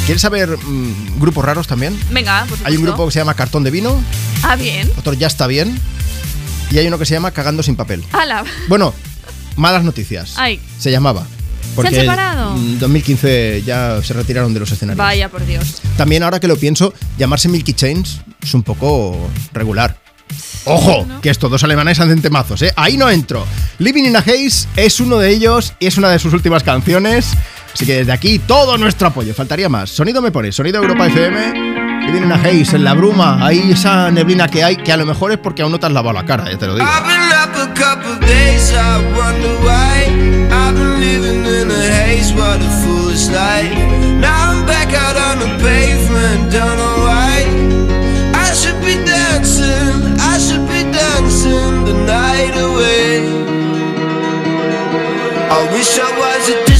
¿Quieres 0.05 0.21
saber 0.21 0.57
mm, 0.57 1.17
grupos 1.17 1.45
raros 1.45 1.65
también? 1.65 1.97
Venga, 2.11 2.45
por. 2.49 2.57
Hay 2.65 2.75
un 2.75 2.83
grupo 2.83 3.05
que 3.05 3.13
se 3.13 3.19
llama 3.19 3.35
Cartón 3.35 3.63
de 3.63 3.71
Vino, 3.71 4.03
Ah, 4.41 4.57
bien. 4.57 4.91
otro 4.97 5.13
Ya 5.13 5.27
está 5.27 5.47
bien, 5.47 5.79
y 6.71 6.77
hay 6.77 6.87
uno 6.87 6.97
que 6.97 7.05
se 7.05 7.13
llama 7.13 7.31
Cagando 7.31 7.63
sin 7.63 7.75
papel. 7.75 8.03
Ala. 8.11 8.43
Bueno, 8.67 8.93
malas 9.55 9.83
noticias. 9.83 10.33
Ay. 10.37 10.59
Se 10.79 10.91
llamaba. 10.91 11.25
Porque 11.75 11.91
¿Se 11.91 11.99
han 11.99 12.05
separado? 12.05 12.55
En 12.55 12.79
2015 12.79 13.63
ya 13.65 13.99
se 14.03 14.13
retiraron 14.13 14.53
de 14.53 14.59
los 14.59 14.71
escenarios. 14.71 14.97
Vaya, 15.03 15.29
por 15.29 15.45
Dios. 15.45 15.81
También 15.97 16.23
ahora 16.23 16.39
que 16.39 16.47
lo 16.47 16.55
pienso, 16.57 16.93
llamarse 17.17 17.49
Milky 17.49 17.73
Chains 17.73 18.21
es 18.41 18.53
un 18.53 18.63
poco 18.63 19.29
regular. 19.53 19.97
¡Ojo! 20.65 21.05
Que 21.21 21.29
estos 21.29 21.51
dos 21.51 21.63
alemanes 21.63 21.99
hacen 21.99 22.21
temazos, 22.21 22.61
¿eh? 22.61 22.71
Ahí 22.75 22.95
no 22.97 23.09
entro. 23.09 23.45
Living 23.79 24.03
in 24.03 24.15
a 24.15 24.19
Haze 24.19 24.67
es 24.75 24.99
uno 24.99 25.17
de 25.17 25.29
ellos 25.29 25.73
y 25.79 25.87
es 25.87 25.97
una 25.97 26.09
de 26.09 26.19
sus 26.19 26.33
últimas 26.33 26.63
canciones. 26.63 27.33
Así 27.73 27.85
que 27.85 27.97
desde 27.97 28.11
aquí 28.11 28.39
todo 28.39 28.77
nuestro 28.77 29.07
apoyo. 29.07 29.33
Faltaría 29.33 29.67
más. 29.67 29.89
Sonido 29.89 30.21
me 30.21 30.31
pone, 30.31 30.51
sonido 30.51 30.81
Europa 30.81 31.07
FM. 31.07 31.72
Living 32.05 32.23
in 32.23 32.31
a 32.31 32.35
Haze, 32.35 32.75
en 32.75 32.83
la 32.83 32.93
bruma. 32.93 33.45
Ahí 33.45 33.71
esa 33.71 34.11
neblina 34.11 34.47
que 34.47 34.63
hay, 34.63 34.77
que 34.77 34.91
a 34.91 34.97
lo 34.97 35.05
mejor 35.05 35.31
es 35.31 35.37
porque 35.37 35.61
aún 35.61 35.71
no 35.71 35.79
te 35.79 35.85
has 35.85 35.91
lavado 35.91 36.13
la 36.13 36.25
cara, 36.25 36.49
ya 36.49 36.57
te 36.57 36.67
lo 36.67 36.75
digo. 36.75 36.85
A 36.85 37.01
I 38.75 38.97
wonder 39.15 39.53
why. 39.63 40.09
I've 40.51 40.73
been 56.65 56.72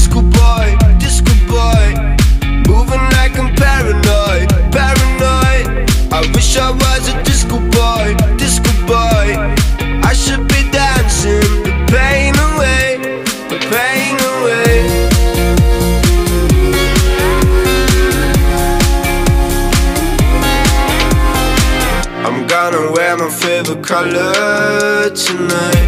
color 23.94 25.08
tonight, 25.10 25.86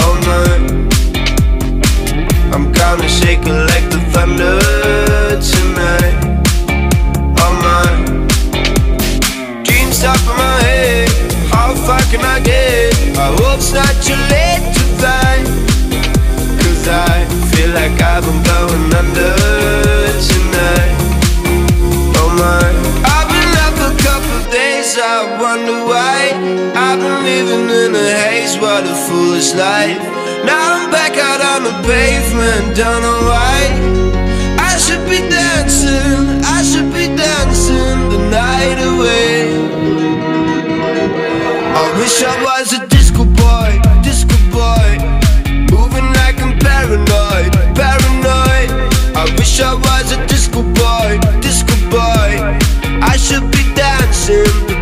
oh, 0.00 0.04
all 0.04 0.16
night. 0.26 0.66
I'm 2.52 2.72
gonna 2.72 3.08
shake 3.08 3.46
it 3.46 3.58
like 3.70 3.86
the 3.94 4.00
thunder 4.12 4.58
tonight, 5.52 6.16
oh, 7.38 7.42
all 7.42 7.54
night. 7.70 8.02
Dreams 9.62 10.02
top 10.02 10.18
of 10.30 10.36
my 10.36 10.58
head, 10.66 11.08
how 11.54 11.72
far 11.86 12.02
can 12.10 12.24
I 12.34 12.40
get? 12.40 12.90
I 13.16 13.28
hope 13.38 13.60
it's 13.62 13.72
not 13.72 13.94
too 14.06 14.18
late 14.34 14.64
to 14.74 14.84
find. 15.00 15.46
Cause 16.58 16.84
I 16.88 17.14
feel 17.52 17.70
like 17.78 17.94
I've 18.02 18.24
been 18.26 18.42
going 18.52 18.90
under 19.00 19.34
tonight, 20.30 20.94
oh 22.18 22.30
my. 22.40 22.66
I've 23.14 23.28
been 23.34 23.52
up 23.66 23.76
a 23.88 23.92
couple 24.02 24.50
days, 24.50 24.98
I 24.98 25.38
wonder 25.40 25.78
why. 25.86 26.11
I've 26.74 26.98
been 26.98 27.18
living 27.24 27.66
in 27.70 27.94
a 27.94 28.08
haze, 28.24 28.58
what 28.58 28.84
a 28.84 28.94
foolish 29.06 29.54
life. 29.54 29.98
Now 30.44 30.82
I'm 30.82 30.90
back 30.90 31.16
out 31.16 31.40
on 31.52 31.60
the 31.64 31.74
pavement, 31.86 32.76
don't 32.76 33.02
know 33.02 33.22
I 33.30 34.78
should 34.78 35.08
be 35.08 35.18
dancing, 35.28 36.42
I 36.44 36.62
should 36.62 36.92
be 36.92 37.06
dancing 37.14 37.98
the 38.10 38.18
night 38.30 38.78
away. 38.92 39.54
I 41.80 41.84
wish 41.98 42.22
I 42.22 42.34
was 42.42 42.72
a 42.72 42.86
disco 42.88 43.24
boy, 43.24 43.70
disco 44.02 44.36
boy. 44.50 44.88
Moving 45.70 46.08
like 46.18 46.40
I'm 46.40 46.58
paranoid, 46.58 47.52
paranoid. 47.78 48.70
I 49.14 49.24
wish 49.38 49.60
I 49.60 49.74
was 49.74 50.12
a 50.12 50.26
disco 50.26 50.62
boy, 50.62 51.20
disco 51.40 51.74
boy. 51.90 52.30
I 53.12 53.16
should 53.16 53.50
be 53.52 53.62
dancing 53.74 54.81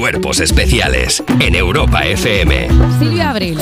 Cuerpos 0.00 0.40
especiales 0.40 1.22
en 1.40 1.54
Europa 1.54 2.06
FM. 2.06 2.68
Silvia 2.98 3.28
Abril. 3.32 3.58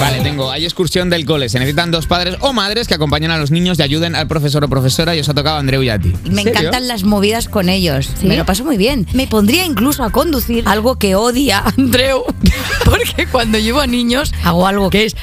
Vale, 0.00 0.22
tengo. 0.22 0.50
Hay 0.50 0.64
excursión 0.64 1.10
del 1.10 1.26
cole. 1.26 1.50
Se 1.50 1.58
necesitan 1.58 1.90
dos 1.90 2.06
padres 2.06 2.38
o 2.40 2.54
madres 2.54 2.88
que 2.88 2.94
acompañen 2.94 3.30
a 3.30 3.36
los 3.36 3.50
niños 3.50 3.78
y 3.78 3.82
ayuden 3.82 4.16
al 4.16 4.28
profesor 4.28 4.64
o 4.64 4.68
profesora. 4.70 5.14
Y 5.14 5.20
os 5.20 5.28
ha 5.28 5.34
tocado 5.34 5.56
a 5.56 5.58
Andreu 5.58 5.82
y 5.82 5.90
a 5.90 5.98
ti. 5.98 6.14
Me 6.30 6.40
encantan 6.40 6.88
las 6.88 7.04
movidas 7.04 7.50
con 7.50 7.68
ellos. 7.68 8.08
Me 8.22 8.34
lo 8.34 8.46
paso 8.46 8.64
muy 8.64 8.78
bien. 8.78 9.06
Me 9.12 9.26
pondría 9.26 9.66
incluso 9.66 10.04
a 10.04 10.10
conducir 10.10 10.64
algo 10.66 10.98
que 10.98 11.16
odia 11.16 11.58
Andreu. 11.58 12.24
Porque 12.86 13.26
cuando 13.30 13.58
llevo 13.58 13.80
a 13.80 13.86
niños 13.86 14.32
hago 14.42 14.66
algo 14.66 14.88
que 14.88 15.04
es. 15.04 15.16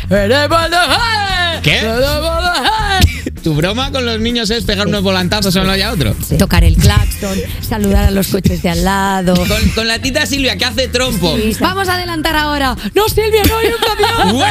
¿Qué? 1.63 1.81
¿Tu 3.43 3.55
broma 3.55 3.91
con 3.91 4.05
los 4.05 4.19
niños 4.19 4.51
es 4.51 4.63
pegar 4.65 4.87
unos 4.87 5.01
volantazos 5.01 5.55
uno 5.55 5.75
y 5.75 5.81
a 5.81 5.91
otro? 5.91 6.15
Tocar 6.37 6.63
el 6.63 6.75
claxon, 6.75 7.39
saludar 7.67 8.05
a 8.05 8.11
los 8.11 8.27
coches 8.27 8.61
de 8.61 8.69
al 8.69 8.83
lado. 8.83 9.33
Con, 9.35 9.70
con 9.75 9.87
la 9.87 9.99
tita 9.99 10.25
Silvia 10.25 10.57
que 10.57 10.65
hace 10.65 10.87
trompo. 10.87 11.35
Vamos 11.59 11.87
a 11.87 11.95
adelantar 11.95 12.35
ahora. 12.35 12.75
No, 12.93 13.07
Silvia, 13.09 13.43
no 13.47 13.57
hay 13.57 13.67
un 13.67 13.77
camión. 13.79 14.35
¡Ué! 14.41 14.47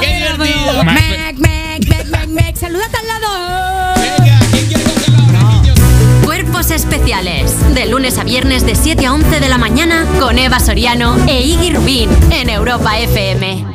¡Qué 0.00 0.16
divertido! 0.16 0.84
Mec, 0.84 1.38
mec, 1.38 1.86
mec, 1.86 2.06
mec, 2.08 2.28
mec. 2.28 2.56
Saludad 2.56 2.88
al 2.94 3.06
lado. 3.06 3.94
Cuerpos 6.24 6.70
especiales. 6.70 7.74
De 7.74 7.86
lunes 7.86 8.18
a 8.18 8.24
viernes 8.24 8.64
de 8.64 8.74
7 8.74 9.06
a 9.06 9.12
11 9.14 9.40
de 9.40 9.48
la 9.48 9.58
mañana 9.58 10.06
con 10.18 10.38
Eva 10.38 10.60
Soriano 10.60 11.16
e 11.26 11.42
Iggy 11.42 11.70
Rubín 11.70 12.10
en 12.30 12.50
Europa 12.50 12.98
FM. 12.98 13.66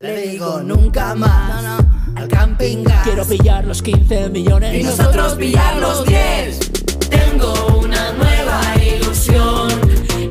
Le 0.00 0.28
digo 0.28 0.60
nunca 0.62 1.14
más 1.14 1.82
al 2.14 2.28
camping 2.28 2.84
gas. 2.84 3.02
Quiero 3.04 3.24
pillar 3.24 3.64
los 3.64 3.82
15 3.82 4.28
millones. 4.30 4.74
Y 4.74 4.82
nosotros 4.82 5.34
pillar 5.34 5.76
los 5.78 6.04
10. 6.06 6.70
Tengo 7.10 7.78
una 7.78 8.12
nueva 8.12 8.60
ilusión. 8.82 9.70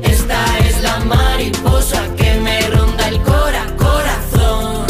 Esta 0.02 0.58
es 0.58 0.82
la 0.82 0.98
mariposa 1.00 2.14
que 2.16 2.40
me 2.40 2.68
ronda 2.70 3.08
el 3.08 3.20
cora 3.22 3.66
corazón. 3.76 4.86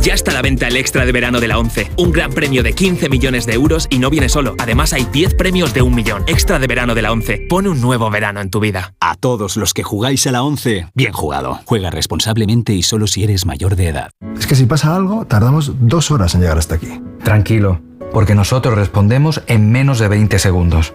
Ya 0.00 0.14
está 0.14 0.30
a 0.30 0.34
la 0.34 0.42
venta 0.42 0.68
el 0.68 0.76
extra 0.76 1.04
de 1.04 1.12
verano 1.12 1.40
de 1.40 1.48
la 1.48 1.58
11. 1.58 1.90
Un 1.96 2.12
gran 2.12 2.30
premio 2.32 2.62
de 2.62 2.72
15 2.72 3.08
millones 3.08 3.44
de 3.44 3.54
euros 3.54 3.88
y 3.90 3.98
no 3.98 4.08
viene 4.08 4.28
solo. 4.28 4.54
Además 4.58 4.92
hay 4.92 5.04
10 5.04 5.34
premios 5.34 5.74
de 5.74 5.82
un 5.82 5.94
millón. 5.94 6.22
Extra 6.28 6.58
de 6.60 6.66
verano 6.66 6.94
de 6.94 7.02
la 7.02 7.10
11. 7.10 7.46
Pone 7.48 7.68
un 7.70 7.80
nuevo 7.80 8.08
verano 8.10 8.40
en 8.40 8.50
tu 8.50 8.60
vida. 8.60 8.94
A 9.00 9.16
todos 9.16 9.56
los 9.56 9.74
que 9.74 9.82
jugáis 9.82 10.26
a 10.28 10.32
la 10.32 10.44
11, 10.44 10.88
bien 10.94 11.12
jugado. 11.12 11.60
Juega 11.64 11.90
responsablemente 11.90 12.72
y 12.72 12.82
solo 12.84 13.06
si 13.08 13.24
eres 13.24 13.46
mayor 13.46 13.74
de 13.74 13.88
edad. 13.88 14.10
Es 14.38 14.46
que 14.46 14.54
si 14.54 14.66
pasa 14.66 14.94
algo, 14.94 15.24
tardamos 15.24 15.72
dos 15.80 16.10
horas 16.12 16.34
en 16.34 16.42
llegar 16.42 16.58
hasta 16.58 16.76
aquí. 16.76 17.00
Tranquilo, 17.24 17.80
porque 18.12 18.36
nosotros 18.36 18.76
respondemos 18.76 19.42
en 19.48 19.72
menos 19.72 19.98
de 19.98 20.06
20 20.06 20.38
segundos. 20.38 20.94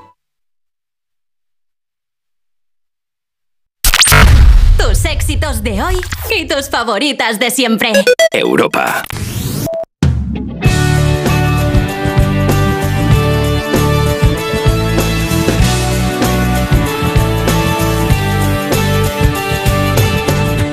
Tus 5.01 5.09
éxitos 5.09 5.63
de 5.63 5.81
hoy 5.81 5.99
y 6.37 6.45
tus 6.45 6.69
favoritas 6.69 7.39
de 7.39 7.49
siempre. 7.49 7.91
Europa. 8.31 9.03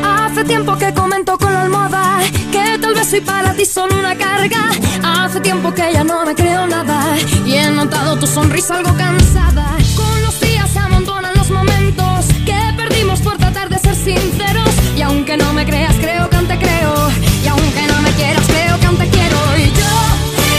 Hace 0.05 0.45
tiempo 0.45 0.77
que 0.77 0.93
comento 0.93 1.39
con 1.39 1.55
la 1.55 1.63
almohada 1.63 2.21
que 2.53 2.79
tal 2.79 2.95
vez 2.95 3.09
soy 3.09 3.23
para 3.23 3.55
ti 3.55 3.65
solo 3.65 3.99
una 3.99 4.15
carga. 4.15 4.71
Hace 5.05 5.41
tiempo 5.41 5.73
que 5.73 5.91
ya 5.91 6.05
no 6.05 6.27
me 6.27 6.35
creo 6.35 6.67
nada 6.67 7.17
y 7.47 7.55
he 7.55 7.71
notado 7.71 8.19
tu 8.19 8.27
sonrisa 8.27 8.77
algo 8.77 8.95
cansada. 8.95 9.78
Y 14.97 15.03
aunque 15.03 15.37
no 15.37 15.53
me 15.53 15.67
creas, 15.67 15.95
creo 15.97 16.31
que 16.31 16.37
aún 16.37 16.49
te 16.49 16.57
creo. 16.57 16.95
Y 17.45 17.49
aunque 17.49 17.83
no 17.93 18.01
me 18.01 18.11
quieras, 18.13 18.43
creo 18.47 18.81
que 18.81 18.87
aún 18.87 18.97
te 18.97 19.07
quiero. 19.09 19.37
Y 19.59 19.67
yo, 19.81 19.95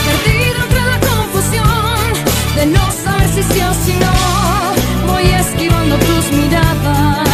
perdido 0.05 0.57
entre 0.65 0.85
la 0.85 0.99
confusión 0.99 2.13
de 2.57 2.65
no 2.67 2.91
saber 3.03 3.27
si 3.29 3.41
sí 3.41 3.59
o 3.61 3.73
si 3.85 3.93
no, 3.93 5.11
voy 5.11 5.23
esquivando 5.23 5.95
tus 5.97 6.31
miradas. 6.31 7.27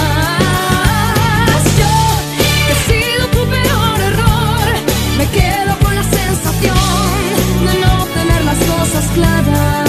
Yo, 1.82 1.94
he 2.70 2.76
sido 2.90 3.28
tu 3.36 3.50
peor 3.50 4.00
error, 4.12 4.68
me 5.18 5.28
quedo 5.38 5.78
con 5.84 5.96
la 5.96 6.04
sensación 6.04 6.78
de 7.66 7.74
no 7.84 8.06
tener 8.16 8.42
las 8.46 8.58
cosas 8.58 9.06
claras. 9.16 9.85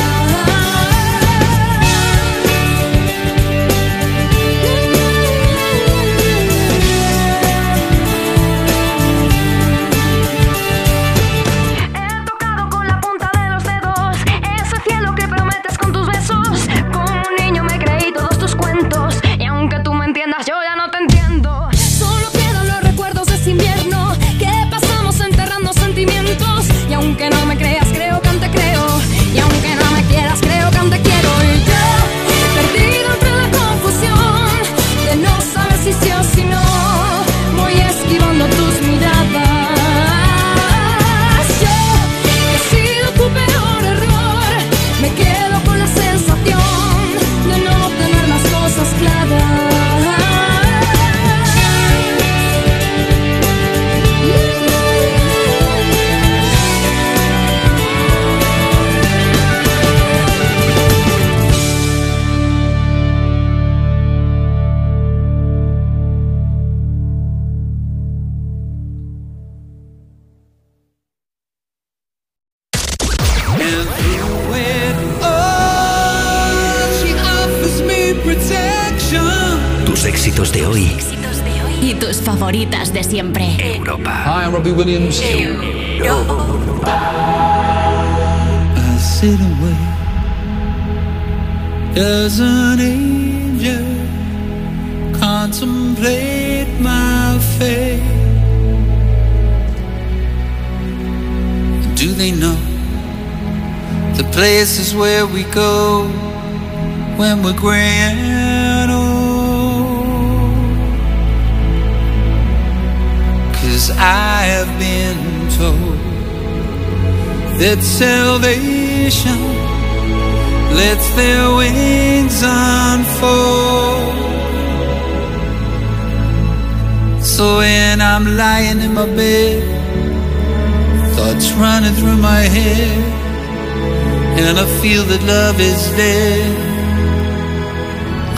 Feel 134.87 135.05
that 135.05 135.23
love 135.37 135.59
is 135.59 135.83
dead. 136.03 136.57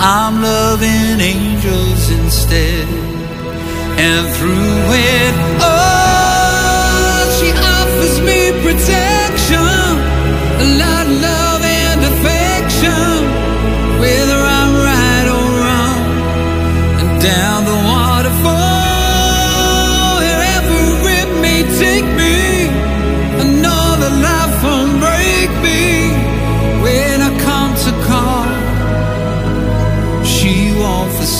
I'm 0.01 0.35
loving 0.41 1.21
angels 1.21 2.03
instead, 2.21 2.89
and 4.07 4.23
through 4.37 4.81
it 5.13 5.35
all, 5.73 7.25
she 7.37 7.49
offers 7.77 8.17
me 8.29 8.41
protection, 8.65 9.89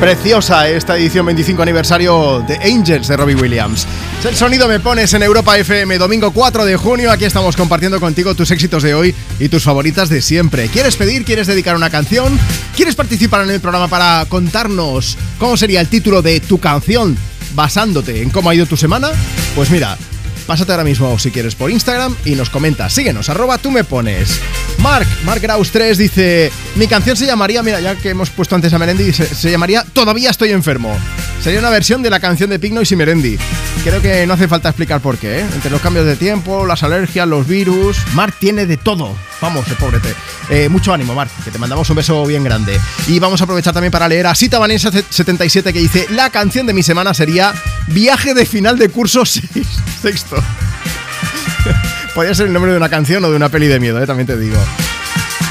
Preciosa 0.00 0.68
esta 0.68 0.96
edición 0.96 1.26
25 1.26 1.60
aniversario 1.60 2.44
de 2.46 2.54
Angels 2.58 3.08
de 3.08 3.16
Robbie 3.16 3.34
Williams. 3.34 3.84
El 4.24 4.36
sonido 4.36 4.68
me 4.68 4.78
pones 4.78 5.12
en 5.12 5.24
Europa 5.24 5.58
FM, 5.58 5.98
domingo 5.98 6.30
4 6.30 6.64
de 6.64 6.76
junio. 6.76 7.10
Aquí 7.10 7.24
estamos 7.24 7.56
compartiendo 7.56 7.98
contigo 7.98 8.32
tus 8.36 8.52
éxitos 8.52 8.84
de 8.84 8.94
hoy 8.94 9.12
y 9.40 9.48
tus 9.48 9.64
favoritas 9.64 10.08
de 10.08 10.22
siempre. 10.22 10.68
¿Quieres 10.68 10.94
pedir? 10.94 11.24
¿Quieres 11.24 11.48
dedicar 11.48 11.74
una 11.74 11.90
canción? 11.90 12.38
¿Quieres 12.76 12.94
participar 12.94 13.42
en 13.42 13.50
el 13.50 13.60
programa 13.60 13.88
para 13.88 14.24
contarnos 14.28 15.18
cómo 15.36 15.56
sería 15.56 15.80
el 15.80 15.88
título 15.88 16.22
de 16.22 16.38
tu 16.38 16.58
canción 16.58 17.18
basándote 17.54 18.22
en 18.22 18.30
cómo 18.30 18.50
ha 18.50 18.54
ido 18.54 18.66
tu 18.66 18.76
semana? 18.76 19.10
Pues 19.56 19.68
mira, 19.68 19.98
pásate 20.46 20.70
ahora 20.70 20.84
mismo 20.84 21.18
si 21.18 21.32
quieres 21.32 21.56
por 21.56 21.72
Instagram 21.72 22.14
y 22.24 22.36
nos 22.36 22.50
comentas. 22.50 22.94
Síguenos, 22.94 23.28
arroba 23.30 23.58
tú 23.58 23.72
me 23.72 23.82
pones. 23.82 24.38
Mark, 24.78 25.08
Mark 25.24 25.40
Graus 25.40 25.72
3 25.72 25.98
dice, 25.98 26.52
Mi 26.78 26.86
canción 26.86 27.16
se 27.16 27.26
llamaría, 27.26 27.60
mira, 27.64 27.80
ya 27.80 27.96
que 27.96 28.10
hemos 28.10 28.30
puesto 28.30 28.54
antes 28.54 28.72
a 28.72 28.78
Melendi, 28.78 29.12
se, 29.12 29.50
llamaría 29.50 29.84
Todavía 29.92 30.30
estoy 30.30 30.52
enfermo. 30.52 30.96
Sería 31.42 31.58
una 31.58 31.70
versión 31.70 32.02
de 32.04 32.10
la 32.10 32.20
canción 32.20 32.50
de 32.50 32.60
Pignois 32.60 32.92
y 32.92 32.94
Merendi. 32.96 33.36
Creo 33.82 34.00
que 34.00 34.24
no 34.28 34.34
hace 34.34 34.46
falta 34.46 34.68
explicar 34.68 35.00
por 35.00 35.18
qué, 35.18 35.40
¿eh? 35.40 35.46
Entre 35.54 35.72
los 35.72 35.80
cambios 35.80 36.06
de 36.06 36.14
tiempo, 36.14 36.66
las 36.66 36.84
alergias, 36.84 37.26
los 37.26 37.48
virus. 37.48 37.96
Marc 38.14 38.38
tiene 38.38 38.64
de 38.64 38.76
todo. 38.76 39.16
Vamos, 39.40 39.66
eh, 39.66 39.74
pobrete. 39.76 40.14
Eh, 40.50 40.68
mucho 40.68 40.92
ánimo, 40.94 41.16
Marc, 41.16 41.30
que 41.42 41.50
te 41.50 41.58
mandamos 41.58 41.90
un 41.90 41.96
beso 41.96 42.24
bien 42.26 42.44
grande. 42.44 42.78
Y 43.08 43.18
vamos 43.18 43.40
a 43.40 43.44
aprovechar 43.44 43.74
también 43.74 43.90
para 43.90 44.06
leer 44.06 44.28
a 44.28 44.36
Sita 44.36 44.60
Vanessa 44.60 44.92
77 44.92 45.72
que 45.72 45.80
dice: 45.80 46.06
La 46.10 46.30
canción 46.30 46.64
de 46.66 46.74
mi 46.74 46.84
semana 46.84 47.12
sería 47.12 47.54
Viaje 47.88 48.34
de 48.34 48.46
final 48.46 48.78
de 48.78 48.88
curso 48.88 49.24
seis- 49.26 49.66
sexto. 50.00 50.36
Podría 52.14 52.34
ser 52.36 52.46
el 52.46 52.52
nombre 52.52 52.70
de 52.70 52.78
una 52.78 52.88
canción 52.88 53.24
o 53.24 53.30
de 53.30 53.36
una 53.36 53.48
peli 53.48 53.66
de 53.66 53.80
miedo, 53.80 54.00
¿eh? 54.00 54.06
también 54.06 54.28
te 54.28 54.36
digo. 54.36 54.58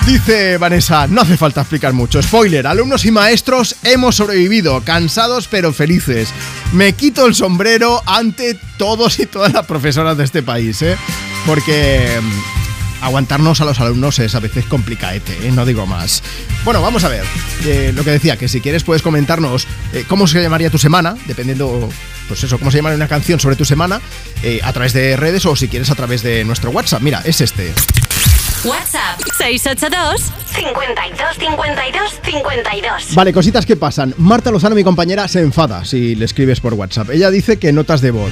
Dice 0.08 0.58
Vanessa, 0.58 1.06
no 1.06 1.20
hace 1.20 1.36
falta 1.36 1.60
explicar 1.60 1.92
mucho. 1.92 2.24
Spoiler, 2.24 2.66
alumnos 2.66 3.04
y 3.04 3.12
maestros 3.12 3.76
hemos 3.84 4.16
sobrevivido, 4.16 4.80
cansados 4.86 5.50
pero 5.50 5.74
felices. 5.74 6.30
Me 6.72 6.94
quito 6.94 7.26
el 7.26 7.36
sombrero 7.36 8.02
ante 8.06 8.58
todos 8.78 9.20
y 9.20 9.26
todas 9.26 9.52
las 9.52 9.66
profesoras 9.66 10.18
de 10.18 10.24
este 10.24 10.44
país, 10.44 10.82
¿eh? 10.82 10.96
Porque 11.46 12.22
mm, 12.22 13.04
aguantarnos 13.04 13.60
a 13.60 13.66
los 13.66 13.82
alumnos 13.82 14.18
es 14.20 14.34
a 14.34 14.40
veces 14.40 14.64
complicaete, 14.64 15.46
¿eh? 15.46 15.52
no 15.52 15.66
digo 15.66 15.86
más. 15.86 16.24
Bueno, 16.64 16.82
vamos 16.82 17.04
a 17.04 17.10
ver. 17.10 17.26
eh, 17.66 17.92
lo 17.94 18.06
que 18.06 18.12
decía, 18.12 18.38
que 18.38 18.48
si 18.48 18.62
quieres 18.62 18.86
puedes 18.86 19.02
comentarnos 19.02 19.68
eh, 19.92 20.06
cómo 20.08 20.26
se 20.26 20.42
llamaría 20.42 20.70
tu 20.70 20.78
semana, 20.78 21.18
dependiendo, 21.26 21.90
pues 22.30 22.42
eso, 22.46 22.58
cómo 22.58 22.72
se 22.72 22.78
llamaría 22.78 22.96
una 22.96 23.10
canción 23.10 23.42
sobre 23.42 23.58
tu 23.58 23.66
semana, 23.66 24.00
a 24.64 24.72
través 24.72 24.94
de 24.94 25.18
redes 25.18 25.46
o 25.46 25.54
si 25.58 25.68
quieres 25.68 25.92
a 25.92 25.96
través 25.96 26.24
de 26.24 26.46
nuestro 26.46 26.72
WhatsApp. 26.72 27.02
Mira, 27.02 27.22
es 27.26 27.42
este. 27.42 27.74
WhatsApp 28.66 29.22
682 29.38 30.32
52 30.48 31.38
52 31.38 32.20
52. 32.24 33.16
Vale, 33.16 33.34
cositas 33.34 33.66
que 33.66 33.76
pasan. 33.76 34.14
Marta 34.18 34.52
Lozano, 34.52 34.76
mi 34.76 34.84
compañera, 34.84 35.28
se 35.28 35.42
enfada 35.42 35.86
si 35.86 36.16
le 36.16 36.26
escribes 36.26 36.60
por 36.60 36.74
WhatsApp. 36.74 37.12
Ella 37.12 37.30
dice 37.30 37.58
que 37.58 37.72
notas 37.72 38.02
de 38.02 38.12
voz. 38.12 38.32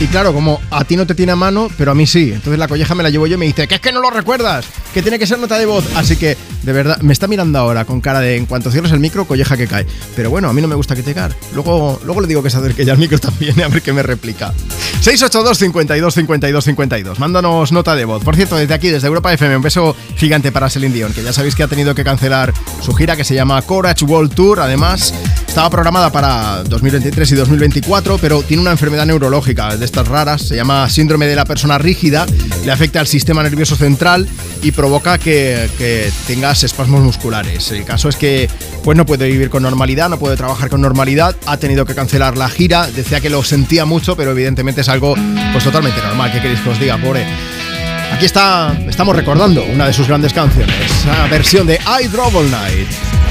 Y 0.00 0.06
claro, 0.06 0.32
como 0.32 0.60
a 0.70 0.84
ti 0.84 0.96
no 0.96 1.06
te 1.06 1.14
tiene 1.16 1.32
a 1.32 1.36
mano, 1.36 1.68
pero 1.76 1.90
a 1.90 1.94
mí 1.94 2.06
sí. 2.06 2.30
Entonces 2.32 2.56
la 2.56 2.68
colleja 2.68 2.94
me 2.94 3.02
la 3.02 3.10
llevo 3.10 3.26
yo 3.26 3.34
y 3.34 3.38
me 3.38 3.46
dice 3.46 3.66
que 3.66 3.74
es 3.74 3.80
que 3.80 3.90
no 3.90 4.00
lo 4.00 4.10
recuerdas, 4.10 4.64
que 4.94 5.02
tiene 5.02 5.18
que 5.18 5.26
ser 5.26 5.40
nota 5.40 5.58
de 5.58 5.66
voz. 5.66 5.84
Así 5.96 6.16
que, 6.16 6.36
de 6.62 6.72
verdad, 6.72 6.98
me 7.00 7.12
está 7.12 7.26
mirando 7.26 7.58
ahora 7.58 7.84
con 7.84 8.00
cara 8.00 8.20
de 8.20 8.36
en 8.36 8.46
cuanto 8.46 8.70
cierres 8.70 8.92
el 8.92 9.00
micro, 9.00 9.24
colleja 9.24 9.56
que 9.56 9.66
cae. 9.66 9.86
Pero 10.14 10.30
bueno, 10.30 10.48
a 10.48 10.52
mí 10.52 10.62
no 10.62 10.68
me 10.68 10.76
gusta 10.76 10.94
criticar. 10.94 11.34
Luego, 11.52 12.00
luego 12.04 12.20
le 12.20 12.28
digo 12.28 12.44
que 12.44 12.50
se 12.50 12.58
acerque 12.58 12.84
ya 12.84 12.92
al 12.92 12.98
micro 12.98 13.18
también, 13.18 13.60
a 13.60 13.66
ver 13.66 13.82
qué 13.82 13.92
me 13.92 14.04
replica. 14.04 14.52
682 15.00 15.58
52 15.58 16.14
52 16.14 16.64
52. 16.64 17.18
Mándanos 17.18 17.72
nota 17.72 17.96
de 17.96 18.04
voz. 18.04 18.22
Por 18.22 18.36
cierto, 18.36 18.54
desde 18.54 18.74
aquí, 18.74 18.90
desde 18.90 19.08
Europa 19.08 19.32
FM, 19.32 19.56
un 19.56 19.62
beso 19.62 19.96
gigante 20.16 20.52
para 20.52 20.70
Celine 20.70 20.94
Dion, 20.94 21.12
que 21.12 21.24
ya 21.24 21.32
sabéis 21.32 21.56
que 21.56 21.64
ha 21.64 21.68
tenido 21.68 21.96
que 21.96 22.04
cancelar 22.04 22.54
su 22.80 22.94
gira 22.94 23.16
que 23.16 23.24
se 23.24 23.34
llama 23.34 23.60
Courage 23.62 24.04
World 24.04 24.32
Tour. 24.32 24.60
Además, 24.60 25.12
estaba 25.46 25.70
programada 25.70 26.12
para 26.12 26.62
2023 26.62 27.32
y 27.32 27.34
2024, 27.34 28.18
pero 28.18 28.42
tiene 28.42 28.60
una 28.60 28.70
enfermedad 28.70 29.04
neurológica 29.04 29.76
estas 29.88 30.06
raras, 30.06 30.42
se 30.42 30.54
llama 30.54 30.88
síndrome 30.88 31.26
de 31.26 31.34
la 31.34 31.44
persona 31.44 31.78
rígida, 31.78 32.26
le 32.64 32.70
afecta 32.70 33.00
al 33.00 33.06
sistema 33.06 33.42
nervioso 33.42 33.74
central 33.76 34.28
y 34.62 34.72
provoca 34.72 35.18
que, 35.18 35.68
que 35.78 36.10
tengas 36.26 36.62
espasmos 36.62 37.02
musculares. 37.02 37.72
El 37.72 37.84
caso 37.84 38.08
es 38.08 38.16
que 38.16 38.48
pues 38.84 38.96
no 38.96 39.04
puede 39.04 39.26
vivir 39.26 39.50
con 39.50 39.62
normalidad, 39.62 40.08
no 40.08 40.18
puede 40.18 40.36
trabajar 40.36 40.68
con 40.68 40.80
normalidad, 40.80 41.34
ha 41.46 41.56
tenido 41.56 41.84
que 41.84 41.94
cancelar 41.94 42.36
la 42.36 42.48
gira, 42.48 42.86
decía 42.86 43.20
que 43.20 43.30
lo 43.30 43.42
sentía 43.42 43.84
mucho, 43.84 44.16
pero 44.16 44.30
evidentemente 44.30 44.82
es 44.82 44.88
algo 44.88 45.14
pues 45.52 45.64
totalmente 45.64 46.00
normal, 46.00 46.30
¿qué 46.32 46.40
queréis 46.40 46.60
que 46.60 46.70
os 46.70 46.78
diga, 46.78 46.98
pobre? 46.98 47.26
Aquí 48.12 48.24
está, 48.24 48.76
estamos 48.88 49.14
recordando 49.14 49.64
una 49.64 49.86
de 49.86 49.92
sus 49.92 50.06
grandes 50.06 50.32
canciones, 50.32 51.06
la 51.06 51.26
versión 51.28 51.66
de 51.66 51.78
I 52.00 52.08
Drove 52.08 52.36
All 52.36 52.50
Night. 52.50 53.27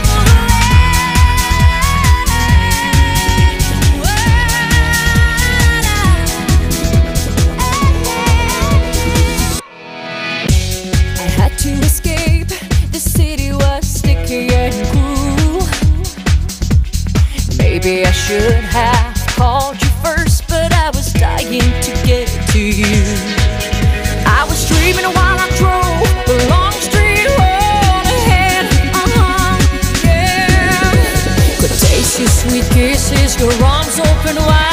Should 18.28 18.52
have 18.76 19.16
called 19.38 19.82
you 19.82 19.88
first, 20.04 20.50
but 20.50 20.74
I 20.74 20.90
was 20.90 21.14
dying 21.14 21.62
to 21.62 21.92
get 22.06 22.28
to 22.52 22.60
you. 22.60 23.00
I 24.28 24.46
was 24.50 24.68
dreaming 24.68 25.06
while 25.16 25.40
I 25.40 25.48
drove 25.56 26.26
the 26.28 26.46
long 26.50 26.74
street 26.74 27.24
road 27.40 28.04
ahead. 28.04 28.66
Uh-huh, 28.94 29.56
yeah. 30.04 30.92
Could 31.62 31.72
taste 31.80 32.20
your 32.20 32.28
sweet 32.28 32.66
kisses, 32.74 33.40
your 33.40 33.54
arms 33.64 33.98
open 33.98 34.36
wide. 34.36 34.67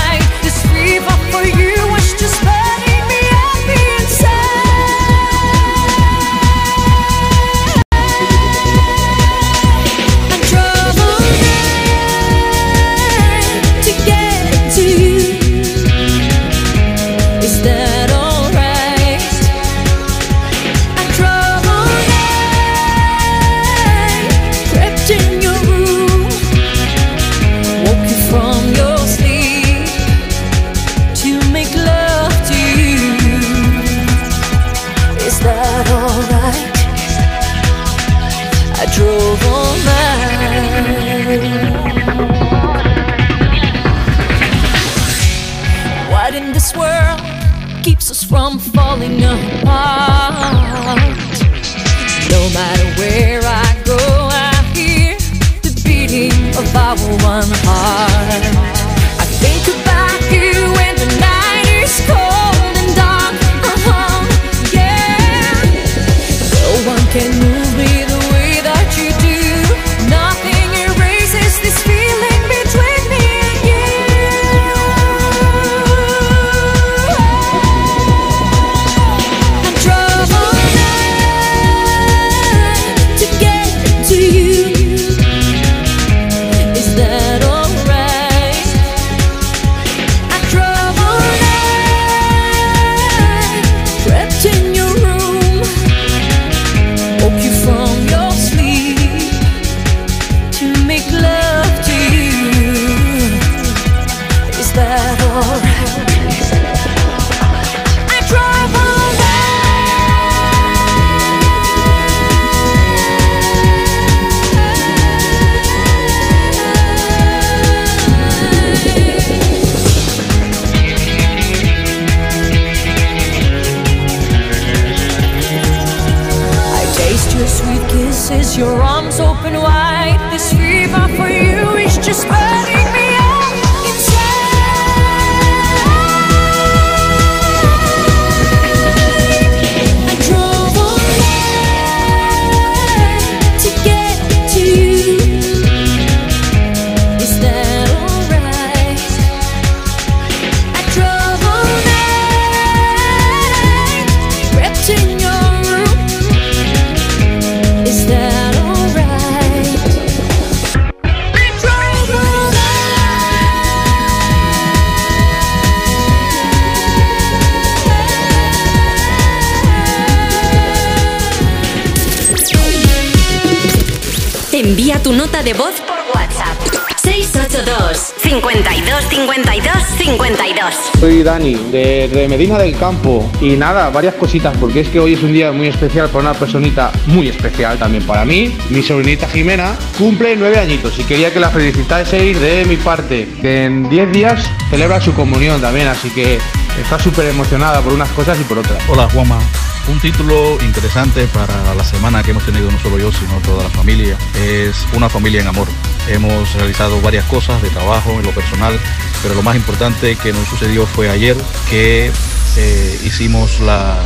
Medina 182.34 182.58
del 182.58 182.76
Campo. 182.76 183.30
Y 183.40 183.50
nada, 183.50 183.90
varias 183.90 184.16
cositas, 184.16 184.56
porque 184.56 184.80
es 184.80 184.88
que 184.88 184.98
hoy 184.98 185.12
es 185.12 185.22
un 185.22 185.32
día 185.32 185.52
muy 185.52 185.68
especial 185.68 186.08
para 186.08 186.30
una 186.30 186.34
personita 186.34 186.90
muy 187.06 187.28
especial 187.28 187.78
también 187.78 188.02
para 188.02 188.24
mí. 188.24 188.52
Mi 188.70 188.82
sobrinita 188.82 189.28
Jimena 189.28 189.76
cumple 189.96 190.34
nueve 190.34 190.58
añitos 190.58 190.98
y 190.98 191.04
quería 191.04 191.32
que 191.32 191.38
la 191.38 191.50
felicitaseis 191.50 192.40
de 192.40 192.64
mi 192.64 192.76
parte, 192.76 193.28
que 193.40 193.66
en 193.66 193.88
diez 193.88 194.10
días 194.10 194.50
celebra 194.68 195.00
su 195.00 195.14
comunión 195.14 195.60
también, 195.60 195.86
así 195.86 196.10
que 196.10 196.40
está 196.82 196.98
súper 196.98 197.26
emocionada 197.26 197.80
por 197.82 197.92
unas 197.92 198.08
cosas 198.08 198.36
y 198.40 198.42
por 198.42 198.58
otras. 198.58 198.82
Hola 198.88 199.08
Juanma, 199.12 199.38
un 199.86 200.00
título 200.00 200.58
interesante 200.64 201.28
para 201.28 201.72
la 201.72 201.84
semana 201.84 202.24
que 202.24 202.32
hemos 202.32 202.44
tenido 202.44 202.68
no 202.68 202.80
solo 202.80 202.98
yo, 202.98 203.12
sino 203.12 203.34
toda 203.44 203.62
la 203.62 203.70
familia. 203.70 204.18
Es 204.34 204.84
Una 204.96 205.08
familia 205.08 205.40
en 205.40 205.46
amor. 205.46 205.68
Hemos 206.08 206.52
realizado 206.54 207.00
varias 207.00 207.24
cosas 207.26 207.62
de 207.62 207.70
trabajo, 207.70 208.10
en 208.18 208.24
lo 208.24 208.30
personal, 208.32 208.78
pero 209.24 209.34
lo 209.34 209.42
más 209.42 209.56
importante 209.56 210.16
que 210.22 210.34
nos 210.34 210.46
sucedió 210.48 210.84
fue 210.84 211.08
ayer 211.08 211.34
que 211.70 212.10
eh, 212.58 213.00
hicimos 213.02 213.58
la, 213.60 213.96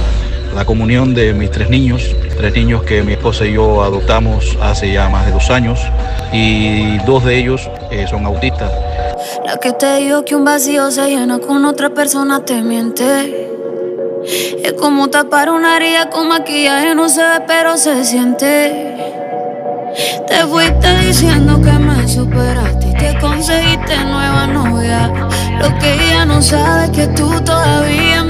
la 0.54 0.64
comunión 0.64 1.12
de 1.12 1.34
mis 1.34 1.50
tres 1.50 1.68
niños, 1.68 2.14
tres 2.36 2.54
niños 2.54 2.84
que 2.84 3.02
mi 3.02 3.14
esposa 3.14 3.44
y 3.44 3.54
yo 3.54 3.82
adoptamos 3.82 4.56
hace 4.62 4.92
ya 4.92 5.08
más 5.08 5.26
de 5.26 5.32
dos 5.32 5.50
años 5.50 5.80
y 6.32 6.98
dos 6.98 7.24
de 7.24 7.36
ellos 7.36 7.68
eh, 7.90 8.06
son 8.08 8.26
autistas. 8.26 8.70
La 9.44 9.56
que 9.56 9.72
te 9.72 9.96
digo 9.96 10.24
que 10.24 10.36
un 10.36 10.44
vacío 10.44 10.88
se 10.92 11.08
llena 11.08 11.40
con 11.40 11.64
otra 11.64 11.90
persona 11.90 12.44
te 12.44 12.62
miente. 12.62 13.48
Es 14.62 14.72
como 14.74 15.08
tapar 15.08 15.50
una 15.50 15.78
herida 15.78 16.10
con 16.10 16.28
maquillaje, 16.28 16.94
no 16.94 17.08
se 17.08 17.22
ve, 17.22 17.40
pero 17.44 17.76
se 17.76 18.04
siente. 18.04 18.94
Te 20.28 20.46
fuiste 20.46 20.98
diciendo 21.00 21.60
que 21.60 21.72
me 21.72 22.06
superaste 22.06 22.77
te 22.98 23.18
conseguiste 23.18 24.04
nueva 24.04 24.46
novia. 24.46 25.10
Lo 25.60 25.78
que 25.78 25.94
ella 25.94 26.24
no 26.24 26.42
sabe 26.42 26.84
es 26.84 26.90
que 26.90 27.06
tú 27.08 27.40
todavía 27.40 28.24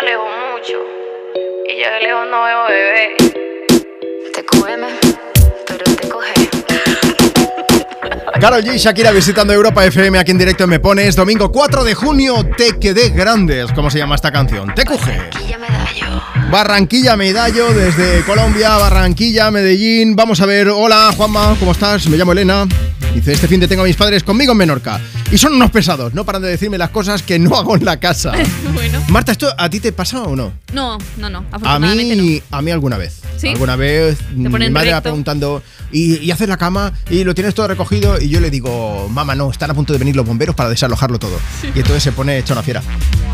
alejó 0.00 0.24
mucho. 0.52 0.78
Y 1.66 1.80
yo 1.80 1.90
de 1.90 2.00
lejos 2.00 2.26
no 2.30 2.44
veo 2.44 2.64
bebé. 2.68 3.16
Te 4.32 4.44
come, 4.44 4.76
pero 5.66 5.84
te 5.84 6.08
coge. 6.08 6.34
Carol 8.40 8.62
G 8.62 8.74
y 8.74 8.78
Shakira 8.78 9.10
visitando 9.10 9.52
Europa 9.52 9.84
FM 9.84 10.16
aquí 10.18 10.30
en 10.30 10.38
directo 10.38 10.62
en 10.64 10.70
Me 10.70 10.78
Pones. 10.78 11.16
Domingo 11.16 11.50
4 11.50 11.82
de 11.82 11.94
junio, 11.94 12.48
Te 12.56 12.78
Quedé 12.78 13.10
Grandes. 13.10 13.72
¿Cómo 13.72 13.90
se 13.90 13.98
llama 13.98 14.14
esta 14.14 14.30
canción? 14.30 14.72
Te 14.74 14.84
Cuje. 14.84 15.18
Barranquilla 16.50 17.16
Medallo 17.16 17.72
desde 17.74 18.22
Colombia, 18.22 18.76
Barranquilla, 18.76 19.50
Medellín. 19.50 20.14
Vamos 20.14 20.40
a 20.40 20.46
ver, 20.46 20.68
hola 20.68 21.10
Juanma, 21.16 21.56
¿cómo 21.58 21.72
estás? 21.72 22.06
Me 22.08 22.16
llamo 22.16 22.30
Elena. 22.32 22.66
Dice, 23.14 23.32
este 23.32 23.48
fin 23.48 23.60
de 23.60 23.68
tengo 23.68 23.82
a 23.82 23.84
mis 23.84 23.96
padres 23.96 24.22
conmigo 24.22 24.52
en 24.52 24.58
Menorca. 24.58 25.00
Y 25.30 25.38
son 25.38 25.54
unos 25.54 25.70
pesados, 25.70 26.14
no 26.14 26.24
paran 26.24 26.42
de 26.42 26.48
decirme 26.48 26.78
las 26.78 26.90
cosas 26.90 27.22
que 27.22 27.38
no 27.38 27.56
hago 27.56 27.76
en 27.76 27.84
la 27.84 27.98
casa. 27.98 28.32
bueno. 28.74 29.02
Marta, 29.08 29.32
¿esto 29.32 29.52
a 29.56 29.68
ti 29.68 29.80
te 29.80 29.92
pasa 29.92 30.22
o 30.22 30.36
no? 30.36 30.52
No, 30.72 30.98
no, 31.16 31.30
no. 31.30 31.44
A 31.62 31.78
mí, 31.78 32.42
a 32.50 32.62
mí 32.62 32.70
alguna 32.70 32.96
vez. 32.96 33.20
¿Sí? 33.38 33.48
Alguna 33.48 33.76
vez 33.76 34.18
mi 34.34 34.48
madre 34.70 34.92
va 34.92 35.00
preguntando, 35.00 35.62
¿y, 35.92 36.16
y 36.18 36.30
haces 36.30 36.48
la 36.48 36.56
cama? 36.56 36.92
¿Y 37.10 37.24
lo 37.24 37.34
tienes 37.34 37.54
todo 37.54 37.68
recogido? 37.68 38.20
Y 38.20 38.28
yo 38.28 38.40
le 38.40 38.50
digo, 38.50 39.08
mamá, 39.10 39.34
no, 39.34 39.50
están 39.50 39.70
a 39.70 39.74
punto 39.74 39.92
de 39.92 39.98
venir 39.98 40.16
los 40.16 40.26
bomberos 40.26 40.54
para 40.54 40.68
desalojarlo 40.70 41.18
todo. 41.18 41.38
Y 41.62 41.78
entonces 41.78 42.02
se 42.02 42.12
pone 42.12 42.38
hecho 42.38 42.52
una 42.54 42.62
fiera. 42.62 42.82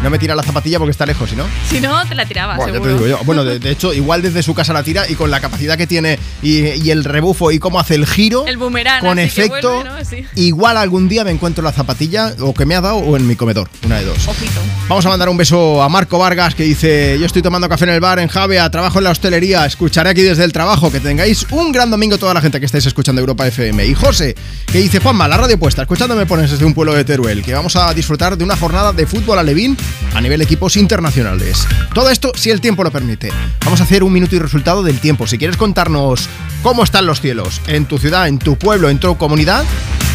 No 0.03 0.11
me 0.11 0.19
tira 0.19 0.35
la 0.35 0.43
zapatilla 0.43 0.79
porque 0.79 0.91
está 0.91 1.07
lejos, 1.07 1.31
¿si 1.31 1.37
no? 1.37 1.45
Si 1.71 1.81
no, 1.81 2.05
te 2.07 2.15
la 2.15 2.27
tiraba, 2.27 2.57
Bueno, 2.57 2.75
ya 2.75 2.81
te 2.81 2.89
digo 2.93 3.07
yo. 3.07 3.19
Bueno, 3.25 3.45
de, 3.45 3.59
de 3.65 3.71
hecho, 3.71 3.93
igual 3.95 4.23
desde 4.23 4.43
su 4.43 4.55
casa 4.55 4.73
la 4.73 4.83
tira 4.83 5.09
y 5.09 5.15
con 5.15 5.31
la 5.31 5.41
capacidad 5.41 5.79
que 5.79 5.87
tiene 5.87 6.19
y, 6.43 6.67
y 6.83 6.91
el 6.91 7.05
rebufo 7.05 7.51
y 7.51 7.59
cómo 7.59 7.81
hace 7.81 7.95
el 7.95 8.07
giro, 8.07 8.47
El 8.47 8.57
boomerang. 8.59 9.01
con 9.01 9.19
efecto, 9.19 9.77
vuelve, 9.83 9.91
¿no? 9.91 10.05
Sí. 10.05 10.27
igual 10.37 10.77
algún 10.77 11.09
día 11.09 11.25
me 11.25 11.31
encuentro 11.31 11.65
la 11.65 11.73
zapatilla 11.73 12.35
o 12.41 12.53
que 12.53 12.67
me 12.67 12.75
ha 12.75 12.81
dado 12.81 12.97
o 12.97 13.17
en 13.17 13.27
mi 13.27 13.37
comedor, 13.37 13.69
una 13.85 13.99
de 13.99 14.05
dos. 14.05 14.29
Ojito. 14.29 14.61
Vamos 14.89 15.07
a 15.07 15.09
mandar 15.09 15.29
un 15.31 15.37
beso 15.39 15.83
a 15.83 15.89
Marco 15.89 16.19
Vargas 16.19 16.55
que 16.55 16.65
dice, 16.65 17.17
yo 17.19 17.25
estoy 17.27 17.41
tomando 17.41 17.69
café 17.69 17.85
en 17.85 17.91
el 17.91 18.01
bar 18.01 18.19
en 18.19 18.29
Javea, 18.29 18.71
trabajo 18.71 18.99
en 18.99 19.05
la 19.05 19.11
hostelería, 19.11 19.65
escucharé 19.95 20.11
aquí 20.11 20.23
desde 20.23 20.43
el 20.43 20.53
trabajo, 20.53 20.91
que 20.91 20.99
tengáis 20.99 21.47
un 21.53 21.71
gran 21.71 21.89
domingo 21.89 22.19
toda 22.19 22.35
la 22.35 22.41
gente 22.41 22.59
que 22.59 22.67
estáis 22.67 22.85
escuchando 22.85 23.21
Europa 23.21 23.47
FM. 23.47 23.87
Y 23.87 23.95
José, 23.95 24.35
que 24.67 24.79
dice, 24.79 24.99
Juanma, 24.99 25.29
la 25.29 25.37
radio 25.37 25.57
puesta, 25.57 25.83
escuchándome 25.83 26.27
pones 26.27 26.51
desde 26.51 26.65
un 26.65 26.75
pueblo 26.75 26.95
de 26.95 27.05
Teruel, 27.05 27.45
que 27.45 27.55
vamos 27.55 27.77
a 27.77 27.95
disfrutar 27.95 28.37
de 28.37 28.43
una 28.43 28.57
jornada 28.57 28.93
de 28.93 29.07
fútbol 29.07 29.39
alevín 29.39 29.77
a 30.13 30.21
nivel 30.21 30.43
equipos 30.43 30.77
internacionales. 30.77 31.65
Todo 31.95 32.11
esto 32.11 32.33
si 32.35 32.51
el 32.51 32.61
tiempo 32.61 32.83
lo 32.83 32.91
permite. 32.91 33.31
Vamos 33.65 33.81
a 33.81 33.85
hacer 33.85 34.03
un 34.03 34.13
minuto 34.13 34.35
y 34.35 34.41
resultado 34.41 34.83
del 34.83 34.99
tiempo. 34.99 35.29
Si 35.29 35.39
quieres 35.39 35.57
contarnos 35.57 36.29
cómo 36.65 36.83
están 36.83 37.07
los 37.07 37.21
cielos 37.21 37.61
en 37.69 37.87
tu 37.87 37.99
ciudad, 37.99 38.27
en 38.27 38.41
tu 38.41 38.59
pueblo, 38.59 38.91
en 38.91 38.99
tu 38.99 39.17
comunidad, 39.17 39.65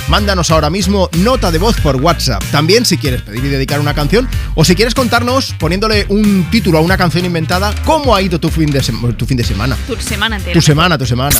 Mándanos 0.09 0.49
ahora 0.49 0.71
mismo 0.71 1.07
nota 1.19 1.51
de 1.51 1.59
voz 1.59 1.79
por 1.81 1.97
WhatsApp. 1.97 2.43
También 2.51 2.83
si 2.83 2.97
quieres 2.97 3.21
pedir 3.21 3.45
y 3.45 3.49
dedicar 3.49 3.79
una 3.79 3.93
canción 3.93 4.27
o 4.55 4.65
si 4.65 4.75
quieres 4.75 4.95
contarnos 4.95 5.53
poniéndole 5.59 6.07
un 6.09 6.49
título 6.49 6.79
a 6.79 6.81
una 6.81 6.97
canción 6.97 7.25
inventada, 7.25 7.75
cómo 7.85 8.15
ha 8.15 8.21
ido 8.21 8.39
tu 8.39 8.49
fin 8.49 8.71
de, 8.71 8.81
tu 9.15 9.25
fin 9.27 9.37
de 9.37 9.43
semana. 9.43 9.77
Tu 9.87 9.95
semana 9.97 10.37
entera. 10.37 10.53
Tu 10.53 10.61
semana, 10.61 10.97
tu 10.97 11.05
semana. 11.05 11.39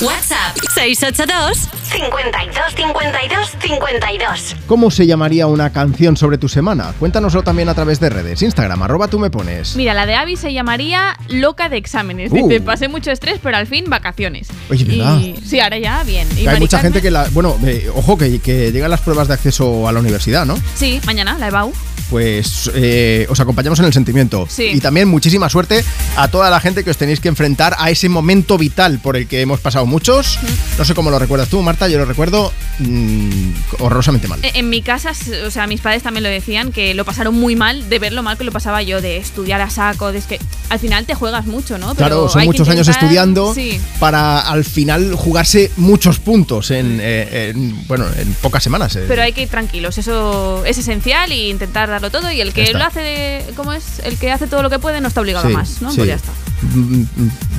WhatsApp 0.00 0.56
682 0.74 1.68
52 1.92 2.74
52 2.74 3.50
52. 3.60 4.56
¿Cómo 4.66 4.90
se 4.90 5.06
llamaría 5.06 5.46
una 5.46 5.70
canción 5.72 6.16
sobre 6.16 6.38
tu 6.38 6.48
semana? 6.48 6.92
Cuéntanoslo 6.98 7.42
también 7.42 7.68
a 7.68 7.74
través 7.74 8.00
de 8.00 8.08
redes. 8.10 8.42
Instagram, 8.42 8.82
arroba 8.82 9.06
tú 9.08 9.18
me 9.20 9.30
pones. 9.30 9.76
Mira, 9.76 9.94
la 9.94 10.06
de 10.06 10.14
Abby 10.16 10.36
se 10.36 10.52
llamaría 10.52 11.16
Loca 11.28 11.68
de 11.68 11.76
exámenes. 11.76 12.32
Uh. 12.32 12.36
Dice, 12.48 12.60
pasé 12.60 12.88
mucho 12.88 13.12
estrés, 13.12 13.38
pero 13.42 13.56
al 13.58 13.66
fin 13.68 13.84
vacaciones. 13.88 14.48
Oye, 14.70 14.84
¿verdad? 14.84 15.18
Y, 15.20 15.36
sí, 15.46 15.60
ahora 15.60 15.78
ya, 15.78 16.02
bien. 16.02 16.26
Y 16.36 16.40
Hay 16.40 16.46
Mari 16.46 16.60
mucha 16.60 16.78
Carmen- 16.78 16.82
gente 16.94 17.02
que 17.02 17.10
la... 17.10 17.28
Bueno, 17.30 17.56
eh, 17.64 17.88
ojo, 17.94 18.18
que, 18.18 18.40
que 18.40 18.72
llegan 18.72 18.90
las 18.90 19.02
pruebas 19.02 19.28
de 19.28 19.34
acceso 19.34 19.86
a 19.86 19.92
la 19.92 20.00
universidad, 20.00 20.44
¿no? 20.46 20.58
Sí, 20.74 21.00
mañana, 21.06 21.36
la 21.38 21.48
EBAU. 21.48 21.72
Pues 22.12 22.70
eh, 22.74 23.26
os 23.30 23.40
acompañamos 23.40 23.78
en 23.78 23.86
el 23.86 23.92
sentimiento. 23.94 24.46
Sí. 24.46 24.64
Y 24.64 24.80
también 24.80 25.08
muchísima 25.08 25.48
suerte 25.48 25.82
a 26.14 26.28
toda 26.28 26.50
la 26.50 26.60
gente 26.60 26.84
que 26.84 26.90
os 26.90 26.98
tenéis 26.98 27.20
que 27.20 27.28
enfrentar 27.28 27.74
a 27.78 27.88
ese 27.88 28.10
momento 28.10 28.58
vital 28.58 28.98
por 28.98 29.16
el 29.16 29.26
que 29.26 29.40
hemos 29.40 29.60
pasado 29.60 29.86
muchos. 29.86 30.38
No 30.76 30.84
sé 30.84 30.94
cómo 30.94 31.10
lo 31.10 31.18
recuerdas 31.18 31.48
tú, 31.48 31.62
Marta, 31.62 31.88
yo 31.88 31.96
lo 31.96 32.04
recuerdo 32.04 32.52
mm, 32.80 33.50
horrorosamente 33.78 34.28
mal. 34.28 34.40
En 34.42 34.68
mi 34.68 34.82
casa, 34.82 35.12
o 35.46 35.50
sea, 35.50 35.66
mis 35.66 35.80
padres 35.80 36.02
también 36.02 36.22
lo 36.22 36.28
decían, 36.28 36.70
que 36.70 36.92
lo 36.92 37.06
pasaron 37.06 37.34
muy 37.34 37.56
mal 37.56 37.88
de 37.88 37.98
ver 37.98 38.12
lo 38.12 38.22
mal 38.22 38.36
que 38.36 38.44
lo 38.44 38.52
pasaba 38.52 38.82
yo, 38.82 39.00
de 39.00 39.16
estudiar 39.16 39.62
a 39.62 39.70
saco, 39.70 40.12
de 40.12 40.18
es 40.18 40.26
que 40.26 40.38
al 40.68 40.78
final 40.78 41.06
te 41.06 41.14
juegas 41.14 41.46
mucho, 41.46 41.78
¿no? 41.78 41.94
Pero 41.94 41.96
Claro, 41.96 42.28
son 42.28 42.44
muchos 42.44 42.68
años 42.68 42.88
estudiando 42.88 43.54
Sí. 43.54 43.80
para 43.98 44.40
al 44.40 44.64
final 44.66 45.14
jugarse 45.14 45.70
muchos 45.78 46.18
puntos 46.18 46.70
en, 46.72 46.98
eh, 47.00 47.52
en, 47.54 47.86
bueno, 47.88 48.04
en 48.18 48.34
pocas 48.34 48.62
semanas. 48.62 48.96
eh. 48.96 49.06
Pero 49.08 49.22
hay 49.22 49.32
que 49.32 49.44
ir 49.44 49.48
tranquilos, 49.48 49.96
eso 49.96 50.62
es 50.66 50.76
esencial 50.76 51.32
y 51.32 51.48
intentar 51.48 52.01
darlo 52.02 52.20
todo. 52.20 52.30
Y 52.32 52.40
el 52.40 52.52
que 52.52 52.72
lo 52.72 52.84
hace, 52.84 53.44
¿cómo 53.56 53.72
es? 53.72 54.00
El 54.04 54.18
que 54.18 54.30
hace 54.30 54.46
todo 54.46 54.62
lo 54.62 54.70
que 54.70 54.78
puede 54.78 55.00
no 55.00 55.08
está 55.08 55.20
obligado 55.20 55.46
Sí, 55.48 55.54
a 55.54 55.56
más, 55.56 55.80
¿no? 55.82 55.90
sí. 55.90 55.96
Pues 55.98 56.08
ya 56.08 56.14
está. 56.16 56.30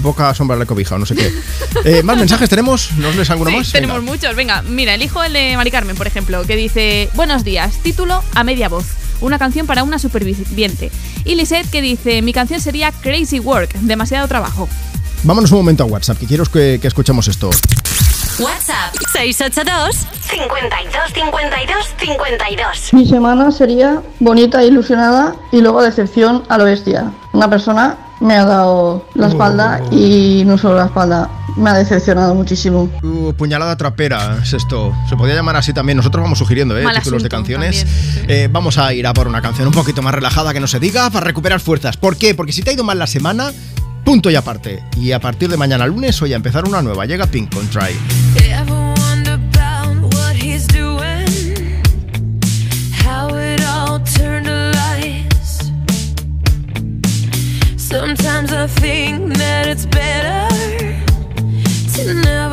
Boca 0.01 0.33
sombra 0.33 0.55
le 0.57 0.65
cobija 0.65 0.95
o 0.95 0.97
no 0.99 1.05
sé 1.05 1.15
qué. 1.15 1.31
Eh, 1.85 2.03
¿Más 2.03 2.17
mensajes 2.17 2.49
tenemos? 2.49 2.91
¿Nos 2.97 3.15
lees 3.15 3.29
alguno 3.29 3.49
Sí, 3.51 3.57
más? 3.57 3.71
tenemos 3.71 3.97
Venga. 3.97 4.11
muchos. 4.11 4.35
Venga, 4.35 4.61
mira, 4.61 4.93
elijo 4.93 5.23
el 5.23 5.33
de 5.33 5.55
Mari 5.57 5.71
Carmen, 5.71 5.95
por 5.95 6.07
ejemplo, 6.07 6.43
que 6.45 6.55
dice: 6.55 7.09
Buenos 7.15 7.43
días, 7.43 7.75
título 7.83 8.23
a 8.33 8.43
media 8.43 8.69
voz. 8.69 8.85
Una 9.21 9.39
canción 9.39 9.65
para 9.67 9.83
una 9.83 9.99
superviviente. 9.99 10.91
Y 11.25 11.35
Lisette 11.35 11.69
que 11.69 11.81
dice: 11.81 12.21
Mi 12.21 12.33
canción 12.33 12.61
sería 12.61 12.91
Crazy 12.91 13.39
Work, 13.39 13.73
demasiado 13.81 14.27
trabajo. 14.27 14.69
Vámonos 15.23 15.51
un 15.51 15.57
momento 15.59 15.83
a 15.83 15.85
WhatsApp, 15.85 16.17
que 16.19 16.25
quiero 16.25 16.45
que, 16.45 16.79
que 16.81 16.87
escuchemos 16.87 17.27
esto. 17.27 17.49
WhatsApp 18.39 18.95
682 19.11 20.07
52 20.21 21.13
52 21.13 21.95
52. 21.99 22.93
Mi 22.93 23.05
semana 23.05 23.51
sería 23.51 24.01
bonita 24.19 24.63
e 24.63 24.67
ilusionada 24.67 25.35
y 25.51 25.61
luego 25.61 25.83
decepción 25.83 26.43
a 26.49 26.57
lo 26.57 26.65
bestia. 26.65 27.11
Una 27.33 27.47
persona 27.47 27.95
me 28.21 28.35
ha 28.35 28.45
dado 28.45 29.05
la 29.13 29.27
espalda 29.27 29.81
y 29.91 30.43
no 30.47 30.57
solo 30.57 30.77
la 30.77 30.85
espalda, 30.85 31.29
me 31.57 31.69
ha 31.69 31.73
decepcionado 31.73 32.33
muchísimo. 32.33 32.89
Uh, 33.03 33.33
puñalada 33.33 33.77
trapera 33.77 34.39
es 34.41 34.53
esto. 34.53 34.91
Se 35.07 35.15
podría 35.15 35.35
llamar 35.35 35.57
así 35.57 35.71
también. 35.71 35.97
Nosotros 35.97 36.23
vamos 36.23 36.39
sugiriendo 36.39 36.75
¿eh? 36.75 36.83
Mal 36.83 36.95
títulos 36.97 37.21
de 37.21 37.29
canciones. 37.29 37.85
Eh, 38.27 38.49
vamos 38.51 38.79
a 38.79 38.93
ir 38.93 39.05
a 39.05 39.13
por 39.13 39.27
una 39.27 39.43
canción 39.43 39.67
un 39.67 39.73
poquito 39.73 40.01
más 40.01 40.15
relajada 40.15 40.53
que 40.53 40.59
no 40.59 40.67
se 40.67 40.79
diga 40.79 41.09
para 41.11 41.25
recuperar 41.25 41.59
fuerzas. 41.59 41.97
¿Por 41.97 42.17
qué? 42.17 42.33
Porque 42.33 42.51
si 42.51 42.63
te 42.63 42.71
ha 42.71 42.73
ido 42.73 42.83
mal 42.83 42.97
la 42.97 43.07
semana, 43.07 43.51
punto 44.03 44.29
y 44.29 44.35
aparte. 44.35 44.83
Y 44.97 45.11
a 45.11 45.19
partir 45.19 45.49
de 45.49 45.57
mañana 45.57 45.87
lunes 45.87 46.19
voy 46.19 46.33
a 46.33 46.35
empezar 46.35 46.65
una 46.67 46.81
nueva. 46.81 47.05
Llega 47.05 47.25
Pink 47.27 47.53
con 47.53 47.67
Try. 47.69 47.97
Ever 48.49 48.93
wonder 48.97 49.33
about 49.33 50.13
what 50.13 50.35
he's 50.35 50.67
doing? 50.67 51.81
How 53.03 53.29
it 53.35 53.61
all 53.65 53.99
turned 54.03 54.45
to 54.45 54.71
lies. 54.73 55.71
Sometimes 57.77 58.51
I 58.51 58.67
think 58.67 59.37
that 59.37 59.67
it's 59.67 59.85
better 59.85 60.47
to 61.95 62.13
never 62.13 62.52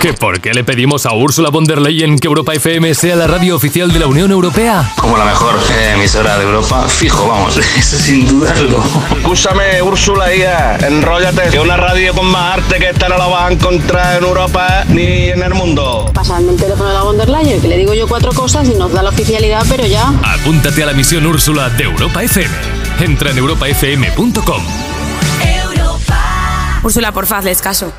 ¿Que 0.00 0.12
por 0.12 0.40
qué 0.40 0.54
le 0.54 0.62
pedimos 0.62 1.06
a 1.06 1.12
Úrsula 1.12 1.50
von 1.50 1.64
der 1.64 1.80
Leyen 1.80 2.20
que 2.20 2.28
Europa 2.28 2.54
FM 2.54 2.94
sea 2.94 3.16
la 3.16 3.26
radio 3.26 3.56
oficial 3.56 3.92
de 3.92 3.98
la 3.98 4.06
Unión 4.06 4.30
Europea? 4.30 4.92
Como 4.96 5.16
la 5.16 5.24
mejor 5.24 5.56
eh, 5.72 5.94
emisora 5.94 6.38
de 6.38 6.44
Europa, 6.44 6.86
fijo, 6.86 7.26
vamos, 7.26 7.56
eso 7.76 7.98
sin 7.98 8.28
dudarlo. 8.28 8.80
Escúchame, 9.16 9.82
Úrsula, 9.82 10.32
hija, 10.32 10.76
enróllate. 10.86 11.50
Que 11.50 11.58
una 11.58 11.76
radio 11.76 12.14
con 12.14 12.26
más 12.26 12.58
arte 12.58 12.78
que 12.78 12.90
esta 12.90 13.08
no 13.08 13.18
la 13.18 13.26
vas 13.26 13.50
a 13.50 13.52
encontrar 13.52 14.18
en 14.18 14.24
Europa 14.24 14.84
ni 14.88 15.30
en 15.30 15.42
el 15.42 15.54
mundo. 15.54 16.08
Pasadme 16.14 16.52
el 16.52 16.58
teléfono 16.58 16.88
de 16.90 16.94
la 16.94 17.02
von 17.02 17.18
der 17.18 17.28
Leyen, 17.28 17.60
que 17.60 17.66
le 17.66 17.76
digo 17.76 17.92
yo 17.92 18.06
cuatro 18.06 18.32
cosas 18.32 18.68
y 18.68 18.74
nos 18.74 18.92
da 18.92 19.02
la 19.02 19.10
oficialidad, 19.10 19.66
pero 19.68 19.84
ya. 19.84 20.12
Apúntate 20.22 20.84
a 20.84 20.86
la 20.86 20.92
misión 20.92 21.26
Úrsula 21.26 21.70
de 21.70 21.82
Europa 21.84 22.22
FM. 22.22 22.54
Entra 23.00 23.32
en 23.32 23.38
europafm.com. 23.38 24.62
Úrsula, 26.84 27.10
porfa, 27.10 27.38
hazles 27.38 27.60
caso. 27.60 27.92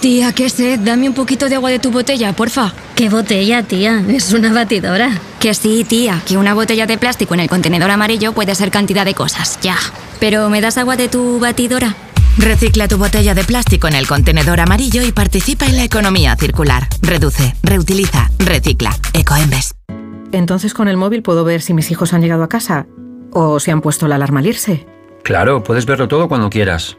Tía, 0.00 0.32
qué 0.32 0.48
sed. 0.48 0.80
Dame 0.80 1.08
un 1.08 1.14
poquito 1.14 1.48
de 1.48 1.56
agua 1.56 1.70
de 1.70 1.78
tu 1.78 1.90
botella, 1.90 2.32
porfa. 2.34 2.72
¿Qué 2.94 3.08
botella, 3.08 3.62
tía? 3.62 4.04
Es 4.08 4.32
una 4.32 4.52
batidora. 4.52 5.10
Que 5.40 5.54
sí, 5.54 5.84
tía, 5.88 6.22
que 6.26 6.36
una 6.36 6.54
botella 6.54 6.86
de 6.86 6.98
plástico 6.98 7.34
en 7.34 7.40
el 7.40 7.48
contenedor 7.48 7.90
amarillo 7.90 8.32
puede 8.32 8.54
ser 8.54 8.70
cantidad 8.70 9.04
de 9.04 9.14
cosas, 9.14 9.58
ya. 9.62 9.76
Pero 10.20 10.48
¿me 10.50 10.60
das 10.60 10.78
agua 10.78 10.96
de 10.96 11.08
tu 11.08 11.38
batidora? 11.40 11.94
Recicla 12.38 12.86
tu 12.86 12.98
botella 12.98 13.34
de 13.34 13.44
plástico 13.44 13.88
en 13.88 13.94
el 13.94 14.06
contenedor 14.06 14.60
amarillo 14.60 15.02
y 15.02 15.12
participa 15.12 15.66
en 15.66 15.76
la 15.76 15.84
economía 15.84 16.36
circular. 16.36 16.86
Reduce, 17.00 17.54
reutiliza, 17.62 18.30
recicla. 18.38 18.94
Ecoembes. 19.14 19.74
Entonces 20.32 20.74
con 20.74 20.88
el 20.88 20.98
móvil 20.98 21.22
puedo 21.22 21.44
ver 21.44 21.62
si 21.62 21.72
mis 21.72 21.90
hijos 21.90 22.12
han 22.12 22.20
llegado 22.20 22.42
a 22.42 22.48
casa 22.48 22.86
o 23.32 23.58
si 23.58 23.70
han 23.70 23.80
puesto 23.80 24.06
la 24.06 24.16
alarma 24.16 24.40
al 24.40 24.46
irse. 24.46 24.86
Claro, 25.22 25.62
puedes 25.62 25.86
verlo 25.86 26.08
todo 26.08 26.28
cuando 26.28 26.50
quieras. 26.50 26.98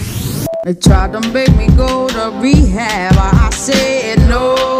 They 0.63 0.75
tried 0.75 1.13
to 1.13 1.21
make 1.33 1.55
me 1.57 1.67
go 1.69 2.07
to 2.07 2.39
rehab. 2.39 3.15
I 3.17 3.49
said 3.49 4.19
no, 4.29 4.79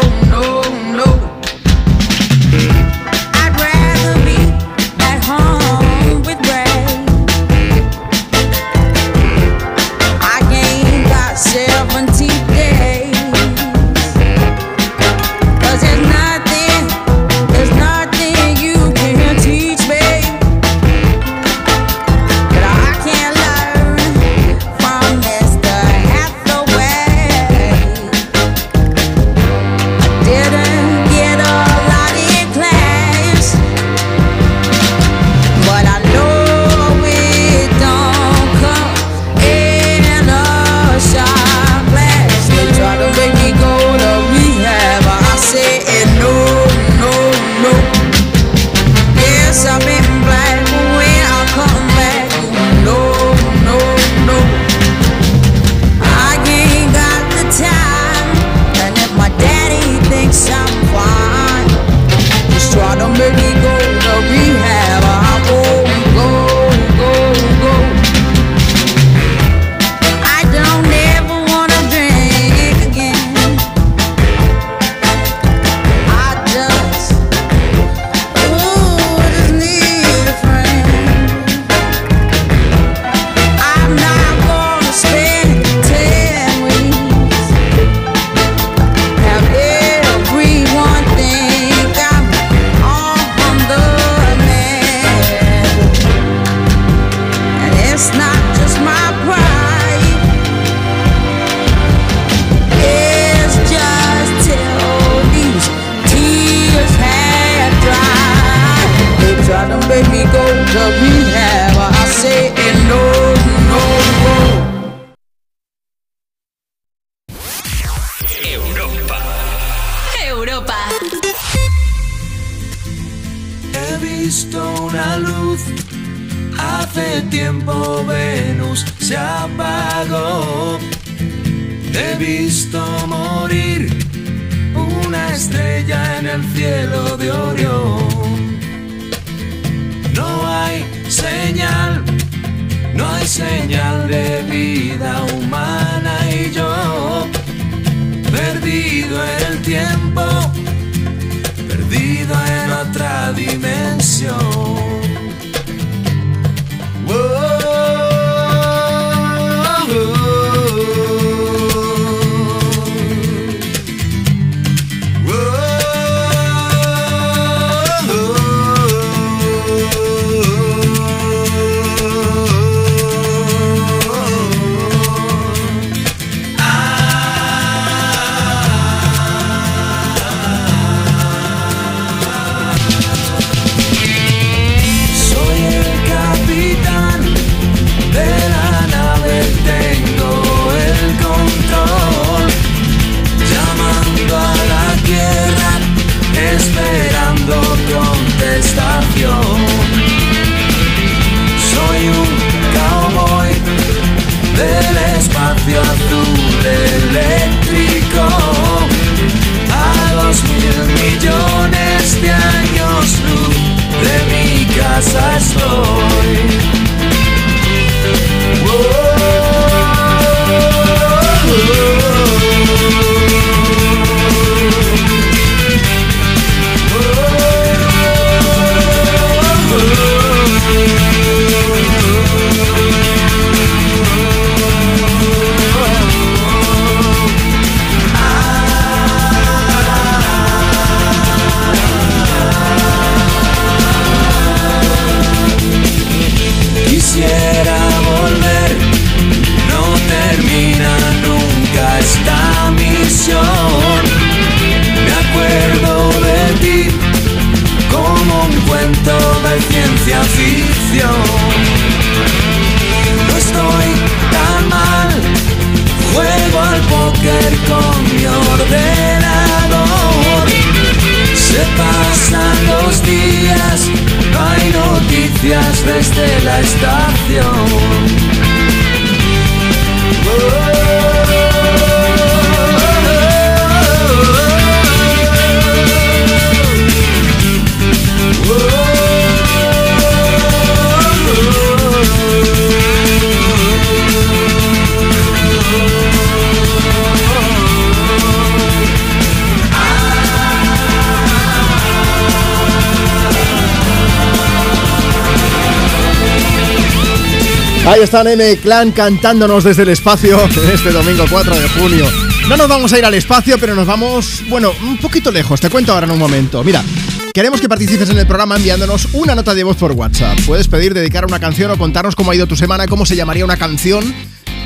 están 308.12 308.28
M 308.28 308.58
Clan 308.58 308.92
cantándonos 308.92 309.64
desde 309.64 309.84
el 309.84 309.88
espacio 309.88 310.38
en 310.62 310.70
este 310.70 310.92
domingo 310.92 311.24
4 311.30 311.58
de 311.58 311.68
junio. 311.70 312.06
No 312.46 312.58
nos 312.58 312.68
vamos 312.68 312.92
a 312.92 312.98
ir 312.98 313.06
al 313.06 313.14
espacio, 313.14 313.56
pero 313.58 313.74
nos 313.74 313.86
vamos, 313.86 314.42
bueno, 314.50 314.70
un 314.82 314.98
poquito 314.98 315.30
lejos. 315.30 315.62
Te 315.62 315.70
cuento 315.70 315.94
ahora 315.94 316.04
en 316.04 316.12
un 316.12 316.18
momento. 316.18 316.62
Mira, 316.62 316.84
queremos 317.32 317.58
que 317.58 317.70
participes 317.70 318.10
en 318.10 318.18
el 318.18 318.26
programa 318.26 318.56
enviándonos 318.56 319.08
una 319.14 319.34
nota 319.34 319.54
de 319.54 319.64
voz 319.64 319.78
por 319.78 319.92
WhatsApp. 319.92 320.38
Puedes 320.44 320.68
pedir 320.68 320.92
dedicar 320.92 321.24
una 321.24 321.40
canción 321.40 321.70
o 321.70 321.78
contarnos 321.78 322.14
cómo 322.14 322.32
ha 322.32 322.34
ido 322.34 322.46
tu 322.46 322.54
semana, 322.54 322.86
cómo 322.86 323.06
se 323.06 323.16
llamaría 323.16 323.46
una 323.46 323.56
canción 323.56 324.14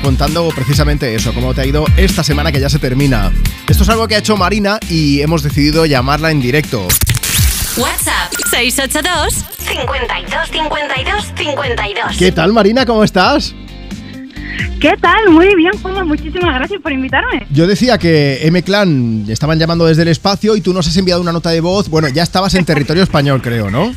contando 0.03 0.49
precisamente 0.53 1.15
eso, 1.15 1.33
cómo 1.33 1.53
te 1.53 1.61
ha 1.61 1.65
ido 1.65 1.85
esta 1.95 2.25
semana 2.25 2.51
que 2.51 2.59
ya 2.59 2.69
se 2.69 2.79
termina. 2.79 3.31
Esto 3.65 3.83
es 3.83 3.89
algo 3.89 4.09
que 4.09 4.15
ha 4.15 4.19
hecho 4.19 4.35
Marina 4.35 4.77
y 4.89 5.21
hemos 5.21 5.41
decidido 5.41 5.85
llamarla 5.85 6.31
en 6.31 6.41
directo. 6.41 6.85
WhatsApp 7.77 8.33
682 8.51 9.56
52 9.81 10.49
52 10.51 11.33
52. 11.35 12.17
¿Qué 12.17 12.31
tal 12.31 12.51
Marina? 12.51 12.85
¿Cómo 12.85 13.03
estás? 13.03 13.53
¿Qué 14.79 14.95
tal? 14.97 15.29
Muy 15.29 15.55
bien, 15.55 15.71
Juanma. 15.81 16.03
Muchísimas 16.03 16.55
gracias 16.55 16.81
por 16.81 16.91
invitarme. 16.91 17.45
Yo 17.51 17.67
decía 17.67 17.97
que 17.97 18.47
M 18.47 18.63
Clan 18.63 19.25
estaban 19.27 19.59
llamando 19.59 19.85
desde 19.85 20.01
el 20.01 20.07
espacio 20.07 20.55
y 20.55 20.61
tú 20.61 20.73
nos 20.73 20.87
has 20.87 20.97
enviado 20.97 21.21
una 21.21 21.31
nota 21.31 21.51
de 21.51 21.61
voz. 21.61 21.89
Bueno, 21.89 22.07
ya 22.09 22.23
estabas 22.23 22.55
en 22.55 22.65
territorio 22.65 23.03
español, 23.03 23.41
creo, 23.41 23.69
¿no? 23.69 23.93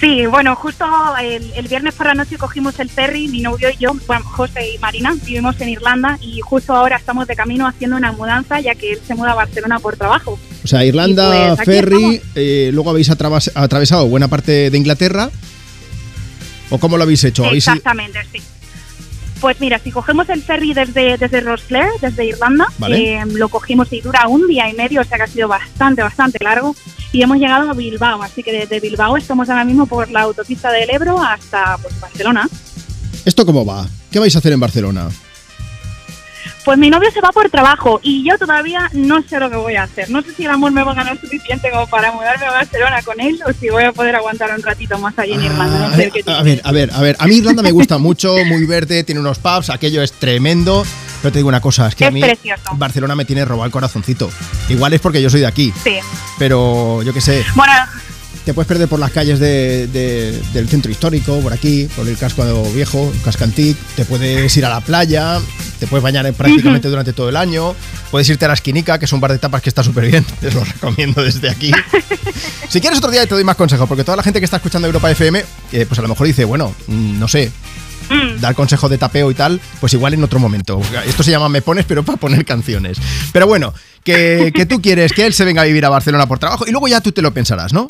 Sí, 0.00 0.26
bueno, 0.26 0.56
justo 0.56 0.86
el, 1.20 1.52
el 1.54 1.68
viernes 1.68 1.94
por 1.94 2.06
la 2.06 2.14
noche 2.14 2.38
cogimos 2.38 2.80
el 2.80 2.88
ferry, 2.88 3.28
mi 3.28 3.42
novio 3.42 3.68
y 3.70 3.76
yo, 3.76 3.92
bueno, 4.06 4.24
José 4.24 4.74
y 4.74 4.78
Marina, 4.78 5.14
vivimos 5.22 5.60
en 5.60 5.68
Irlanda 5.68 6.18
y 6.22 6.40
justo 6.40 6.74
ahora 6.74 6.96
estamos 6.96 7.26
de 7.26 7.36
camino 7.36 7.66
haciendo 7.66 7.96
una 7.96 8.10
mudanza 8.10 8.60
ya 8.60 8.74
que 8.74 8.92
él 8.92 9.00
se 9.06 9.14
muda 9.14 9.32
a 9.32 9.34
Barcelona 9.34 9.78
por 9.78 9.96
trabajo. 9.96 10.38
O 10.70 10.76
sea, 10.78 10.84
Irlanda, 10.84 11.56
pues 11.56 11.66
ferry, 11.66 12.22
eh, 12.36 12.70
luego 12.72 12.90
habéis 12.90 13.10
atravesado 13.10 14.06
buena 14.06 14.28
parte 14.28 14.70
de 14.70 14.78
Inglaterra. 14.78 15.28
¿O 16.70 16.78
cómo 16.78 16.96
lo 16.96 17.02
habéis 17.02 17.24
hecho? 17.24 17.44
¿Habéis 17.44 17.66
i- 17.66 17.70
Exactamente, 17.70 18.20
sí. 18.32 18.40
Pues 19.40 19.60
mira, 19.60 19.80
si 19.80 19.90
cogemos 19.90 20.28
el 20.28 20.40
ferry 20.44 20.72
desde, 20.72 21.16
desde 21.18 21.40
Rosslare, 21.40 21.88
desde 22.00 22.24
Irlanda, 22.24 22.68
Vale. 22.78 23.14
eh, 23.20 23.26
lo 23.26 23.48
cogimos 23.48 23.92
y 23.92 24.00
dura 24.00 24.28
un 24.28 24.46
día 24.46 24.68
y 24.70 24.74
medio, 24.74 25.00
o 25.00 25.04
sea 25.04 25.16
que 25.16 25.24
ha 25.24 25.26
sido 25.26 25.48
bastante, 25.48 26.02
bastante 26.02 26.38
largo. 26.44 26.76
Y 27.10 27.20
hemos 27.20 27.38
llegado 27.38 27.68
a 27.68 27.74
Bilbao, 27.74 28.22
así 28.22 28.44
que 28.44 28.52
desde 28.52 28.78
Bilbao 28.78 29.16
estamos 29.16 29.48
ahora 29.50 29.64
mismo 29.64 29.86
por 29.86 30.08
la 30.12 30.20
autopista 30.20 30.70
del 30.70 30.88
Ebro 30.88 31.20
hasta 31.20 31.78
pues, 31.78 31.98
Barcelona. 32.00 32.48
¿Esto 33.24 33.44
cómo 33.44 33.66
va? 33.66 33.88
¿Qué 34.12 34.20
vais 34.20 34.36
a 34.36 34.38
hacer 34.38 34.52
en 34.52 34.60
Barcelona? 34.60 35.08
Pues 36.64 36.78
mi 36.78 36.90
novio 36.90 37.10
se 37.10 37.20
va 37.20 37.30
por 37.32 37.48
trabajo 37.48 38.00
y 38.02 38.22
yo 38.28 38.36
todavía 38.38 38.90
no 38.92 39.22
sé 39.22 39.40
lo 39.40 39.48
que 39.50 39.56
voy 39.56 39.76
a 39.76 39.84
hacer. 39.84 40.10
No 40.10 40.20
sé 40.22 40.34
si 40.34 40.44
el 40.44 40.50
amor 40.50 40.72
me 40.72 40.82
va 40.84 40.92
a 40.92 40.94
ganar 40.94 41.18
suficiente 41.18 41.70
como 41.70 41.86
para 41.86 42.12
mudarme 42.12 42.44
a 42.46 42.50
Barcelona 42.50 43.02
con 43.02 43.18
él 43.18 43.40
o 43.46 43.52
si 43.52 43.70
voy 43.70 43.84
a 43.84 43.92
poder 43.92 44.14
aguantar 44.16 44.50
un 44.54 44.62
ratito 44.62 44.98
más 44.98 45.18
allí 45.18 45.32
en 45.32 45.44
Irlanda. 45.44 45.88
No 45.88 45.96
sé 45.96 46.10
que 46.10 46.22
A 46.30 46.42
ver, 46.42 46.60
a 46.64 46.72
ver, 46.72 46.90
a 46.92 47.00
ver. 47.00 47.16
A 47.18 47.26
mí 47.26 47.36
Irlanda 47.36 47.62
me 47.62 47.72
gusta 47.72 47.96
mucho, 47.98 48.34
muy 48.46 48.66
verde, 48.66 49.04
tiene 49.04 49.20
unos 49.20 49.38
pubs, 49.38 49.70
aquello 49.70 50.02
es 50.02 50.12
tremendo. 50.12 50.84
Pero 51.22 51.32
te 51.32 51.38
digo 51.38 51.48
una 51.48 51.60
cosa, 51.60 51.86
es 51.88 51.94
que 51.94 52.06
a 52.06 52.10
mí 52.10 52.20
precioso. 52.22 52.62
Barcelona 52.74 53.14
me 53.14 53.24
tiene 53.24 53.44
robado 53.44 53.66
el 53.66 53.72
corazoncito. 53.72 54.30
Igual 54.68 54.92
es 54.94 55.00
porque 55.00 55.20
yo 55.20 55.28
soy 55.28 55.40
de 55.40 55.46
aquí, 55.46 55.72
Sí. 55.84 55.96
pero 56.38 57.02
yo 57.02 57.12
qué 57.12 57.20
sé. 57.20 57.44
Bueno, 57.54 57.72
Te 58.50 58.54
puedes 58.54 58.66
perder 58.66 58.88
por 58.88 58.98
las 58.98 59.12
calles 59.12 59.38
de- 59.38 59.86
de- 59.86 60.42
del 60.52 60.68
centro 60.68 60.90
histórico, 60.90 61.38
por 61.38 61.52
aquí, 61.52 61.88
por 61.94 62.08
el 62.08 62.16
casco 62.18 62.42
viejo, 62.74 63.12
el 63.14 63.22
casco 63.22 63.44
antic. 63.44 63.76
Te 63.94 64.04
puedes 64.04 64.56
ir 64.56 64.64
a 64.64 64.68
la 64.70 64.80
playa, 64.80 65.38
te 65.78 65.86
puedes 65.86 66.02
bañar 66.02 66.26
en- 66.26 66.34
prácticamente 66.34 66.88
durante 66.88 67.12
todo 67.12 67.28
el 67.28 67.36
año. 67.36 67.76
Puedes 68.10 68.28
irte 68.28 68.46
a 68.46 68.48
la 68.48 68.54
esquinica, 68.54 68.98
que 68.98 69.04
es 69.04 69.12
un 69.12 69.20
bar 69.20 69.30
de 69.30 69.38
tapas 69.38 69.62
que 69.62 69.68
está 69.68 69.84
súper 69.84 70.10
bien. 70.10 70.24
Te 70.40 70.50
lo 70.50 70.64
recomiendo 70.64 71.22
desde 71.22 71.48
aquí. 71.48 71.70
si 72.68 72.80
quieres 72.80 72.98
otro 72.98 73.12
día 73.12 73.24
te 73.24 73.36
doy 73.36 73.44
más 73.44 73.54
consejos, 73.54 73.86
porque 73.86 74.02
toda 74.02 74.16
la 74.16 74.24
gente 74.24 74.40
que 74.40 74.44
está 74.46 74.56
escuchando 74.56 74.88
Europa 74.88 75.08
FM, 75.12 75.44
eh, 75.70 75.86
pues 75.86 75.96
a 76.00 76.02
lo 76.02 76.08
mejor 76.08 76.26
dice, 76.26 76.44
bueno, 76.44 76.74
mm, 76.88 77.20
no 77.20 77.28
sé, 77.28 77.52
dar 78.40 78.56
consejo 78.56 78.88
de 78.88 78.98
tapeo 78.98 79.30
y 79.30 79.34
tal, 79.34 79.60
pues 79.78 79.92
igual 79.92 80.12
en 80.14 80.24
otro 80.24 80.40
momento. 80.40 80.82
Esto 81.06 81.22
se 81.22 81.30
llama 81.30 81.48
Me 81.48 81.62
Pones, 81.62 81.84
pero 81.84 82.02
para 82.02 82.18
poner 82.18 82.44
canciones. 82.44 82.98
Pero 83.32 83.46
bueno, 83.46 83.72
que, 84.02 84.50
que 84.52 84.66
tú 84.66 84.82
quieres 84.82 85.12
que 85.12 85.24
él 85.24 85.34
se 85.34 85.44
venga 85.44 85.62
a 85.62 85.66
vivir 85.66 85.84
a 85.84 85.88
Barcelona 85.88 86.26
por 86.26 86.40
trabajo 86.40 86.64
y 86.66 86.72
luego 86.72 86.88
ya 86.88 87.00
tú 87.00 87.12
te 87.12 87.22
lo 87.22 87.32
pensarás, 87.32 87.72
¿no? 87.72 87.86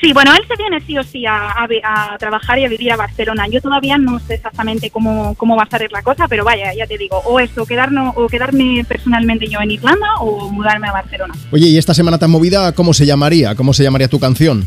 Sí, 0.00 0.12
bueno, 0.12 0.32
él 0.34 0.42
se 0.48 0.56
viene 0.56 0.80
sí 0.80 0.98
o 0.98 1.02
sí 1.02 1.26
a, 1.26 1.62
a 1.62 2.18
trabajar 2.18 2.58
y 2.58 2.64
a 2.64 2.68
vivir 2.68 2.92
a 2.92 2.96
Barcelona. 2.96 3.46
Yo 3.48 3.60
todavía 3.60 3.98
no 3.98 4.18
sé 4.18 4.34
exactamente 4.34 4.90
cómo, 4.90 5.34
cómo 5.36 5.56
va 5.56 5.62
a 5.64 5.68
salir 5.70 5.92
la 5.92 6.02
cosa, 6.02 6.26
pero 6.28 6.44
vaya, 6.44 6.74
ya 6.74 6.86
te 6.86 6.98
digo, 6.98 7.18
o 7.24 7.38
eso, 7.38 7.64
quedarnos, 7.66 8.14
o 8.16 8.26
quedarme 8.26 8.84
personalmente 8.86 9.48
yo 9.48 9.60
en 9.60 9.70
Irlanda 9.70 10.08
o 10.20 10.50
mudarme 10.50 10.88
a 10.88 10.92
Barcelona. 10.92 11.34
Oye, 11.50 11.68
¿y 11.68 11.78
esta 11.78 11.94
semana 11.94 12.18
tan 12.18 12.30
movida 12.30 12.72
cómo 12.72 12.92
se 12.94 13.06
llamaría? 13.06 13.54
¿Cómo 13.54 13.72
se 13.72 13.82
llamaría 13.82 14.08
tu 14.08 14.18
canción? 14.18 14.66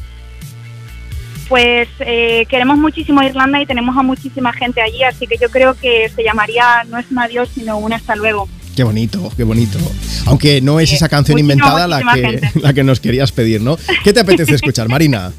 Pues 1.47 1.87
eh, 1.99 2.45
queremos 2.49 2.77
muchísimo 2.77 3.19
a 3.19 3.25
Irlanda 3.25 3.61
y 3.61 3.65
tenemos 3.65 3.95
a 3.95 4.01
muchísima 4.01 4.51
gente 4.51 4.81
allí, 4.81 5.03
así 5.03 5.27
que 5.27 5.37
yo 5.39 5.49
creo 5.49 5.75
que 5.75 6.09
se 6.09 6.23
llamaría 6.23 6.83
no 6.89 6.97
es 6.97 7.11
un 7.11 7.19
adiós, 7.19 7.49
sino 7.53 7.77
un 7.77 7.93
hasta 7.93 8.15
luego. 8.15 8.47
Qué 8.75 8.83
bonito, 8.83 9.31
qué 9.37 9.43
bonito. 9.43 9.79
Aunque 10.25 10.59
no 10.61 10.79
es 10.79 10.91
esa 10.91 11.07
canción 11.07 11.35
muchísima, 11.35 11.53
inventada 11.53 11.87
la 11.87 12.13
que, 12.13 12.21
gente. 12.21 12.51
la 12.59 12.73
que 12.73 12.83
nos 12.83 12.99
querías 12.99 13.31
pedir, 13.31 13.61
¿no? 13.61 13.77
¿Qué 14.03 14.11
te 14.11 14.19
apetece 14.19 14.55
escuchar, 14.55 14.89
Marina? 14.89 15.31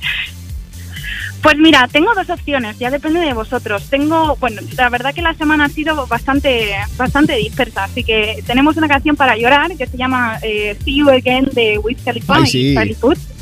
Pues 1.43 1.59
mira, 1.59 1.87
tengo 1.93 2.13
dos 2.15 2.29
opciones, 2.31 2.79
ya 2.79 2.91
depende 2.91 3.21
de 3.21 3.35
vosotros. 3.35 3.85
Tengo, 3.91 4.37
bueno, 4.41 4.63
la 4.77 4.89
verdad 4.89 5.15
que 5.15 5.23
la 5.23 5.35
semana 5.35 5.67
ha 5.67 5.69
sido 5.69 6.07
bastante, 6.07 6.73
bastante 6.97 7.37
dispersa, 7.37 7.85
así 7.85 8.03
que 8.03 8.43
tenemos 8.47 8.77
una 8.79 8.89
canción 8.89 9.17
para 9.17 9.37
llorar 9.37 9.71
que 9.77 9.87
se 9.87 9.97
llama 9.97 10.39
eh, 10.43 10.77
See 10.85 10.97
You 10.97 11.11
Again 11.11 11.51
de 11.53 11.79
Wiz 11.79 11.99
Khalifa 12.05 12.37
Ay, 12.39 12.47
sí. 12.47 12.75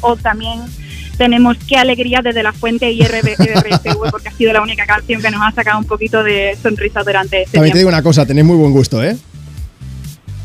O 0.00 0.16
también 0.16 0.60
tenemos 1.16 1.56
Qué 1.66 1.76
alegría 1.76 2.20
desde 2.22 2.42
la 2.42 2.52
fuente 2.52 2.90
y 2.90 3.00
RB 3.00 3.36
RBTV, 3.38 3.96
porque 4.10 4.28
ha 4.28 4.32
sido 4.32 4.52
la 4.52 4.60
única 4.60 4.84
canción 4.84 5.22
que 5.22 5.30
nos 5.30 5.40
ha 5.40 5.52
sacado 5.52 5.78
un 5.78 5.84
poquito 5.84 6.22
de 6.24 6.58
sonrisa 6.60 7.02
durante 7.04 7.42
este 7.42 7.52
También 7.52 7.72
te 7.72 7.78
digo 7.78 7.88
una 7.88 8.02
cosa, 8.02 8.26
tenéis 8.26 8.46
muy 8.46 8.56
buen 8.56 8.72
gusto, 8.72 9.02
¿eh? 9.02 9.16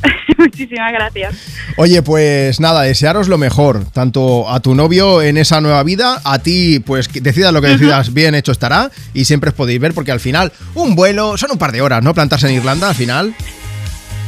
Muchísimas 0.37 0.91
gracias. 0.91 1.35
Oye, 1.75 2.01
pues 2.01 2.59
nada, 2.59 2.83
desearos 2.83 3.27
lo 3.27 3.37
mejor, 3.37 3.85
tanto 3.91 4.49
a 4.49 4.59
tu 4.59 4.75
novio 4.75 5.21
en 5.21 5.37
esa 5.37 5.61
nueva 5.61 5.83
vida, 5.83 6.21
a 6.23 6.39
ti, 6.39 6.79
pues 6.79 7.09
decidas 7.11 7.53
lo 7.53 7.61
que 7.61 7.67
decidas, 7.67 8.13
bien 8.13 8.35
hecho 8.35 8.51
estará, 8.51 8.89
y 9.13 9.25
siempre 9.25 9.49
os 9.49 9.55
podéis 9.55 9.79
ver, 9.79 9.93
porque 9.93 10.11
al 10.11 10.19
final, 10.19 10.51
un 10.75 10.95
vuelo, 10.95 11.37
son 11.37 11.51
un 11.51 11.57
par 11.57 11.71
de 11.71 11.81
horas, 11.81 12.03
¿no? 12.03 12.13
Plantarse 12.13 12.47
en 12.47 12.55
Irlanda 12.55 12.89
al 12.89 12.95
final. 12.95 13.35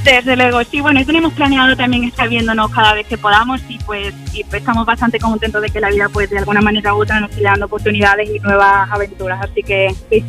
Desde 0.04 0.36
luego, 0.36 0.64
sí, 0.64 0.82
bueno, 0.82 1.00
y 1.00 1.06
tenemos 1.06 1.32
planeado 1.34 1.76
también 1.76 2.06
estar 2.06 2.28
viéndonos 2.28 2.72
cada 2.72 2.96
vez 2.96 3.06
que 3.06 3.20
podamos 3.20 3.62
y 3.70 3.78
pues, 3.80 4.16
y 4.34 4.44
pues 4.44 4.62
estamos 4.62 4.84
bastante 4.84 5.20
contentos 5.20 5.62
de 5.62 5.70
que 5.70 5.80
la 5.80 5.92
vida 5.92 6.10
pues 6.10 6.28
de 6.30 6.40
alguna 6.40 6.60
manera 6.60 6.96
u 6.96 7.04
otra 7.04 7.20
nos 7.20 7.32
siga 7.32 7.52
dando 7.52 7.68
oportunidades 7.68 8.28
y 8.34 8.40
nuevas 8.40 8.90
aventuras, 8.90 9.40
así 9.44 9.62
que 9.62 9.94
sí, 10.10 10.26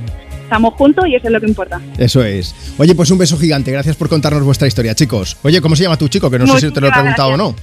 estamos 0.53 0.75
juntos 0.75 1.07
y 1.09 1.15
eso 1.15 1.29
es 1.29 1.33
lo 1.33 1.41
que 1.41 1.47
importa. 1.47 1.81
Eso 1.97 2.23
es. 2.23 2.55
Oye, 2.77 2.95
pues 2.95 3.11
un 3.11 3.17
beso 3.17 3.39
gigante, 3.39 3.73
gracias 3.73 3.97
por 3.97 4.11
contarnos 4.11 4.45
vuestra 4.45 4.69
historia, 4.69 4.95
chicos. 4.95 5.39
Oye, 5.43 5.63
¿cómo 5.63 5.75
se 5.75 5.85
llama 5.85 5.97
tu 5.97 6.09
chico? 6.09 6.31
Que 6.31 6.39
no 6.39 6.47
sé 6.47 6.61
si 6.61 6.71
te 6.71 6.81
lo 6.81 6.89
he 6.89 6.93
preguntado 6.93 7.31
o 7.31 7.37
no. 7.39 7.55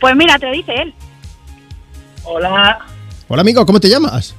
Pues 0.00 0.16
mira, 0.16 0.38
te 0.38 0.46
lo 0.46 0.52
dice 0.52 0.72
él. 0.72 0.94
Hola, 2.24 2.78
Hola, 3.28 3.42
amigo, 3.42 3.66
¿cómo 3.66 3.80
te 3.80 3.90
llamas? 3.90 4.34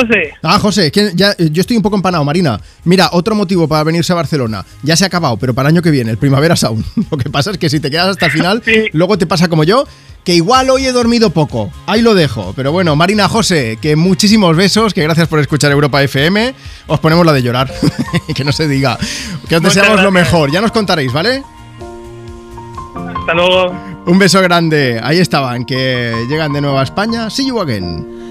José. 0.00 0.34
Ah, 0.42 0.58
José, 0.58 0.92
ya, 1.14 1.32
eh, 1.38 1.48
yo 1.50 1.60
estoy 1.60 1.76
un 1.76 1.82
poco 1.82 1.96
empanado, 1.96 2.24
Marina. 2.24 2.60
Mira, 2.84 3.10
otro 3.12 3.34
motivo 3.34 3.66
para 3.68 3.84
venirse 3.84 4.12
a 4.12 4.16
Barcelona. 4.16 4.64
Ya 4.82 4.96
se 4.96 5.04
ha 5.04 5.06
acabado, 5.08 5.36
pero 5.36 5.54
para 5.54 5.68
el 5.68 5.74
año 5.74 5.82
que 5.82 5.90
viene, 5.90 6.10
el 6.10 6.18
Primavera 6.18 6.56
Sound. 6.56 6.84
Lo 7.10 7.18
que 7.18 7.30
pasa 7.30 7.50
es 7.50 7.58
que 7.58 7.68
si 7.68 7.80
te 7.80 7.90
quedas 7.90 8.08
hasta 8.08 8.26
el 8.26 8.32
final, 8.32 8.62
luego 8.92 9.18
te 9.18 9.26
pasa 9.26 9.48
como 9.48 9.64
yo, 9.64 9.86
que 10.24 10.34
igual 10.34 10.68
hoy 10.70 10.86
he 10.86 10.92
dormido 10.92 11.30
poco. 11.30 11.70
Ahí 11.86 12.02
lo 12.02 12.14
dejo. 12.14 12.52
Pero 12.56 12.72
bueno, 12.72 12.96
Marina, 12.96 13.28
José, 13.28 13.78
que 13.80 13.94
muchísimos 13.94 14.56
besos, 14.56 14.92
que 14.92 15.02
gracias 15.02 15.28
por 15.28 15.38
escuchar 15.38 15.70
Europa 15.70 16.02
FM. 16.02 16.54
Os 16.88 17.00
ponemos 17.00 17.24
la 17.24 17.32
de 17.32 17.42
llorar, 17.42 17.72
que 18.34 18.44
no 18.44 18.52
se 18.52 18.66
diga. 18.66 18.98
Que 19.48 19.56
os 19.56 19.62
Muchas 19.62 19.76
deseamos 19.76 20.02
lo 20.02 20.10
mejor. 20.10 20.50
Ya 20.50 20.60
nos 20.60 20.72
contaréis, 20.72 21.12
¿vale? 21.12 21.42
Hasta 22.94 23.34
luego. 23.34 23.72
Un 24.06 24.18
beso 24.18 24.40
grande. 24.40 25.00
Ahí 25.02 25.18
estaban, 25.18 25.64
que 25.64 26.12
llegan 26.28 26.52
de 26.52 26.60
nuevo 26.60 26.78
a 26.78 26.82
España. 26.82 27.30
See 27.30 27.46
you 27.46 27.60
again. 27.60 28.15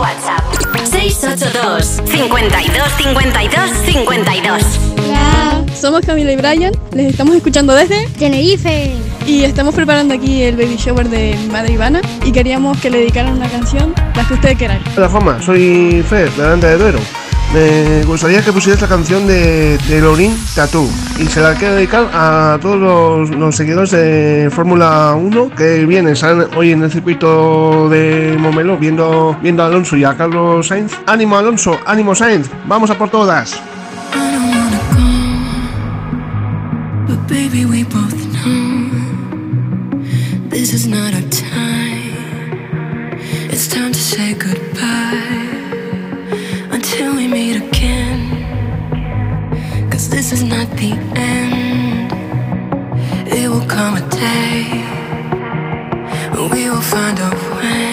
WhatsApp. 0.00 0.42
682 0.90 2.00
52 2.06 2.92
52 2.96 3.70
52 3.84 4.62
Hola, 5.06 5.64
somos 5.74 6.00
Camila 6.06 6.32
y 6.32 6.36
Brian, 6.36 6.72
les 6.92 7.10
estamos 7.10 7.36
escuchando 7.36 7.74
desde 7.74 8.08
Tenerife 8.18 8.92
y 9.26 9.44
estamos 9.44 9.74
preparando 9.74 10.14
aquí 10.14 10.42
el 10.42 10.56
baby 10.56 10.76
shower 10.76 11.08
de 11.08 11.36
mi 11.36 11.48
madre 11.48 11.74
Ivana 11.74 12.00
y 12.24 12.32
queríamos 12.32 12.78
que 12.78 12.88
le 12.88 12.98
dedicaran 13.00 13.34
una 13.34 13.48
canción, 13.50 13.94
la 14.14 14.26
que 14.26 14.34
ustedes 14.34 14.56
quieran. 14.56 14.80
Hola 14.96 15.08
Juanma, 15.08 15.42
soy 15.42 16.02
Fer, 16.08 16.30
de 16.32 16.42
Aranda 16.44 16.68
de 16.68 16.78
Duero. 16.78 16.98
Me 17.52 18.04
gustaría 18.04 18.44
que 18.44 18.52
pusieras 18.52 18.80
la 18.80 18.86
canción 18.86 19.26
de, 19.26 19.76
de 19.76 20.00
Lorin 20.00 20.32
Tattoo 20.54 20.88
y 21.18 21.26
se 21.26 21.40
la 21.40 21.54
quiero 21.54 21.74
dedicar 21.74 22.08
a 22.12 22.56
todos 22.62 22.78
los, 22.78 23.30
los 23.30 23.56
seguidores 23.56 23.90
de 23.90 24.48
Fórmula 24.52 25.16
1 25.16 25.50
que 25.56 25.84
vienen, 25.84 26.14
salen 26.14 26.46
hoy 26.56 26.70
en 26.70 26.84
el 26.84 26.92
circuito 26.92 27.88
de 27.88 28.36
Momelo 28.38 28.78
viendo, 28.78 29.36
viendo 29.42 29.64
a 29.64 29.66
Alonso 29.66 29.96
y 29.96 30.04
a 30.04 30.16
Carlos 30.16 30.68
Sainz. 30.68 30.92
¡Ánimo 31.06 31.36
Alonso! 31.36 31.76
¡Ánimo 31.86 32.14
Sainz! 32.14 32.48
¡Vamos 32.68 32.88
a 32.90 32.96
por 32.96 33.10
todas! 33.10 33.60
This 40.50 40.74
is 40.74 40.86
not 40.86 41.14
our 41.14 41.22
time. 41.30 42.98
It's 43.50 43.66
time 43.66 43.92
to 43.92 43.98
say 43.98 44.34
goodbye 44.34 45.19
this 50.30 50.42
is 50.42 50.48
not 50.48 50.68
the 50.76 50.92
end. 51.16 52.12
It 53.28 53.48
will 53.48 53.66
come 53.66 53.96
a 53.96 54.08
day 54.10 54.80
we 56.52 56.70
will 56.70 56.80
find 56.80 57.18
a 57.18 57.30
way. 57.56 57.89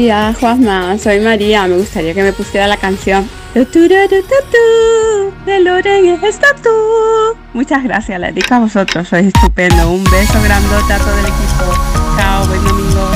Días, 0.00 0.36
Juanma. 0.38 0.96
Soy 0.98 1.20
María. 1.20 1.66
Me 1.66 1.76
gustaría 1.76 2.14
que 2.14 2.22
me 2.22 2.32
pusiera 2.32 2.66
la 2.66 2.78
canción 2.78 3.28
de 3.54 3.66
Loren 5.60 6.18
es 6.22 6.40
tú. 6.62 6.70
Muchas 7.52 7.84
gracias, 7.84 8.18
la 8.18 8.28
dedico 8.28 8.54
a 8.54 8.60
vosotros. 8.60 9.06
Sois 9.08 9.26
estupendo. 9.26 9.90
Un 9.90 10.02
beso 10.04 10.40
grandote 10.42 10.90
a 10.92 10.98
todo 10.98 11.18
el 11.18 11.26
equipo. 11.26 11.74
Chao, 12.16 12.46
buen 12.46 12.64
domingo. 12.64 13.10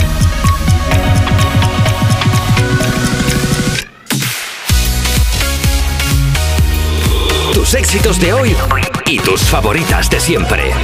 Tus 7.54 7.72
éxitos 7.74 8.20
de 8.20 8.34
hoy 8.34 8.54
y 9.06 9.20
tus 9.20 9.42
favoritas 9.42 10.10
de 10.10 10.20
siempre. 10.20 10.74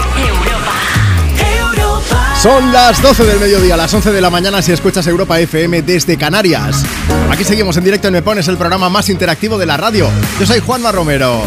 Son 2.43 2.73
las 2.73 3.03
12 3.03 3.27
del 3.27 3.39
mediodía, 3.39 3.77
las 3.77 3.93
11 3.93 4.13
de 4.13 4.21
la 4.23 4.31
mañana 4.31 4.63
si 4.63 4.73
escuchas 4.73 5.07
Europa 5.07 5.39
FM 5.39 5.83
desde 5.83 6.17
Canarias. 6.17 6.87
Aquí 7.31 7.45
seguimos 7.45 7.77
en 7.77 7.85
directo 7.85 8.09
en 8.09 8.15
Me 8.15 8.23
Pones, 8.23 8.49
el 8.49 8.57
programa 8.57 8.89
más 8.89 9.11
interactivo 9.11 9.59
de 9.59 9.67
la 9.67 9.77
radio. 9.77 10.09
Yo 10.39 10.47
soy 10.47 10.61
Juanma 10.61 10.91
Romero. 10.91 11.43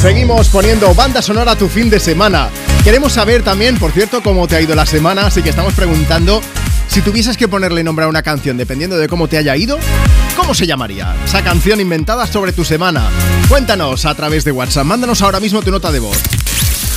Seguimos 0.00 0.48
poniendo 0.48 0.94
banda 0.94 1.20
sonora 1.20 1.52
a 1.52 1.56
tu 1.56 1.68
fin 1.68 1.90
de 1.90 2.00
semana. 2.00 2.48
Queremos 2.84 3.12
saber 3.12 3.42
también, 3.42 3.78
por 3.78 3.92
cierto, 3.92 4.22
cómo 4.22 4.48
te 4.48 4.56
ha 4.56 4.62
ido 4.62 4.74
la 4.74 4.86
semana, 4.86 5.26
así 5.26 5.42
que 5.42 5.50
estamos 5.50 5.74
preguntando 5.74 6.40
Si 6.92 7.00
tuvieses 7.00 7.38
que 7.38 7.48
ponerle 7.48 7.82
nombre 7.82 8.04
a 8.04 8.08
una 8.08 8.20
canción 8.20 8.58
dependiendo 8.58 8.98
de 8.98 9.08
cómo 9.08 9.26
te 9.26 9.38
haya 9.38 9.56
ido, 9.56 9.78
¿cómo 10.36 10.52
se 10.52 10.66
llamaría? 10.66 11.16
Esa 11.24 11.42
canción 11.42 11.80
inventada 11.80 12.26
sobre 12.26 12.52
tu 12.52 12.66
semana. 12.66 13.08
Cuéntanos 13.48 14.04
a 14.04 14.14
través 14.14 14.44
de 14.44 14.52
WhatsApp. 14.52 14.84
Mándanos 14.84 15.22
ahora 15.22 15.40
mismo 15.40 15.62
tu 15.62 15.70
nota 15.70 15.90
de 15.90 16.00
voz. 16.00 16.18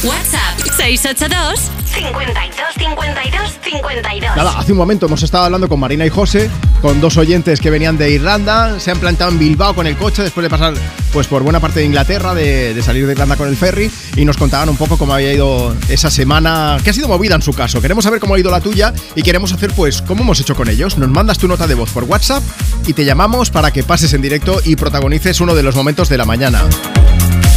WhatsApp 0.06 0.60
682 0.77 1.72
52 1.86 2.73
52 2.77 3.60
52. 3.64 4.36
Nada, 4.36 4.60
hace 4.60 4.72
un 4.72 4.77
momento 4.77 5.07
hemos 5.07 5.23
estado 5.23 5.45
hablando 5.45 5.68
con 5.68 5.80
Marina 5.80 6.06
y 6.06 6.10
José, 6.10 6.49
con 6.82 7.02
dos 7.02 7.18
oyentes 7.18 7.60
que 7.60 7.72
venían 7.72 7.98
de 7.98 8.11
Irlanda, 8.11 8.80
se 8.80 8.91
han 8.91 8.99
plantado 8.99 9.32
en 9.32 9.40
Bilbao 9.40 9.73
con 9.73 9.88
el 9.88 9.98
coche 9.98 10.22
después 10.22 10.44
de 10.44 10.49
pasar 10.49 10.76
pues 11.11 11.26
por 11.26 11.41
buena 11.41 11.60
parte 11.60 11.80
de 11.80 11.88
Inglaterra, 11.88 12.36
de, 12.36 12.76
de 12.76 12.84
salir 12.84 13.07
de 13.07 13.14
Irlanda 13.14 13.36
con 13.36 13.48
el 13.48 13.57
ferry, 13.57 13.90
y 14.15 14.26
nos 14.26 14.38
contaban 14.38 14.69
un 14.69 14.77
poco 14.77 14.98
cómo 14.98 15.14
había 15.14 15.34
ido 15.34 15.76
esa 15.90 16.11
semana, 16.11 16.77
que 16.84 16.91
ha 16.91 16.94
sido 16.94 17.07
movida 17.07 17.34
en 17.36 17.41
su 17.41 17.53
caso. 17.53 17.82
Queremos 17.82 18.03
saber 18.03 18.19
cómo 18.19 18.36
ha 18.36 18.40
ido 18.40 18.52
la 18.52 18.61
tuya 18.61 18.94
y 19.15 19.23
queremos 19.23 19.53
hacer 19.53 19.72
pues 19.73 20.03
cómo 20.03 20.22
hemos 20.22 20.40
hecho 20.40 20.56
con 20.56 20.69
ellos. 20.69 20.99
Nos 20.99 21.10
mandas 21.10 21.40
tu 21.40 21.48
nota 21.48 21.65
de 21.65 21.73
voz 21.73 21.90
por 21.90 22.03
WhatsApp 22.03 22.44
y 22.86 22.94
te 22.94 23.06
llamamos 23.06 23.49
para 23.49 23.72
que 23.72 23.82
pases 23.82 24.14
en 24.14 24.22
directo 24.22 24.61
y 24.64 24.76
protagonices 24.76 25.41
uno 25.41 25.56
de 25.56 25.64
los 25.64 25.76
momentos 25.76 26.10
de 26.10 26.18
la 26.18 26.26
mañana. 26.26 26.64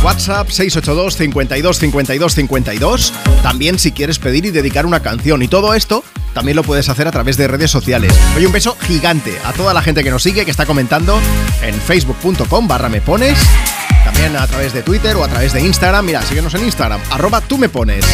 WhatsApp 0.02 0.48
682 0.48 1.16
52 1.16 1.78
52 1.78 2.34
52. 2.34 3.12
También 3.42 3.78
si 3.78 3.92
quieres 3.92 4.18
pedir 4.18 4.46
y 4.46 4.50
dedicar 4.50 4.86
una 4.86 5.00
canción. 5.00 5.42
Y 5.42 5.48
todo 5.48 5.74
esto 5.74 6.04
también 6.34 6.56
lo 6.56 6.62
puedes 6.62 6.88
hacer 6.88 7.08
a 7.08 7.10
través 7.10 7.36
de 7.36 7.48
redes 7.48 7.70
sociales. 7.70 8.12
Oye, 8.36 8.46
un 8.46 8.52
beso 8.52 8.76
gigante 8.80 9.36
a 9.44 9.52
toda 9.52 9.74
la 9.74 9.82
gente 9.82 10.04
que 10.04 10.10
nos 10.10 10.22
sigue, 10.22 10.44
que 10.44 10.50
está 10.50 10.66
comentando 10.66 11.20
en 11.62 11.74
facebook.com 11.74 12.68
barra 12.68 12.88
me 12.88 13.00
pones. 13.00 13.38
También 14.04 14.36
a 14.36 14.46
través 14.46 14.72
de 14.72 14.82
Twitter 14.82 15.16
o 15.16 15.24
a 15.24 15.28
través 15.28 15.52
de 15.52 15.60
Instagram. 15.60 16.06
Mira, 16.06 16.22
síguenos 16.22 16.54
en 16.54 16.64
Instagram, 16.64 17.00
arroba 17.10 17.40
tú 17.40 17.58
me 17.58 17.68
pones. 17.68 18.04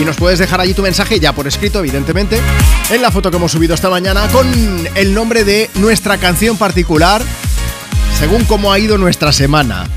Y 0.00 0.04
nos 0.04 0.16
puedes 0.16 0.38
dejar 0.38 0.60
allí 0.60 0.74
tu 0.74 0.82
mensaje, 0.82 1.20
ya 1.20 1.32
por 1.32 1.46
escrito, 1.46 1.80
evidentemente, 1.80 2.40
en 2.90 3.02
la 3.02 3.10
foto 3.10 3.30
que 3.30 3.36
hemos 3.36 3.52
subido 3.52 3.74
esta 3.74 3.90
mañana 3.90 4.28
con 4.28 4.46
el 4.94 5.12
nombre 5.12 5.44
de 5.44 5.68
nuestra 5.74 6.18
canción 6.18 6.56
particular, 6.56 7.22
según 8.18 8.44
cómo 8.44 8.72
ha 8.72 8.78
ido 8.78 8.96
nuestra 8.96 9.32
semana. 9.32 9.88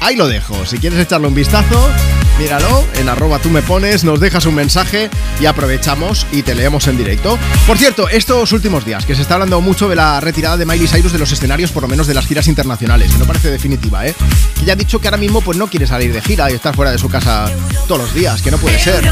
Ahí 0.00 0.16
lo 0.16 0.28
dejo. 0.28 0.64
Si 0.64 0.78
quieres 0.78 0.98
echarle 0.98 1.28
un 1.28 1.34
vistazo, 1.34 1.90
míralo 2.38 2.84
en 2.94 3.08
arroba 3.08 3.38
tú 3.38 3.50
me 3.50 3.62
pones, 3.62 4.04
nos 4.04 4.20
dejas 4.20 4.46
un 4.46 4.54
mensaje 4.54 5.10
y 5.40 5.46
aprovechamos 5.46 6.26
y 6.32 6.42
te 6.42 6.54
leemos 6.54 6.86
en 6.86 6.96
directo. 6.96 7.38
Por 7.66 7.78
cierto, 7.78 8.08
estos 8.08 8.52
últimos 8.52 8.84
días 8.84 9.04
que 9.04 9.14
se 9.14 9.22
está 9.22 9.34
hablando 9.34 9.60
mucho 9.60 9.88
de 9.88 9.96
la 9.96 10.20
retirada 10.20 10.56
de 10.56 10.66
Miley 10.66 10.86
Cyrus 10.86 11.12
de 11.12 11.18
los 11.18 11.32
escenarios, 11.32 11.72
por 11.72 11.82
lo 11.82 11.88
menos 11.88 12.06
de 12.06 12.14
las 12.14 12.26
giras 12.26 12.46
internacionales, 12.46 13.12
que 13.12 13.18
no 13.18 13.24
parece 13.24 13.50
definitiva, 13.50 14.06
¿eh? 14.06 14.14
Que 14.58 14.64
ya 14.64 14.74
ha 14.74 14.76
dicho 14.76 15.00
que 15.00 15.08
ahora 15.08 15.18
mismo 15.18 15.40
pues 15.40 15.58
no 15.58 15.66
quiere 15.68 15.86
salir 15.86 16.12
de 16.12 16.20
gira 16.20 16.50
y 16.50 16.54
estar 16.54 16.74
fuera 16.74 16.92
de 16.92 16.98
su 16.98 17.08
casa 17.08 17.50
todos 17.86 18.02
los 18.02 18.14
días, 18.14 18.40
que 18.40 18.50
no 18.50 18.58
puede 18.58 18.78
ser. 18.78 19.08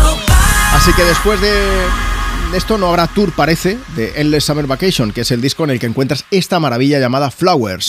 Así 0.72 0.92
que 0.92 1.04
después 1.04 1.40
de 1.40 1.52
esto 2.54 2.78
no 2.78 2.88
habrá 2.88 3.06
tour, 3.08 3.32
parece, 3.32 3.76
de 3.96 4.20
Endless 4.20 4.44
Summer 4.44 4.66
Vacation, 4.66 5.10
que 5.10 5.22
es 5.22 5.30
el 5.30 5.40
disco 5.40 5.64
en 5.64 5.70
el 5.70 5.78
que 5.78 5.86
encuentras 5.86 6.24
esta 6.30 6.60
maravilla 6.60 7.00
llamada 7.00 7.30
Flowers. 7.30 7.88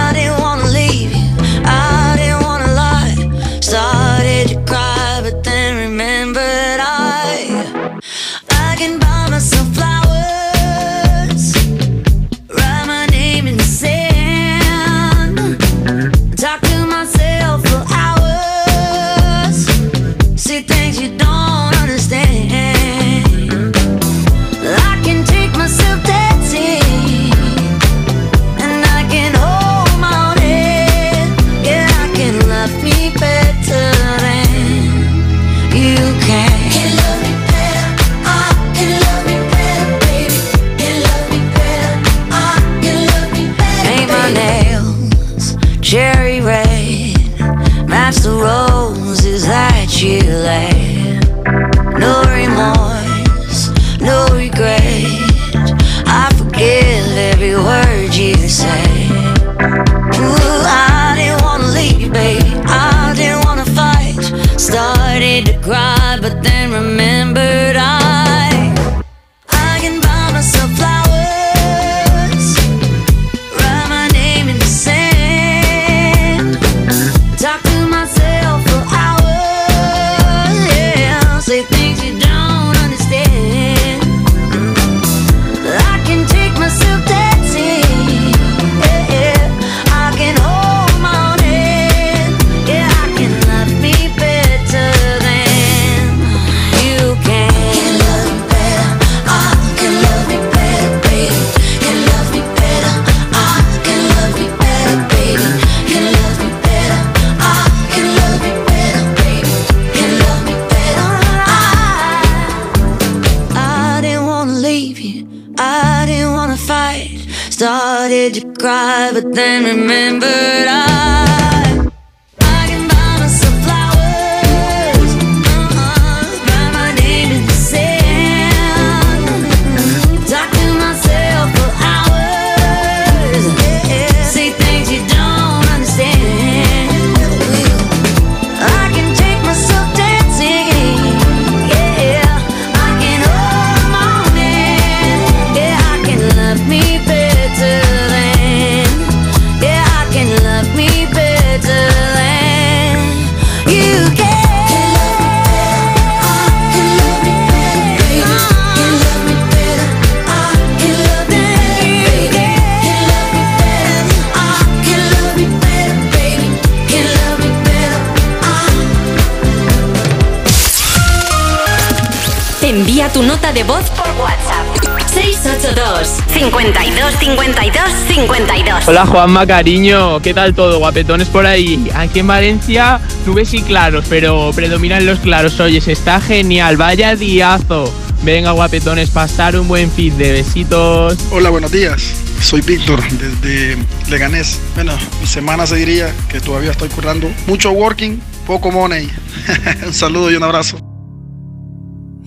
52 176.41 177.19
52 177.19 177.83
52 178.07 178.87
Hola 178.87 179.05
Juanma, 179.05 179.45
cariño, 179.45 180.19
¿qué 180.23 180.33
tal 180.33 180.55
todo? 180.55 180.79
Guapetones 180.79 181.27
por 181.27 181.45
ahí. 181.45 181.87
Aquí 181.93 182.21
en 182.21 182.25
Valencia, 182.25 182.99
nubes 183.27 183.53
y 183.53 183.61
claros, 183.61 184.05
pero 184.09 184.51
predominan 184.51 185.05
los 185.05 185.19
claros. 185.19 185.59
Oye, 185.59 185.79
se 185.81 185.91
está 185.91 186.19
genial, 186.19 186.77
vaya 186.77 187.15
diazo. 187.15 187.93
Venga, 188.23 188.53
guapetones, 188.53 189.11
pasar 189.11 189.55
un 189.55 189.67
buen 189.67 189.91
fin 189.91 190.17
de 190.17 190.31
besitos. 190.31 191.15
Hola, 191.31 191.51
buenos 191.51 191.71
días. 191.71 192.11
Soy 192.41 192.61
Víctor 192.61 192.99
desde 193.11 193.77
Leganés. 194.09 194.59
Bueno, 194.73 194.93
mi 195.19 195.27
semana 195.27 195.67
se 195.67 195.75
diría 195.75 196.11
que 196.27 196.41
todavía 196.41 196.71
estoy 196.71 196.89
currando. 196.89 197.29
Mucho 197.45 197.69
working, 197.69 198.19
poco 198.47 198.71
money. 198.71 199.07
un 199.85 199.93
saludo 199.93 200.31
y 200.31 200.37
un 200.37 200.43
abrazo. 200.43 200.79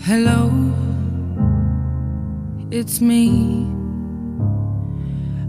Hello, 0.07 0.53
it's 2.71 3.01
me. 3.01 3.84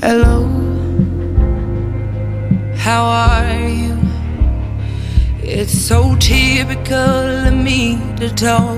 Hello, 0.00 0.46
how 2.76 3.04
are 3.04 3.68
you? 3.68 3.96
It's 5.42 5.76
so 5.76 6.16
typical 6.16 7.46
of 7.46 7.54
me 7.54 7.98
to 8.16 8.28
talk 8.34 8.77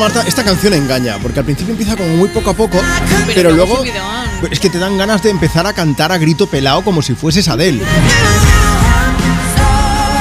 Marta, 0.00 0.24
esta 0.26 0.44
canción 0.44 0.74
engaña, 0.74 1.16
porque 1.22 1.38
al 1.38 1.44
principio 1.44 1.72
empieza 1.72 1.96
como 1.96 2.10
muy 2.16 2.28
poco 2.28 2.50
a 2.50 2.54
poco, 2.54 2.78
pero, 3.34 3.50
luego 3.50 3.82
es 4.50 4.60
que 4.60 4.68
te 4.68 4.78
dan 4.78 4.98
ganas 4.98 5.22
de 5.22 5.30
empezar 5.30 5.66
a 5.66 5.72
cantar 5.72 6.12
a 6.12 6.18
grito 6.18 6.46
pelado 6.46 6.82
como 6.82 7.00
si 7.02 7.14
fueses 7.14 7.48
Adele. 7.48 7.82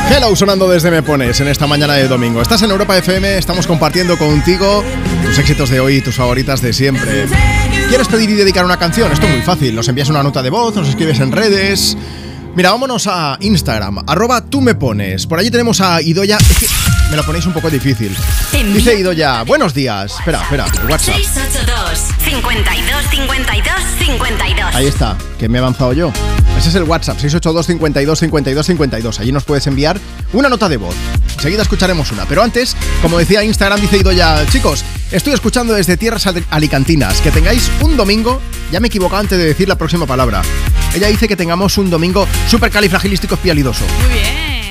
Hello, 0.09 0.33
sonando 0.35 0.69
desde 0.69 0.91
Me 0.91 1.03
Pones 1.03 1.39
en 1.41 1.47
esta 1.47 1.67
mañana 1.67 1.95
de 1.95 2.07
domingo. 2.07 2.41
Estás 2.41 2.61
en 2.61 2.71
Europa 2.71 2.97
FM, 2.97 3.37
estamos 3.37 3.67
compartiendo 3.67 4.17
contigo 4.17 4.83
tus 5.23 5.37
éxitos 5.39 5.69
de 5.69 5.79
hoy 5.79 5.95
y 5.95 6.01
tus 6.01 6.15
favoritas 6.15 6.61
de 6.61 6.71
siempre. 6.71 7.25
¿Quieres 7.89 8.07
pedir 8.07 8.29
y 8.29 8.33
dedicar 8.33 8.63
una 8.63 8.77
canción? 8.77 9.11
Esto 9.11 9.25
es 9.25 9.33
muy 9.33 9.41
fácil. 9.41 9.75
Nos 9.75 9.87
envías 9.89 10.09
una 10.09 10.23
nota 10.23 10.41
de 10.41 10.51
voz, 10.51 10.75
nos 10.75 10.87
escribes 10.87 11.19
en 11.19 11.31
redes. 11.31 11.97
Mira, 12.55 12.71
vámonos 12.71 13.07
a 13.07 13.37
Instagram, 13.41 14.05
arroba 14.07 14.45
tú 14.45 14.61
me 14.61 14.75
pones. 14.75 15.27
Por 15.27 15.39
allí 15.39 15.51
tenemos 15.51 15.81
a 15.81 16.01
Idoya. 16.01 16.37
Es 16.37 16.57
que 16.59 16.67
me 17.15 17.21
lo 17.21 17.25
ponéis 17.25 17.45
un 17.45 17.53
poco 17.53 17.69
difícil. 17.69 18.13
Dice 18.73 18.99
Idoya, 18.99 19.43
buenos 19.43 19.73
días. 19.73 20.11
Espera, 20.19 20.41
espera, 20.41 20.65
WhatsApp. 20.89 21.15
682 21.15 21.99
52 22.25 23.05
52 23.09 23.73
52 24.05 24.75
Ahí 24.75 24.87
está, 24.87 25.17
que 25.39 25.47
me 25.47 25.57
he 25.57 25.61
avanzado 25.61 25.93
yo. 25.93 26.11
Ese 26.57 26.67
es 26.67 26.75
el 26.75 26.83
WhatsApp, 26.83 27.15
682 27.17 27.67
52 27.67 28.19
52 28.19 28.65
52. 28.65 29.19
Allí 29.21 29.31
nos 29.31 29.45
puedes 29.45 29.65
enviar 29.67 29.97
una 30.33 30.49
nota 30.49 30.67
de 30.67 30.75
voz. 30.75 30.93
Enseguida 31.35 31.61
escucharemos 31.61 32.11
una. 32.11 32.25
Pero 32.25 32.43
antes, 32.43 32.75
como 33.01 33.17
decía 33.17 33.41
Instagram, 33.45 33.79
dice 33.79 33.95
Idoya, 33.99 34.45
chicos, 34.51 34.83
estoy 35.09 35.31
escuchando 35.35 35.73
desde 35.73 35.95
tierras 35.95 36.27
al- 36.27 36.43
alicantinas. 36.49 37.21
Que 37.21 37.31
tengáis 37.31 37.71
un 37.79 37.95
domingo. 37.95 38.41
Ya 38.73 38.81
me 38.81 38.87
he 38.87 38.89
equivocado 38.89 39.21
antes 39.21 39.37
de 39.37 39.45
decir 39.45 39.69
la 39.69 39.77
próxima 39.77 40.05
palabra. 40.05 40.41
Ella 40.93 41.07
dice 41.07 41.29
que 41.29 41.37
tengamos 41.37 41.77
un 41.77 41.89
domingo 41.89 42.27
súper 42.49 42.71
califragilístico 42.71 43.35
espialidoso. 43.35 43.85
Muy 44.01 44.13
bien. 44.15 44.65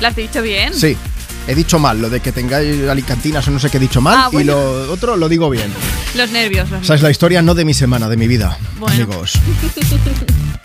¿Lo 0.00 0.06
has 0.08 0.14
dicho 0.16 0.42
bien? 0.42 0.72
Sí. 0.74 0.96
He 1.48 1.54
dicho 1.56 1.78
mal, 1.80 2.00
lo 2.00 2.08
de 2.08 2.20
que 2.20 2.30
tengáis 2.30 2.88
alicantinas 2.88 3.46
o 3.48 3.50
no 3.50 3.58
sé 3.58 3.68
qué 3.68 3.78
he 3.78 3.80
dicho 3.80 4.00
mal, 4.00 4.16
Ah, 4.16 4.28
y 4.32 4.44
lo 4.44 4.92
otro 4.92 5.16
lo 5.16 5.28
digo 5.28 5.50
bien. 5.50 5.72
Los 6.14 6.30
nervios. 6.30 6.70
Los 6.70 6.82
Esa 6.82 6.94
es 6.94 7.02
la 7.02 7.10
historia 7.10 7.42
no 7.42 7.54
de 7.54 7.64
mi 7.64 7.74
semana, 7.74 8.08
de 8.08 8.16
mi 8.16 8.28
vida, 8.28 8.56
Bueno. 8.78 8.94
amigos. 8.94 9.32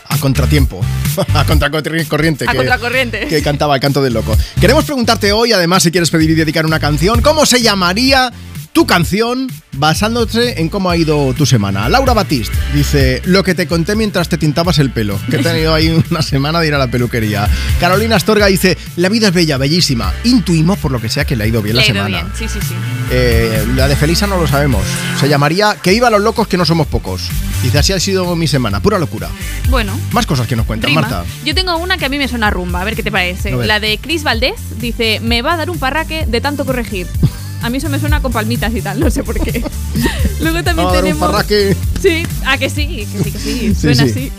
A 0.08 0.16
contratiempo, 0.18 0.80
a 1.34 1.44
contracorriente. 1.44 2.44
A 2.46 2.52
que- 2.52 2.56
contracorriente. 2.56 3.26
Que 3.26 3.42
cantaba 3.42 3.74
el 3.74 3.80
canto 3.80 4.02
del 4.02 4.14
loco. 4.14 4.36
Queremos 4.60 4.84
preguntarte 4.84 5.32
hoy, 5.32 5.52
además, 5.52 5.82
si 5.82 5.90
quieres 5.90 6.10
pedir 6.10 6.30
y 6.30 6.34
dedicar 6.34 6.64
una 6.64 6.78
canción, 6.78 7.20
¿cómo 7.22 7.44
se 7.44 7.60
llamaría 7.60 8.32
tu 8.78 8.86
canción 8.86 9.48
basándose 9.72 10.60
en 10.60 10.68
cómo 10.68 10.88
ha 10.88 10.96
ido 10.96 11.34
tu 11.34 11.46
semana. 11.46 11.88
Laura 11.88 12.12
Batiste 12.14 12.56
dice, 12.72 13.20
lo 13.24 13.42
que 13.42 13.56
te 13.56 13.66
conté 13.66 13.96
mientras 13.96 14.28
te 14.28 14.38
tintabas 14.38 14.78
el 14.78 14.92
pelo, 14.92 15.18
que 15.28 15.38
he 15.38 15.42
tenido 15.42 15.74
ahí 15.74 15.88
una 16.10 16.22
semana 16.22 16.60
de 16.60 16.68
ir 16.68 16.74
a 16.74 16.78
la 16.78 16.86
peluquería. 16.88 17.48
Carolina 17.80 18.14
Astorga 18.14 18.46
dice, 18.46 18.78
la 18.94 19.08
vida 19.08 19.28
es 19.28 19.34
bella, 19.34 19.56
bellísima. 19.56 20.14
Intuimos 20.22 20.78
por 20.78 20.92
lo 20.92 21.00
que 21.00 21.08
sea 21.08 21.24
que 21.24 21.34
le 21.34 21.42
ha 21.42 21.46
ido 21.48 21.60
bien 21.60 21.74
Le 21.74 21.82
la 21.82 21.86
ido 21.88 21.94
semana. 22.04 22.22
bien, 22.22 22.32
sí, 22.38 22.46
sí, 22.46 22.60
sí. 22.64 22.74
Eh, 23.10 23.66
la 23.74 23.88
de 23.88 23.96
Felisa 23.96 24.28
no 24.28 24.36
lo 24.40 24.46
sabemos. 24.46 24.84
Se 25.18 25.28
llamaría 25.28 25.76
Que 25.82 25.92
iba 25.92 26.08
los 26.08 26.20
locos 26.20 26.46
que 26.46 26.56
no 26.56 26.64
somos 26.64 26.86
pocos. 26.86 27.22
Dice, 27.64 27.80
así 27.80 27.92
ha 27.92 27.98
sido 27.98 28.36
mi 28.36 28.46
semana, 28.46 28.78
pura 28.78 29.00
locura. 29.00 29.28
Bueno, 29.70 29.98
Más 30.12 30.24
cosas 30.24 30.46
que 30.46 30.54
nos 30.54 30.66
cuentan, 30.66 30.90
rima. 30.90 31.00
Marta. 31.00 31.24
Yo 31.44 31.52
tengo 31.52 31.76
una 31.78 31.98
que 31.98 32.04
a 32.04 32.08
mí 32.08 32.16
me 32.16 32.28
suena 32.28 32.46
a 32.46 32.50
rumba, 32.50 32.80
a 32.82 32.84
ver 32.84 32.94
qué 32.94 33.02
te 33.02 33.10
parece. 33.10 33.54
A. 33.54 33.56
La 33.56 33.80
de 33.80 33.98
Chris 33.98 34.22
Valdés 34.22 34.54
dice, 34.78 35.18
me 35.18 35.42
va 35.42 35.54
a 35.54 35.56
dar 35.56 35.68
un 35.68 35.80
parraque 35.80 36.26
de 36.26 36.40
tanto 36.40 36.64
corregir. 36.64 37.08
A 37.62 37.70
mí 37.70 37.78
eso 37.78 37.88
me 37.88 37.98
suena 37.98 38.20
con 38.22 38.32
palmitas 38.32 38.74
y 38.74 38.80
tal, 38.82 39.00
no 39.00 39.10
sé 39.10 39.24
por 39.24 39.38
qué. 39.40 39.64
Luego 40.40 40.62
también 40.62 40.86
Va 40.86 40.90
a 40.92 40.94
dar 40.94 41.04
un 41.04 41.10
tenemos... 41.10 41.30
parraque. 41.30 41.76
Sí, 42.00 42.22
a 42.46 42.56
que 42.58 42.70
sí, 42.70 42.86
que 43.12 43.24
sí, 43.24 43.30
que 43.32 43.38
sí, 43.38 43.74
suena 43.74 44.04
sí. 44.04 44.10
así. 44.10 44.32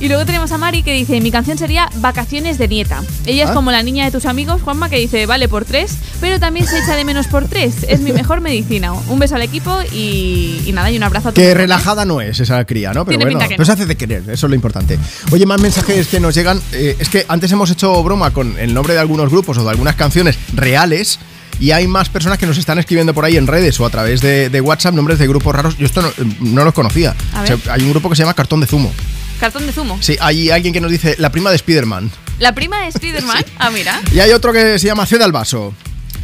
Y 0.00 0.08
luego 0.08 0.26
tenemos 0.26 0.50
a 0.50 0.58
Mari 0.58 0.82
que 0.82 0.92
dice, 0.92 1.20
mi 1.20 1.30
canción 1.30 1.56
sería 1.56 1.88
Vacaciones 1.96 2.58
de 2.58 2.66
Nieta. 2.66 3.02
Ella 3.26 3.44
es 3.44 3.50
Ah. 3.50 3.54
como 3.54 3.70
la 3.70 3.82
niña 3.84 4.04
de 4.04 4.10
tus 4.10 4.26
amigos, 4.26 4.60
Juanma, 4.62 4.88
que 4.90 4.98
dice, 4.98 5.24
vale 5.26 5.48
por 5.48 5.64
tres, 5.64 5.96
pero 6.20 6.40
también 6.40 6.66
se 6.66 6.78
echa 6.80 6.96
de 6.96 7.04
menos 7.04 7.28
por 7.28 7.46
tres. 7.46 7.76
Es 7.88 8.00
mi 8.00 8.12
mejor 8.12 8.40
medicina. 8.40 8.92
Un 8.92 9.18
beso 9.20 9.36
al 9.36 9.42
equipo 9.42 9.78
y, 9.92 10.60
y 10.66 10.72
nada, 10.72 10.90
y 10.90 10.96
un 10.96 11.04
abrazo 11.04 11.28
a 11.28 11.32
todos. 11.32 11.46
Que 11.46 11.54
relajada 11.54 12.04
no 12.04 12.20
es 12.20 12.40
esa 12.40 12.64
cría, 12.64 12.92
¿no? 12.92 13.04
Pero 13.04 13.18
Tiene 13.18 13.36
bueno, 13.36 13.56
no. 13.56 13.72
hace 13.72 13.86
de 13.86 13.96
querer, 13.96 14.22
eso 14.22 14.46
es 14.46 14.50
lo 14.50 14.54
importante. 14.56 14.98
Oye, 15.30 15.46
más 15.46 15.60
mensajes 15.60 16.08
que 16.08 16.18
nos 16.18 16.34
llegan. 16.34 16.60
eh, 16.72 16.96
es 16.98 17.08
que 17.08 17.24
antes 17.28 17.50
hemos 17.52 17.70
hecho 17.70 18.02
broma 18.02 18.32
con 18.32 18.58
el 18.58 18.74
nombre 18.74 18.94
de 18.94 19.00
algunos 19.00 19.30
grupos 19.30 19.56
o 19.58 19.62
de 19.64 19.70
algunas 19.70 19.94
canciones 19.94 20.36
reales. 20.54 21.20
Y 21.60 21.70
hay 21.70 21.86
más 21.86 22.08
personas 22.08 22.38
que 22.38 22.46
nos 22.46 22.58
están 22.58 22.78
escribiendo 22.78 23.14
por 23.14 23.24
ahí 23.24 23.36
en 23.36 23.46
redes 23.46 23.78
o 23.80 23.86
a 23.86 23.90
través 23.90 24.20
de, 24.20 24.50
de 24.50 24.60
WhatsApp 24.60 24.94
nombres 24.94 25.18
de 25.18 25.26
grupos 25.26 25.54
raros. 25.54 25.78
Yo 25.78 25.86
esto 25.86 26.02
no, 26.02 26.10
no 26.40 26.64
los 26.64 26.74
conocía. 26.74 27.14
O 27.42 27.46
sea, 27.46 27.56
hay 27.72 27.82
un 27.82 27.90
grupo 27.90 28.10
que 28.10 28.16
se 28.16 28.22
llama 28.22 28.34
Cartón 28.34 28.60
de 28.60 28.66
Zumo. 28.66 28.92
Cartón 29.40 29.66
de 29.66 29.72
zumo. 29.72 29.98
Sí, 30.00 30.16
hay 30.20 30.50
alguien 30.50 30.72
que 30.72 30.80
nos 30.80 30.90
dice 30.90 31.16
la 31.18 31.30
prima 31.30 31.50
de 31.50 31.56
Spider-Man. 31.56 32.10
La 32.38 32.54
prima 32.54 32.80
de 32.84 32.92
Spiderman. 32.92 33.44
Ah, 33.58 33.70
mira. 33.70 34.00
Y 34.12 34.20
hay 34.20 34.30
otro 34.32 34.52
que 34.52 34.78
se 34.78 34.86
llama 34.86 35.06
Ceda 35.06 35.24
al 35.24 35.32
Vaso. 35.32 35.74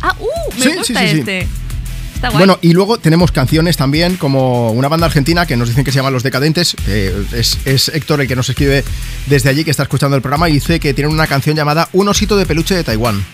Ah, 0.00 0.14
uh, 0.18 0.54
me 0.58 0.64
Sí, 0.64 0.72
gusta 0.76 1.00
sí, 1.00 1.18
este. 1.18 1.46
Bueno, 2.34 2.58
y 2.60 2.72
luego 2.72 2.98
tenemos 2.98 3.32
canciones 3.32 3.76
también, 3.78 4.16
como 4.16 4.72
una 4.72 4.88
banda 4.88 5.06
argentina 5.06 5.46
que 5.46 5.56
nos 5.56 5.68
dicen 5.68 5.84
que 5.84 5.90
se 5.90 5.96
llama 5.96 6.10
Los 6.10 6.22
Decadentes. 6.22 6.76
es, 6.86 7.58
es 7.64 7.88
Héctor 7.88 8.20
el 8.20 8.28
que 8.28 8.36
nos 8.36 8.48
escribe 8.48 8.84
desde 9.26 9.48
allí, 9.48 9.64
que 9.64 9.70
está 9.70 9.84
escuchando 9.84 10.16
el 10.16 10.22
programa, 10.22 10.48
y 10.48 10.52
dice 10.52 10.80
que 10.80 10.92
tienen 10.92 11.12
una 11.12 11.26
canción 11.26 11.56
llamada 11.56 11.88
Un 11.92 12.08
osito 12.08 12.36
de 12.36 12.44
peluche 12.46 12.74
de 12.74 12.84
Taiwán. 12.84 13.24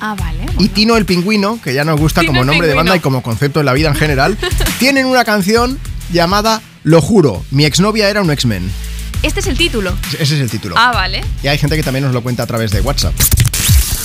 Ah, 0.00 0.14
vale. 0.18 0.46
Y 0.58 0.68
Tino 0.68 0.96
el 0.96 1.06
Pingüino, 1.06 1.60
que 1.62 1.74
ya 1.74 1.84
nos 1.84 1.98
gusta 1.98 2.20
Tino 2.20 2.32
como 2.32 2.44
nombre 2.44 2.66
de 2.66 2.74
banda 2.74 2.96
y 2.96 3.00
como 3.00 3.22
concepto 3.22 3.60
en 3.60 3.66
la 3.66 3.72
vida 3.72 3.88
en 3.88 3.94
general, 3.94 4.36
tienen 4.78 5.06
una 5.06 5.24
canción 5.24 5.78
llamada 6.12 6.60
Lo 6.82 7.00
juro, 7.00 7.44
mi 7.50 7.64
exnovia 7.64 8.08
era 8.08 8.22
un 8.22 8.30
X-Men. 8.30 8.70
Este 9.22 9.40
es 9.40 9.46
el 9.46 9.56
título. 9.56 9.94
Ese 10.18 10.34
es 10.34 10.40
el 10.40 10.50
título. 10.50 10.74
Ah, 10.78 10.92
vale. 10.92 11.22
Y 11.42 11.48
hay 11.48 11.56
gente 11.56 11.76
que 11.76 11.82
también 11.82 12.04
nos 12.04 12.12
lo 12.12 12.22
cuenta 12.22 12.42
a 12.42 12.46
través 12.46 12.70
de 12.72 12.80
WhatsApp. 12.82 13.14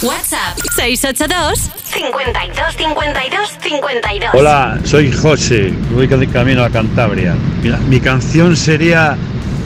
WhatsApp 0.02 0.58
682 0.78 1.60
52 1.94 2.76
52 2.78 3.50
52. 3.62 4.30
Hola, 4.34 4.80
soy 4.86 5.12
José, 5.12 5.74
voy 5.92 6.08
de 6.08 6.28
camino 6.28 6.64
a 6.64 6.70
Cantabria. 6.70 7.36
Mira, 7.62 7.78
mi 7.78 8.00
canción 8.00 8.56
sería 8.56 9.18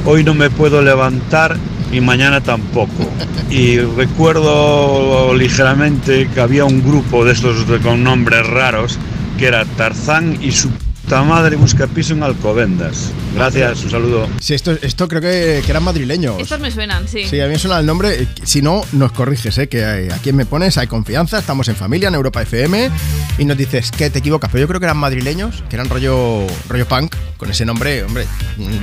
Hoy 0.06 0.26
no 0.26 0.34
me 0.34 0.50
puedo 0.50 0.82
levantar 0.82 1.56
y 1.94 2.02
mañana 2.02 2.41
tampoco. 2.41 3.10
Y 3.49 3.78
recuerdo 3.78 5.34
ligeramente 5.36 6.28
que 6.34 6.41
había 6.41 6.65
un 6.65 6.84
grupo 6.84 7.24
de 7.24 7.34
estos 7.34 7.65
con 7.82 8.03
nombres 8.03 8.45
raros 8.48 8.98
que 9.38 9.45
era 9.48 9.65
Tarzán 9.65 10.38
y 10.41 10.52
su 10.52 10.70
puta 11.14 11.23
madre 11.26 11.56
busca 11.57 11.85
piso 11.85 12.14
en 12.14 12.23
Alcobendas. 12.23 13.11
Gracias, 13.35 13.84
un 13.84 13.91
saludo. 13.91 14.27
Sí, 14.40 14.56
esto, 14.56 14.72
esto 14.81 15.07
creo 15.07 15.22
que, 15.22 15.61
que 15.64 15.69
eran 15.72 15.84
madrileños. 15.84 16.40
Estos 16.40 16.60
me 16.60 16.72
suenan, 16.72 17.07
sí. 17.07 17.26
Sí, 17.27 17.40
a 17.40 17.45
mí 17.45 17.52
me 17.53 17.60
suena 17.60 17.77
el 17.80 17.85
nombre. 17.85 18.23
eh, 18.23 18.27
Si 18.44 18.64
no, 18.64 18.81
nos 18.94 19.11
corriges, 19.11 19.56
¿eh? 19.60 19.69
Que 19.69 19.80
eh, 19.81 20.10
a 20.11 20.18
quien 20.18 20.35
me 20.35 20.48
pones 20.48 20.76
hay 20.80 20.88
confianza, 20.88 21.38
estamos 21.38 21.68
en 21.68 21.76
familia, 21.76 22.07
en 22.07 22.15
Europa 22.15 22.41
FM, 22.41 22.90
y 23.38 23.45
nos 23.45 23.56
dices 23.57 23.91
que 23.91 24.10
te 24.10 24.19
equivocas. 24.19 24.49
Pero 24.52 24.61
yo 24.61 24.68
creo 24.68 24.80
que 24.80 24.85
eran 24.88 24.98
madrileños, 24.98 25.64
que 25.69 25.76
eran 25.76 25.88
rollo, 25.88 26.48
rollo 26.68 26.88
punk, 26.88 27.15
con 27.38 27.52
ese 27.52 27.64
nombre, 27.65 28.03
hombre, 28.03 28.26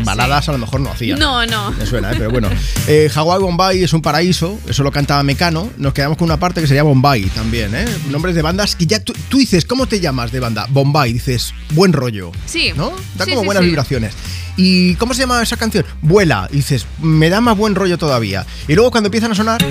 baladas 0.04 0.48
a 0.48 0.52
lo 0.52 0.58
mejor 0.58 0.80
no 0.80 0.90
hacían. 0.90 1.18
No, 1.18 1.44
no. 1.46 1.72
Me 1.72 1.84
suena, 1.86 2.12
¿eh? 2.12 2.14
pero 2.16 2.30
bueno. 2.30 2.48
Eh, 2.86 3.08
Hawái 3.12 3.40
Bombay 3.40 3.82
es 3.82 3.92
un 3.92 4.02
paraíso, 4.02 4.56
eso 4.68 4.84
lo 4.84 4.92
cantaba 4.92 5.22
Mecano. 5.24 5.68
Nos 5.78 5.92
quedamos 5.94 6.16
con 6.16 6.26
una 6.26 6.38
parte 6.38 6.60
que 6.60 6.68
sería 6.68 6.84
Bombay 6.84 7.24
también, 7.26 7.74
¿eh? 7.74 7.86
Nombres 8.08 8.34
de 8.36 8.42
bandas 8.42 8.76
que 8.76 8.86
ya 8.86 9.00
tú, 9.02 9.14
tú 9.28 9.38
dices, 9.38 9.64
¿cómo 9.64 9.86
te 9.86 9.98
llamas 9.98 10.30
de 10.30 10.38
banda? 10.40 10.66
Bombay, 10.70 11.12
dices, 11.12 11.52
buen 11.70 11.92
rollo. 11.92 12.19
Sí. 12.46 12.72
¿No? 12.76 12.92
Da 13.16 13.24
Sí, 13.24 13.30
como 13.30 13.42
sí, 13.42 13.46
buenas 13.46 13.62
sí. 13.62 13.66
vibraciones. 13.68 14.14
¿Y 14.56 14.94
cómo 14.96 15.14
se 15.14 15.20
llama 15.20 15.42
esa 15.42 15.56
canción? 15.56 15.84
Vuela. 16.02 16.48
Y 16.52 16.56
dices, 16.56 16.86
me 17.00 17.30
da 17.30 17.40
más 17.40 17.56
buen 17.56 17.74
rollo 17.74 17.96
todavía. 17.98 18.44
Y 18.68 18.74
luego 18.74 18.90
cuando 18.90 19.06
empiezan 19.08 19.32
a 19.32 19.34
sonar, 19.34 19.64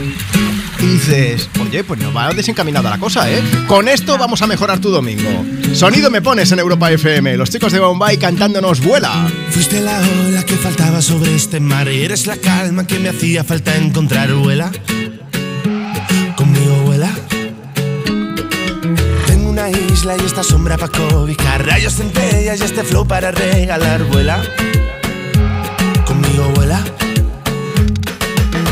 dices, 0.79 1.49
oye, 1.61 1.83
pues 1.83 1.99
nos 1.99 2.15
va 2.15 2.31
desencaminada 2.33 2.89
la 2.89 2.97
cosa, 2.97 3.29
¿eh? 3.31 3.41
Con 3.67 3.87
esto 3.87 4.17
vamos 4.17 4.41
a 4.41 4.47
mejorar 4.47 4.79
tu 4.79 4.89
domingo. 4.89 5.45
Sonido 5.73 6.09
me 6.09 6.21
pones 6.21 6.51
en 6.51 6.59
Europa 6.59 6.91
FM. 6.91 7.37
Los 7.37 7.49
chicos 7.49 7.71
de 7.71 7.79
Bombay 7.79 8.17
cantándonos 8.17 8.81
Vuela. 8.81 9.27
Fuiste 9.51 9.81
la 9.81 9.99
ola 10.27 10.43
que 10.45 10.55
faltaba 10.55 11.01
sobre 11.01 11.35
este 11.35 11.59
mar 11.59 11.87
y 11.91 12.01
eres 12.03 12.25
la 12.25 12.37
calma 12.37 12.87
que 12.87 12.97
me 12.99 13.09
hacía 13.09 13.43
falta 13.43 13.75
encontrar. 13.75 14.33
Vuela, 14.33 14.71
isla 19.71 20.15
y 20.17 20.25
esta 20.25 20.43
sombra 20.43 20.77
para 20.77 20.91
cobijar, 20.91 21.65
rayos 21.65 21.95
centellas 21.95 22.59
y 22.59 22.63
este 22.63 22.83
flow 22.83 23.05
para 23.07 23.31
regalar. 23.31 24.03
Vuela, 24.05 24.41
conmigo 26.05 26.43
vuela. 26.55 26.83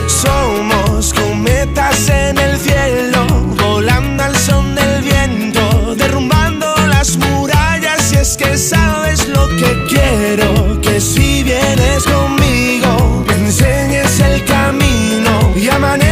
Somos 0.08 1.14
cometas 1.14 2.10
en 2.10 2.38
el 2.38 2.58
cielo, 2.58 3.26
volando 3.62 4.24
al 4.24 4.36
son 4.36 4.76
del 4.76 5.02
viento, 5.04 5.96
derrumbando 5.96 6.74
las 6.88 7.18
murallas. 7.18 8.12
Y 8.14 8.16
es 8.18 8.38
que 8.38 8.58
sabes 8.58 9.28
lo 9.28 9.48
que 9.50 9.86
quiero, 9.90 10.82
que 10.82 11.00
si 11.00 11.44
vienes 11.44 12.04
conmigo, 12.04 13.26
me 13.28 13.34
enseñes 13.34 14.20
el 14.20 14.44
camino 14.46 15.54
y 15.56 15.68
amanecerás 15.70 16.07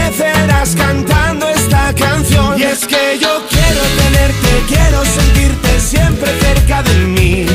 quiero 4.67 5.03
sentirte 5.05 5.79
siempre 5.79 6.29
cerca 6.39 6.83
de 6.83 6.93
mí. 7.05 7.45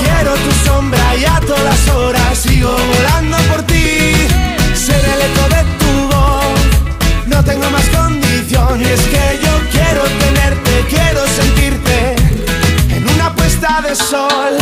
Quiero 0.00 0.34
tu 0.34 0.52
sombra 0.68 1.16
y 1.16 1.24
a 1.24 1.40
todas 1.40 1.88
horas 1.88 2.38
sigo 2.38 2.70
volando 2.70 3.36
por 3.50 3.62
ti. 3.62 4.12
Ser 4.74 5.04
el 5.14 5.20
eco 5.28 5.44
de 5.54 5.62
tu 5.80 5.92
voz, 6.14 7.26
no 7.26 7.44
tengo 7.44 7.68
más 7.70 7.88
condición. 7.88 8.80
Y 8.80 8.84
es 8.84 9.00
que 9.12 9.40
yo 9.44 9.54
quiero 9.70 10.02
tenerte, 10.24 10.72
quiero 10.88 11.26
sentirte 11.26 12.16
en 12.96 13.08
una 13.08 13.34
puesta 13.34 13.80
de 13.82 13.94
sol. 13.94 14.61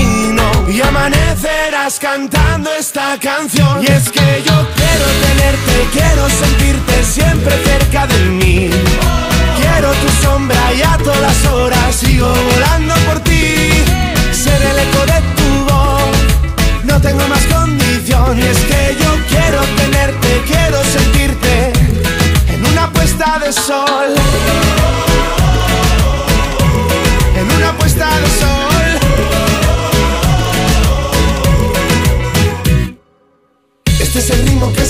y 0.71 0.81
amanecerás 0.81 1.99
cantando 1.99 2.69
esta 2.71 3.17
canción. 3.19 3.83
Y 3.83 3.87
es 3.87 4.09
que 4.09 4.41
yo 4.45 4.67
quiero 4.75 5.05
tenerte, 5.25 5.87
quiero 5.91 6.29
sentirte 6.29 7.03
siempre 7.03 7.53
cerca 7.63 8.07
de 8.07 8.19
mí. 8.25 8.69
Quiero 9.59 9.91
tu 9.91 10.09
sombra 10.23 10.73
y 10.73 10.81
a 10.81 10.97
todas 10.97 11.45
horas 11.47 11.95
sigo 11.95 12.27
volando 12.27 12.93
por 13.07 13.19
ti. 13.19 13.83
Ser 14.31 14.61
el 14.61 14.77
de 14.77 15.21
tu 15.35 15.40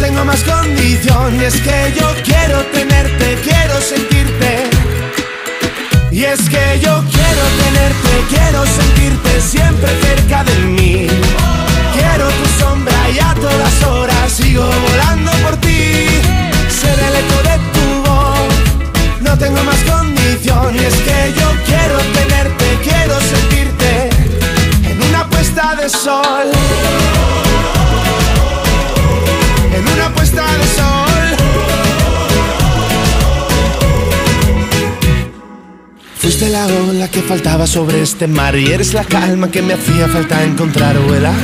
tengo 0.00 0.24
más 0.24 0.42
condición. 0.42 1.40
Y 1.40 1.44
es 1.44 1.54
que 1.60 1.92
yo 1.98 2.08
quiero 2.24 2.58
tenerte, 2.72 3.38
quiero 3.44 3.80
sentirte. 3.80 4.70
Y 6.10 6.24
es 6.24 6.40
que 6.48 6.80
yo 6.80 7.04
quiero 7.14 7.44
tenerte, 7.64 8.12
quiero 8.28 8.64
sentirte 8.66 9.40
siempre 9.40 9.88
cerca 10.00 10.42
de 10.44 10.56
mí. 10.76 11.06
Quiero 11.92 12.26
tu 12.28 12.46
sombra 12.58 13.10
y 13.14 13.18
a 13.18 13.34
todas 13.34 13.82
horas 13.84 14.32
sigo 14.32 14.64
volando 14.64 15.30
por 15.44 15.56
ti. 15.58 16.06
Ser 16.80 16.98
el 17.08 17.14
eco 17.22 17.38
de 17.48 17.56
tu 17.74 17.86
voz, 18.08 19.20
no 19.20 19.38
tengo 19.38 19.62
más 19.64 19.80
condición. 19.84 20.74
Y 20.74 20.78
es 20.78 20.94
que 20.94 21.34
yo 21.38 21.48
quiero 21.66 21.96
tenerte, 22.18 22.66
quiero 22.82 23.14
sentirte 23.20 24.10
en 24.90 25.02
una 25.08 25.28
puesta 25.28 25.76
de 25.76 25.88
sol. 25.88 26.99
Fuiste 36.40 36.56
la 36.56 36.66
ola 36.88 37.06
que 37.08 37.20
faltaba 37.20 37.66
sobre 37.66 38.00
este 38.00 38.26
mar 38.26 38.56
y 38.56 38.72
eres 38.72 38.94
la 38.94 39.04
calma 39.04 39.50
que 39.50 39.60
me 39.60 39.74
hacía 39.74 40.08
falta 40.08 40.42
encontrar, 40.42 40.98
vuela. 41.00 41.34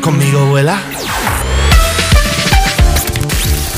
Conmigo 0.00 0.46
vuela. 0.46 0.78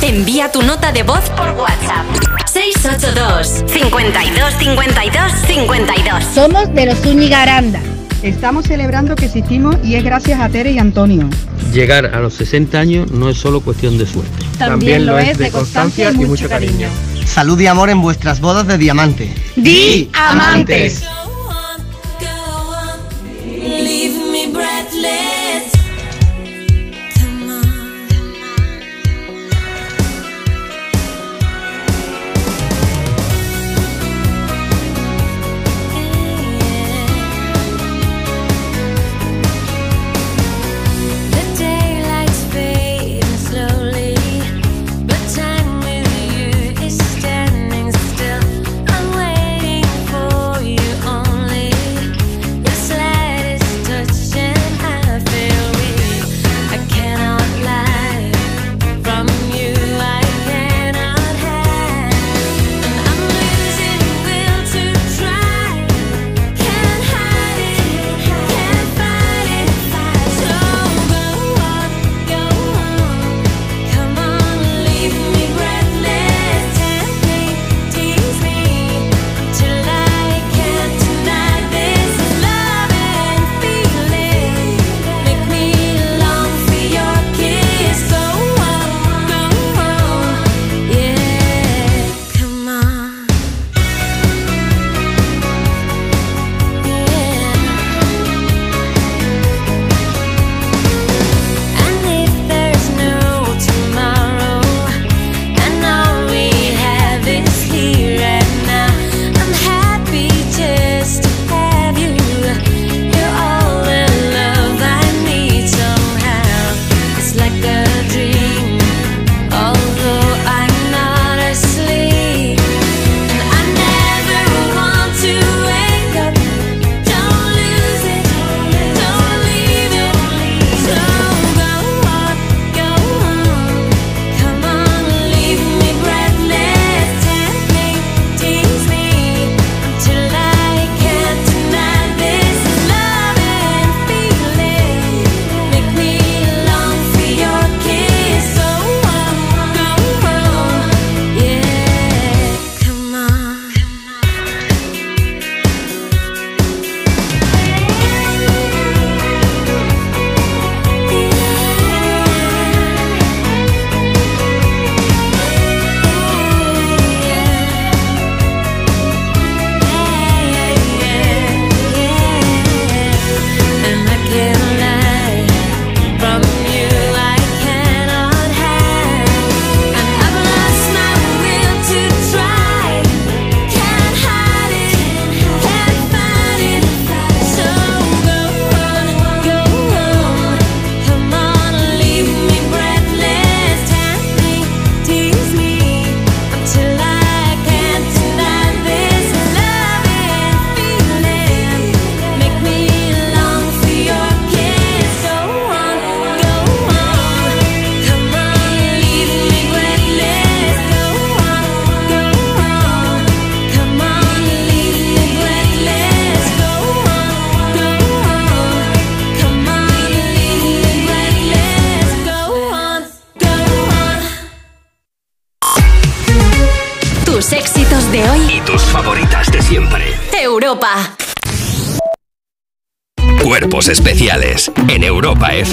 Envía 0.02 0.52
tu 0.52 0.60
nota 0.60 0.92
de 0.92 1.02
voz 1.02 1.30
por 1.30 1.48
WhatsApp. 1.52 2.04
682 2.44 3.64
52 3.66 4.54
52 4.58 5.32
52. 5.46 6.24
Somos 6.34 6.74
de 6.74 6.84
los 6.84 6.98
Zúñiga 6.98 7.40
Aranda. 7.40 7.80
Estamos 8.24 8.64
celebrando 8.64 9.16
que 9.16 9.26
existimos 9.26 9.76
y 9.84 9.96
es 9.96 10.02
gracias 10.02 10.40
a 10.40 10.48
Tere 10.48 10.72
y 10.72 10.78
Antonio. 10.78 11.28
Llegar 11.74 12.06
a 12.06 12.20
los 12.20 12.32
60 12.32 12.80
años 12.80 13.10
no 13.10 13.28
es 13.28 13.36
solo 13.36 13.60
cuestión 13.60 13.98
de 13.98 14.06
suerte. 14.06 14.32
También 14.58 15.04
lo 15.04 15.18
es 15.18 15.36
de 15.36 15.50
constancia 15.50 16.10
y 16.10 16.16
mucho 16.16 16.48
cariño. 16.48 16.88
Salud 17.26 17.60
y 17.60 17.66
amor 17.66 17.90
en 17.90 18.00
vuestras 18.00 18.40
bodas 18.40 18.66
de 18.66 18.78
diamante. 18.78 19.30
¡Di 19.56 20.08
amantes! 20.14 21.04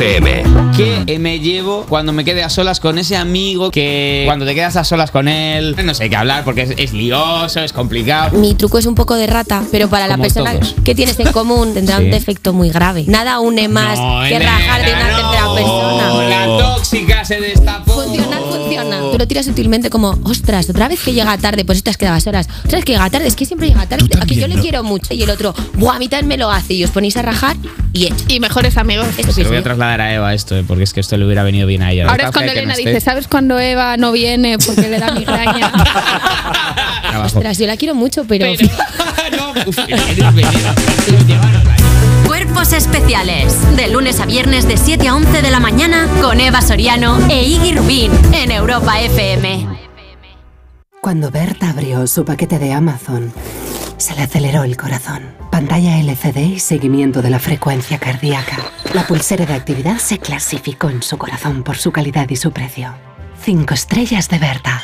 FM. 0.02 0.44
eh, 1.08 1.20
me 1.20 1.40
llevo 1.40 1.86
cuando 1.88 2.12
me 2.12 2.26
quede 2.26 2.42
a 2.44 2.50
solas 2.50 2.80
con 2.80 2.98
ese 2.98 3.16
amigo 3.16 3.70
que 3.70 4.24
cuando 4.26 4.46
te 4.46 4.56
quedas 4.56 4.76
a 4.76 4.84
solas 4.84 5.12
con 5.12 5.28
él 5.28 5.76
no 5.84 5.94
sé 5.94 6.10
qué 6.10 6.16
hablar 6.16 6.44
porque 6.44 6.64
es, 6.64 6.74
es 6.78 6.94
lioso, 6.94 7.60
es 7.60 7.72
complicado. 7.72 8.38
Mi 8.40 8.56
truco 8.56 8.80
es 8.80 8.86
un 8.88 8.96
poco 8.96 9.14
de 9.16 9.28
rata, 9.28 9.62
pero 9.72 9.90
para 9.90 10.08
la 10.08 10.16
Como 10.16 10.24
persona 10.24 10.54
todos. 10.54 10.76
que 10.84 10.96
tienes 10.96 11.20
en 11.20 11.32
común 11.32 11.74
tendrá 11.76 11.98
Sí. 12.00 12.06
un 12.06 12.12
defecto 12.12 12.52
muy 12.54 12.70
grave. 12.70 13.04
Nada 13.08 13.40
une 13.40 13.68
más 13.68 14.00
No, 14.00 14.22
que 14.28 14.36
Elena, 14.38 14.58
rajar 14.58 14.86
de 14.86 14.92
una 14.94 15.06
tercera 15.06 15.54
persona. 15.54 16.14
La 16.30 16.46
tóxica 16.58 17.26
se 17.26 17.40
destapó. 17.40 17.94
Funcionar 17.94 18.40
funciona. 18.42 19.00
Tú 19.12 19.18
lo 19.20 19.28
tiras 19.28 19.46
sutilmente 19.46 19.90
como, 19.90 20.18
ostras, 20.24 20.70
otra 20.70 20.88
vez 20.88 21.00
que 21.04 21.14
llega 21.14 21.38
tarde, 21.38 21.64
pues 21.66 21.78
estas 21.78 21.98
quedabas 21.98 22.26
horas. 22.28 22.48
Vez 22.72 22.84
que 22.86 22.94
llega 22.94 23.10
tarde, 23.10 23.28
es 23.28 23.36
que 23.36 23.46
siempre 23.46 23.68
llega 23.68 23.86
tarde. 23.86 24.08
A 24.20 24.26
que 24.26 24.36
yo 24.36 24.48
le 24.48 24.56
quiero 24.56 24.84
mucho. 24.84 25.14
Y 25.14 25.22
el 25.22 25.30
otro, 25.30 25.54
buah, 25.76 25.96
a 25.98 26.00
mí 26.00 26.08
también 26.08 26.28
me 26.28 26.38
lo 26.38 26.50
hace. 26.50 26.74
Y 26.74 26.84
os 26.84 26.92
ponéis 26.92 27.18
a 27.18 27.22
rajar 27.22 27.56
y 27.94 28.06
hecho. 28.06 28.26
Y 28.28 28.40
mejores 28.40 28.78
amigos. 28.78 29.08
Se 29.34 29.44
lo 29.44 29.50
voy 29.50 29.58
a 29.58 29.64
trasladar 29.64 30.02
a 30.02 30.14
Eva 30.14 30.34
esto, 30.34 30.58
eh, 30.58 30.64
porque 30.68 30.84
es 30.84 30.94
que 30.94 31.00
esto 31.00 31.18
le 31.18 31.26
hubiera 31.26 31.44
venido 31.44 31.68
bien 31.68 31.82
a 31.82 31.92
ella. 31.92 32.08
Ahora 32.10 32.26
es 32.26 32.32
cuando 32.32 32.53
no 32.53 32.58
Elena 32.58 32.74
esté. 32.74 32.90
dice, 32.90 33.02
¿sabes 33.02 33.28
cuando 33.28 33.60
Eva 33.60 33.98
no 33.98 34.11
viene 34.11 34.58
porque 34.58 34.88
le 34.88 35.00
da 35.00 35.11
migraña? 35.16 35.72
Ostras, 37.24 37.58
yo 37.58 37.68
la 37.68 37.78
quiero 37.78 37.95
mucho, 37.95 38.26
pero. 38.26 38.45
Cuerpos 42.26 42.74
especiales. 42.74 43.76
De 43.76 43.90
lunes 43.90 44.20
a 44.20 44.26
viernes 44.26 44.68
de 44.68 44.78
7 44.78 45.08
a 45.08 45.16
11 45.16 45.42
de 45.42 45.52
la 45.52 45.60
mañana 45.60 46.08
con 46.22 46.40
Eva 46.40 46.61
Soriano 46.61 47.20
e 47.30 47.44
Iggy 47.44 47.74
Rubín 47.74 48.11
en 48.34 48.52
Europa 48.52 49.02
FM. 49.02 49.68
Cuando 51.02 51.32
Berta 51.32 51.70
abrió 51.72 52.06
su 52.08 52.24
paquete 52.26 52.60
de 52.60 52.74
Amazon, 52.74 53.34
se 53.98 54.16
le 54.16 54.22
aceleró 54.22 54.64
el 54.64 54.78
corazón. 54.78 55.41
Pantalla 55.62 56.00
LCD 56.00 56.56
y 56.56 56.60
seguimiento 56.60 57.22
de 57.22 57.30
la 57.30 57.38
frecuencia 57.38 58.00
cardíaca. 58.00 58.58
La 58.96 59.06
pulsera 59.06 59.46
de 59.46 59.54
actividad 59.54 60.00
se 60.00 60.18
clasificó 60.18 60.90
en 60.90 61.04
su 61.04 61.20
corazón 61.20 61.62
por 61.62 61.78
su 61.78 61.92
calidad 61.92 62.28
y 62.32 62.36
su 62.36 62.52
precio. 62.52 62.96
Cinco 63.40 63.76
estrellas 63.76 64.28
de 64.28 64.40
Berta. 64.40 64.82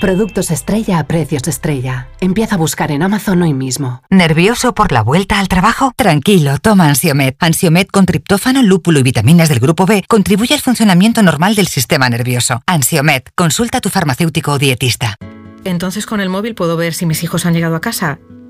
Productos 0.00 0.52
estrella 0.52 1.00
a 1.00 1.08
precios 1.08 1.48
estrella. 1.48 2.06
Empieza 2.20 2.54
a 2.54 2.58
buscar 2.58 2.92
en 2.92 3.02
Amazon 3.02 3.42
hoy 3.42 3.52
mismo. 3.52 4.00
¿Nervioso 4.10 4.74
por 4.74 4.92
la 4.92 5.02
vuelta 5.02 5.40
al 5.40 5.48
trabajo? 5.48 5.92
Tranquilo, 5.96 6.58
toma 6.58 6.86
Ansiomed. 6.86 7.34
Ansiomed 7.40 7.88
con 7.88 8.06
triptófano, 8.06 8.62
lúpulo 8.62 9.00
y 9.00 9.02
vitaminas 9.02 9.48
del 9.48 9.58
grupo 9.58 9.86
B 9.86 10.04
contribuye 10.06 10.54
al 10.54 10.60
funcionamiento 10.60 11.20
normal 11.20 11.56
del 11.56 11.66
sistema 11.66 12.08
nervioso. 12.08 12.62
Ansiomed, 12.66 13.22
consulta 13.34 13.78
a 13.78 13.80
tu 13.80 13.88
farmacéutico 13.88 14.52
o 14.52 14.58
dietista. 14.60 15.16
Entonces 15.64 16.06
con 16.06 16.20
el 16.20 16.28
móvil 16.28 16.54
puedo 16.54 16.76
ver 16.76 16.94
si 16.94 17.06
mis 17.06 17.24
hijos 17.24 17.44
han 17.44 17.54
llegado 17.54 17.74
a 17.74 17.80
casa 17.80 18.20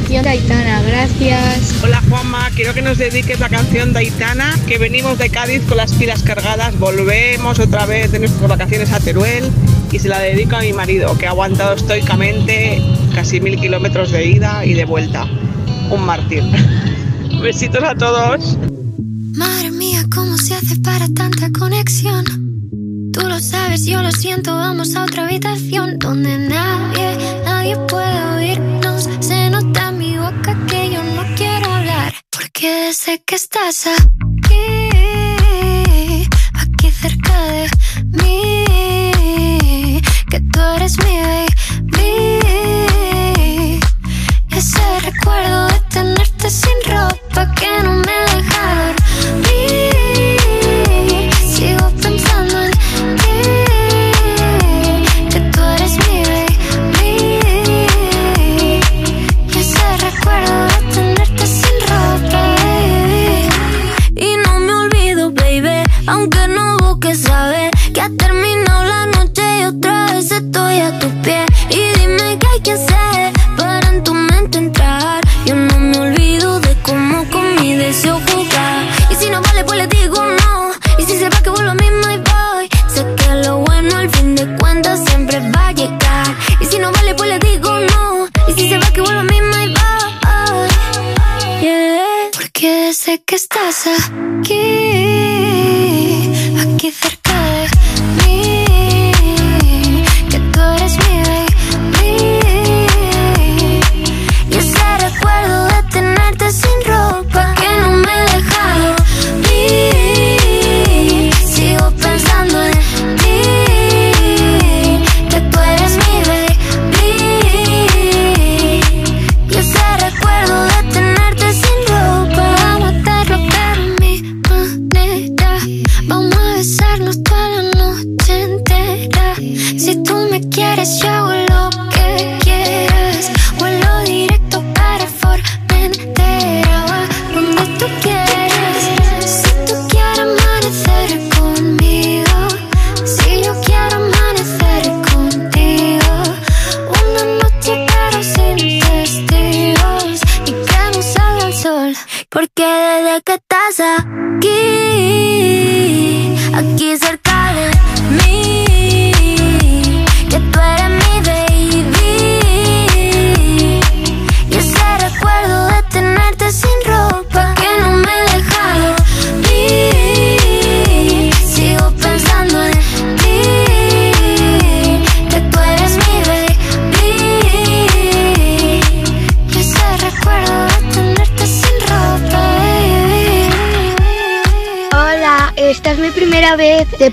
Canción 0.00 0.24
de 0.24 0.30
Aitana, 0.30 0.82
gracias. 0.82 1.76
Hola 1.84 2.02
Juanma, 2.08 2.50
quiero 2.56 2.74
que 2.74 2.82
nos 2.82 2.98
dediques 2.98 3.38
la 3.38 3.48
canción 3.48 3.92
de 3.92 4.00
Aitana, 4.00 4.52
que 4.66 4.76
venimos 4.76 5.18
de 5.18 5.30
Cádiz 5.30 5.62
con 5.68 5.76
las 5.76 5.92
pilas 5.92 6.24
cargadas, 6.24 6.76
volvemos 6.80 7.60
otra 7.60 7.86
vez 7.86 8.10
de 8.10 8.18
nuestras 8.18 8.48
vacaciones 8.48 8.90
a 8.90 8.98
Teruel 8.98 9.44
y 9.92 10.00
se 10.00 10.08
la 10.08 10.18
dedico 10.18 10.56
a 10.56 10.62
mi 10.62 10.72
marido, 10.72 11.16
que 11.16 11.28
ha 11.28 11.30
aguantado 11.30 11.74
estoicamente 11.76 12.82
casi 13.14 13.40
mil 13.40 13.54
kilómetros 13.60 14.10
de 14.10 14.26
ida 14.26 14.66
y 14.66 14.74
de 14.74 14.84
vuelta. 14.84 15.26
Un 15.88 16.04
mártir. 16.04 16.42
Besitos 17.40 17.84
a 17.84 17.94
todos. 17.94 18.58
Madre 19.36 19.70
mía, 19.70 20.02
¿cómo 20.12 20.36
se 20.38 20.54
hace 20.54 20.74
para 20.80 21.06
tanta 21.14 21.52
conexión? 21.52 22.24
Tú 23.12 23.28
lo 23.28 23.38
sabes, 23.38 23.84
yo 23.84 24.02
lo 24.02 24.10
siento, 24.10 24.56
vamos 24.56 24.96
a 24.96 25.04
otra 25.04 25.22
habitación 25.22 25.63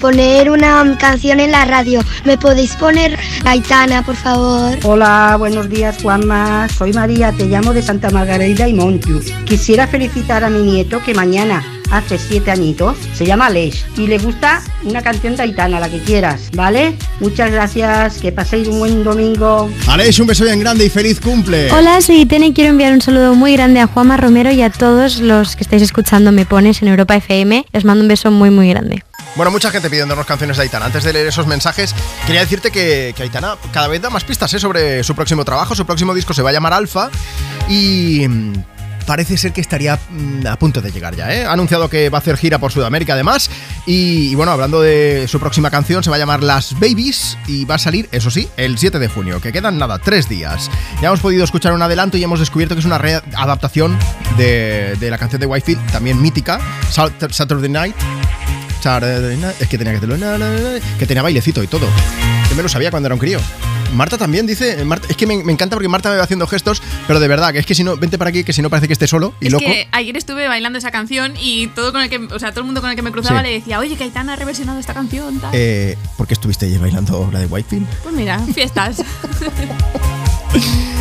poner 0.01 0.49
una 0.49 0.97
canción 0.97 1.39
en 1.39 1.51
la 1.51 1.63
radio. 1.63 2.01
¿Me 2.25 2.37
podéis 2.37 2.75
poner 2.75 3.17
Aitana, 3.45 4.03
por 4.03 4.15
favor? 4.15 4.77
Hola, 4.83 5.35
buenos 5.37 5.69
días 5.69 5.99
Juanma, 6.01 6.67
soy 6.75 6.91
María, 6.91 7.31
te 7.31 7.45
llamo 7.45 7.71
de 7.71 7.83
Santa 7.83 8.09
Margarita 8.09 8.67
y 8.67 8.73
Montiu. 8.73 9.21
Quisiera 9.45 9.87
felicitar 9.87 10.43
a 10.43 10.49
mi 10.49 10.63
nieto 10.63 11.01
que 11.03 11.13
mañana 11.13 11.63
hace 11.91 12.17
siete 12.17 12.49
añitos, 12.49 12.97
se 13.13 13.25
llama 13.25 13.47
Aleix 13.47 13.85
y 13.97 14.07
le 14.07 14.17
gusta 14.17 14.63
una 14.83 15.03
canción 15.03 15.35
de 15.35 15.43
Aitana, 15.43 15.79
la 15.79 15.89
que 15.89 15.99
quieras, 15.99 16.49
¿vale? 16.55 16.95
Muchas 17.19 17.51
gracias, 17.51 18.17
que 18.17 18.31
paséis 18.31 18.67
un 18.69 18.79
buen 18.79 19.03
domingo. 19.03 19.69
Aleix, 19.87 20.19
un 20.19 20.27
beso 20.27 20.45
bien 20.45 20.59
grande 20.61 20.85
y 20.85 20.89
feliz 20.89 21.19
cumple. 21.19 21.71
Hola, 21.71 22.01
soy 22.01 22.21
Itene 22.21 22.47
y 22.47 22.53
quiero 22.53 22.71
enviar 22.71 22.93
un 22.93 23.01
saludo 23.01 23.35
muy 23.35 23.53
grande 23.53 23.81
a 23.81 23.87
Juanma 23.87 24.17
Romero 24.17 24.51
y 24.51 24.63
a 24.63 24.71
todos 24.71 25.19
los 25.19 25.55
que 25.55 25.63
estáis 25.63 25.83
escuchando 25.83 26.31
Me 26.31 26.45
Pones 26.45 26.81
en 26.81 26.87
Europa 26.87 27.15
FM. 27.15 27.65
Les 27.71 27.85
mando 27.85 28.01
un 28.01 28.07
beso 28.07 28.31
muy, 28.31 28.49
muy 28.49 28.69
grande. 28.69 29.03
Bueno, 29.35 29.49
mucha 29.49 29.71
gente 29.71 29.89
pidiéndonos 29.89 30.25
canciones 30.25 30.57
de 30.57 30.63
Aitana. 30.63 30.85
Antes 30.87 31.03
de 31.05 31.13
leer 31.13 31.27
esos 31.27 31.47
mensajes, 31.47 31.95
quería 32.25 32.41
decirte 32.41 32.69
que, 32.69 33.15
Aitana 33.17 33.55
cada 33.71 33.87
vez 33.87 34.01
da 34.01 34.09
más 34.09 34.23
pistas 34.25 34.53
¿eh? 34.53 34.59
sobre 34.59 35.03
su 35.03 35.15
próximo 35.15 35.45
trabajo. 35.45 35.73
Su 35.73 35.85
próximo 35.85 36.13
disco 36.13 36.33
se 36.33 36.41
va 36.41 36.49
a 36.49 36.53
llamar 36.53 36.73
Alfa 36.73 37.09
y 37.69 38.27
mm, 38.27 38.53
parece 39.05 39.37
ser 39.37 39.53
que 39.53 39.61
estaría 39.61 39.97
mm, 40.09 40.45
a 40.47 40.57
punto 40.59 40.81
de 40.81 40.91
llegar 40.91 41.15
ya. 41.15 41.33
¿eh? 41.33 41.45
Ha 41.45 41.53
anunciado 41.53 41.89
que 41.89 42.09
va 42.09 42.17
a 42.17 42.21
hacer 42.21 42.35
gira 42.35 42.59
por 42.59 42.73
Sudamérica 42.73 43.13
además. 43.13 43.49
Y, 43.85 44.35
bueno, 44.35 44.51
hablando 44.51 44.81
de 44.81 45.25
su 45.29 45.39
próxima 45.39 45.71
canción, 45.71 46.03
se 46.03 46.09
va 46.09 46.17
a 46.17 46.19
llamar 46.19 46.43
Las 46.43 46.77
Babies 46.77 47.37
y 47.47 47.63
va 47.63 47.75
a 47.75 47.79
salir, 47.79 48.09
eso 48.11 48.29
sí, 48.29 48.49
el 48.57 48.77
7 48.77 48.99
de 48.99 49.07
junio, 49.07 49.39
que 49.39 49.53
quedan 49.53 49.77
nada, 49.77 49.97
tres 49.97 50.27
días. 50.27 50.69
Ya 51.01 51.07
hemos 51.07 51.21
podido 51.21 51.45
escuchar 51.45 51.71
un 51.71 51.81
adelanto 51.81 52.17
y 52.17 52.23
hemos 52.23 52.39
descubierto 52.41 52.75
que 52.75 52.79
es 52.79 52.85
una 52.85 52.97
readaptación 52.97 53.97
de, 54.37 54.95
de 54.99 55.09
la 55.09 55.17
canción 55.17 55.39
de 55.39 55.47
Whitefield, 55.47 55.89
también 55.91 56.21
mítica, 56.21 56.59
Sat- 56.91 57.31
Saturday 57.31 57.69
Night. 57.69 57.95
Night, 58.83 59.55
Es 59.59 59.67
que 59.67 59.77
tenía 59.77 59.93
que 59.93 59.97
hacerlo, 59.97 60.15
que 60.97 61.05
tenía 61.05 61.21
bailecito 61.23 61.61
y 61.63 61.67
todo. 61.67 61.87
Yo 62.49 62.55
me 62.55 62.63
lo 62.63 62.69
sabía 62.69 62.91
cuando 62.91 63.07
era 63.07 63.15
un 63.15 63.19
crío. 63.19 63.39
Marta 63.93 64.17
también 64.17 64.47
dice, 64.47 64.85
Marta- 64.85 65.07
es 65.09 65.17
que 65.17 65.27
me, 65.27 65.43
me 65.43 65.51
encanta 65.51 65.75
porque 65.75 65.89
Marta 65.89 66.09
me 66.09 66.15
va 66.17 66.23
haciendo 66.23 66.47
gestos, 66.47 66.81
pero 67.07 67.19
de 67.19 67.27
verdad, 67.27 67.51
que 67.51 67.59
es 67.59 67.65
que 67.65 67.75
si 67.75 67.83
no, 67.83 67.97
vente 67.97 68.17
para 68.17 68.29
aquí, 68.29 68.45
que 68.45 68.53
si 68.53 68.61
no 68.61 68.69
parece 68.69 68.87
que 68.87 68.93
esté 68.93 69.05
solo 69.05 69.33
y 69.41 69.47
Es 69.47 69.51
loco. 69.51 69.65
que 69.65 69.87
ayer 69.91 70.15
estuve 70.15 70.47
bailando 70.47 70.79
esa 70.79 70.91
canción 70.91 71.33
y 71.37 71.67
todo 71.67 71.91
con 71.91 72.01
el 72.01 72.09
que, 72.09 72.17
o 72.17 72.39
sea, 72.39 72.51
todo 72.51 72.61
el 72.61 72.65
mundo 72.67 72.79
con 72.79 72.89
el 72.89 72.95
que 72.95 73.01
me 73.01 73.11
cruzaba 73.11 73.41
Sí. 73.41 73.47
le 73.47 73.53
decía, 73.53 73.79
oye, 73.79 73.97
que 73.97 74.05
Aitana 74.05 74.33
ha 74.33 74.35
reversionado 74.37 74.79
esta 74.79 74.93
canción, 74.93 75.39
tal. 75.41 75.49
Eh, 75.53 75.97
¿Por 76.17 76.25
qué 76.25 76.33
estuviste 76.35 76.67
ayer 76.67 76.79
bailando 76.79 77.29
la 77.33 77.39
de 77.39 77.47
Whitefield? 77.47 77.85
Pues 78.03 78.15
mira, 78.15 78.39
fiestas. 78.53 78.97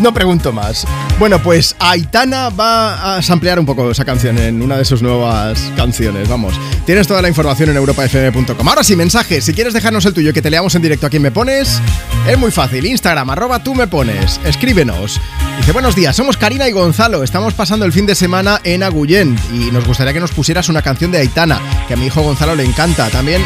No 0.00 0.14
pregunto 0.14 0.50
más. 0.50 0.86
Bueno, 1.18 1.42
pues 1.42 1.76
Aitana 1.78 2.48
va 2.48 3.16
a 3.16 3.22
samplear 3.22 3.58
un 3.58 3.66
poco 3.66 3.90
esa 3.90 4.04
canción 4.06 4.38
en 4.38 4.62
una 4.62 4.78
de 4.78 4.86
sus 4.86 5.02
nuevas 5.02 5.70
canciones. 5.76 6.26
Vamos, 6.26 6.54
tienes 6.86 7.06
toda 7.06 7.20
la 7.20 7.28
información 7.28 7.68
en 7.68 7.76
europafm.com. 7.76 8.66
Ahora 8.66 8.82
sí, 8.82 8.96
mensaje. 8.96 9.42
Si 9.42 9.52
quieres 9.52 9.74
dejarnos 9.74 10.06
el 10.06 10.14
tuyo 10.14 10.32
que 10.32 10.40
te 10.40 10.48
leamos 10.48 10.74
en 10.74 10.80
directo 10.80 11.06
a 11.06 11.10
quien 11.10 11.22
me 11.22 11.30
pones, 11.30 11.82
es 12.26 12.38
muy 12.38 12.50
fácil. 12.50 12.86
Instagram, 12.86 13.28
arroba 13.28 13.62
tú 13.62 13.74
me 13.74 13.86
pones. 13.88 14.40
Escríbenos. 14.44 15.20
Dice, 15.58 15.72
buenos 15.72 15.94
días, 15.94 16.16
somos 16.16 16.38
Karina 16.38 16.66
y 16.66 16.72
Gonzalo. 16.72 17.22
Estamos 17.22 17.52
pasando 17.52 17.84
el 17.84 17.92
fin 17.92 18.06
de 18.06 18.14
semana 18.14 18.62
en 18.64 18.82
Agullén 18.82 19.38
y 19.52 19.70
nos 19.70 19.86
gustaría 19.86 20.14
que 20.14 20.20
nos 20.20 20.30
pusieras 20.30 20.70
una 20.70 20.80
canción 20.80 21.10
de 21.10 21.18
Aitana, 21.18 21.60
que 21.86 21.92
a 21.92 21.96
mi 21.98 22.06
hijo 22.06 22.22
Gonzalo 22.22 22.54
le 22.54 22.64
encanta. 22.64 23.10
También 23.10 23.42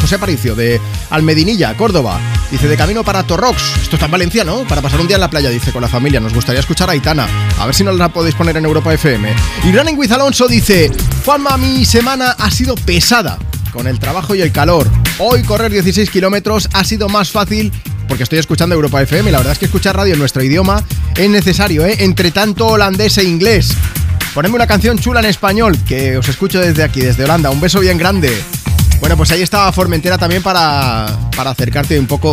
José 0.00 0.16
Aparicio, 0.16 0.56
de 0.56 0.80
Almedinilla, 1.10 1.76
Córdoba. 1.76 2.18
Dice, 2.50 2.66
de 2.66 2.76
camino 2.76 3.04
para 3.04 3.22
Torrox. 3.22 3.76
Esto 3.82 3.94
está 3.94 4.06
en 4.06 4.12
Valencia, 4.12 4.42
¿no? 4.42 4.64
Para 4.64 4.82
pasar 4.84 5.00
un 5.00 5.06
día 5.06 5.16
en 5.16 5.22
la 5.22 5.30
playa, 5.30 5.48
dice, 5.48 5.72
con 5.72 5.80
la 5.80 5.88
familia. 5.88 6.20
Nos 6.20 6.34
gustaría 6.34 6.60
escuchar 6.60 6.90
a 6.90 6.92
Aitana. 6.92 7.26
A 7.58 7.64
ver 7.64 7.74
si 7.74 7.82
nos 7.82 7.96
la 7.96 8.10
podéis 8.10 8.34
poner 8.34 8.58
en 8.58 8.66
Europa 8.66 8.92
FM. 8.92 9.34
Y 9.64 9.72
Running 9.72 9.96
with 9.96 10.12
Alonso 10.12 10.46
dice, 10.46 10.92
Juanma, 11.24 11.56
mi 11.56 11.86
semana 11.86 12.32
ha 12.32 12.50
sido 12.50 12.74
pesada 12.74 13.38
con 13.72 13.86
el 13.86 13.98
trabajo 13.98 14.34
y 14.34 14.42
el 14.42 14.52
calor. 14.52 14.86
Hoy 15.18 15.42
correr 15.42 15.72
16 15.72 16.10
kilómetros 16.10 16.68
ha 16.74 16.84
sido 16.84 17.08
más 17.08 17.30
fácil 17.30 17.72
porque 18.08 18.24
estoy 18.24 18.38
escuchando 18.38 18.74
Europa 18.74 19.00
FM. 19.00 19.32
La 19.32 19.38
verdad 19.38 19.54
es 19.54 19.58
que 19.58 19.64
escuchar 19.64 19.96
radio 19.96 20.12
en 20.12 20.18
nuestro 20.18 20.42
idioma 20.42 20.84
es 21.16 21.30
necesario, 21.30 21.86
¿eh? 21.86 21.96
Entre 22.00 22.30
tanto 22.30 22.66
holandés 22.66 23.16
e 23.16 23.24
inglés. 23.24 23.74
Ponedme 24.34 24.56
una 24.56 24.66
canción 24.66 24.98
chula 24.98 25.20
en 25.20 25.26
español, 25.26 25.78
que 25.88 26.18
os 26.18 26.28
escucho 26.28 26.60
desde 26.60 26.82
aquí, 26.82 27.00
desde 27.00 27.24
Holanda. 27.24 27.48
Un 27.48 27.60
beso 27.62 27.80
bien 27.80 27.96
grande. 27.96 28.38
Bueno, 29.04 29.18
pues 29.18 29.30
ahí 29.32 29.42
está 29.42 29.70
Formentera 29.70 30.16
también 30.16 30.42
para, 30.42 31.04
para 31.36 31.50
acercarte 31.50 32.00
un 32.00 32.06
poco 32.06 32.32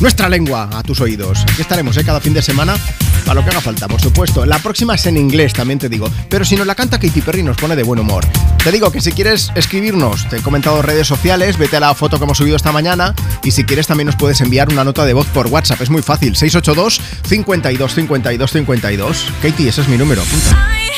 nuestra 0.00 0.28
lengua 0.28 0.70
a 0.72 0.84
tus 0.84 1.00
oídos. 1.00 1.42
Aquí 1.42 1.62
estaremos 1.62 1.96
¿eh? 1.96 2.04
cada 2.04 2.20
fin 2.20 2.32
de 2.32 2.40
semana 2.40 2.76
para 3.24 3.34
lo 3.34 3.42
que 3.44 3.50
haga 3.50 3.60
falta, 3.60 3.88
por 3.88 4.00
supuesto. 4.00 4.46
La 4.46 4.60
próxima 4.60 4.94
es 4.94 5.06
en 5.06 5.16
inglés, 5.16 5.52
también 5.52 5.80
te 5.80 5.88
digo. 5.88 6.08
Pero 6.28 6.44
si 6.44 6.54
nos 6.54 6.68
la 6.68 6.76
canta 6.76 7.00
Katy 7.00 7.20
Perry 7.20 7.42
nos 7.42 7.56
pone 7.56 7.74
de 7.74 7.82
buen 7.82 7.98
humor. 7.98 8.24
Te 8.62 8.70
digo 8.70 8.92
que 8.92 9.00
si 9.00 9.10
quieres 9.10 9.50
escribirnos, 9.56 10.28
te 10.28 10.36
he 10.36 10.40
comentado 10.40 10.82
redes 10.82 11.08
sociales, 11.08 11.58
vete 11.58 11.78
a 11.78 11.80
la 11.80 11.92
foto 11.96 12.18
que 12.18 12.24
hemos 12.26 12.38
subido 12.38 12.54
esta 12.54 12.70
mañana 12.70 13.12
y 13.42 13.50
si 13.50 13.64
quieres 13.64 13.88
también 13.88 14.06
nos 14.06 14.14
puedes 14.14 14.40
enviar 14.40 14.68
una 14.68 14.84
nota 14.84 15.04
de 15.04 15.14
voz 15.14 15.26
por 15.26 15.48
WhatsApp. 15.48 15.80
Es 15.80 15.90
muy 15.90 16.02
fácil, 16.02 16.36
682 16.36 17.00
52 17.26 17.92
52 17.92 18.52
52. 18.52 19.26
Katie, 19.42 19.68
ese 19.68 19.80
es 19.80 19.88
mi 19.88 19.98
número. 19.98 20.22
Punto. 20.22 20.93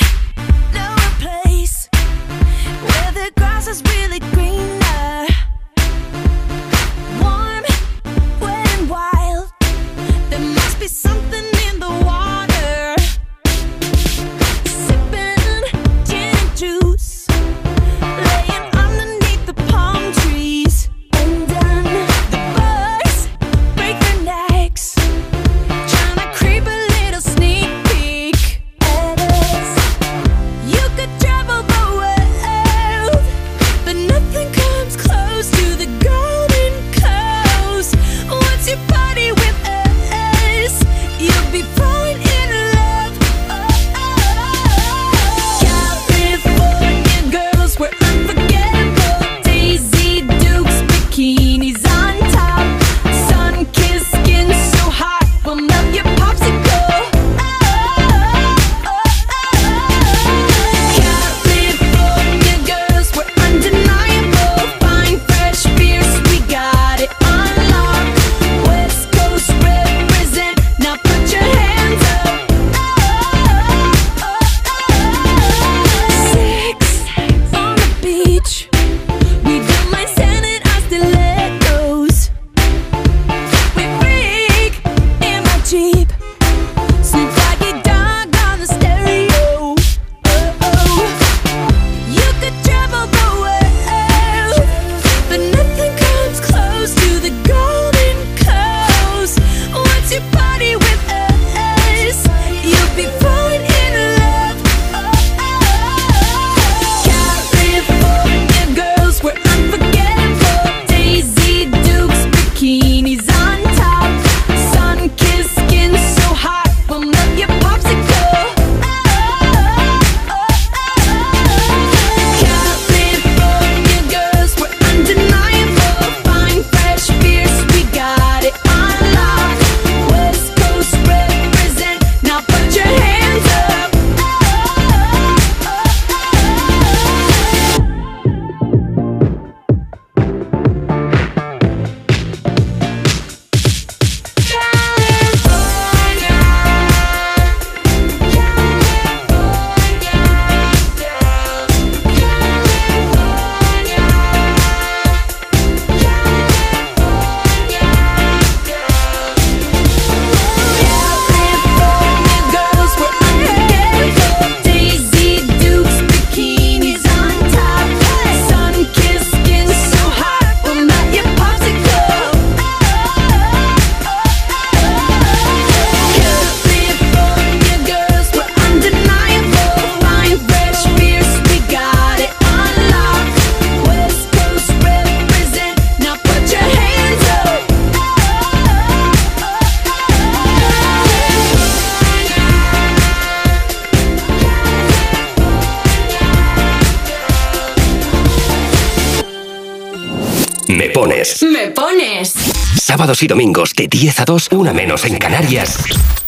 sábados 203.17 203.23
y 203.23 203.27
domingos 203.27 203.75
de 203.75 203.89
10 203.89 204.21
a 204.21 204.25
2, 204.25 204.49
una 204.53 204.73
menos 204.73 205.05
en 205.05 205.17
Canarias. 205.17 205.79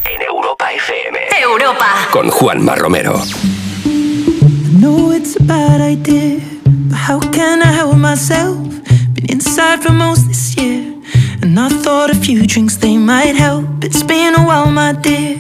En 0.05 0.23
Europa 0.23 0.73
FM. 0.73 1.18
Europa. 1.42 2.08
Con 2.10 2.31
Juanma 2.31 2.76
Romero. 2.76 3.20
No, 4.81 5.12
it's 5.12 5.36
a 5.36 5.42
bad 5.42 5.81
idea. 5.81 6.41
But 6.65 6.97
how 6.97 7.20
can 7.31 7.62
I 7.62 7.73
help 7.73 7.97
myself? 7.97 8.57
Been 9.12 9.31
inside 9.31 9.83
for 9.83 9.92
most 9.92 10.28
this 10.28 10.57
year. 10.57 10.94
And 11.42 11.58
I 11.58 11.68
thought 11.68 12.10
a 12.10 12.15
few 12.15 12.47
drinks 12.47 12.78
they 12.78 12.97
might 12.97 13.36
help. 13.36 13.67
It's 13.84 14.02
been 14.02 14.34
a 14.34 14.47
while, 14.47 14.70
my 14.70 14.92
dear. 14.92 15.38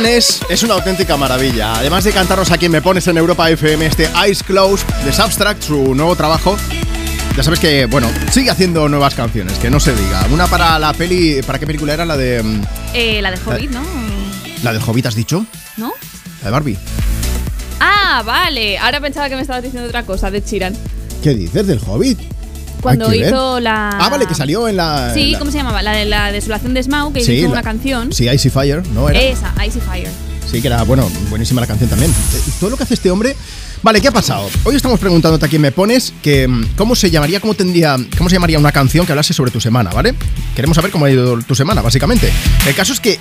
Es, 0.00 0.40
es 0.48 0.62
una 0.62 0.74
auténtica 0.74 1.16
maravilla. 1.18 1.74
Además 1.74 2.04
de 2.04 2.12
cantarnos 2.12 2.50
a 2.50 2.56
quien 2.58 2.72
me 2.72 2.80
pones 2.80 3.06
en 3.08 3.18
Europa 3.18 3.50
FM, 3.50 3.84
este 3.86 4.08
Eyes 4.24 4.42
Closed 4.42 4.86
de 5.04 5.12
Substract, 5.12 5.62
su 5.62 5.94
nuevo 5.94 6.16
trabajo. 6.16 6.56
Ya 7.36 7.42
sabes 7.42 7.60
que, 7.60 7.86
bueno, 7.86 8.10
sigue 8.30 8.50
haciendo 8.50 8.88
nuevas 8.88 9.14
canciones, 9.14 9.58
que 9.58 9.70
no 9.70 9.80
se 9.80 9.94
diga. 9.94 10.26
Una 10.30 10.46
para 10.46 10.78
la 10.78 10.92
peli. 10.94 11.42
¿Para 11.42 11.58
qué 11.58 11.66
película 11.66 11.92
era? 11.94 12.04
La 12.06 12.16
de. 12.16 12.42
mm, 12.42 12.62
Eh, 12.94 13.20
la 13.22 13.30
de 13.30 13.38
Hobbit, 13.44 13.70
¿no? 13.70 13.82
La 14.62 14.72
del 14.72 14.82
Hobbit, 14.82 15.06
¿has 15.06 15.14
dicho? 15.14 15.44
¿No? 15.76 15.92
La 16.40 16.46
de 16.46 16.50
Barbie. 16.50 16.78
Ah, 17.80 18.22
vale. 18.24 18.78
Ahora 18.78 19.00
pensaba 19.00 19.28
que 19.28 19.36
me 19.36 19.42
estabas 19.42 19.62
diciendo 19.62 19.88
otra 19.88 20.04
cosa 20.04 20.30
de 20.30 20.42
Chiran. 20.42 20.74
¿Qué 21.22 21.34
dices 21.34 21.66
del 21.66 21.80
Hobbit? 21.86 22.18
Cuando 22.82 23.06
Hay 23.08 23.12
que 23.18 23.24
ver. 23.24 23.28
hizo 23.32 23.60
la. 23.60 23.90
Ah, 23.90 24.08
vale, 24.10 24.26
que 24.26 24.34
salió 24.34 24.68
en 24.68 24.76
la. 24.76 25.12
Sí, 25.14 25.22
en 25.22 25.32
la- 25.32 25.38
¿cómo 25.38 25.50
se 25.50 25.56
llamaba? 25.58 25.80
La 25.82 25.92
de 25.92 26.04
la 26.04 26.32
desolación 26.32 26.74
de 26.74 26.82
Smaug, 26.82 27.14
que 27.14 27.24
Sí, 27.24 27.32
hizo 27.34 27.46
la- 27.46 27.52
una 27.52 27.62
canción. 27.62 28.12
Sí, 28.12 28.28
Icy 28.28 28.50
Fire, 28.50 28.82
¿no? 28.92 29.08
Era. 29.08 29.20
Esa, 29.20 29.54
Icy 29.64 29.80
Fire. 29.80 30.08
Sí, 30.50 30.60
que 30.60 30.66
era, 30.66 30.82
bueno, 30.82 31.08
buenísima 31.30 31.60
la 31.60 31.66
canción 31.66 31.88
también. 31.88 32.10
Eh, 32.10 32.40
Todo 32.60 32.70
lo 32.70 32.76
que 32.76 32.82
hace 32.82 32.94
este 32.94 33.10
hombre. 33.10 33.34
Vale, 33.82 34.00
¿qué 34.00 34.08
ha 34.08 34.12
pasado? 34.12 34.48
Hoy 34.64 34.74
estamos 34.76 34.98
preguntándote 35.00 35.46
a 35.46 35.48
quién 35.48 35.62
me 35.62 35.72
pones 35.72 36.12
que 36.22 36.46
mm, 36.46 36.74
cómo 36.76 36.94
se 36.94 37.10
llamaría, 37.10 37.40
cómo 37.40 37.54
tendría, 37.54 37.96
cómo 38.18 38.28
se 38.28 38.34
llamaría 38.36 38.58
una 38.58 38.70
canción 38.72 39.06
que 39.06 39.12
hablase 39.12 39.32
sobre 39.32 39.50
tu 39.50 39.60
semana, 39.60 39.90
¿vale? 39.90 40.14
Queremos 40.54 40.74
saber 40.74 40.90
cómo 40.90 41.06
ha 41.06 41.10
ido 41.10 41.38
tu 41.42 41.54
semana, 41.54 41.80
básicamente. 41.82 42.30
El 42.66 42.74
caso 42.74 42.92
es 42.92 43.00
que 43.00 43.18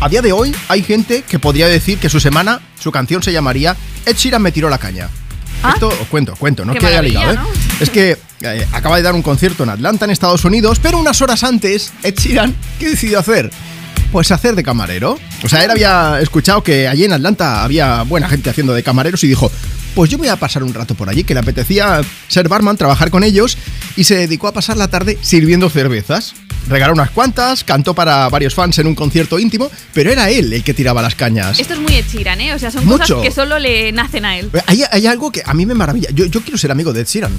a 0.00 0.08
día 0.08 0.20
de 0.22 0.32
hoy 0.32 0.54
hay 0.68 0.82
gente 0.82 1.22
que 1.22 1.38
podría 1.38 1.68
decir 1.68 1.98
que 1.98 2.08
su 2.10 2.18
semana, 2.20 2.60
su 2.80 2.90
canción 2.90 3.22
se 3.22 3.32
llamaría 3.32 3.76
Ed 4.04 4.16
Sheeran 4.16 4.42
me 4.42 4.52
tiró 4.52 4.68
la 4.68 4.78
caña. 4.78 5.08
Esto 5.72 5.88
os 5.88 6.08
cuento, 6.08 6.34
cuento, 6.36 6.64
no 6.64 6.74
Qué 6.74 6.80
que 6.80 6.86
haya 6.86 7.00
ligado, 7.02 7.32
¿eh? 7.32 7.34
¿no? 7.36 7.46
Es 7.80 7.88
que 7.90 8.18
eh, 8.42 8.66
acaba 8.72 8.96
de 8.96 9.02
dar 9.02 9.14
un 9.14 9.22
concierto 9.22 9.62
en 9.62 9.70
Atlanta, 9.70 10.04
en 10.04 10.10
Estados 10.10 10.44
Unidos, 10.44 10.78
pero 10.82 10.98
unas 10.98 11.20
horas 11.22 11.42
antes, 11.44 11.92
Ed 12.02 12.14
Sheeran, 12.14 12.54
¿qué 12.78 12.90
decidió 12.90 13.18
hacer? 13.18 13.50
Pues 14.12 14.30
hacer 14.30 14.54
de 14.54 14.62
camarero. 14.62 15.18
O 15.42 15.48
sea, 15.48 15.64
él 15.64 15.70
había 15.70 16.20
escuchado 16.20 16.62
que 16.62 16.88
allí 16.88 17.04
en 17.04 17.12
Atlanta 17.12 17.64
había 17.64 18.02
buena 18.02 18.28
gente 18.28 18.50
haciendo 18.50 18.72
de 18.74 18.82
camareros 18.82 19.24
y 19.24 19.28
dijo, 19.28 19.50
pues 19.94 20.10
yo 20.10 20.18
voy 20.18 20.28
a 20.28 20.36
pasar 20.36 20.62
un 20.62 20.74
rato 20.74 20.94
por 20.94 21.08
allí, 21.08 21.24
que 21.24 21.34
le 21.34 21.40
apetecía 21.40 22.02
ser 22.28 22.48
barman, 22.48 22.76
trabajar 22.76 23.10
con 23.10 23.24
ellos, 23.24 23.56
y 23.96 24.04
se 24.04 24.14
dedicó 24.16 24.46
a 24.48 24.52
pasar 24.52 24.76
la 24.76 24.88
tarde 24.88 25.18
sirviendo 25.22 25.70
cervezas. 25.70 26.34
Regaló 26.68 26.92
unas 26.94 27.10
cuantas, 27.10 27.62
cantó 27.64 27.94
para 27.94 28.28
varios 28.28 28.54
fans 28.54 28.78
en 28.78 28.86
un 28.86 28.94
concierto 28.94 29.38
íntimo, 29.38 29.70
pero 29.94 30.10
era 30.10 30.28
él 30.30 30.52
el 30.52 30.64
que 30.64 30.74
tiraba 30.74 31.00
las 31.02 31.14
cañas. 31.14 31.58
Esto 31.60 31.74
es 31.74 31.80
muy 31.80 31.94
Ed 31.94 32.04
Sheeran, 32.10 32.40
¿eh? 32.40 32.54
O 32.54 32.58
sea, 32.58 32.70
son 32.70 32.84
Mucho. 32.84 33.16
cosas 33.16 33.22
que 33.22 33.30
solo 33.30 33.58
le 33.58 33.92
nacen 33.92 34.24
a 34.24 34.36
él. 34.38 34.50
Hay, 34.66 34.82
hay 34.90 35.06
algo 35.06 35.30
que 35.30 35.42
a 35.44 35.54
mí 35.54 35.64
me 35.66 35.74
maravilla. 35.74 36.08
Yo, 36.12 36.26
yo 36.26 36.40
quiero 36.40 36.58
ser 36.58 36.70
amigo 36.70 36.92
de 36.92 37.02
Ed 37.02 37.06
Sheeran. 37.06 37.32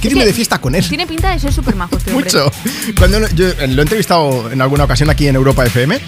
Quiero 0.00 0.16
irme 0.16 0.26
de 0.26 0.32
fiesta 0.32 0.58
con 0.58 0.74
él. 0.74 0.88
Tiene 0.88 1.06
pinta 1.06 1.30
de 1.30 1.38
ser 1.38 1.52
súper 1.52 1.76
majo 1.76 1.96
este 1.98 2.10
hombre. 2.12 2.24
Mucho. 2.32 2.50
Cuando 2.98 3.20
lo- 3.20 3.28
yo 3.28 3.48
lo 3.68 3.80
he 3.80 3.82
entrevistado 3.82 4.50
en 4.50 4.62
alguna 4.62 4.84
ocasión 4.84 5.10
aquí 5.10 5.28
en 5.28 5.36
Europa 5.36 5.66
FM 5.66 6.00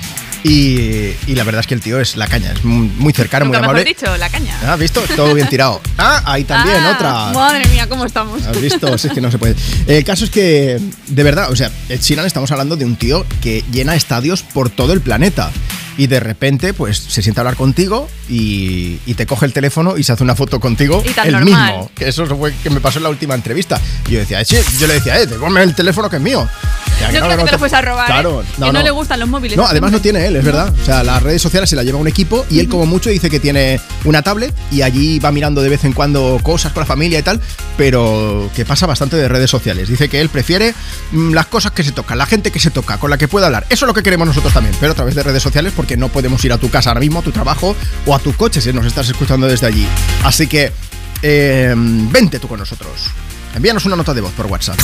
y, 0.45 1.13
y 1.27 1.35
la 1.37 1.45
verdad 1.45 1.61
es 1.61 1.67
que 1.67 1.75
el 1.75 1.81
tío 1.81 2.01
es 2.01 2.17
la 2.17 2.27
caña, 2.27 2.53
es 2.53 2.65
muy 2.65 2.89
muy 2.99 3.13
cercano, 3.13 3.45
muy 3.45 3.51
Nunca 3.53 3.61
mejor 3.61 3.77
amable. 3.77 3.95
dicho, 3.95 4.17
la 4.17 4.29
caña. 4.29 4.73
¿Has 4.73 4.79
visto? 4.79 5.01
Todo 5.15 5.35
bien 5.35 5.49
tirado. 5.49 5.81
Ah, 6.05 6.21
ahí 6.27 6.43
también 6.45 6.79
Ah, 6.81 6.93
otra. 6.97 7.13
Madre 7.33 7.69
mía, 7.69 7.87
¿cómo 7.89 8.05
estamos? 8.07 8.43
¿Has 8.45 8.61
visto? 8.61 8.97
Si 8.99 9.07
es 9.07 9.13
que 9.15 9.21
no 9.21 9.31
se 9.31 9.39
puede. 9.39 9.55
El 9.87 10.03
caso 10.05 10.25
es 10.25 10.31
que, 10.31 10.81
de 11.07 11.23
verdad, 11.23 11.51
o 11.53 11.55
sea, 11.55 11.71
Ed 11.89 12.01
Sheeran 12.01 12.27
estamos 12.27 12.51
hablando 12.51 12.62
de 12.71 12.85
un 12.85 12.97
tío 12.97 13.27
que 13.41 13.65
llena 13.73 13.97
estadios 13.97 14.43
por 14.43 14.71
todo 14.71 14.93
el 14.93 15.01
planeta. 15.01 15.51
Y 15.99 16.07
de 16.07 16.21
repente, 16.21 16.73
pues 16.75 16.99
se 16.99 17.23
sienta 17.23 17.41
a 17.41 17.43
hablar 17.43 17.57
contigo 17.57 18.09
y, 18.29 18.99
y 19.07 19.15
te 19.15 19.27
coge 19.27 19.47
el 19.47 19.53
teléfono 19.53 19.99
y 19.99 20.03
se 20.05 20.13
hace 20.13 20.23
una 20.25 20.35
foto 20.35 20.59
contigo 20.59 21.03
Y 21.07 21.11
tan 21.13 21.27
el 21.27 21.33
normal. 21.33 21.73
mismo. 21.75 21.91
Que 21.95 22.09
eso 22.09 22.27
fue 22.27 22.55
que 22.63 22.71
me 22.71 22.81
pasó 22.81 22.99
en 22.99 23.05
la 23.05 23.11
última 23.11 23.35
entrevista. 23.35 23.81
Y 24.09 24.13
yo 24.13 24.19
decía, 24.21 24.43
yo 24.43 24.87
le 24.87 24.95
decía, 24.95 25.21
eh, 25.21 25.27
devuélveme 25.27 25.65
el 25.65 25.75
teléfono 25.75 26.09
que 26.09 26.17
es 26.17 26.23
mío. 26.23 26.49
Ya, 27.01 27.13
No 27.21 27.27
creo 27.27 27.39
que 27.39 27.45
te 27.45 27.53
lo 27.53 27.59
fuese 27.59 27.77
a 27.77 27.83
robar. 27.83 28.07
Claro, 28.07 28.43
¿eh? 28.43 28.45
no, 28.59 28.67
que 28.67 28.73
no, 28.73 28.83
le 28.83 28.91
gustan 28.91 29.21
los 29.21 29.29
móviles. 29.29 29.57
No, 29.57 29.67
además 29.67 29.93
no 29.93 30.01
tiene 30.01 30.27
él, 30.27 30.37
es 30.37 30.45
verdad. 30.45 30.73
O 30.81 30.85
sea, 30.85 31.03
las 31.03 31.23
redes 31.23 31.43
sociales 31.43 31.69
se 31.69 31.77
las 31.77 31.85
lleva 31.85 31.99
un 31.99 32.09
equipo 32.09 32.47
y 32.49 32.61
él 32.61 32.69
como 32.69 32.87
mucho 32.87 33.11
dice 33.11 33.29
que 33.29 33.41
tiene 33.41 33.81
una 34.05 34.23
tablet 34.23 34.55
y 34.71 34.83
allí 34.83 35.19
va 35.19 35.33
mirando 35.33 35.63
de 35.63 35.69
vez 35.69 35.85
en 35.85 35.93
cuando 35.93 36.39
cosas 36.43 36.73
con 36.73 36.83
la 36.83 36.87
familia 36.87 37.19
y 37.19 37.23
tal, 37.23 37.41
pero 37.77 38.51
que 38.55 38.65
pasa 38.65 38.87
bastante 38.87 39.17
de 39.17 39.29
redes 39.29 39.51
sociales. 39.51 39.89
Dice 39.89 40.09
que 40.09 40.21
él 40.21 40.29
prefiere 40.29 40.75
mm, 41.13 41.33
las 41.33 41.47
cosas 41.47 41.73
que 41.73 41.83
se 41.83 41.93
tocan, 41.93 42.19
la 42.19 42.27
gente 42.27 42.51
que 42.51 42.61
se 42.61 42.71
toca, 42.71 42.99
con 42.99 43.11
la 43.11 43.19
que 43.19 43.29
pueda 43.29 43.47
hablar. 43.47 43.67
Eso 43.69 43.85
es 43.85 43.89
lo 43.89 43.95
que 43.95 44.03
queremos 44.03 44.27
nosotros 44.29 44.53
también, 44.53 44.75
pero 44.79 44.93
a 44.93 44.95
través 44.95 45.15
de 45.15 45.23
redes 45.23 45.43
sociales 45.43 45.73
porque 45.83 45.97
no 45.97 46.11
podemos 46.11 46.45
ir 46.45 46.53
a 46.53 46.59
tu 46.59 46.71
casa 46.71 46.91
ahora 46.91 47.01
mismo, 47.01 47.19
a 47.19 47.23
tu 47.23 47.33
trabajo 47.33 47.75
o 48.07 48.15
a 48.15 48.21
tu 48.21 48.33
coche 48.35 48.61
si 48.61 48.73
nos 48.73 48.87
estás 48.87 49.09
escuchando 49.09 49.49
desde 49.49 49.67
allí. 49.67 49.85
Así 50.23 50.47
que 50.47 50.73
eh, 51.23 51.75
vente 51.77 52.39
tú 52.39 52.47
con 52.47 52.61
nosotros. 52.61 53.11
Envíanos 53.53 53.85
una 53.87 53.97
nota 53.97 54.15
de 54.15 54.21
voz 54.21 54.31
por 54.31 54.47
WhatsApp. 54.47 54.79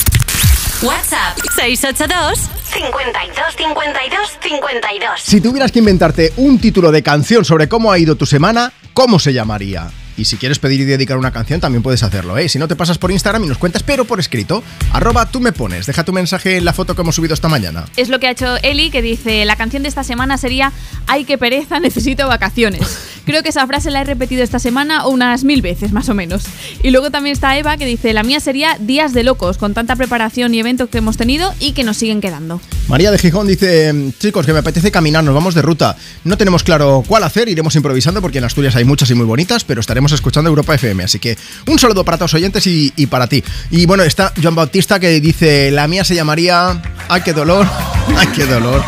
WhatsApp 0.83 1.39
682 1.55 2.41
52 2.65 3.47
52 3.57 4.39
52. 4.43 5.21
Si 5.23 5.41
tuvieras 5.41 5.71
que 5.71 5.79
inventarte 5.79 6.33
un 6.37 6.59
título 6.59 6.91
de 6.91 7.05
canción 7.05 7.45
sobre 7.45 7.69
cómo 7.69 7.93
ha 7.93 7.99
ido 8.01 8.17
tu 8.17 8.27
semana, 8.27 8.73
¿cómo 8.93 9.21
se 9.21 9.33
llamaría? 9.33 9.93
Y 10.19 10.25
si 10.25 10.37
quieres 10.37 10.59
pedir 10.59 10.81
y 10.81 10.85
dedicar 10.85 11.17
una 11.17 11.31
canción, 11.31 11.61
también 11.61 11.83
puedes 11.83 12.03
hacerlo, 12.03 12.37
¿eh? 12.37 12.49
Si 12.49 12.59
no, 12.59 12.67
te 12.67 12.75
pasas 12.75 12.99
por 12.99 13.13
Instagram 13.13 13.45
y 13.45 13.47
nos 13.47 13.57
cuentas, 13.57 13.85
pero 13.85 14.05
por 14.05 14.19
escrito. 14.19 14.65
Arroba 14.93 15.31
tú 15.31 15.41
me 15.41 15.53
pones. 15.53 15.87
Deja 15.87 16.05
tu 16.05 16.13
mensaje 16.13 16.57
en 16.57 16.65
la 16.65 16.73
foto 16.73 16.97
que 16.97 17.03
hemos 17.03 17.15
subido 17.15 17.35
esta 17.35 17.49
mañana. 17.49 17.85
Es 17.97 18.09
lo 18.09 18.19
que 18.19 18.27
ha 18.27 18.33
hecho 18.33 18.57
Eli, 18.65 18.91
que 18.91 19.01
dice, 19.01 19.45
la 19.45 19.55
canción 19.55 19.85
de 19.85 19.89
esta 19.89 20.03
semana 20.03 20.37
sería 20.37 20.73
Ay, 21.07 21.25
qué 21.25 21.39
pereza, 21.39 21.81
necesito 21.81 22.27
vacaciones. 22.29 22.99
Creo 23.25 23.43
que 23.43 23.51
esa 23.51 23.67
frase 23.67 23.91
la 23.91 24.01
he 24.01 24.05
repetido 24.05 24.43
esta 24.43 24.59
semana 24.59 25.07
unas 25.07 25.45
mil 25.45 25.63
veces, 25.63 25.93
más 25.93 26.09
o 26.09 26.15
menos. 26.15 26.45
Y 26.83 26.91
luego 26.91 27.11
también 27.11 27.33
está 27.35 27.57
Eva, 27.59 27.77
que 27.77 27.87
dice, 27.87 28.13
la 28.13 28.23
mía 28.23 28.41
sería 28.41 28.77
Días 28.81 29.13
de 29.13 29.23
Locos, 29.23 29.59
con 29.59 29.75
tanta 29.75 29.97
preparación 29.97 30.55
y 30.55 30.61
eventos 30.61 30.89
que 30.89 30.99
hemos 30.99 31.17
tenido 31.17 31.55
y 31.61 31.73
que 31.73 31.85
nos 31.85 31.97
siguen 31.99 32.21
quedando. 32.21 32.61
María 32.89 33.11
de 33.11 33.19
Gijón 33.19 33.47
dice, 33.47 34.13
chicos, 34.19 34.47
que 34.47 34.53
me 34.53 34.61
apetece 34.61 34.91
caminar, 34.91 35.25
nos 35.25 35.35
vamos 35.35 35.55
de 35.55 35.63
ruta. 35.63 35.97
No 36.25 36.39
tenemos 36.39 36.63
claro 36.63 37.05
cuál 37.07 37.23
hacer, 37.23 37.49
iremos 37.49 37.77
improvisando 37.77 38.23
porque 38.23 38.39
en 38.39 38.45
Asturias 38.45 38.77
hay 38.77 38.85
muchas 38.85 39.11
y 39.11 39.15
muy 39.15 39.27
bonitas, 39.27 39.65
pero 39.65 39.81
estaremos 39.81 40.08
escuchando 40.13 40.49
Europa 40.49 40.75
FM. 40.75 41.05
Así 41.05 41.19
que 41.19 41.37
un 41.67 41.79
saludo 41.79 42.05
para 42.05 42.19
todos 42.19 42.33
los 42.33 42.41
oyentes 42.41 42.67
y, 42.67 42.93
y 42.97 43.07
para 43.07 43.27
ti. 43.27 43.43
Y 43.71 43.87
bueno, 43.87 44.03
está 44.03 44.33
Joan 44.41 44.55
Bautista 44.55 44.99
que 45.01 45.21
dice, 45.21 45.71
la 45.71 45.89
mía 45.89 46.05
se 46.05 46.15
llamaría... 46.15 46.83
¡Ay, 47.09 47.23
qué 47.23 47.33
dolor! 47.33 47.67
¡Ay, 48.17 48.29
qué 48.35 48.47
dolor! 48.47 48.83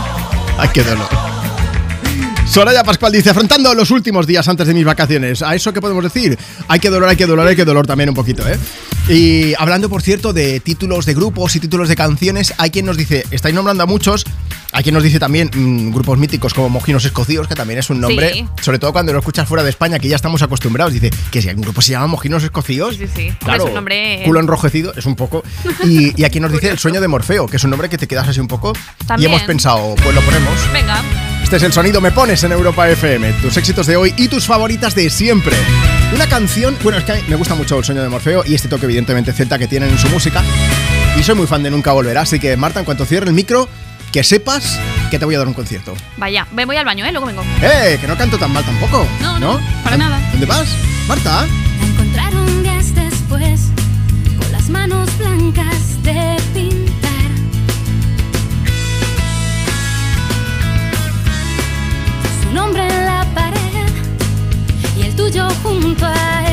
¡Ay, 0.58 0.68
qué 0.72 0.82
dolor! 0.82 1.39
Soraya 2.50 2.82
Pascual 2.82 3.12
dice, 3.12 3.30
afrontando 3.30 3.72
los 3.74 3.92
últimos 3.92 4.26
días 4.26 4.48
antes 4.48 4.66
de 4.66 4.74
mis 4.74 4.84
vacaciones. 4.84 5.40
¿A 5.40 5.54
eso 5.54 5.72
qué 5.72 5.80
podemos 5.80 6.02
decir? 6.02 6.36
Hay 6.66 6.80
que 6.80 6.90
dolor, 6.90 7.08
hay 7.08 7.14
que 7.16 7.26
dolor, 7.26 7.46
hay 7.46 7.54
que 7.54 7.64
dolor 7.64 7.86
también 7.86 8.08
un 8.08 8.14
poquito, 8.16 8.42
¿eh? 8.48 8.58
Y 9.08 9.54
hablando, 9.56 9.88
por 9.88 10.02
cierto, 10.02 10.32
de 10.32 10.58
títulos 10.58 11.06
de 11.06 11.14
grupos 11.14 11.54
y 11.54 11.60
títulos 11.60 11.88
de 11.88 11.94
canciones, 11.94 12.52
hay 12.58 12.70
quien 12.70 12.86
nos 12.86 12.96
dice, 12.96 13.24
estáis 13.30 13.54
nombrando 13.54 13.84
a 13.84 13.86
muchos, 13.86 14.24
hay 14.72 14.82
quien 14.82 14.94
nos 14.94 15.04
dice 15.04 15.20
también 15.20 15.48
mm, 15.54 15.92
grupos 15.92 16.18
míticos 16.18 16.52
como 16.52 16.68
Mojinos 16.68 17.04
Escocidos, 17.04 17.46
que 17.46 17.54
también 17.54 17.78
es 17.78 17.88
un 17.88 18.00
nombre, 18.00 18.32
Sí. 18.32 18.44
sobre 18.60 18.80
todo 18.80 18.92
cuando 18.92 19.12
lo 19.12 19.20
escuchas 19.20 19.46
fuera 19.48 19.62
de 19.62 19.70
España, 19.70 20.00
que 20.00 20.08
ya 20.08 20.16
estamos 20.16 20.42
acostumbrados. 20.42 20.92
Dice, 20.92 21.10
que 21.30 21.40
si 21.40 21.48
un 21.50 21.60
grupo 21.60 21.80
se 21.82 21.92
llama 21.92 22.08
Mojinos 22.08 22.42
Escocidos, 22.42 22.96
Sí, 22.96 23.06
sí. 23.14 23.32
Claro, 23.38 23.62
es 23.62 23.68
un 23.68 23.74
nombre. 23.76 24.22
culo 24.24 24.40
enrojecido, 24.40 24.92
es 24.96 25.06
un 25.06 25.14
poco. 25.14 25.44
Y, 25.84 26.20
y 26.20 26.24
aquí 26.24 26.40
nos 26.40 26.50
dice 26.50 26.68
el 26.70 26.80
sueño 26.80 27.00
de 27.00 27.06
Morfeo, 27.06 27.46
que 27.46 27.58
es 27.58 27.64
un 27.64 27.70
nombre 27.70 27.88
que 27.88 27.96
te 27.96 28.08
quedas 28.08 28.26
así 28.28 28.40
un 28.40 28.48
poco. 28.48 28.72
También. 29.06 29.30
Y 29.30 29.34
hemos 29.34 29.46
pensado, 29.46 29.94
pues 30.02 30.12
lo 30.14 30.20
ponemos. 30.22 30.54
Venga. 30.72 31.00
Este 31.50 31.56
es 31.56 31.62
el 31.64 31.72
sonido 31.72 32.00
Me 32.00 32.12
Pones 32.12 32.44
en 32.44 32.52
Europa 32.52 32.88
FM. 32.88 33.32
Tus 33.42 33.56
éxitos 33.56 33.84
de 33.88 33.96
hoy 33.96 34.14
y 34.16 34.28
tus 34.28 34.46
favoritas 34.46 34.94
de 34.94 35.10
siempre. 35.10 35.56
Una 36.14 36.28
canción, 36.28 36.78
bueno, 36.80 36.98
es 36.98 37.02
que 37.02 37.24
me 37.26 37.34
gusta 37.34 37.56
mucho 37.56 37.76
el 37.76 37.84
sueño 37.84 38.02
de 38.02 38.08
Morfeo 38.08 38.44
y 38.46 38.54
este 38.54 38.68
toque 38.68 38.84
evidentemente 38.84 39.32
celta 39.32 39.58
que 39.58 39.66
tienen 39.66 39.90
en 39.90 39.98
su 39.98 40.08
música. 40.10 40.44
Y 41.18 41.24
soy 41.24 41.34
muy 41.34 41.48
fan 41.48 41.64
de 41.64 41.72
Nunca 41.72 41.90
Volverá, 41.90 42.20
así 42.20 42.38
que 42.38 42.56
Marta, 42.56 42.78
en 42.78 42.84
cuanto 42.84 43.04
cierre 43.04 43.26
el 43.26 43.32
micro, 43.32 43.68
que 44.12 44.22
sepas 44.22 44.78
que 45.10 45.18
te 45.18 45.24
voy 45.24 45.34
a 45.34 45.38
dar 45.38 45.48
un 45.48 45.54
concierto. 45.54 45.92
Vaya, 46.18 46.46
me 46.52 46.66
voy 46.66 46.76
al 46.76 46.84
baño, 46.84 47.04
¿eh? 47.04 47.10
Luego 47.10 47.26
vengo. 47.26 47.42
¡Eh! 47.60 47.98
Que 48.00 48.06
no 48.06 48.16
canto 48.16 48.38
tan 48.38 48.52
mal 48.52 48.64
tampoco. 48.64 49.04
No, 49.20 49.40
no, 49.40 49.60
para 49.82 49.96
nada. 49.96 50.20
¿Dónde 50.30 50.46
vas? 50.46 50.68
Marta. 51.08 51.48
La 51.80 51.84
encontraron 51.84 52.62
días 52.62 52.94
después, 52.94 53.62
con 54.38 54.52
las 54.52 54.68
manos 54.68 55.10
blancas 55.18 56.00
de 56.04 56.36
pintar. 56.54 56.89
Nombre 62.52 62.82
en 62.82 63.04
la 63.06 63.24
pared 63.34 63.88
y 64.96 65.02
el 65.02 65.14
tuyo 65.14 65.48
junto 65.62 66.06
a 66.06 66.42
él, 66.46 66.49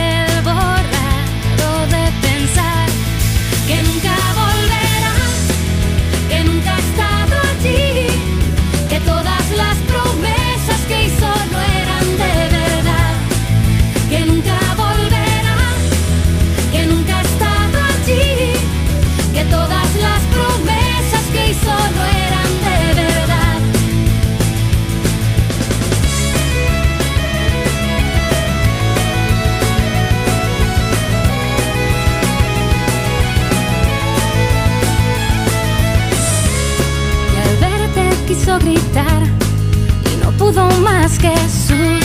más 41.17 41.19
que 41.19 41.35
susurrar. 41.49 42.01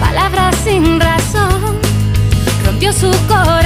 palabras 0.00 0.56
sin 0.64 1.00
razón, 1.00 1.78
rompió 2.64 2.92
su 2.92 3.10
corazón 3.28 3.65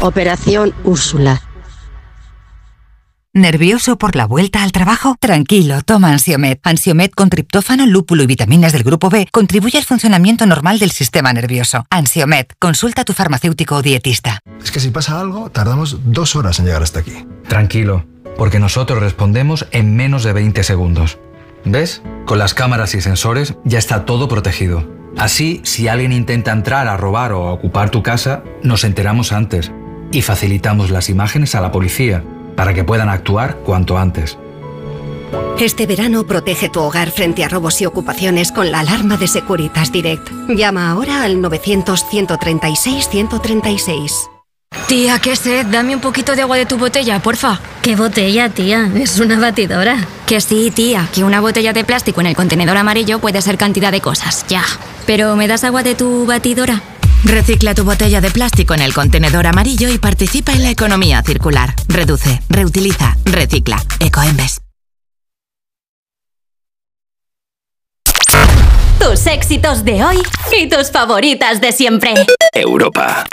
Operación 0.00 0.74
Úrsula. 0.84 1.42
¿Nervioso 3.34 3.98
por 3.98 4.14
la 4.14 4.26
vuelta 4.26 4.62
al 4.62 4.70
trabajo? 4.70 5.16
Tranquilo, 5.18 5.82
toma 5.82 6.12
Ansiomed. 6.12 6.58
Ansiomed 6.62 7.10
con 7.10 7.30
triptófano, 7.30 7.84
lúpulo 7.84 8.22
y 8.22 8.26
vitaminas 8.26 8.72
del 8.72 8.84
grupo 8.84 9.10
B 9.10 9.26
contribuye 9.32 9.76
al 9.76 9.84
funcionamiento 9.84 10.46
normal 10.46 10.78
del 10.78 10.92
sistema 10.92 11.32
nervioso. 11.32 11.84
Ansiomed, 11.90 12.46
consulta 12.60 13.02
a 13.02 13.04
tu 13.04 13.12
farmacéutico 13.12 13.74
o 13.74 13.82
dietista. 13.82 14.38
Es 14.62 14.70
que 14.70 14.78
si 14.78 14.90
pasa 14.90 15.20
algo, 15.20 15.50
tardamos 15.50 15.98
dos 16.04 16.36
horas 16.36 16.60
en 16.60 16.66
llegar 16.66 16.82
hasta 16.84 17.00
aquí. 17.00 17.26
Tranquilo, 17.48 18.06
porque 18.36 18.60
nosotros 18.60 19.00
respondemos 19.00 19.66
en 19.72 19.96
menos 19.96 20.22
de 20.22 20.32
20 20.32 20.62
segundos. 20.62 21.18
¿Ves? 21.64 22.02
Con 22.24 22.38
las 22.38 22.54
cámaras 22.54 22.94
y 22.94 23.00
sensores 23.00 23.54
ya 23.64 23.80
está 23.80 24.04
todo 24.04 24.28
protegido. 24.28 24.88
Así, 25.16 25.60
si 25.64 25.88
alguien 25.88 26.12
intenta 26.12 26.52
entrar 26.52 26.86
a 26.86 26.96
robar 26.96 27.32
o 27.32 27.48
a 27.48 27.52
ocupar 27.52 27.90
tu 27.90 28.04
casa, 28.04 28.44
nos 28.62 28.84
enteramos 28.84 29.32
antes 29.32 29.72
y 30.12 30.22
facilitamos 30.22 30.90
las 30.90 31.08
imágenes 31.08 31.54
a 31.54 31.60
la 31.60 31.70
policía 31.72 32.22
para 32.56 32.74
que 32.74 32.84
puedan 32.84 33.08
actuar 33.08 33.56
cuanto 33.64 33.98
antes. 33.98 34.38
Este 35.58 35.86
verano 35.86 36.24
protege 36.24 36.68
tu 36.68 36.80
hogar 36.80 37.10
frente 37.10 37.42
a 37.44 37.48
robos 37.48 37.80
y 37.80 37.86
ocupaciones 37.86 38.52
con 38.52 38.70
la 38.70 38.80
alarma 38.80 39.16
de 39.16 39.26
Securitas 39.26 39.90
Direct. 39.90 40.28
Llama 40.48 40.90
ahora 40.90 41.22
al 41.24 41.38
900-136-136. 41.38 44.28
Tía, 44.86 45.18
qué 45.18 45.34
sed, 45.34 45.66
dame 45.66 45.94
un 45.94 46.00
poquito 46.00 46.36
de 46.36 46.42
agua 46.42 46.56
de 46.56 46.66
tu 46.66 46.78
botella, 46.78 47.18
porfa. 47.20 47.60
¿Qué 47.82 47.96
botella, 47.96 48.48
tía? 48.50 48.90
Es 48.94 49.18
una 49.18 49.38
batidora. 49.38 49.96
Que 50.26 50.40
sí, 50.40 50.70
tía, 50.70 51.08
que 51.12 51.24
una 51.24 51.40
botella 51.40 51.72
de 51.72 51.84
plástico 51.84 52.20
en 52.20 52.28
el 52.28 52.36
contenedor 52.36 52.76
amarillo 52.76 53.18
puede 53.18 53.42
ser 53.42 53.58
cantidad 53.58 53.90
de 53.90 54.00
cosas, 54.00 54.44
ya. 54.48 54.62
Pero, 55.06 55.34
¿me 55.36 55.48
das 55.48 55.64
agua 55.64 55.82
de 55.82 55.94
tu 55.94 56.26
batidora? 56.26 56.82
Recicla 57.24 57.74
tu 57.74 57.84
botella 57.84 58.20
de 58.20 58.30
plástico 58.30 58.74
en 58.74 58.80
el 58.80 58.94
contenedor 58.94 59.46
amarillo 59.46 59.88
y 59.88 59.98
participa 59.98 60.52
en 60.52 60.62
la 60.62 60.70
economía 60.70 61.22
circular. 61.22 61.74
Reduce, 61.88 62.40
reutiliza, 62.48 63.16
recicla. 63.24 63.82
Ecoembes. 64.00 64.60
Tus 69.00 69.26
éxitos 69.26 69.84
de 69.84 70.04
hoy 70.04 70.18
y 70.56 70.68
tus 70.68 70.90
favoritas 70.90 71.60
de 71.60 71.72
siempre. 71.72 72.14
Europa. 72.52 73.24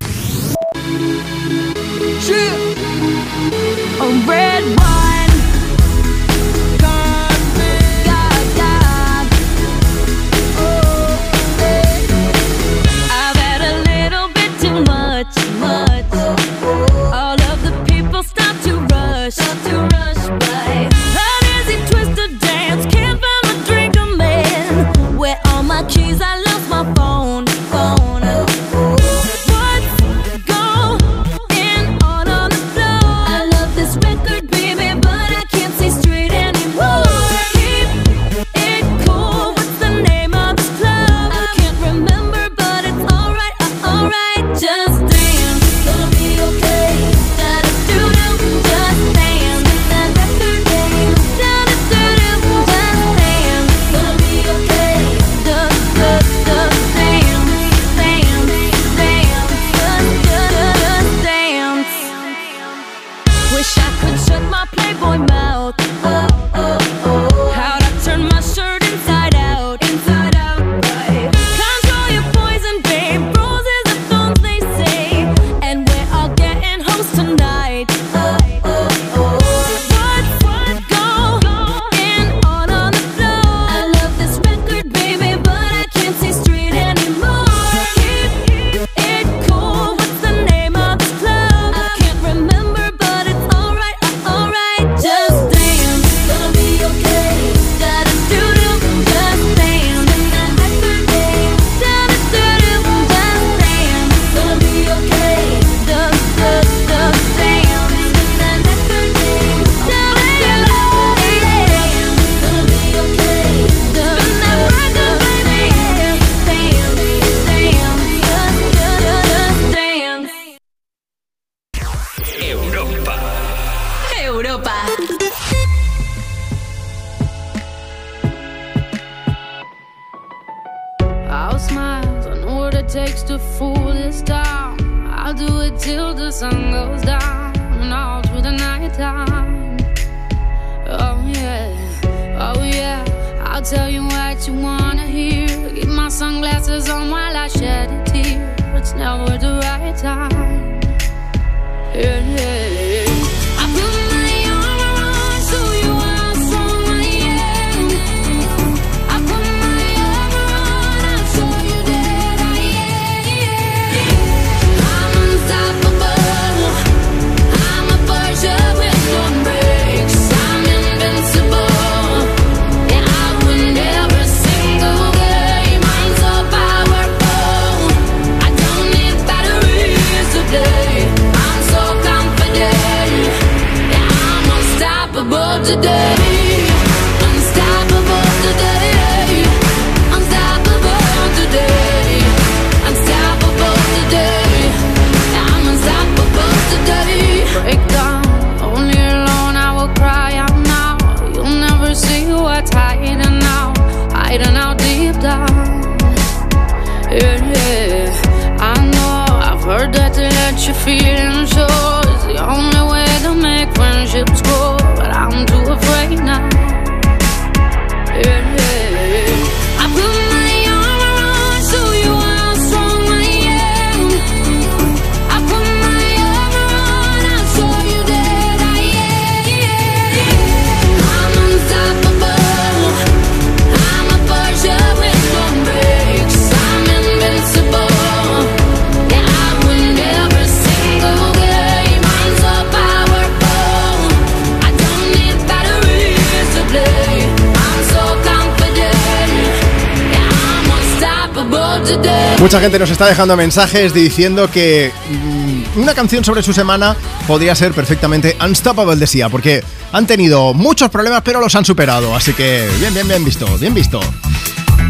nos 252.80 252.90
está 252.90 253.06
dejando 253.06 253.38
mensajes 253.38 253.94
diciendo 253.94 254.50
que 254.52 254.92
mm, 255.10 255.80
una 255.80 255.94
canción 255.94 256.24
sobre 256.24 256.44
su 256.44 256.54
semana 256.54 256.96
podría 257.28 257.56
ser 257.56 257.74
perfectamente 257.74 258.36
Unstoppable 258.44 258.96
de 258.98 259.08
Sia, 259.08 259.30
porque 259.30 259.64
han 259.92 260.08
tenido 260.08 260.54
muchos 260.54 260.90
problemas 260.90 261.22
pero 261.24 261.40
los 261.40 261.56
han 261.56 261.64
superado, 261.64 262.16
así 262.16 262.34
que 262.34 262.68
bien, 262.80 262.94
bien, 262.94 263.08
bien 263.08 263.24
visto, 263.24 263.46
bien 263.58 263.74
visto. 263.74 264.00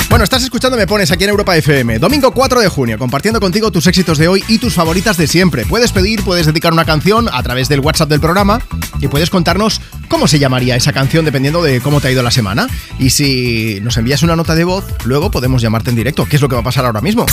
Bueno, 0.09 0.23
estás 0.23 0.43
escuchando 0.43 0.77
Me 0.77 0.87
Pones 0.87 1.11
aquí 1.11 1.25
en 1.25 1.31
Europa 1.31 1.57
FM, 1.57 1.99
domingo 1.99 2.31
4 2.31 2.61
de 2.61 2.69
junio, 2.69 2.97
compartiendo 2.97 3.39
contigo 3.39 3.71
tus 3.71 3.85
éxitos 3.87 4.17
de 4.17 4.29
hoy 4.29 4.43
y 4.47 4.59
tus 4.59 4.73
favoritas 4.73 5.17
de 5.17 5.27
siempre. 5.27 5.65
Puedes 5.65 5.91
pedir, 5.91 6.23
puedes 6.23 6.45
dedicar 6.45 6.71
una 6.71 6.85
canción 6.85 7.27
a 7.31 7.43
través 7.43 7.67
del 7.67 7.81
WhatsApp 7.81 8.09
del 8.09 8.21
programa 8.21 8.61
y 9.01 9.09
puedes 9.09 9.29
contarnos 9.29 9.81
cómo 10.07 10.27
se 10.27 10.39
llamaría 10.39 10.75
esa 10.75 10.93
canción 10.93 11.25
dependiendo 11.25 11.61
de 11.61 11.81
cómo 11.81 11.99
te 11.99 12.07
ha 12.07 12.11
ido 12.11 12.23
la 12.23 12.31
semana. 12.31 12.67
Y 12.97 13.09
si 13.09 13.79
nos 13.81 13.97
envías 13.97 14.23
una 14.23 14.35
nota 14.37 14.55
de 14.55 14.63
voz, 14.63 14.85
luego 15.03 15.31
podemos 15.31 15.61
llamarte 15.61 15.89
en 15.89 15.97
directo, 15.97 16.25
que 16.25 16.37
es 16.37 16.41
lo 16.41 16.47
que 16.47 16.55
va 16.55 16.61
a 16.61 16.65
pasar 16.65 16.85
ahora 16.85 17.01
mismo. 17.01 17.25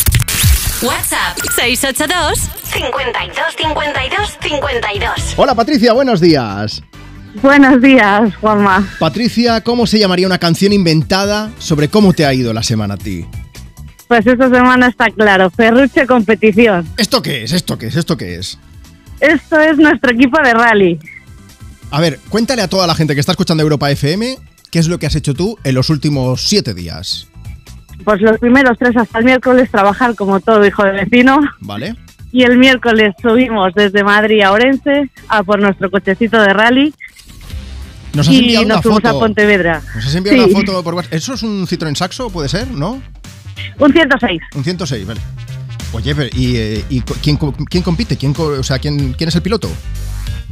WhatsApp 0.83 1.39
682 1.55 2.39
52 2.65 3.57
52 3.57 4.39
52. 4.41 5.35
Hola 5.37 5.55
Patricia, 5.55 5.93
buenos 5.93 6.21
días. 6.21 6.83
Buenos 7.41 7.81
días, 7.81 8.35
Juanma. 8.37 8.89
Patricia, 8.99 9.61
¿cómo 9.61 9.87
se 9.87 10.01
llamaría 10.01 10.27
una 10.27 10.39
canción 10.39 10.73
inventada 10.73 11.53
sobre 11.59 11.89
cómo 11.89 12.13
te 12.13 12.27
ha 12.27 12.35
ido 12.35 12.53
la 12.53 12.65
semana 12.65 12.95
a 12.95 12.97
ti? 12.97 13.25
Pues 14.09 14.27
esta 14.27 14.51
semana 14.51 14.89
está 14.89 15.09
claro, 15.11 15.51
Ferruche 15.51 16.05
Competición. 16.05 16.89
¿Esto 16.97 17.23
qué 17.23 17.45
es? 17.45 17.53
¿Esto 17.53 17.79
qué 17.79 17.87
es? 17.87 17.97
¿Esto 17.97 18.17
qué 18.17 18.35
es? 18.37 18.59
Esto 19.21 19.61
es 19.61 19.79
nuestro 19.79 20.11
equipo 20.11 20.39
de 20.43 20.53
rally. 20.53 20.99
A 21.93 22.01
ver, 22.01 22.19
cuéntale 22.29 22.61
a 22.61 22.69
toda 22.69 22.89
la 22.89 22.97
gente 22.97 23.15
que 23.15 23.21
está 23.21 23.33
escuchando 23.33 23.63
Europa 23.63 23.89
FM 23.91 24.37
qué 24.73 24.79
es 24.79 24.89
lo 24.89 24.99
que 24.99 25.07
has 25.07 25.15
hecho 25.15 25.35
tú 25.35 25.59
en 25.63 25.75
los 25.77 25.91
últimos 25.91 26.49
siete 26.49 26.75
días. 26.75 27.29
Pues 28.05 28.21
los 28.21 28.39
primeros 28.39 28.77
tres 28.79 28.97
hasta 28.97 29.19
el 29.19 29.25
miércoles 29.25 29.71
trabajar 29.71 30.15
como 30.15 30.41
todo 30.41 30.65
hijo 30.67 30.83
de 30.85 30.93
vecino. 30.93 31.41
¿Vale? 31.61 31.95
Y 32.33 32.45
el 32.45 32.57
miércoles 32.59 33.15
subimos 33.21 33.75
desde 33.75 34.03
Madrid 34.05 34.41
a 34.43 34.53
Orense 34.53 35.11
a 35.29 35.43
por 35.43 35.61
nuestro 35.61 35.91
cochecito 35.91 36.41
de 36.41 36.53
rally. 36.53 36.95
Nos 38.15 38.27
has 38.29 38.35
y 38.35 38.39
enviado 38.41 38.65
nos 38.67 38.75
una 38.75 38.83
fuimos 38.83 39.03
foto. 39.03 39.17
a 39.17 39.21
Pontevedra. 39.21 39.83
Nos 39.95 40.07
has 40.07 40.15
enviado 40.15 40.45
Sí. 40.45 40.51
una 40.51 40.61
foto 40.61 40.83
por. 40.85 41.05
¿Eso 41.11 41.35
es 41.35 41.43
un 41.43 41.67
Citroën 41.67 41.95
Saxo? 41.95 42.31
¿Puede 42.31 42.49
ser? 42.49 42.69
¿No? 42.71 43.03
Un 43.79 43.93
106. 43.93 44.41
Un 44.55 44.65
106, 44.65 45.07
vale. 45.07 45.21
Oye, 45.93 46.15
pero 46.15 46.29
¿y, 46.35 46.57
eh, 46.57 46.85
y 46.89 47.01
quién, 47.23 47.37
quién 47.69 47.83
compite? 47.83 48.17
¿Quién, 48.17 48.35
o 48.37 48.63
sea, 48.63 48.79
¿quién, 48.79 49.13
¿quién 49.13 49.29
es 49.29 49.35
el 49.35 49.43
piloto? 49.43 49.71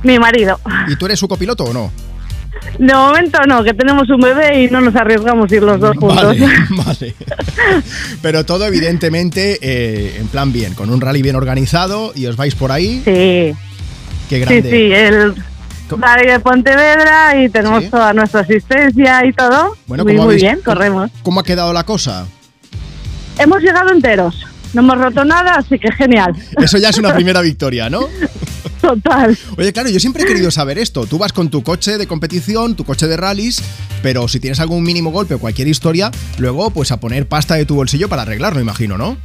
Mi 0.03 0.19
marido. 0.19 0.59
¿Y 0.89 0.97
tú 0.97 1.07
eres 1.07 1.19
su 1.19 1.29
copiloto 1.29 1.65
o 1.65 1.73
no? 1.73 1.91
De 2.79 2.95
momento 2.95 3.39
no, 3.47 3.63
que 3.65 3.75
tenemos 3.75 4.09
un 4.11 4.21
bebé 4.21 4.65
y 4.65 4.71
no 4.71 4.81
nos 4.81 4.95
arriesgamos 4.97 5.51
a 5.51 5.55
ir 5.55 5.63
los 5.63 5.81
dos 5.81 5.97
juntos. 5.97 6.25
Vale, 6.39 6.47
vale. 6.71 7.15
Pero 8.23 8.45
todo 8.45 8.67
evidentemente 8.67 9.59
eh, 9.61 10.17
en 10.21 10.29
plan 10.29 10.53
bien, 10.53 10.75
con 10.75 10.91
un 10.91 11.01
rally 11.01 11.23
bien 11.23 11.37
organizado 11.37 12.13
y 12.15 12.27
os 12.27 12.37
vais 12.37 12.55
por 12.55 12.73
ahí. 12.73 13.03
Sí. 13.05 13.55
Qué 14.29 14.37
Sí, 14.37 14.39
grande. 14.41 14.71
sí, 14.71 14.93
el 14.93 15.35
rally 15.91 16.29
de 16.29 16.41
Pontevedra 16.41 17.43
y 17.43 17.49
tenemos 17.49 17.89
toda 17.91 18.13
nuestra 18.13 18.41
asistencia 18.41 19.25
y 19.27 19.33
todo. 19.33 19.77
Bueno, 19.87 20.05
muy, 20.05 20.15
¿cómo 20.15 20.27
muy 20.27 20.35
habéis- 20.37 20.43
bien, 20.43 20.61
corremos. 20.65 21.11
¿Cómo 21.23 21.41
ha 21.41 21.45
quedado 21.45 21.73
la 21.73 21.85
cosa? 21.85 22.27
Hemos 23.39 23.61
llegado 23.63 23.91
enteros. 23.91 24.47
No 24.73 24.83
hemos 24.83 24.99
roto 24.99 25.25
nada, 25.25 25.55
así 25.57 25.79
que 25.81 25.91
genial. 25.93 26.33
Eso 26.63 26.79
ya 26.79 26.91
es 26.91 26.99
una 26.99 27.13
primera 27.17 27.41
victoria, 27.41 27.91
¿no? 27.91 28.07
Total. 28.81 29.37
Oye, 29.57 29.73
claro, 29.73 29.89
yo 29.91 30.01
siempre 30.01 30.23
he 30.23 30.27
querido 30.27 30.51
saber 30.51 30.79
esto. 30.79 31.07
Tú 31.07 31.19
vas 31.19 31.33
con 31.33 31.51
tu 31.51 31.63
coche 31.63 31.99
de 31.99 32.07
competición, 32.07 32.75
tu 32.77 32.85
coche 32.85 33.07
de 33.07 33.17
rallies, 33.17 33.63
pero 34.03 34.29
si 34.29 34.41
tienes 34.41 34.61
algún 34.61 34.83
mínimo 34.83 35.11
golpe 35.11 35.35
o 35.35 35.39
cualquier 35.39 35.69
historia, 35.69 36.11
luego 36.39 36.71
pues 36.71 36.93
a 36.93 37.01
poner 37.01 37.27
pasta 37.27 37.55
de 37.55 37.67
tu 37.67 37.75
bolsillo 37.75 38.09
para 38.09 38.23
arreglarlo, 38.23 38.61
imagino, 38.61 38.97
¿no? 38.99 39.17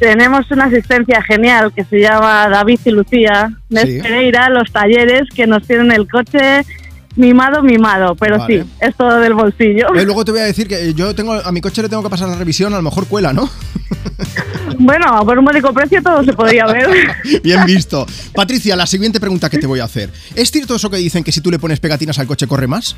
Tenemos 0.00 0.50
una 0.50 0.64
asistencia 0.64 1.22
genial 1.22 1.72
que 1.72 1.84
se 1.84 2.00
llama 2.00 2.48
David 2.48 2.80
y 2.84 2.90
Lucía 2.90 3.52
de 3.68 3.82
Sí. 3.86 3.98
Pereira, 4.02 4.48
los 4.50 4.70
talleres 4.72 5.22
que 5.34 5.46
nos 5.46 5.64
tienen 5.66 5.92
el 5.92 6.08
coche 6.08 6.64
mimado, 7.16 7.62
mimado, 7.62 8.14
pero 8.16 8.38
Vale. 8.38 8.62
sí, 8.62 8.70
es 8.80 8.94
todo 8.96 9.18
del 9.18 9.34
bolsillo. 9.34 9.94
Eh, 9.94 10.04
luego 10.04 10.24
te 10.24 10.32
voy 10.32 10.40
a 10.40 10.44
decir 10.44 10.66
que 10.66 10.94
yo 10.94 11.14
tengo 11.14 11.32
a 11.32 11.52
mi 11.52 11.60
coche 11.60 11.82
le 11.82 11.88
tengo 11.88 12.02
que 12.02 12.10
pasar 12.10 12.28
la 12.28 12.36
revisión, 12.36 12.72
a 12.72 12.76
lo 12.76 12.82
mejor 12.82 13.06
cuela, 13.06 13.32
¿no? 13.32 13.48
Bueno, 14.78 15.24
por 15.24 15.38
un 15.38 15.44
módico 15.44 15.72
precio 15.72 16.02
todo 16.02 16.24
se 16.24 16.32
podría 16.32 16.66
ver. 16.66 16.88
Bien 17.42 17.64
visto. 17.64 18.06
Patricia, 18.34 18.74
la 18.74 18.86
siguiente 18.86 19.20
pregunta 19.20 19.48
que 19.48 19.58
te 19.58 19.66
voy 19.66 19.80
a 19.80 19.84
hacer. 19.84 20.10
¿Es 20.34 20.50
cierto 20.50 20.74
eso 20.76 20.90
que 20.90 20.96
dicen 20.96 21.22
que 21.22 21.32
si 21.32 21.40
tú 21.40 21.50
le 21.50 21.58
pones 21.58 21.80
pegatinas 21.80 22.18
al 22.18 22.26
coche 22.26 22.46
corre 22.46 22.66
más? 22.66 22.96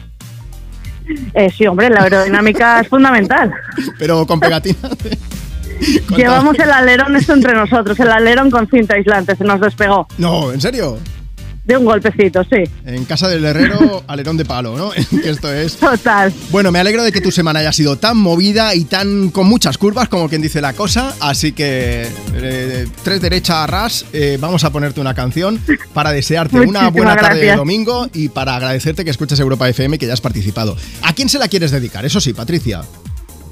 Eh, 1.35 1.51
sí, 1.57 1.67
hombre, 1.67 1.91
la 1.91 2.03
aerodinámica 2.03 2.81
es 2.81 2.89
fundamental. 2.89 3.53
Pero 3.99 4.27
con 4.27 4.41
pegatinas. 4.41 4.97
Llevamos 6.17 6.59
el 6.59 6.71
alerón 6.71 7.15
esto 7.17 7.35
entre 7.35 7.53
nosotros, 7.53 7.99
el 8.01 8.11
alerón 8.11 8.51
con 8.51 8.67
cinta 8.69 8.95
aislante, 8.95 9.37
se 9.37 9.45
nos 9.45 9.61
despegó. 9.61 10.07
No, 10.19 10.53
¿en 10.53 10.61
serio? 10.61 10.99
De 11.67 11.77
un 11.77 11.85
golpecito, 11.85 12.45
sí. 12.45 12.63
En 12.85 13.05
casa 13.07 13.29
del 13.29 13.45
herrero, 13.45 14.05
alerón 14.07 14.37
de 14.37 14.45
palo, 14.45 14.77
¿no? 14.77 14.91
que 15.23 15.31
esto 15.31 15.53
es. 15.53 15.77
Total. 15.77 16.33
Bueno, 16.51 16.71
me 16.71 16.79
alegro 16.79 17.03
de 17.03 17.11
que 17.11 17.21
tu 17.21 17.33
semana 17.33 17.59
haya 17.59 17.73
sido 17.73 17.97
tan 17.97 18.17
movida 18.17 18.75
y 18.77 18.85
tan 18.85 19.31
con 19.31 19.49
muchas 19.49 19.77
curvas, 19.77 20.09
como 20.09 20.29
quien 20.29 20.43
dice 20.43 20.61
la 20.61 20.75
cosa. 20.75 21.15
Así 21.19 21.51
que, 21.53 22.07
eh, 22.35 22.87
tres 23.03 23.21
derecha 23.21 23.65
a 23.65 23.67
ras, 23.67 24.07
eh, 24.13 24.39
vamos 24.41 24.63
a 24.63 24.71
ponerte 24.71 25.01
una 25.01 25.15
canción 25.15 25.61
para 25.93 26.13
desearte 26.13 26.61
una 26.61 26.89
buena 26.91 27.17
tarde 27.17 27.41
de 27.41 27.57
domingo 27.57 28.09
y 28.15 28.29
para 28.29 28.55
agradecerte 28.55 29.05
que 29.05 29.11
escuches 29.11 29.41
Europa 29.41 29.69
FM 29.69 29.97
y 29.97 29.99
que 29.99 30.07
ya 30.07 30.13
has 30.13 30.21
participado. 30.21 30.77
¿A 31.03 31.15
quién 31.15 31.29
se 31.29 31.41
la 31.41 31.49
quieres 31.49 31.73
dedicar? 31.73 32.05
Eso 32.05 32.21
sí, 32.21 32.33
Patricia. 32.33 32.83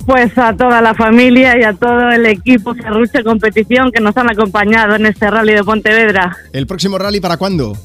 Pues 0.06 0.36
a 0.38 0.54
toda 0.54 0.80
la 0.82 0.94
familia 0.94 1.58
y 1.58 1.62
a 1.64 1.72
todo 1.72 2.10
el 2.10 2.26
equipo 2.26 2.74
Ferruche 2.74 3.24
Competición 3.24 3.90
que 3.90 4.00
nos 4.00 4.16
han 4.16 4.30
acompañado 4.30 4.94
en 4.94 5.06
este 5.06 5.30
rally 5.30 5.54
de 5.54 5.64
Pontevedra. 5.64 6.36
¿El 6.52 6.66
próximo 6.66 6.98
rally 6.98 7.20
para 7.20 7.38
cuándo? 7.38 7.76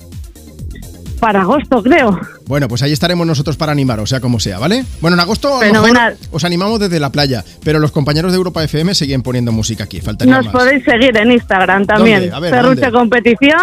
Para 1.20 1.42
agosto, 1.42 1.84
creo. 1.84 2.20
Bueno, 2.46 2.68
pues 2.68 2.82
ahí 2.82 2.92
estaremos 2.94 3.28
nosotros 3.28 3.58
para 3.58 3.72
animaros, 3.72 4.10
sea 4.10 4.20
como 4.22 4.40
sea, 4.40 4.58
¿vale? 4.58 4.86
Bueno, 5.02 5.16
en 5.16 5.20
agosto 5.22 5.48
a 5.50 5.52
lo 5.52 5.58
mejor 5.60 5.88
Fenomenal. 5.88 6.18
os 6.32 6.44
animamos 6.44 6.80
desde 6.80 7.00
la 7.00 7.12
playa, 7.12 7.44
pero 7.64 7.80
los 7.80 7.92
compañeros 7.92 8.32
de 8.32 8.38
Europa 8.38 8.64
FM 8.64 8.96
siguen 8.96 9.22
poniendo 9.22 9.52
música 9.52 9.84
aquí, 9.84 10.00
faltaría 10.02 10.36
Nos 10.36 10.46
más. 10.46 10.54
podéis 10.54 10.84
seguir 10.86 11.16
en 11.18 11.32
Instagram 11.32 11.86
también. 11.86 12.34
A 12.34 12.40
ver, 12.40 12.62
¿dónde? 12.64 12.92
Competición. 12.92 13.60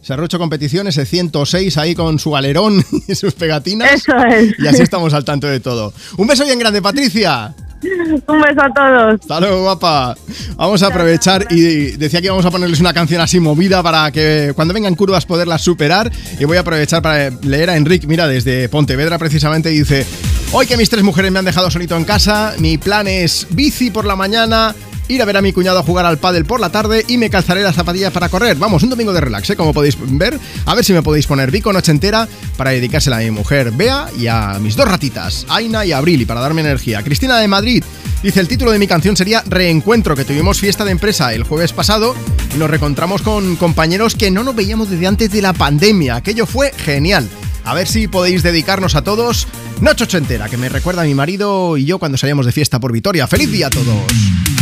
Serrucho 0.00 0.38
Competición, 0.38 0.88
ese 0.88 1.06
106 1.06 1.76
ahí 1.78 1.94
con 1.94 2.18
su 2.18 2.36
alerón 2.36 2.84
y 3.08 3.14
sus 3.14 3.34
pegatinas. 3.34 3.92
Eso 3.92 4.16
es. 4.24 4.54
Y 4.58 4.66
así 4.66 4.82
estamos 4.82 5.14
al 5.14 5.24
tanto 5.24 5.46
de 5.46 5.60
todo. 5.60 5.92
Un 6.16 6.26
beso 6.26 6.44
bien 6.44 6.58
grande, 6.58 6.82
Patricia. 6.82 7.54
Un 7.82 8.40
beso 8.40 8.62
a 8.62 8.72
todos. 8.72 9.20
Hasta 9.20 9.40
luego, 9.40 9.62
guapa. 9.62 10.16
Vamos 10.56 10.82
a 10.82 10.86
aprovechar 10.86 11.46
y 11.50 11.92
decía 11.92 12.20
que 12.20 12.26
íbamos 12.26 12.44
a 12.44 12.50
ponerles 12.50 12.80
una 12.80 12.92
canción 12.92 13.20
así 13.20 13.40
movida 13.40 13.82
para 13.82 14.10
que 14.12 14.52
cuando 14.54 14.72
vengan 14.72 14.94
curvas 14.94 15.26
poderlas 15.26 15.62
superar. 15.62 16.10
Y 16.38 16.44
voy 16.44 16.56
a 16.56 16.60
aprovechar 16.60 17.02
para 17.02 17.30
leer 17.30 17.70
a 17.70 17.76
Enrique, 17.76 18.06
mira, 18.06 18.28
desde 18.28 18.68
Pontevedra 18.68 19.18
precisamente, 19.18 19.70
dice: 19.70 20.06
Hoy 20.52 20.66
que 20.66 20.76
mis 20.76 20.90
tres 20.90 21.02
mujeres 21.02 21.32
me 21.32 21.38
han 21.38 21.44
dejado 21.44 21.70
solito 21.70 21.96
en 21.96 22.04
casa, 22.04 22.54
mi 22.58 22.78
plan 22.78 23.08
es 23.08 23.46
bici 23.50 23.90
por 23.90 24.04
la 24.04 24.16
mañana. 24.16 24.74
Ir 25.12 25.20
a 25.20 25.26
ver 25.26 25.36
a 25.36 25.42
mi 25.42 25.52
cuñado 25.52 25.78
a 25.78 25.82
jugar 25.82 26.06
al 26.06 26.16
pádel 26.16 26.46
por 26.46 26.58
la 26.58 26.70
tarde 26.70 27.04
y 27.06 27.18
me 27.18 27.28
calzaré 27.28 27.62
las 27.62 27.74
zapatillas 27.74 28.12
para 28.12 28.30
correr. 28.30 28.56
Vamos, 28.56 28.82
un 28.82 28.88
domingo 28.88 29.12
de 29.12 29.20
relax, 29.20 29.50
¿eh? 29.50 29.56
como 29.56 29.74
podéis 29.74 29.98
ver. 30.00 30.40
A 30.64 30.74
ver 30.74 30.86
si 30.86 30.94
me 30.94 31.02
podéis 31.02 31.26
poner 31.26 31.50
Vico 31.50 31.70
noche 31.70 31.92
entera 31.92 32.26
para 32.56 32.70
dedicársela 32.70 33.18
a 33.18 33.20
mi 33.20 33.30
mujer 33.30 33.72
Bea 33.72 34.06
y 34.18 34.28
a 34.28 34.58
mis 34.58 34.74
dos 34.74 34.88
ratitas, 34.88 35.44
Aina 35.50 35.84
y 35.84 35.92
Abril, 35.92 36.22
y 36.22 36.24
para 36.24 36.40
darme 36.40 36.62
energía. 36.62 37.02
Cristina 37.02 37.38
de 37.38 37.46
Madrid 37.46 37.84
dice: 38.22 38.40
el 38.40 38.48
título 38.48 38.70
de 38.70 38.78
mi 38.78 38.86
canción 38.86 39.14
sería 39.14 39.44
Reencuentro, 39.46 40.16
que 40.16 40.24
tuvimos 40.24 40.58
fiesta 40.58 40.86
de 40.86 40.92
empresa 40.92 41.34
el 41.34 41.42
jueves 41.42 41.74
pasado 41.74 42.16
y 42.54 42.58
nos 42.58 42.70
reencontramos 42.70 43.20
con 43.20 43.56
compañeros 43.56 44.14
que 44.14 44.30
no 44.30 44.44
nos 44.44 44.56
veíamos 44.56 44.88
desde 44.88 45.06
antes 45.06 45.30
de 45.30 45.42
la 45.42 45.52
pandemia. 45.52 46.16
Aquello 46.16 46.46
fue 46.46 46.72
genial. 46.72 47.28
A 47.64 47.74
ver 47.74 47.86
si 47.86 48.08
podéis 48.08 48.42
dedicarnos 48.42 48.94
a 48.94 49.04
todos 49.04 49.46
Noche 49.82 50.04
Ochentera, 50.04 50.48
que 50.48 50.56
me 50.56 50.70
recuerda 50.70 51.02
a 51.02 51.04
mi 51.04 51.14
marido 51.14 51.76
y 51.76 51.84
yo 51.84 51.98
cuando 51.98 52.16
salíamos 52.16 52.46
de 52.46 52.52
fiesta 52.52 52.80
por 52.80 52.92
Vitoria. 52.92 53.26
¡Feliz 53.26 53.52
día 53.52 53.66
a 53.66 53.70
todos! 53.70 54.61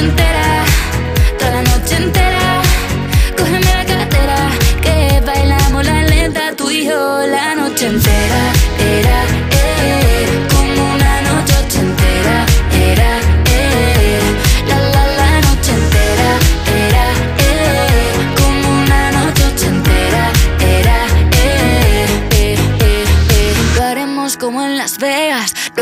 entera 0.00 0.39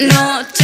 Noche 0.00 0.59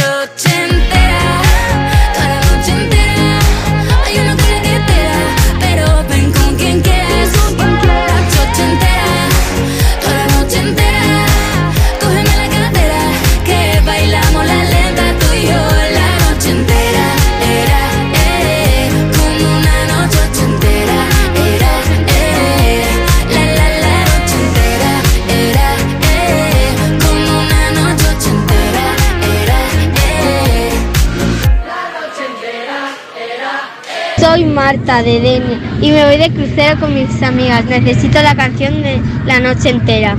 Marta 34.57 35.03
de 35.03 35.19
Denia 35.19 35.59
y 35.79 35.91
me 35.91 36.03
voy 36.03 36.17
de 36.17 36.33
crucero 36.33 36.79
con 36.79 36.91
mis 36.91 37.21
amigas. 37.21 37.63
Necesito 37.65 38.19
la 38.23 38.35
canción 38.35 38.81
de 38.81 38.99
la 39.27 39.39
noche 39.39 39.69
entera. 39.69 40.17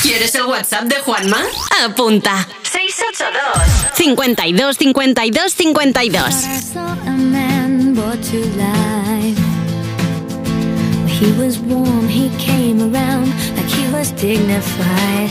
¿Quieres 0.00 0.32
el 0.36 0.44
WhatsApp 0.44 0.84
de 0.84 0.94
Juanma? 1.00 1.38
Apunta. 1.84 2.46
682 2.62 3.56
52 3.94 4.76
52 4.76 5.52
52 5.52 6.34
saw 6.72 6.92
a 7.04 7.10
man 7.10 7.94
brought 7.94 8.22
to 8.22 8.38
life. 8.56 9.38
He 11.08 11.32
was 11.32 11.58
warm, 11.58 12.06
he 12.06 12.30
came 12.38 12.78
around 12.80 13.26
like 13.56 13.66
he 13.66 13.92
was 13.92 14.12
dignified. 14.12 15.30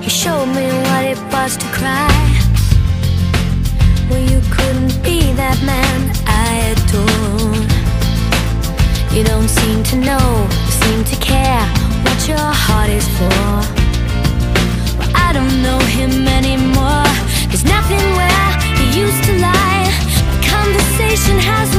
He 0.00 0.08
showed 0.08 0.46
me 0.46 0.66
what 0.88 1.04
it 1.04 1.18
was 1.30 1.58
to 1.58 1.66
cry. 1.66 2.45
Well, 4.08 4.20
you 4.20 4.40
couldn't 4.50 5.02
be 5.02 5.32
that 5.34 5.58
man 5.66 6.12
I 6.26 6.72
adore. 6.72 7.58
You 9.14 9.24
don't 9.24 9.48
seem 9.48 9.82
to 9.90 9.96
know, 9.96 10.48
seem 10.70 11.02
to 11.04 11.16
care 11.16 11.64
what 12.04 12.28
your 12.28 12.38
heart 12.38 12.90
is 12.90 13.06
for. 13.18 13.42
Well, 14.98 15.10
I 15.14 15.32
don't 15.32 15.62
know 15.62 15.78
him 15.98 16.28
anymore. 16.28 17.08
There's 17.50 17.64
nothing 17.64 18.04
where 18.14 18.50
he 18.78 18.86
used 19.02 19.24
to 19.24 19.32
lie. 19.42 19.90
Conversation 20.46 21.38
has 21.38 21.75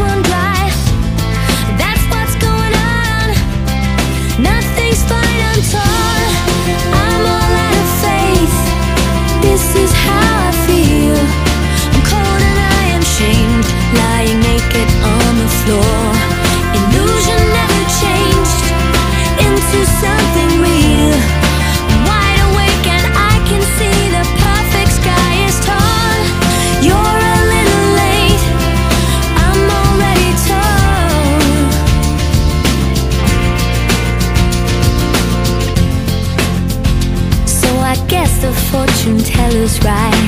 right. 39.88 40.27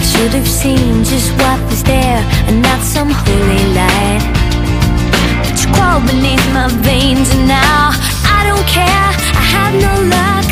I 0.00 0.04
should 0.10 0.32
have 0.38 0.48
seen 0.48 1.04
just 1.04 1.32
what 1.40 1.58
was 1.68 1.82
there 1.82 2.20
and 2.46 2.60
not 2.60 2.80
some 2.82 3.10
holy 3.10 3.64
light. 3.80 4.22
But 5.44 5.56
you 5.60 5.68
crawl 5.74 6.00
beneath 6.04 6.44
my 6.52 6.68
veins 6.84 7.28
and 7.34 7.48
now 7.48 7.96
I 8.36 8.40
don't 8.48 8.66
care. 8.68 9.08
I 9.40 9.44
have 9.56 9.74
no 9.86 9.94
luck. 10.16 10.48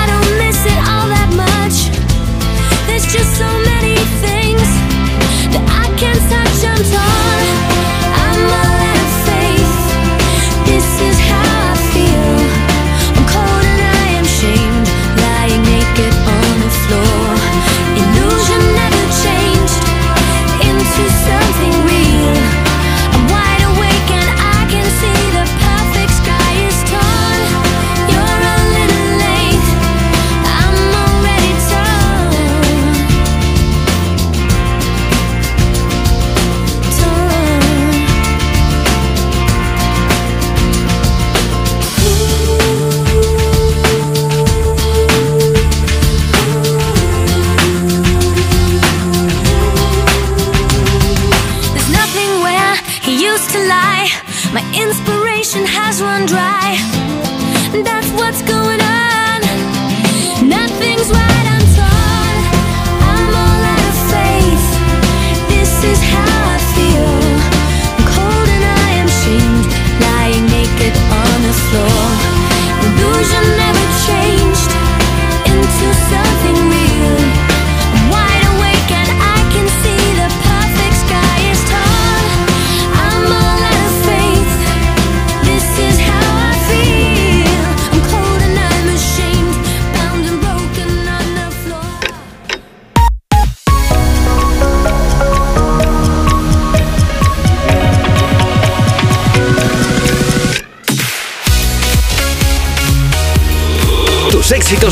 I 0.00 0.02
don't 0.10 0.30
miss 0.42 0.58
it 0.66 0.80
all 0.90 1.06
that 1.14 1.30
much. 1.44 1.76
There's 2.86 3.06
just 3.06 3.30
so 3.38 3.48
many 3.64 3.75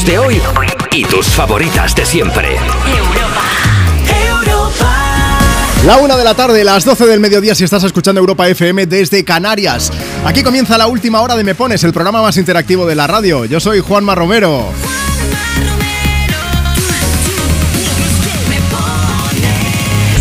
éxitos 0.05 0.07
de 0.07 0.18
hoy 0.18 0.41
y 0.92 1.05
tus 1.05 1.26
favoritas 1.26 1.94
de 1.94 2.05
siempre. 2.05 2.57
La 5.84 5.99
una 5.99 6.16
de 6.16 6.24
la 6.24 6.34
tarde, 6.34 6.65
las 6.65 6.84
12 6.84 7.07
del 7.07 7.20
mediodía, 7.20 7.55
si 7.55 7.65
estás 7.65 7.84
escuchando 7.84 8.20
Europa 8.20 8.49
FM 8.49 8.86
desde 8.86 9.24
Canarias. 9.24 9.92
Aquí 10.24 10.42
comienza 10.42 10.78
la 10.78 10.86
última 10.86 11.20
hora 11.20 11.36
de 11.36 11.44
Me 11.44 11.55
Pones, 11.55 11.84
el 11.84 11.92
programa 11.92 12.23
más 12.23 12.36
interactivo 12.36 12.86
de 12.86 12.94
la 12.94 13.07
radio. 13.07 13.44
Yo 13.44 13.60
soy 13.60 13.81
Juanma 13.81 14.15
Romero. 14.15 14.68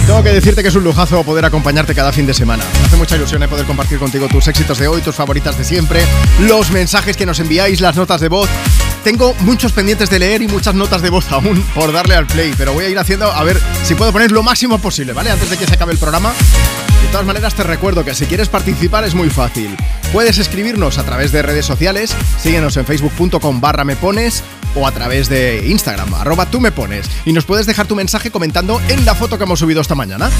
Tengo 0.06 0.22
que 0.22 0.34
decirte 0.34 0.62
que 0.62 0.68
es 0.68 0.76
un 0.76 0.84
lujazo 0.84 1.24
poder 1.24 1.46
acompañarte 1.46 1.96
cada 1.96 2.12
fin 2.12 2.26
de 2.26 2.34
semana. 2.34 2.64
Me 2.82 2.88
hace 2.88 2.98
mucha 2.98 3.16
ilusión 3.16 3.42
eh, 3.42 3.48
poder 3.48 3.66
compartir 3.66 4.00
contigo 4.00 4.28
tus 4.28 4.48
éxitos 4.48 4.78
de 4.78 4.88
hoy, 4.88 5.02
tus 5.02 5.16
favoritas 5.16 5.58
de 5.58 5.64
siempre, 5.64 6.06
los 6.42 6.72
mensajes 6.72 7.16
que 7.16 7.26
nos 7.26 7.40
enviáis, 7.40 7.80
las 7.80 7.96
notas 7.96 8.20
de 8.20 8.28
voz. 8.28 8.50
Tengo 9.04 9.36
muchos 9.42 9.74
pendientes 9.74 10.10
de 10.10 10.18
leer 10.18 10.42
y 10.42 10.48
muchas 10.48 10.76
notas 10.76 11.02
de 11.02 11.10
voz 11.10 11.30
aún 11.30 11.62
por 11.76 11.92
darle 11.92 12.16
al 12.16 12.26
play, 12.26 12.54
pero 12.58 12.72
voy 12.72 12.86
a 12.86 12.90
ir 12.90 12.98
haciendo 12.98 13.30
a 13.30 13.44
ver 13.44 13.60
si 13.84 13.96
puedo 13.96 14.14
poner 14.14 14.32
lo 14.32 14.44
máximo 14.44 14.80
posible, 14.80 15.12
¿vale? 15.12 15.30
Antes 15.30 15.50
de 15.50 15.58
que 15.58 15.68
se 15.68 15.74
acabe 15.74 15.92
el 15.92 15.98
programa. 15.98 16.32
De 16.32 17.10
todas 17.10 17.26
maneras, 17.26 17.54
te 17.54 17.64
recuerdo 17.64 18.06
que 18.06 18.16
si 18.16 18.26
quieres 18.26 18.48
participar 18.48 19.04
es 19.04 19.14
muy 19.14 19.30
fácil. 19.30 19.76
Puedes 20.14 20.38
escribirnos 20.38 20.98
a 20.98 21.04
través 21.04 21.34
de 21.34 21.42
redes 21.42 21.66
sociales, 21.66 22.16
síguenos 22.40 22.78
en 22.78 22.86
facebook.com 22.86 23.60
barra 23.60 23.84
me 23.84 23.98
pones 23.98 24.42
o 24.74 24.88
a 24.88 24.92
través 24.92 25.28
de 25.28 25.68
Instagram, 25.68 26.14
arroba 26.14 26.46
tú 26.46 26.62
me 26.62 26.72
pones. 26.72 27.10
Y 27.26 27.34
nos 27.34 27.44
puedes 27.44 27.66
dejar 27.66 27.88
tu 27.88 27.96
mensaje 27.96 28.32
comentando 28.32 28.82
en 28.88 29.06
la 29.06 29.16
foto 29.16 29.38
que 29.38 29.44
hemos 29.44 29.60
subido 29.60 29.82
esta 29.82 29.96
mañana. 29.96 30.32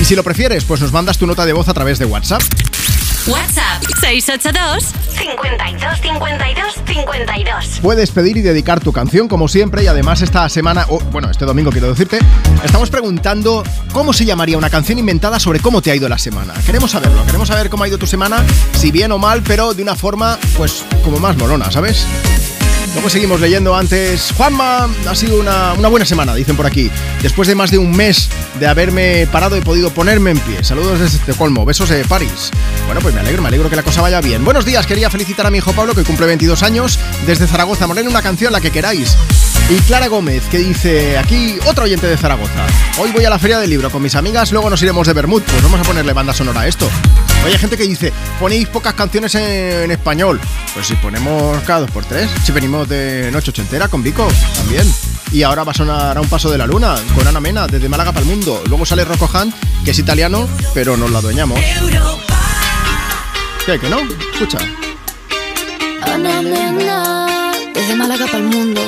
Y 0.00 0.04
si 0.04 0.14
lo 0.14 0.22
prefieres, 0.22 0.64
pues 0.64 0.80
nos 0.80 0.92
mandas 0.92 1.18
tu 1.18 1.26
nota 1.26 1.44
de 1.44 1.54
voz 1.54 1.68
a 1.68 1.74
través 1.74 1.98
de 1.98 2.04
WhatsApp. 2.04 2.42
WhatsApp 3.26 3.84
682 4.00 4.92
52 5.16 6.00
52 6.00 6.74
52. 6.86 7.78
Puedes 7.80 8.10
pedir 8.10 8.36
y 8.36 8.42
dedicar 8.42 8.80
tu 8.80 8.92
canción 8.92 9.28
como 9.28 9.46
siempre 9.46 9.84
y 9.84 9.86
además 9.86 10.22
esta 10.22 10.48
semana, 10.48 10.86
o 10.88 10.98
bueno, 10.98 11.30
este 11.30 11.44
domingo 11.44 11.70
quiero 11.70 11.88
decirte, 11.88 12.18
estamos 12.64 12.90
preguntando 12.90 13.62
cómo 13.92 14.12
se 14.12 14.24
llamaría 14.24 14.58
una 14.58 14.70
canción 14.70 14.98
inventada 14.98 15.38
sobre 15.38 15.60
cómo 15.60 15.82
te 15.82 15.92
ha 15.92 15.94
ido 15.94 16.08
la 16.08 16.18
semana. 16.18 16.52
Queremos 16.66 16.90
saberlo, 16.90 17.24
queremos 17.26 17.46
saber 17.46 17.70
cómo 17.70 17.84
ha 17.84 17.88
ido 17.88 17.98
tu 17.98 18.08
semana, 18.08 18.44
si 18.72 18.90
bien 18.90 19.12
o 19.12 19.18
mal, 19.18 19.42
pero 19.46 19.72
de 19.72 19.82
una 19.82 19.94
forma 19.94 20.36
pues 20.56 20.84
como 21.04 21.18
más 21.18 21.36
molona, 21.36 21.70
¿sabes? 21.70 22.04
Luego 22.94 23.08
seguimos 23.08 23.40
leyendo 23.40 23.74
antes. 23.74 24.32
Juanma, 24.36 24.88
ha 25.08 25.14
sido 25.14 25.40
una, 25.40 25.72
una 25.72 25.88
buena 25.88 26.04
semana, 26.04 26.34
dicen 26.34 26.56
por 26.56 26.66
aquí. 26.66 26.90
Después 27.22 27.48
de 27.48 27.54
más 27.54 27.70
de 27.70 27.78
un 27.78 27.90
mes 27.90 28.28
de 28.60 28.66
haberme 28.66 29.26
parado, 29.32 29.56
he 29.56 29.62
podido 29.62 29.90
ponerme 29.90 30.30
en 30.30 30.38
pie. 30.38 30.62
Saludos 30.62 31.00
desde 31.00 31.16
Estocolmo, 31.16 31.64
besos 31.64 31.88
de 31.88 32.04
París. 32.04 32.50
Bueno, 32.86 33.00
pues 33.00 33.14
me 33.14 33.20
alegro, 33.20 33.40
me 33.40 33.48
alegro 33.48 33.70
que 33.70 33.76
la 33.76 33.82
cosa 33.82 34.02
vaya 34.02 34.20
bien. 34.20 34.44
Buenos 34.44 34.66
días, 34.66 34.86
quería 34.86 35.08
felicitar 35.08 35.46
a 35.46 35.50
mi 35.50 35.58
hijo 35.58 35.72
Pablo, 35.72 35.94
que 35.94 36.04
cumple 36.04 36.26
22 36.26 36.62
años, 36.62 36.98
desde 37.26 37.46
Zaragoza. 37.46 37.86
Moreno, 37.86 38.10
una 38.10 38.22
canción, 38.22 38.52
la 38.52 38.60
que 38.60 38.70
queráis. 38.70 39.16
Y 39.70 39.76
Clara 39.80 40.08
Gómez, 40.08 40.42
que 40.50 40.58
dice, 40.58 41.16
aquí 41.16 41.58
otro 41.66 41.84
oyente 41.84 42.06
de 42.06 42.18
Zaragoza. 42.18 42.66
Hoy 42.98 43.10
voy 43.10 43.24
a 43.24 43.30
la 43.30 43.38
feria 43.38 43.58
del 43.58 43.70
libro 43.70 43.90
con 43.90 44.02
mis 44.02 44.14
amigas, 44.16 44.52
luego 44.52 44.68
nos 44.68 44.82
iremos 44.82 45.06
de 45.06 45.14
Bermud. 45.14 45.42
Pues 45.42 45.62
vamos 45.62 45.80
a 45.80 45.82
ponerle 45.82 46.12
banda 46.12 46.34
sonora 46.34 46.60
a 46.60 46.68
esto. 46.68 46.88
Oye, 47.44 47.54
hay 47.54 47.58
gente 47.58 47.76
que 47.76 47.82
dice, 47.84 48.12
ponéis 48.38 48.68
pocas 48.68 48.94
canciones 48.94 49.34
en, 49.34 49.42
en 49.84 49.90
español. 49.90 50.40
Pues 50.74 50.86
si 50.86 50.94
ponemos 50.94 51.60
cada 51.64 51.80
dos 51.80 51.90
por 51.90 52.04
tres. 52.04 52.30
Si 52.44 52.52
venimos 52.52 52.88
de 52.88 53.30
Noche 53.32 53.50
Ochentera 53.50 53.88
con 53.88 54.02
Vico, 54.02 54.28
también. 54.56 54.86
Y 55.32 55.42
ahora 55.42 55.64
va 55.64 55.72
a 55.72 55.74
sonar 55.74 56.16
a 56.16 56.20
un 56.20 56.28
paso 56.28 56.50
de 56.50 56.58
la 56.58 56.66
luna 56.66 56.94
con 57.14 57.26
Ana 57.26 57.40
Mena, 57.40 57.66
desde 57.66 57.88
Málaga 57.88 58.12
para 58.12 58.24
el 58.24 58.30
mundo. 58.30 58.62
Luego 58.68 58.84
sale 58.84 59.04
Rocco 59.04 59.28
Han, 59.32 59.52
que 59.84 59.90
es 59.92 59.98
italiano, 59.98 60.46
pero 60.74 60.96
nos 60.96 61.10
la 61.10 61.18
adueñamos. 61.18 61.58
¿Qué? 63.64 63.78
¿Que 63.78 63.88
no? 63.88 64.00
Escucha. 64.32 64.58
Ana 66.02 66.42
Mena, 66.42 67.26
desde 67.92 67.96
Málaga 67.96 68.26
para 68.26 68.38
el 68.38 68.44
mundo. 68.44 68.80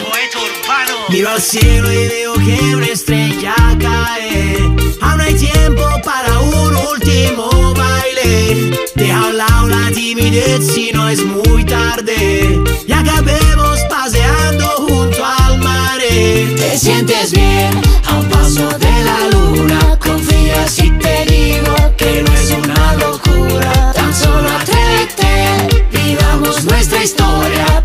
Miro 1.11 1.29
al 1.29 1.41
cielo 1.41 1.93
y 1.93 2.09
veo 2.09 2.35
que 2.35 2.75
una 2.75 2.87
estrella 2.87 3.55
cae. 3.79 4.57
Aún 5.01 5.21
hay 5.21 5.35
tiempo 5.35 5.83
para 6.05 6.41
un 6.41 6.77
último 6.93 7.75
baile. 7.75 8.79
Deja 8.95 9.19
a 9.19 9.27
un 9.27 9.37
lado 9.37 9.69
la 9.69 9.91
timidez 9.91 10.67
si 10.73 10.93
no 10.93 11.09
es 11.09 11.25
muy 11.25 11.65
tarde. 11.65 12.63
Y 12.87 12.93
acabemos 12.93 13.81
paseando 13.89 14.67
junto 14.89 15.25
al 15.25 15.59
mar. 15.59 15.99
Te 16.01 16.79
sientes 16.79 17.33
bien 17.33 17.81
a 18.07 18.19
un 18.19 18.29
paso 18.29 18.69
de 18.79 19.05
la 19.05 19.29
luna. 19.33 19.99
Confía 19.99 20.67
si 20.69 20.91
te 20.99 21.25
digo 21.27 21.75
que 21.97 22.23
no 22.23 22.33
es 22.35 22.51
una 22.51 22.95
locura. 22.95 23.93
Tan 23.95 24.15
solo 24.15 24.49
atrévete, 24.49 25.87
vivamos 25.93 26.65
nuestra 26.65 27.03
historia. 27.03 27.85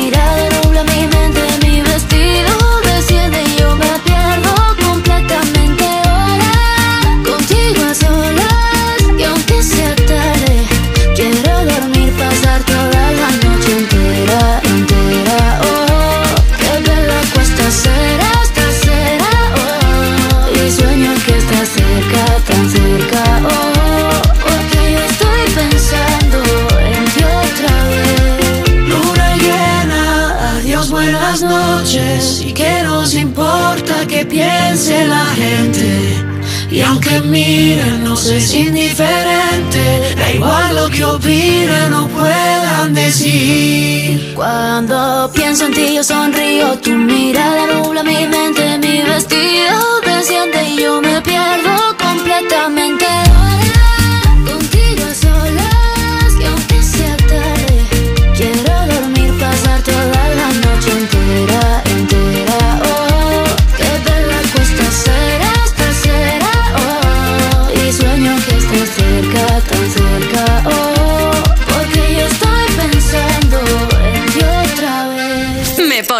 piense 34.31 35.05
la 35.05 35.25
gente? 35.35 36.23
Y 36.71 36.79
aunque 36.81 37.19
miren, 37.19 38.03
nos 38.05 38.27
es 38.27 38.53
indiferente. 38.53 40.15
Da 40.15 40.31
igual 40.31 40.75
lo 40.75 40.89
que 40.89 41.03
opinen 41.03 41.93
o 41.93 42.07
puedan 42.07 42.93
decir. 42.93 44.33
Cuando 44.33 45.29
pienso 45.33 45.65
en 45.65 45.73
ti 45.73 45.95
yo 45.95 46.03
sonrío, 46.03 46.79
tu 46.79 46.91
mirada 46.91 47.67
nubla 47.73 48.03
mi 48.03 48.25
mente, 48.25 48.77
mi 48.79 49.01
vestido 49.01 49.75
desciende 50.05 50.63
y 50.69 50.81
yo 50.81 51.01
me 51.01 51.21
pierdo 51.21 51.75
completamente. 51.97 53.05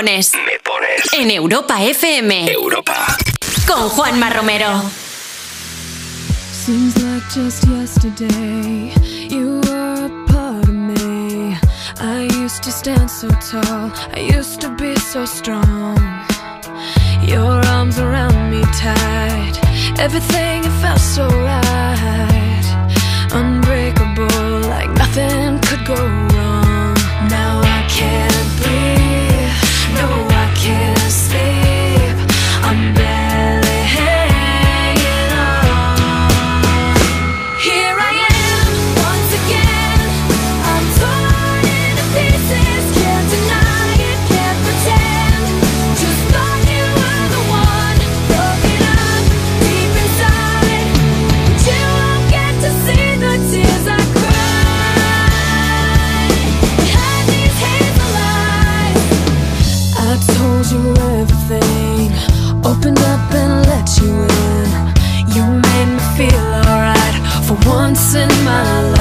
Pones. 0.01 0.33
Me 0.33 0.59
pones. 0.63 1.13
En 1.13 1.29
Europa 1.29 1.83
FM. 1.83 2.51
Europa. 2.51 3.15
Con 3.67 3.89
Juanma 3.89 4.29
Romero. 4.31 4.81
Seems 6.51 6.97
like 7.03 7.23
just 7.29 7.67
yesterday 7.67 8.93
you 9.29 9.61
were 9.61 10.05
a 10.05 10.25
part 10.27 10.63
of 10.63 10.73
me. 10.73 11.55
I 11.99 12.27
used 12.41 12.63
to 12.63 12.71
stand 12.71 13.09
so 13.09 13.27
tall, 13.51 13.91
I 14.15 14.21
used 14.37 14.59
to 14.61 14.69
be 14.75 14.95
so 14.95 15.25
strong. 15.25 15.97
Your 17.27 17.63
arms 17.67 17.99
around 17.99 18.49
me 18.49 18.61
tight, 18.73 19.53
everything 19.99 20.65
I 20.65 20.69
felt 20.81 20.99
so 20.99 21.27
right. 21.27 22.65
Unbreakable, 23.31 24.61
like 24.67 24.89
nothing 24.97 25.59
could 25.59 25.85
go 25.85 25.95
wrong. 25.95 26.30
My 68.51 68.91
life. 68.91 69.00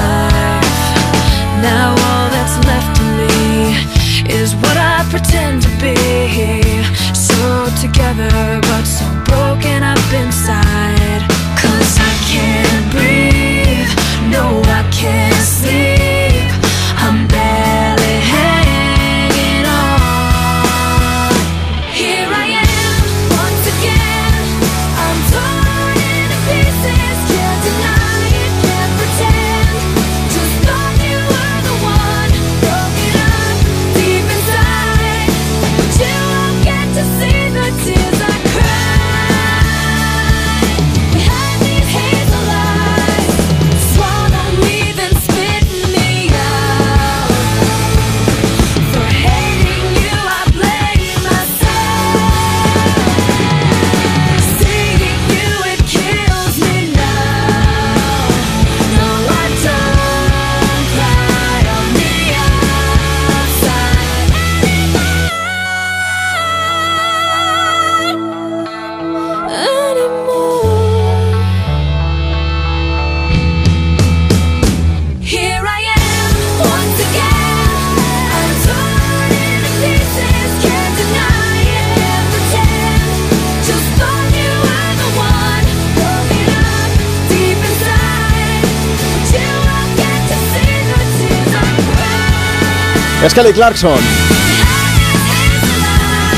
Es 93.23 93.35
Kelly 93.35 93.53
Clarkson. 93.53 93.99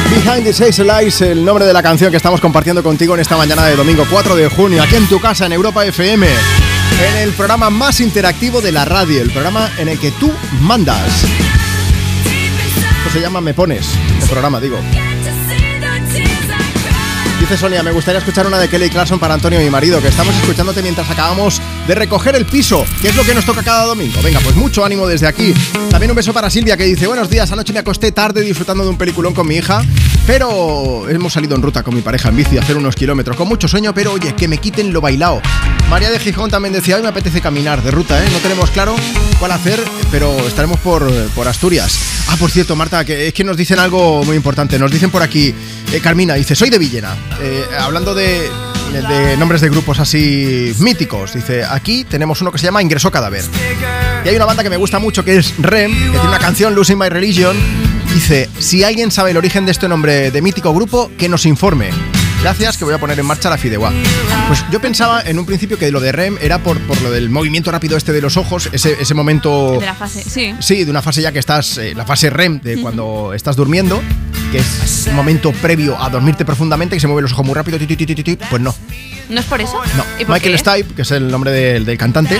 Behind 0.09 0.43
the 0.43 0.49
Hazel 0.49 0.89
Eyes, 0.89 1.21
el 1.21 1.45
nombre 1.45 1.65
de 1.65 1.71
la 1.71 1.81
canción 1.81 2.11
que 2.11 2.17
estamos 2.17 2.41
compartiendo 2.41 2.83
contigo 2.83 3.13
en 3.13 3.21
esta 3.21 3.37
mañana 3.37 3.65
de 3.65 3.77
domingo 3.77 4.05
4 4.09 4.35
de 4.35 4.49
junio, 4.49 4.83
aquí 4.83 4.97
en 4.97 5.07
tu 5.07 5.19
casa, 5.21 5.45
en 5.45 5.53
Europa 5.53 5.85
FM, 5.85 6.27
en 6.27 7.15
el 7.21 7.31
programa 7.31 7.69
más 7.69 8.01
interactivo 8.01 8.59
de 8.59 8.73
la 8.73 8.83
radio, 8.83 9.21
el 9.21 9.31
programa 9.31 9.71
en 9.77 9.87
el 9.87 9.97
que 9.97 10.11
tú 10.11 10.29
mandas. 10.59 11.23
Esto 12.97 13.11
se 13.13 13.21
llama 13.21 13.39
Me 13.39 13.53
Pones, 13.53 13.87
el 14.21 14.29
programa, 14.29 14.59
digo. 14.59 14.77
Dice 17.39 17.57
Sonia, 17.57 17.81
me 17.81 17.91
gustaría 17.91 18.19
escuchar 18.19 18.45
una 18.45 18.59
de 18.59 18.67
Kelly 18.67 18.89
Clarkson 18.89 19.19
para 19.19 19.33
Antonio, 19.33 19.59
mi 19.59 19.69
marido, 19.69 20.01
que 20.01 20.09
estamos 20.09 20.35
escuchándote 20.35 20.81
mientras 20.81 21.09
acabamos 21.09 21.61
de 21.87 21.95
recoger 21.95 22.35
el 22.35 22.45
piso, 22.45 22.85
que 23.01 23.09
es 23.09 23.15
lo 23.15 23.23
que 23.23 23.33
nos 23.33 23.45
toca 23.45 23.63
cada 23.63 23.85
domingo. 23.85 24.21
Venga, 24.23 24.39
pues 24.39 24.55
mucho 24.55 24.85
ánimo 24.85 25.07
desde 25.07 25.27
aquí. 25.27 25.53
También 25.89 26.11
un 26.11 26.15
beso 26.15 26.33
para 26.33 26.49
Silvia, 26.49 26.77
que 26.77 26.85
dice, 26.85 27.07
buenos 27.07 27.29
días, 27.29 27.51
anoche 27.51 27.73
me 27.73 27.79
acosté 27.79 28.11
tarde 28.11 28.41
disfrutando 28.41 28.83
de 28.83 28.89
un 28.89 28.97
peliculón 28.97 29.33
con 29.33 29.47
mi 29.47 29.55
hija, 29.55 29.83
pero 30.25 31.09
hemos 31.09 31.33
salido 31.33 31.55
en 31.55 31.61
ruta 31.61 31.83
con 31.83 31.93
mi 31.93 32.01
pareja 32.01 32.29
en 32.29 32.37
bici 32.37 32.57
a 32.57 32.61
hacer 32.61 32.77
unos 32.77 32.95
kilómetros, 32.95 33.35
con 33.35 33.47
mucho 33.47 33.67
sueño, 33.67 33.93
pero 33.93 34.13
oye, 34.13 34.33
que 34.33 34.47
me 34.47 34.57
quiten 34.57 34.93
lo 34.93 35.01
bailado. 35.01 35.41
María 35.89 36.09
de 36.09 36.19
Gijón 36.19 36.49
también 36.49 36.73
decía, 36.73 36.95
hoy 36.95 37.01
me 37.01 37.09
apetece 37.09 37.41
caminar 37.41 37.83
de 37.83 37.91
ruta, 37.91 38.23
¿eh? 38.23 38.27
No 38.31 38.39
tenemos 38.39 38.69
claro 38.71 38.95
cuál 39.39 39.51
hacer, 39.51 39.83
pero 40.09 40.47
estaremos 40.47 40.79
por, 40.79 41.11
por 41.31 41.47
Asturias. 41.47 41.99
Ah, 42.29 42.37
por 42.37 42.49
cierto, 42.49 42.75
Marta, 42.75 43.03
que 43.03 43.27
es 43.27 43.33
que 43.33 43.43
nos 43.43 43.57
dicen 43.57 43.79
algo 43.79 44.23
muy 44.23 44.35
importante. 44.35 44.79
Nos 44.79 44.91
dicen 44.91 45.11
por 45.11 45.21
aquí, 45.21 45.53
eh, 45.91 45.99
Carmina, 46.01 46.35
dice, 46.35 46.55
soy 46.55 46.69
de 46.69 46.79
Villena. 46.79 47.15
Eh, 47.41 47.65
hablando 47.77 48.15
de, 48.15 48.49
de 49.01 49.37
nombres 49.37 49.61
de 49.61 49.69
grupos 49.69 49.99
así 49.99 50.73
míticos, 50.79 51.33
dice, 51.33 51.63
aquí 51.63 52.03
tenemos 52.03 52.41
uno 52.41 52.51
que 52.51 52.59
se 52.59 52.65
llama 52.65 52.81
Ingresó 52.81 53.11
Cadáver. 53.11 53.43
Y 54.23 54.29
hay 54.29 54.35
una 54.35 54.45
banda 54.45 54.61
que 54.61 54.69
me 54.69 54.77
gusta 54.77 54.99
mucho 54.99 55.25
que 55.25 55.37
es 55.37 55.55
Rem, 55.57 55.91
que 55.91 56.11
tiene 56.11 56.27
una 56.27 56.39
canción, 56.39 56.75
Losing 56.75 56.97
My 56.97 57.09
Religion. 57.09 57.57
Dice, 58.13 58.49
si 58.59 58.83
alguien 58.83 59.09
sabe 59.09 59.31
el 59.31 59.37
origen 59.37 59.65
de 59.65 59.71
este 59.71 59.87
nombre 59.87 60.29
de 60.29 60.41
mítico 60.41 60.73
grupo, 60.73 61.11
que 61.17 61.27
nos 61.27 61.45
informe. 61.47 61.89
Gracias, 62.43 62.77
que 62.77 62.85
voy 62.85 62.93
a 62.93 62.99
poner 62.99 63.19
en 63.19 63.25
marcha 63.25 63.49
la 63.49 63.57
Fideuá. 63.57 63.91
Pues 64.47 64.63
yo 64.69 64.79
pensaba 64.79 65.21
en 65.21 65.39
un 65.39 65.45
principio 65.45 65.79
que 65.79 65.89
lo 65.91 65.99
de 65.99 66.11
REM 66.11 66.37
era 66.41 66.59
por, 66.59 66.77
por 66.81 67.01
lo 67.01 67.09
del 67.09 67.29
movimiento 67.29 67.71
rápido 67.71 67.97
este 67.97 68.11
de 68.11 68.21
los 68.21 68.37
ojos, 68.37 68.69
ese, 68.71 68.97
ese 69.01 69.13
momento... 69.13 69.79
De 69.79 69.85
la 69.85 69.95
fase, 69.95 70.21
sí. 70.21 70.53
Sí, 70.59 70.83
de 70.83 70.91
una 70.91 71.01
fase 71.01 71.21
ya 71.21 71.31
que 71.31 71.39
estás, 71.39 71.77
eh, 71.77 71.93
la 71.95 72.05
fase 72.05 72.29
REM, 72.29 72.61
de 72.61 72.81
cuando 72.81 73.33
estás 73.33 73.55
durmiendo, 73.55 74.01
que 74.53 74.59
es 74.59 75.07
un 75.09 75.15
momento 75.15 75.51
previo 75.51 75.99
a 75.99 76.11
dormirte 76.11 76.45
profundamente, 76.45 76.95
que 76.95 76.99
se 76.99 77.07
mueven 77.07 77.23
los 77.23 77.31
ojos 77.31 77.43
muy 77.43 77.55
rápido, 77.55 77.79
ti, 77.79 77.87
ti, 77.87 77.95
ti, 77.95 78.05
ti, 78.05 78.23
ti, 78.23 78.37
pues 78.51 78.61
no. 78.61 78.75
¿No 79.29 79.39
es 79.39 79.45
por 79.47 79.59
eso? 79.59 79.81
No, 79.97 80.05
¿Y 80.19 80.25
por 80.25 80.35
Michael 80.35 80.51
qué? 80.53 80.57
Stipe, 80.59 80.93
que 80.93 81.01
es 81.01 81.09
el 81.09 81.31
nombre 81.31 81.49
del, 81.49 81.85
del 81.85 81.97
cantante, 81.97 82.39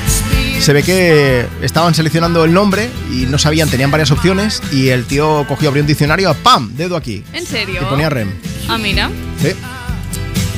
se 0.60 0.74
ve 0.74 0.84
que 0.84 1.48
estaban 1.64 1.96
seleccionando 1.96 2.46
el 2.46 2.54
nombre 2.54 2.88
y 3.12 3.26
no 3.26 3.40
sabían, 3.40 3.68
tenían 3.68 3.90
varias 3.90 4.12
opciones 4.12 4.62
y 4.72 4.90
el 4.90 5.06
tío 5.06 5.44
cogió, 5.48 5.70
abrió 5.70 5.82
un 5.82 5.88
diccionario, 5.88 6.32
¡pam! 6.36 6.72
Dedo 6.76 6.96
aquí. 6.96 7.24
¿En 7.34 7.48
serio? 7.48 7.82
Y 7.82 7.86
ponía 7.86 8.12
REM. 8.12 8.30
Ah, 8.68 8.78
mira. 8.78 9.10
Sí. 9.42 9.54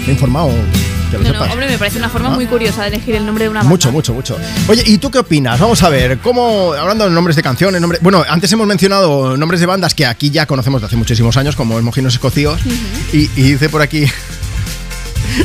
Me 0.01 0.08
he 0.08 0.11
informado, 0.11 0.51
que 1.09 1.17
lo 1.17 1.24
No, 1.24 1.34
no, 1.45 1.51
hombre, 1.51 1.67
me 1.67 1.77
parece 1.77 1.98
una 1.98 2.09
forma 2.09 2.30
Ah. 2.30 2.35
muy 2.35 2.45
curiosa 2.48 2.82
de 2.84 2.88
elegir 2.90 3.16
el 3.16 3.25
nombre 3.25 3.45
de 3.45 3.50
una 3.50 3.59
banda. 3.59 3.69
Mucho, 3.69 3.92
mucho, 3.92 4.14
mucho. 4.14 4.38
Oye, 4.67 4.84
¿y 4.85 4.98
tú 4.98 5.09
qué 5.11 5.19
opinas? 5.19 5.59
Vamos 5.59 5.82
a 5.84 5.90
ver, 5.90 6.17
¿cómo, 6.19 6.74
hablando 6.74 7.06
de 7.06 7.11
nombres 7.11 7.35
de 7.35 7.43
canciones, 7.43 7.80
nombre- 7.82 8.00
bueno, 8.01 8.24
antes 8.27 8.51
hemos 8.51 8.67
mencionado 8.67 9.38
nombres 9.38 9.59
de 9.59 9.66
bandas 9.66 9.93
que 9.93 10.06
aquí 10.06 10.30
ya 10.32 10.45
conocemos 10.45 10.82
de 10.82 10.88
hace 10.88 10.95
muchísimos 10.95 11.38
años, 11.38 11.56
como 11.56 11.77
el 11.77 11.84
Mojinos 11.84 12.14
Escocíos, 12.14 12.59
y, 13.14 13.30
y 13.35 13.51
dice 13.53 13.69
por 13.69 13.82
aquí, 13.82 14.06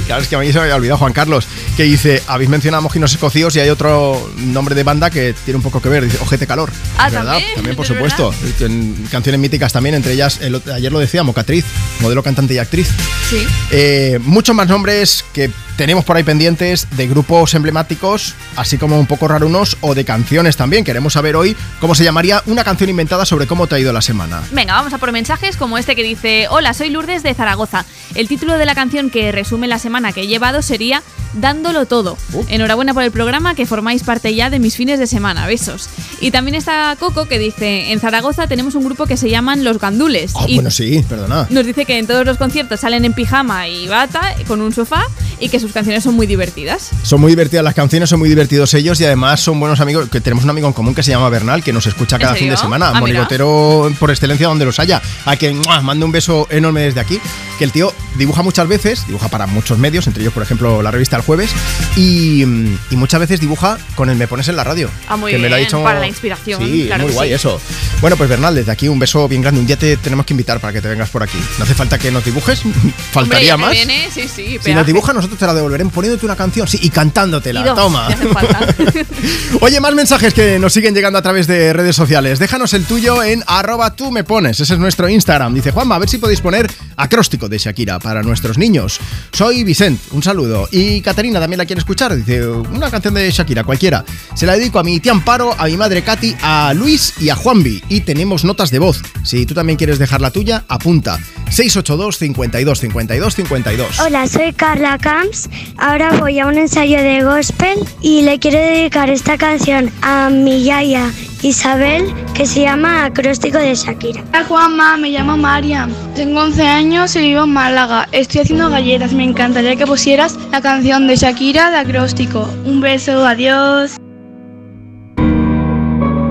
claro, 0.06 0.22
es 0.22 0.28
que 0.28 0.36
a 0.36 0.38
mí 0.38 0.46
se 0.52 0.58
me 0.58 0.62
había 0.62 0.76
olvidado 0.76 0.98
Juan 0.98 1.12
Carlos, 1.12 1.46
que 1.76 1.84
dice, 1.84 2.22
habéis 2.26 2.50
mencionado 2.50 2.82
Mojinos 2.82 3.12
Escocíos 3.12 3.54
y 3.56 3.60
hay 3.60 3.70
otro 3.70 4.30
nombre 4.36 4.74
de 4.74 4.82
banda 4.82 5.10
que 5.10 5.34
tiene 5.44 5.56
un 5.56 5.62
poco 5.62 5.80
que 5.80 5.88
ver, 5.88 6.04
dice 6.04 6.18
Ojete 6.20 6.46
Calor. 6.46 6.70
Ah, 6.98 7.08
¿verdad? 7.08 7.32
¿también? 7.32 7.54
También, 7.54 7.76
por 7.76 7.86
¿De 7.86 7.94
supuesto. 7.94 8.34
En 8.60 9.06
canciones 9.10 9.40
míticas 9.40 9.72
también, 9.72 9.94
entre 9.94 10.12
ellas, 10.12 10.38
el 10.40 10.60
ayer 10.72 10.92
lo 10.92 10.98
decía, 10.98 11.22
Mocatriz, 11.22 11.64
modelo, 12.00 12.22
cantante 12.22 12.54
y 12.54 12.58
actriz. 12.58 12.88
Sí. 13.28 13.46
Eh, 13.70 14.18
muchos 14.22 14.54
más 14.54 14.68
nombres 14.68 15.24
que 15.32 15.50
tenemos 15.80 16.04
por 16.04 16.16
ahí 16.16 16.22
pendientes 16.22 16.88
de 16.90 17.08
grupos 17.08 17.54
emblemáticos, 17.54 18.34
así 18.56 18.76
como 18.76 19.00
un 19.00 19.06
poco 19.06 19.28
rarunos 19.28 19.78
o 19.80 19.94
de 19.94 20.04
canciones 20.04 20.58
también. 20.58 20.84
Queremos 20.84 21.14
saber 21.14 21.36
hoy 21.36 21.56
cómo 21.80 21.94
se 21.94 22.04
llamaría 22.04 22.42
una 22.44 22.64
canción 22.64 22.90
inventada 22.90 23.24
sobre 23.24 23.46
cómo 23.46 23.66
te 23.66 23.76
ha 23.76 23.78
ido 23.78 23.90
la 23.90 24.02
semana. 24.02 24.42
Venga, 24.52 24.74
vamos 24.74 24.92
a 24.92 24.98
por 24.98 25.10
mensajes 25.10 25.56
como 25.56 25.78
este 25.78 25.96
que 25.96 26.02
dice: 26.02 26.48
Hola, 26.50 26.74
soy 26.74 26.90
Lourdes 26.90 27.22
de 27.22 27.32
Zaragoza. 27.32 27.86
El 28.14 28.28
título 28.28 28.58
de 28.58 28.66
la 28.66 28.74
canción 28.74 29.08
que 29.08 29.32
resume 29.32 29.68
la 29.68 29.78
semana 29.80 30.12
que 30.12 30.20
he 30.22 30.26
llevado 30.28 30.62
sería 30.62 31.02
Dándolo 31.32 31.86
todo. 31.86 32.16
Enhorabuena 32.48 32.92
por 32.92 33.04
el 33.04 33.12
programa 33.12 33.54
que 33.54 33.64
formáis 33.64 34.02
parte 34.02 34.34
ya 34.34 34.50
de 34.50 34.58
mis 34.58 34.76
fines 34.76 34.98
de 34.98 35.06
semana. 35.06 35.46
Besos. 35.46 35.88
Y 36.20 36.32
también 36.32 36.56
está 36.56 36.96
Coco 36.98 37.26
que 37.26 37.38
dice: 37.38 37.92
En 37.92 38.00
Zaragoza 38.00 38.48
tenemos 38.48 38.74
un 38.74 38.84
grupo 38.84 39.06
que 39.06 39.16
se 39.16 39.30
llaman 39.30 39.62
Los 39.62 39.78
Gandules. 39.78 40.32
Ah, 40.34 40.46
y 40.48 40.54
bueno, 40.54 40.70
sí, 40.70 41.04
perdona. 41.08 41.46
nos 41.50 41.64
dice 41.64 41.84
que 41.84 41.98
en 41.98 42.06
todos 42.06 42.26
los 42.26 42.36
conciertos 42.36 42.80
salen 42.80 43.04
en 43.04 43.12
pijama 43.12 43.68
y 43.68 43.86
bata 43.86 44.34
con 44.48 44.60
un 44.60 44.72
sofá 44.72 45.04
y 45.38 45.48
que 45.48 45.60
sus 45.60 45.72
canciones 45.72 46.02
son 46.02 46.14
muy 46.14 46.26
divertidas. 46.26 46.90
Son 47.04 47.20
muy 47.20 47.30
divertidas 47.30 47.64
las 47.64 47.74
canciones, 47.74 48.10
son 48.10 48.18
muy 48.18 48.28
divertidos 48.28 48.74
ellos 48.74 49.00
y 49.00 49.04
además 49.04 49.40
son 49.40 49.60
buenos 49.60 49.80
amigos. 49.80 50.08
Que 50.08 50.20
tenemos 50.20 50.42
un 50.42 50.50
amigo 50.50 50.66
en 50.66 50.72
común 50.72 50.94
que 50.96 51.04
se 51.04 51.12
llama 51.12 51.28
Bernal, 51.28 51.62
que 51.62 51.72
nos 51.72 51.86
escucha 51.86 52.16
¿En 52.16 52.22
cada 52.22 52.34
fin 52.34 52.50
de 52.50 52.56
semana. 52.56 52.90
Ah, 52.92 53.00
monigotero 53.00 53.88
por 54.00 54.10
excelencia 54.10 54.48
donde 54.48 54.64
los 54.64 54.80
haya. 54.80 55.00
A 55.24 55.36
quien 55.36 55.62
mando 55.82 56.06
un 56.06 56.12
beso 56.12 56.48
enorme 56.50 56.80
desde 56.80 56.98
aquí. 56.98 57.20
Que 57.56 57.64
el 57.64 57.72
tío 57.72 57.92
dibuja 58.16 58.42
muchas 58.42 58.66
veces, 58.66 59.06
dibuja 59.06 59.28
para 59.28 59.46
muchos 59.46 59.69
medios, 59.78 60.06
entre 60.06 60.22
ellos, 60.22 60.32
por 60.34 60.42
ejemplo, 60.42 60.82
la 60.82 60.90
revista 60.90 61.16
El 61.16 61.22
Jueves. 61.22 61.50
Y, 61.96 62.44
mm, 62.46 62.78
y 62.90 62.96
muchas 62.96 63.20
veces 63.20 63.40
dibuja 63.40 63.78
con 63.94 64.10
el 64.10 64.16
Me 64.16 64.26
Pones 64.28 64.48
en 64.48 64.56
la 64.56 64.64
radio. 64.64 64.88
Ah, 65.08 65.16
muy 65.16 65.32
que 65.32 65.38
me 65.38 65.48
lo 65.48 65.54
ha 65.54 65.58
bien, 65.58 65.68
dicho- 65.68 65.82
para 65.82 66.00
la 66.00 66.06
inspiración, 66.06 66.60
Sí, 66.62 66.84
claro 66.86 67.04
muy 67.04 67.12
guay 67.12 67.28
sí. 67.30 67.34
eso. 67.34 67.60
Bueno, 68.00 68.16
pues 68.16 68.28
Bernal, 68.28 68.54
desde 68.54 68.72
aquí 68.72 68.88
un 68.88 68.98
beso 68.98 69.28
bien 69.28 69.42
grande. 69.42 69.60
Un 69.60 69.66
día 69.66 69.76
te 69.78 69.96
tenemos 69.96 70.24
que 70.26 70.32
invitar 70.32 70.60
para 70.60 70.72
que 70.72 70.80
te 70.80 70.88
vengas 70.88 71.10
por 71.10 71.22
aquí. 71.22 71.38
No 71.58 71.64
hace 71.64 71.74
falta 71.74 71.98
que 71.98 72.10
nos 72.10 72.24
dibujes, 72.24 72.62
faltaría 73.12 73.54
Hombre, 73.54 73.68
más. 73.68 73.76
viene, 73.76 74.08
sí, 74.12 74.28
sí, 74.34 74.58
Si 74.62 74.74
nos 74.74 74.86
dibujas, 74.86 75.14
nosotros 75.14 75.38
te 75.38 75.46
la 75.46 75.54
devolveremos 75.54 75.92
poniéndote 75.92 76.24
una 76.26 76.36
canción, 76.36 76.66
sí, 76.68 76.78
y 76.82 76.90
cantándoteela. 76.90 77.60
Y 77.60 77.64
dos, 77.64 77.76
Toma. 77.76 78.08
falta. 78.32 78.74
Oye, 79.60 79.80
más 79.80 79.94
mensajes 79.94 80.32
que 80.34 80.58
nos 80.58 80.72
siguen 80.72 80.94
llegando 80.94 81.18
a 81.18 81.22
través 81.22 81.46
de 81.46 81.72
redes 81.72 81.96
sociales. 81.96 82.38
Déjanos 82.38 82.72
el 82.74 82.84
tuyo 82.84 83.22
en 83.22 83.42
arroba 83.46 83.94
tú 83.94 84.10
me 84.10 84.24
pones. 84.24 84.60
Ese 84.60 84.74
es 84.74 84.78
nuestro 84.80 85.08
Instagram. 85.08 85.54
Dice 85.54 85.70
Juanma, 85.70 85.96
a 85.96 85.98
ver 85.98 86.08
si 86.08 86.18
podéis 86.18 86.40
poner 86.40 86.70
acróstico 86.96 87.48
de 87.48 87.58
Shakira 87.58 87.98
para 87.98 88.22
nuestros 88.22 88.58
niños. 88.58 88.98
Soy 89.32 89.59
Vicent, 89.64 90.00
un 90.12 90.22
saludo. 90.22 90.68
Y 90.70 91.00
Caterina 91.00 91.40
también 91.40 91.58
la 91.58 91.66
quiere 91.66 91.80
escuchar. 91.80 92.14
Dice, 92.16 92.46
una 92.46 92.90
canción 92.90 93.14
de 93.14 93.30
Shakira, 93.30 93.64
cualquiera. 93.64 94.04
Se 94.34 94.46
la 94.46 94.54
dedico 94.54 94.78
a 94.78 94.82
mi 94.82 95.00
tía 95.00 95.12
Amparo, 95.12 95.54
a 95.58 95.66
mi 95.66 95.76
madre 95.76 96.02
Katy, 96.02 96.36
a 96.42 96.72
Luis 96.74 97.14
y 97.20 97.28
a 97.28 97.36
Juanvi. 97.36 97.82
Y 97.88 98.00
tenemos 98.00 98.44
notas 98.44 98.70
de 98.70 98.78
voz. 98.78 99.02
Si 99.24 99.46
tú 99.46 99.54
también 99.54 99.76
quieres 99.76 99.98
dejar 99.98 100.20
la 100.20 100.30
tuya, 100.30 100.64
apunta. 100.68 101.18
682 101.50 102.18
52 102.18 102.80
52 102.80 103.34
52. 103.34 104.00
Hola, 104.00 104.26
soy 104.26 104.52
Carla 104.52 104.98
Camps. 104.98 105.48
Ahora 105.76 106.12
voy 106.18 106.38
a 106.38 106.46
un 106.46 106.58
ensayo 106.58 106.98
de 106.98 107.22
gospel 107.22 107.78
y 108.00 108.22
le 108.22 108.38
quiero 108.38 108.58
dedicar 108.58 109.10
esta 109.10 109.36
canción 109.36 109.90
a 110.02 110.30
mi 110.30 110.64
yaya 110.64 111.10
Isabel 111.42 112.12
que 112.34 112.46
se 112.46 112.62
llama 112.62 113.06
Acróstico 113.06 113.58
de 113.58 113.74
Shakira. 113.74 114.22
Hola 114.28 114.44
Juanma, 114.44 114.96
me 114.98 115.10
llamo 115.10 115.36
Mariam. 115.36 115.90
Tengo 116.14 116.40
11 116.42 116.62
años 116.66 117.16
y 117.16 117.20
vivo 117.20 117.44
en 117.44 117.52
Málaga. 117.52 118.08
Estoy 118.12 118.42
haciendo 118.42 118.68
galletas. 118.68 119.12
Me 119.12 119.24
encantaría 119.24 119.76
que 119.76 119.86
pusieras 119.86 120.36
la 120.50 120.60
canción 120.60 121.06
de 121.06 121.16
Shakira 121.16 121.70
de 121.70 121.78
acróstico. 121.78 122.46
Un 122.66 122.80
beso, 122.80 123.24
adiós. 123.26 123.96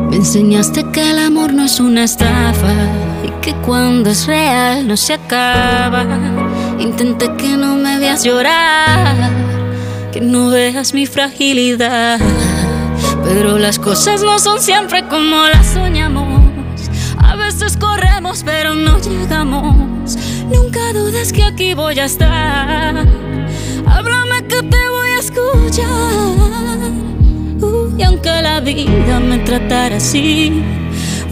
Me 0.10 0.16
enseñaste 0.16 0.84
que 0.92 1.12
el 1.12 1.20
amor 1.20 1.54
no 1.54 1.64
es 1.64 1.80
una 1.80 2.04
estafa 2.04 2.74
y 3.24 3.30
que 3.42 3.54
cuando 3.66 4.12
es 4.12 4.28
real 4.28 4.88
no 4.88 4.96
se 4.96 5.14
acaba. 5.14 6.06
Intenté 6.80 7.34
que 7.36 7.58
no 7.58 7.76
me 7.76 7.98
veas 7.98 8.24
llorar, 8.24 9.16
que 10.12 10.22
no 10.22 10.50
veas 10.50 10.94
mi 10.94 11.06
fragilidad. 11.06 12.20
Pero 13.30 13.58
las 13.60 13.78
cosas 13.78 14.24
no 14.24 14.40
son 14.40 14.60
siempre 14.60 15.08
como 15.08 15.36
las 15.54 15.68
soñamos. 15.68 16.42
A 17.20 17.36
veces 17.36 17.78
corremos 17.78 18.42
pero 18.44 18.74
no 18.74 18.98
llegamos. 18.98 20.18
Nunca 20.52 20.92
dudes 20.94 21.32
que 21.32 21.44
aquí 21.44 21.76
voy 21.76 22.00
a 22.00 22.06
estar. 22.06 23.06
Háblame 23.86 24.48
que 24.48 24.64
te 24.64 24.90
voy 24.90 25.12
a 25.12 25.20
escuchar. 25.20 25.86
Uh, 27.62 27.96
y 27.96 28.02
aunque 28.02 28.42
la 28.42 28.62
vida 28.62 29.20
me 29.20 29.38
tratara 29.38 29.98
así, 29.98 30.64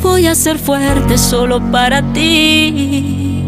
voy 0.04 0.28
a 0.28 0.36
ser 0.36 0.60
fuerte 0.60 1.18
solo 1.18 1.60
para 1.72 2.04
ti. 2.14 3.42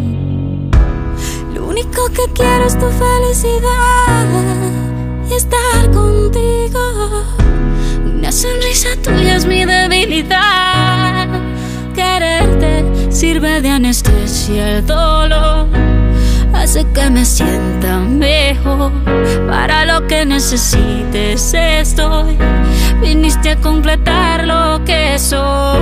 Lo 1.53 1.67
único 1.67 2.09
que 2.09 2.23
quiero 2.33 2.65
es 2.65 2.79
tu 2.79 2.89
felicidad 2.89 4.88
estar 5.35 5.91
contigo. 5.91 7.25
Una 8.06 8.32
sonrisa 8.32 8.90
tuya 9.03 9.35
es 9.35 9.45
mi 9.45 9.66
debilidad. 9.66 11.27
Quererte 11.95 13.11
sirve 13.11 13.61
de 13.61 13.69
anestesia 13.69 14.77
el 14.77 14.85
dolor. 14.85 15.67
Hace 16.53 16.85
que 16.93 17.09
me 17.09 17.25
sienta 17.25 17.99
mejor. 17.99 18.91
Para 19.48 19.85
lo 19.85 20.08
que 20.08 20.25
necesites 20.25 21.53
estoy. 21.53 22.38
Viniste 23.01 23.51
a 23.51 23.56
completar 23.58 24.45
lo 24.45 24.83
que 24.83 25.17
soy. 25.17 25.80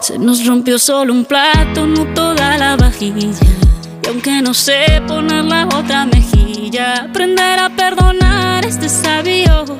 Se 0.00 0.18
nos 0.18 0.46
rompió 0.46 0.78
solo 0.78 1.12
un 1.12 1.24
plato, 1.24 1.86
no 1.86 2.04
toda 2.14 2.58
la 2.58 2.76
vajilla. 2.76 3.69
Aunque 4.10 4.42
no 4.42 4.54
sé 4.54 5.00
poner 5.06 5.44
la 5.44 5.66
otra 5.66 6.04
mejilla, 6.04 7.04
aprender 7.04 7.60
a 7.60 7.70
perdonar 7.70 8.66
es 8.66 8.74
sabios. 8.90 9.70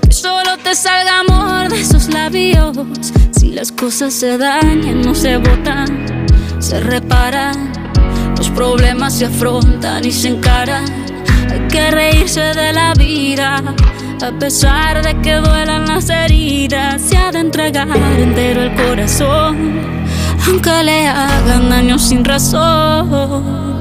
Que 0.00 0.10
solo 0.10 0.56
te 0.56 0.74
salga 0.74 1.20
amor 1.20 1.68
de 1.68 1.82
esos 1.82 2.08
labios. 2.08 2.78
Si 3.32 3.50
las 3.50 3.70
cosas 3.70 4.14
se 4.14 4.38
dañan, 4.38 5.02
no 5.02 5.14
se 5.14 5.36
botan, 5.36 6.26
se 6.60 6.80
reparan. 6.80 7.74
Los 8.38 8.48
problemas 8.48 9.18
se 9.18 9.26
afrontan 9.26 10.02
y 10.02 10.12
se 10.12 10.28
encaran. 10.28 10.86
Hay 11.52 11.68
que 11.68 11.90
reírse 11.90 12.40
de 12.40 12.72
la 12.72 12.94
vida. 12.94 13.62
A 14.22 14.38
pesar 14.38 15.02
de 15.02 15.20
que 15.20 15.34
duelan 15.34 15.84
las 15.84 16.08
heridas, 16.08 17.02
se 17.02 17.18
ha 17.18 17.30
de 17.30 17.40
entregar 17.40 17.86
entero 18.18 18.62
el 18.62 18.74
corazón, 18.74 19.94
aunque 20.46 20.82
le 20.84 21.06
hagan 21.06 21.68
daño 21.68 21.98
sin 21.98 22.24
razón. 22.24 23.73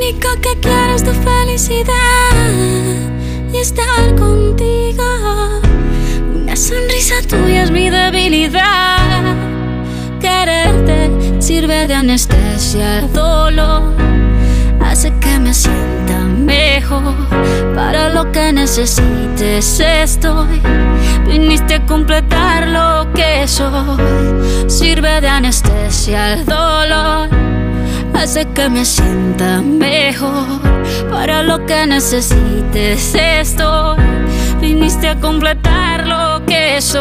Único 0.00 0.28
que 0.40 0.58
quiero 0.60 0.94
es 0.94 1.04
tu 1.04 1.12
felicidad 1.12 1.92
y 3.52 3.58
estar 3.58 4.14
contigo. 4.16 5.04
Una 6.34 6.56
sonrisa 6.56 7.16
tuya 7.28 7.64
es 7.64 7.70
mi 7.70 7.90
debilidad. 7.90 9.36
Quererte 10.18 11.10
sirve 11.38 11.86
de 11.86 11.94
anestesia 11.94 13.00
al 13.00 13.12
dolor. 13.12 13.92
Hace 14.82 15.12
que 15.20 15.38
me 15.38 15.52
sienta 15.52 16.20
mejor. 16.20 17.14
Para 17.74 18.08
lo 18.08 18.32
que 18.32 18.54
necesites 18.54 19.80
estoy. 19.80 20.62
Viniste 21.26 21.74
a 21.74 21.84
completar 21.84 22.68
lo 22.68 23.12
que 23.12 23.46
soy. 23.46 23.98
Sirve 24.66 25.20
de 25.20 25.28
anestesia 25.28 26.32
al 26.32 26.46
dolor. 26.46 27.39
Hace 28.20 28.44
que 28.48 28.68
me 28.68 28.84
sienta 28.84 29.62
mejor. 29.62 30.60
Para 31.10 31.42
lo 31.42 31.64
que 31.64 31.86
necesites 31.86 33.14
estoy. 33.14 33.96
Viniste 34.60 35.08
a 35.08 35.18
completar 35.18 36.06
lo 36.06 36.44
que 36.44 36.82
soy. 36.82 37.00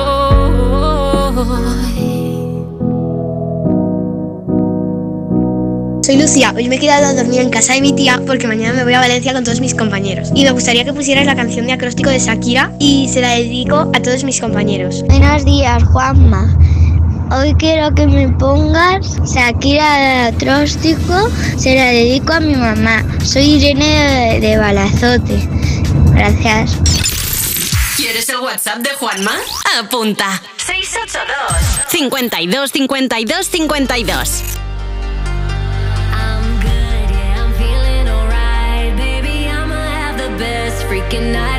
Soy 6.03 6.21
Lucía, 6.21 6.53
hoy 6.55 6.69
me 6.69 6.77
he 6.77 6.79
quedado 6.79 7.07
a 7.07 7.13
dormir 7.13 7.41
en 7.41 7.49
casa 7.49 7.73
de 7.73 7.81
mi 7.81 7.91
tía 7.91 8.21
porque 8.25 8.47
mañana 8.47 8.73
me 8.73 8.85
voy 8.85 8.93
a 8.93 8.99
Valencia 9.01 9.33
con 9.33 9.43
todos 9.43 9.59
mis 9.59 9.75
compañeros. 9.75 10.31
Y 10.33 10.45
me 10.45 10.51
gustaría 10.51 10.85
que 10.85 10.93
pusieras 10.93 11.25
la 11.25 11.35
canción 11.35 11.67
de 11.67 11.73
acróstico 11.73 12.09
de 12.09 12.19
Shakira 12.19 12.71
y 12.79 13.09
se 13.09 13.19
la 13.19 13.31
dedico 13.31 13.91
a 13.93 14.01
todos 14.01 14.23
mis 14.23 14.39
compañeros. 14.39 15.03
Buenos 15.09 15.43
días, 15.43 15.83
Juanma. 15.83 16.57
Hoy 17.31 17.53
quiero 17.59 17.93
que 17.93 18.07
me 18.07 18.27
pongas 18.27 19.05
Shakira 19.23 19.97
de 19.97 20.35
acróstico, 20.35 21.29
se 21.57 21.75
la 21.75 21.85
dedico 21.91 22.33
a 22.33 22.39
mi 22.39 22.55
mamá. 22.55 23.03
Soy 23.23 23.53
Irene 23.55 24.39
de, 24.39 24.47
de 24.47 24.57
Balazote. 24.57 25.47
Gracias. 26.13 26.75
¿Quieres 27.97 28.27
el 28.29 28.37
WhatsApp 28.39 28.79
de 28.79 28.89
Juanma? 28.95 29.33
Apunta. 29.77 30.41
682 30.57 31.45
52 31.89 32.71
52 32.71 33.47
52. 33.47 34.43
I'm 36.11 36.59
good, 36.61 37.11
yeah, 37.11 37.43
I'm 37.43 37.53
feeling 37.53 38.07
alright. 38.07 38.97
Baby, 38.97 39.47
I'ma 39.49 39.75
have 39.75 40.17
the 40.17 40.35
best 40.43 40.83
freaking 40.87 41.31
night 41.31 41.58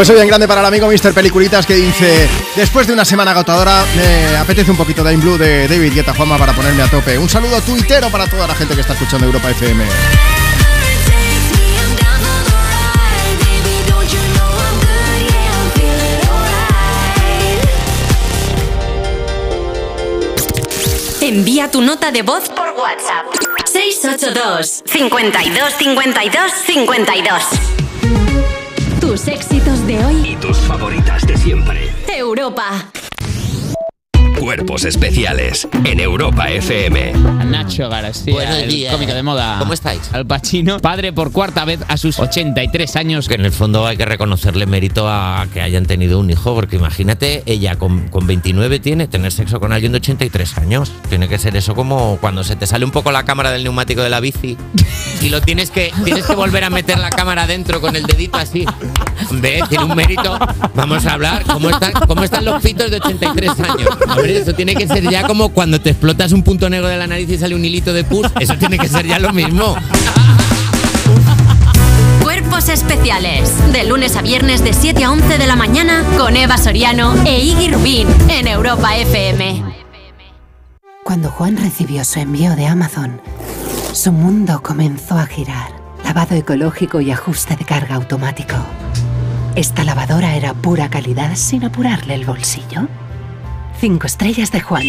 beso 0.00 0.14
bien 0.14 0.28
grande 0.28 0.48
para 0.48 0.62
el 0.62 0.66
amigo 0.66 0.86
Mr. 0.86 1.12
Peliculitas 1.12 1.66
que 1.66 1.74
dice 1.74 2.26
Después 2.56 2.86
de 2.86 2.94
una 2.94 3.04
semana 3.04 3.32
agotadora 3.32 3.84
me 3.94 4.34
apetece 4.34 4.70
un 4.70 4.76
poquito 4.78 5.04
de 5.04 5.12
In 5.12 5.20
Blue 5.20 5.36
de 5.36 5.68
David 5.68 5.92
Guetta 5.92 6.14
Juanma 6.14 6.38
para 6.38 6.54
ponerme 6.54 6.82
a 6.82 6.88
tope 6.88 7.18
Un 7.18 7.28
saludo 7.28 7.60
tuitero 7.60 8.08
para 8.08 8.26
toda 8.26 8.46
la 8.46 8.54
gente 8.54 8.74
que 8.74 8.80
está 8.80 8.94
escuchando 8.94 9.26
Europa 9.26 9.50
FM 9.50 9.84
Envía 21.20 21.70
tu 21.70 21.82
nota 21.82 22.10
de 22.10 22.22
voz 22.22 22.48
por 22.48 22.70
WhatsApp. 22.70 23.26
682 23.66 24.82
52 24.86 25.74
52 25.74 26.52
52. 26.66 27.79
Tus 30.50 30.58
favoritas 30.62 31.24
de 31.28 31.36
siempre. 31.36 31.88
Europa. 32.08 32.90
Cuerpos 34.36 34.84
especiales 34.84 35.68
en 35.84 36.00
Europa 36.00 36.50
FM. 36.50 37.12
Nacho 37.44 37.88
García, 37.88 38.32
Buenos 38.32 38.56
el 38.56 38.68
días. 38.68 38.92
cómico 38.92 39.12
de 39.12 39.22
moda. 39.22 39.58
¿Cómo 39.60 39.74
estáis? 39.74 40.12
Al 40.12 40.26
Pacino, 40.26 40.80
padre 40.80 41.12
por 41.12 41.30
cuarta 41.30 41.64
vez 41.64 41.78
a 41.86 41.96
sus 41.96 42.18
83 42.18 42.96
años. 42.96 43.28
Que 43.28 43.34
en 43.34 43.44
el 43.44 43.52
fondo 43.52 43.86
hay 43.86 43.96
que 43.96 44.06
reconocerle 44.06 44.66
mérito 44.66 45.08
a 45.08 45.46
que 45.52 45.60
hayan 45.60 45.86
tenido 45.86 46.18
un 46.18 46.30
hijo, 46.30 46.52
porque 46.54 46.76
imagínate, 46.76 47.44
ella 47.46 47.76
con, 47.76 48.08
con 48.08 48.26
29 48.26 48.80
tiene 48.80 49.06
tener 49.06 49.30
sexo 49.30 49.60
con 49.60 49.72
alguien 49.72 49.92
de 49.92 49.98
83 49.98 50.58
años. 50.58 50.90
Tiene 51.10 51.28
que 51.28 51.38
ser 51.38 51.54
eso 51.54 51.76
como 51.76 52.18
cuando 52.20 52.42
se 52.42 52.56
te 52.56 52.66
sale 52.66 52.84
un 52.84 52.90
poco 52.90 53.12
la 53.12 53.24
cámara 53.24 53.52
del 53.52 53.62
neumático 53.62 54.02
de 54.02 54.10
la 54.10 54.18
bici 54.18 54.56
y 55.20 55.28
lo 55.28 55.42
tienes 55.42 55.70
que, 55.70 55.92
tienes 56.04 56.26
que 56.26 56.34
volver 56.34 56.64
a 56.64 56.70
meter 56.70 56.98
la 56.98 57.10
cámara 57.10 57.46
dentro 57.46 57.80
con 57.80 57.94
el 57.94 58.04
dedito 58.04 58.38
así. 58.38 58.64
Ve, 59.32 59.62
tiene 59.68 59.84
un 59.84 59.94
mérito. 59.94 60.38
Vamos 60.74 61.06
a 61.06 61.14
hablar. 61.14 61.44
¿Cómo 61.44 61.70
están, 61.70 61.92
cómo 62.06 62.24
están 62.24 62.44
los 62.44 62.62
pitos 62.62 62.90
de 62.90 62.96
83 62.96 63.50
años? 63.60 63.88
Hombre, 64.08 64.38
eso 64.38 64.52
tiene 64.54 64.74
que 64.74 64.86
ser 64.86 65.08
ya 65.08 65.26
como 65.26 65.50
cuando 65.50 65.80
te 65.80 65.90
explotas 65.90 66.32
un 66.32 66.42
punto 66.42 66.68
negro 66.68 66.88
de 66.88 66.96
la 66.96 67.06
nariz 67.06 67.28
y 67.30 67.38
sale 67.38 67.54
un 67.54 67.64
hilito 67.64 67.92
de 67.92 68.04
pus. 68.04 68.26
Eso 68.38 68.54
tiene 68.56 68.78
que 68.78 68.88
ser 68.88 69.06
ya 69.06 69.18
lo 69.18 69.32
mismo. 69.32 69.76
Cuerpos 72.22 72.68
especiales. 72.68 73.52
De 73.72 73.84
lunes 73.84 74.16
a 74.16 74.22
viernes 74.22 74.62
de 74.62 74.72
7 74.72 75.04
a 75.04 75.10
11 75.10 75.38
de 75.38 75.46
la 75.46 75.56
mañana 75.56 76.04
con 76.16 76.36
Eva 76.36 76.58
Soriano 76.58 77.14
e 77.24 77.40
Iggy 77.40 77.68
Rubín 77.68 78.08
en 78.28 78.46
Europa 78.46 78.96
FM. 78.96 79.62
Cuando 81.04 81.30
Juan 81.30 81.56
recibió 81.56 82.04
su 82.04 82.20
envío 82.20 82.54
de 82.54 82.66
Amazon, 82.66 83.20
su 83.92 84.12
mundo 84.12 84.62
comenzó 84.62 85.18
a 85.18 85.26
girar. 85.26 85.72
Lavado 86.04 86.36
ecológico 86.36 87.00
y 87.00 87.10
ajuste 87.10 87.56
de 87.56 87.64
carga 87.64 87.96
automático. 87.96 88.54
Esta 89.56 89.82
lavadora 89.82 90.36
era 90.36 90.54
pura 90.54 90.88
calidad 90.90 91.34
sin 91.34 91.64
apurarle 91.64 92.14
el 92.14 92.24
bolsillo. 92.24 92.86
Cinco 93.80 94.06
estrellas 94.06 94.52
de 94.52 94.60
Juan. 94.60 94.84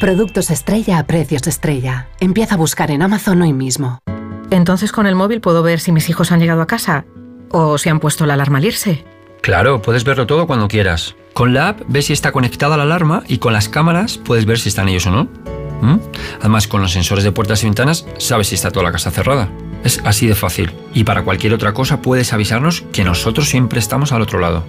Productos 0.00 0.50
estrella 0.50 0.98
a 0.98 1.06
precios 1.06 1.46
estrella. 1.46 2.08
Empieza 2.18 2.56
a 2.56 2.58
buscar 2.58 2.90
en 2.90 3.02
Amazon 3.02 3.42
hoy 3.42 3.52
mismo. 3.52 4.00
Entonces 4.50 4.90
con 4.90 5.06
el 5.06 5.14
móvil 5.14 5.40
puedo 5.40 5.62
ver 5.62 5.78
si 5.78 5.92
mis 5.92 6.08
hijos 6.08 6.32
han 6.32 6.40
llegado 6.40 6.62
a 6.62 6.66
casa 6.66 7.04
o 7.50 7.78
si 7.78 7.88
han 7.88 8.00
puesto 8.00 8.26
la 8.26 8.34
alarma 8.34 8.58
al 8.58 8.64
irse. 8.64 9.04
Claro, 9.40 9.80
puedes 9.80 10.02
verlo 10.02 10.26
todo 10.26 10.48
cuando 10.48 10.66
quieras. 10.66 11.14
Con 11.32 11.54
la 11.54 11.68
app 11.68 11.82
ves 11.86 12.06
si 12.06 12.12
está 12.12 12.32
conectada 12.32 12.76
la 12.76 12.82
alarma 12.82 13.22
y 13.28 13.38
con 13.38 13.52
las 13.52 13.68
cámaras 13.68 14.18
puedes 14.18 14.46
ver 14.46 14.58
si 14.58 14.68
están 14.68 14.88
ellos 14.88 15.06
o 15.06 15.12
no. 15.12 15.28
¿Mm? 15.80 16.00
Además, 16.40 16.66
con 16.66 16.80
los 16.80 16.92
sensores 16.92 17.22
de 17.22 17.32
puertas 17.32 17.62
y 17.62 17.66
ventanas 17.66 18.06
sabes 18.18 18.48
si 18.48 18.56
está 18.56 18.72
toda 18.72 18.84
la 18.84 18.92
casa 18.92 19.10
cerrada. 19.10 19.48
Es 19.86 20.02
así 20.04 20.26
de 20.26 20.34
fácil. 20.34 20.74
Y 20.94 21.04
para 21.04 21.22
cualquier 21.22 21.54
otra 21.54 21.72
cosa 21.72 22.02
puedes 22.02 22.32
avisarnos 22.32 22.82
que 22.92 23.04
nosotros 23.04 23.48
siempre 23.48 23.78
estamos 23.78 24.10
al 24.10 24.20
otro 24.20 24.40
lado. 24.40 24.66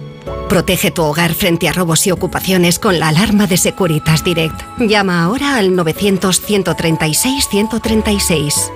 Protege 0.48 0.92
tu 0.92 1.02
hogar 1.02 1.34
frente 1.34 1.68
a 1.68 1.72
robos 1.72 2.06
y 2.06 2.12
ocupaciones 2.12 2.78
con 2.78 3.00
la 3.00 3.08
alarma 3.08 3.48
de 3.48 3.56
Securitas 3.56 4.22
Direct. 4.22 4.62
Llama 4.78 5.24
ahora 5.24 5.56
al 5.56 5.72
900-136-136. 5.72 8.70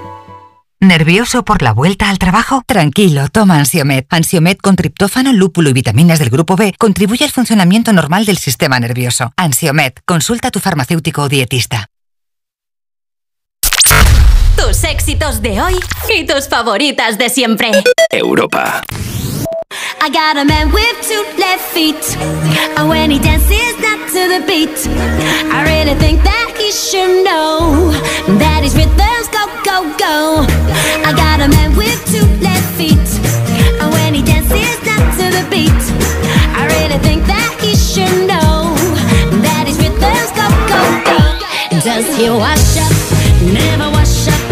¿Nervioso 0.81 1.45
por 1.45 1.63
la 1.63 1.73
vuelta 1.73 2.11
al 2.11 2.19
trabajo? 2.19 2.65
Tranquilo, 2.67 3.29
toma 3.29 3.59
Ansiomet. 3.59 4.09
Ansiomet 4.11 4.61
con 4.61 4.75
triptófano, 4.75 5.33
lúpulo 5.33 5.71
y 5.71 5.75
vitaminas 5.75 6.19
del 6.19 6.31
grupo 6.31 6.57
B 6.57 6.75
contribuye 6.77 7.25
al 7.25 7.31
funcionamiento 7.31 7.93
normal 7.93 8.27
del 8.27 8.39
sistema 8.39 8.81
nervioso. 8.81 9.33
Ansiomet, 9.37 10.01
consulta 10.05 10.49
a 10.49 10.51
tu 10.51 10.59
farmacéutico 10.59 11.23
o 11.23 11.29
dietista. 11.29 11.92
Tus 14.73 14.85
éxitos 14.85 15.43
de 15.43 15.61
hoy 15.61 15.79
y 16.17 16.25
tus 16.25 16.49
favoritas 16.49 17.19
de 17.19 17.29
siempre. 17.29 17.73
Europa. 18.11 18.81
I 20.01 20.09
got 20.09 20.39
a 20.39 20.47
man 20.47 20.73
with 20.73 20.97
two 21.07 21.23
left 21.39 21.61
feet. 21.75 22.17
And 22.79 22.89
when 22.89 23.11
he 23.11 23.19
dances 23.19 23.77
not 23.83 24.09
to 24.09 24.29
the 24.33 24.43
beat, 24.47 24.89
I 25.53 25.63
really 25.65 25.95
think 26.01 26.23
that 26.25 26.55
he 26.57 26.73
should 26.73 27.23
know 27.23 27.93
that 28.39 28.63
his 28.63 28.75
rhythms 28.75 29.29
go, 29.29 29.45
go, 29.63 29.83
go. 29.99 30.47
I 31.05 31.13
got 31.13 31.43
a 31.43 31.49
man 31.49 31.77
with 31.77 32.01
two 32.11 32.25
left 32.41 32.65
feet. 32.79 32.97
And 33.79 33.93
when 33.93 34.15
he 34.15 34.23
dances 34.23 34.81
not 34.87 35.05
to 35.19 35.25
the 35.37 35.47
beat, 35.51 35.83
I 36.57 36.65
really 36.81 36.99
think 37.05 37.27
that 37.27 37.59
he 37.61 37.77
should 37.77 38.27
know 38.27 38.73
that 39.45 39.65
his 39.67 39.77
rhythms 39.77 40.33
go, 40.33 40.49
go, 40.65 40.81
go. 41.05 41.81
Does 41.85 42.17
he 42.17 42.31
wash 42.31 42.79
up? 42.79 42.93
Never 43.53 43.91
wash 43.91 44.29
up. 44.29 44.52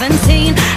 17. 0.00 0.69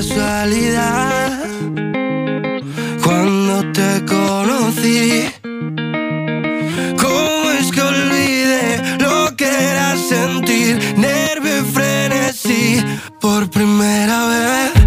Casualidad. 0.00 1.38
Cuando 3.04 3.70
te 3.72 4.02
conocí, 4.06 5.28
¿cómo 6.96 7.50
es 7.58 7.70
que 7.70 7.82
olvidé 7.82 8.96
lo 8.98 9.36
que 9.36 9.44
era 9.44 9.96
sentir 9.98 10.78
nervio 10.96 11.58
y 11.58 11.72
frenesí 11.72 12.82
por 13.20 13.50
primera 13.50 14.26
vez? 14.28 14.79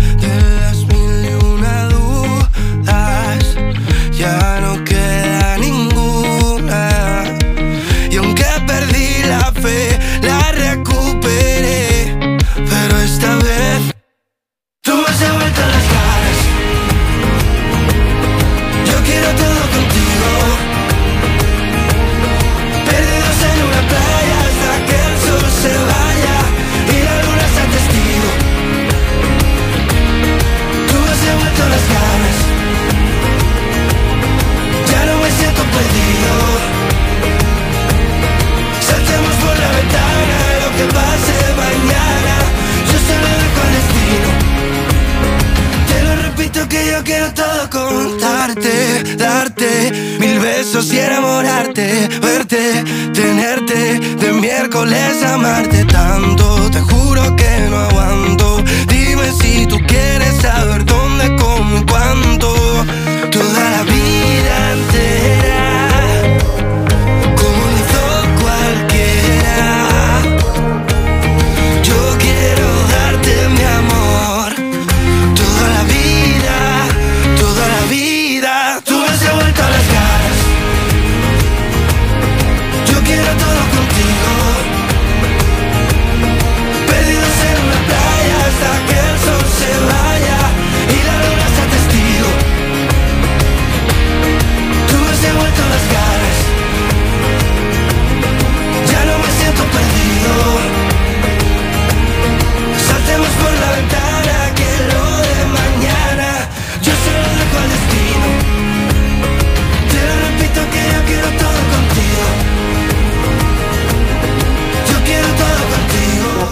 Quiero 47.03 47.33
todo 47.33 47.69
contarte, 47.69 49.15
darte 49.17 49.91
mil 50.19 50.39
besos 50.39 50.91
y 50.93 50.99
enamorarte, 50.99 52.09
verte, 52.21 52.83
tenerte, 53.13 53.99
de 53.99 54.33
miércoles 54.33 55.23
amarte 55.23 55.85
tanto. 55.85 56.69
Te 56.71 56.79
juro 56.81 57.35
que 57.35 57.67
no 57.69 57.77
aguanto. 57.77 58.63
Dime 58.87 59.31
si 59.31 59.65
tú 59.67 59.77
quieres 59.87 60.35
saber 60.41 60.72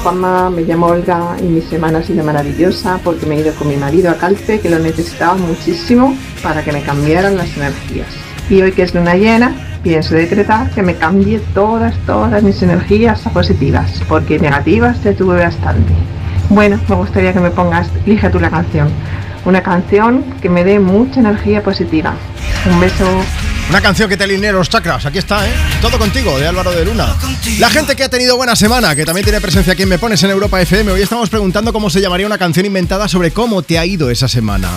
Juanma, 0.02 0.50
me 0.50 0.64
llamo 0.64 0.88
Olga 0.88 1.38
y 1.40 1.44
mi 1.44 1.62
semana 1.62 2.00
ha 2.00 2.04
sido 2.04 2.24
maravillosa 2.24 3.00
porque 3.04 3.28
me 3.28 3.36
he 3.36 3.42
ido 3.42 3.54
con 3.54 3.68
mi 3.68 3.76
marido 3.76 4.10
a 4.10 4.16
Calpe 4.16 4.60
que 4.60 4.70
lo 4.70 4.80
necesitaba 4.80 5.36
muchísimo 5.36 6.16
para 6.42 6.64
que 6.64 6.72
me 6.72 6.82
cambiaran 6.82 7.38
las 7.38 7.56
energías. 7.56 8.08
Y 8.50 8.64
hoy 8.64 8.72
que 8.72 8.82
es 8.82 8.96
luna 8.96 9.16
llena, 9.16 9.54
pienso 9.84 10.16
decretar 10.16 10.72
que 10.72 10.82
me 10.82 10.96
cambie 10.96 11.40
todas, 11.54 11.96
todas 12.08 12.42
mis 12.42 12.64
energías 12.64 13.28
a 13.28 13.30
positivas, 13.30 14.02
porque 14.10 14.40
negativas 14.40 15.04
ya 15.04 15.14
tuve 15.14 15.38
bastante. 15.38 15.94
Bueno, 16.50 16.80
me 16.90 16.96
gustaría 16.96 17.32
que 17.32 17.40
me 17.40 17.52
pongas, 17.52 17.88
elige 18.04 18.30
tú 18.32 18.40
la 18.40 18.50
canción, 18.50 18.90
una 19.46 19.62
canción 19.62 20.24
que 20.42 20.50
me 20.50 20.64
dé 20.64 20.80
mucha 20.80 21.20
energía 21.20 21.62
positiva. 21.62 22.16
Un 22.68 22.80
beso. 22.80 23.06
Una 23.70 23.82
canción 23.82 24.10
que 24.10 24.18
te 24.18 24.26
alinee 24.26 24.52
los 24.52 24.70
chakras, 24.70 25.06
aquí 25.06 25.18
está, 25.18 25.48
¿eh? 25.48 25.54
Todo 25.82 25.98
contigo, 25.98 26.38
de 26.38 26.48
Álvaro 26.48 26.72
de 26.72 26.84
Luna. 26.86 27.16
La 27.60 27.70
gente 27.70 27.96
que 27.96 28.04
ha 28.04 28.10
tenido 28.10 28.36
buena 28.36 28.56
semana, 28.56 28.96
que 28.96 29.06
también 29.06 29.24
tiene 29.24 29.40
presencia 29.40 29.74
aquí 29.74 29.84
en 29.84 29.90
Me 29.90 29.98
Pones 29.98 30.22
en 30.24 30.32
Europa 30.32 30.62
FM, 30.62 30.92
hoy 30.92 31.02
estamos 31.02 31.30
preguntando 31.30 31.72
cómo 31.72 31.90
se 31.90 32.02
llamaría 32.02 32.26
una 32.26 32.38
canción 32.38 32.66
inventada 32.66 33.08
sobre 33.08 33.32
cómo 33.32 33.62
te 33.62 33.80
ha 33.80 33.86
ido 33.86 34.10
esa 34.10 34.28
semana. 34.28 34.70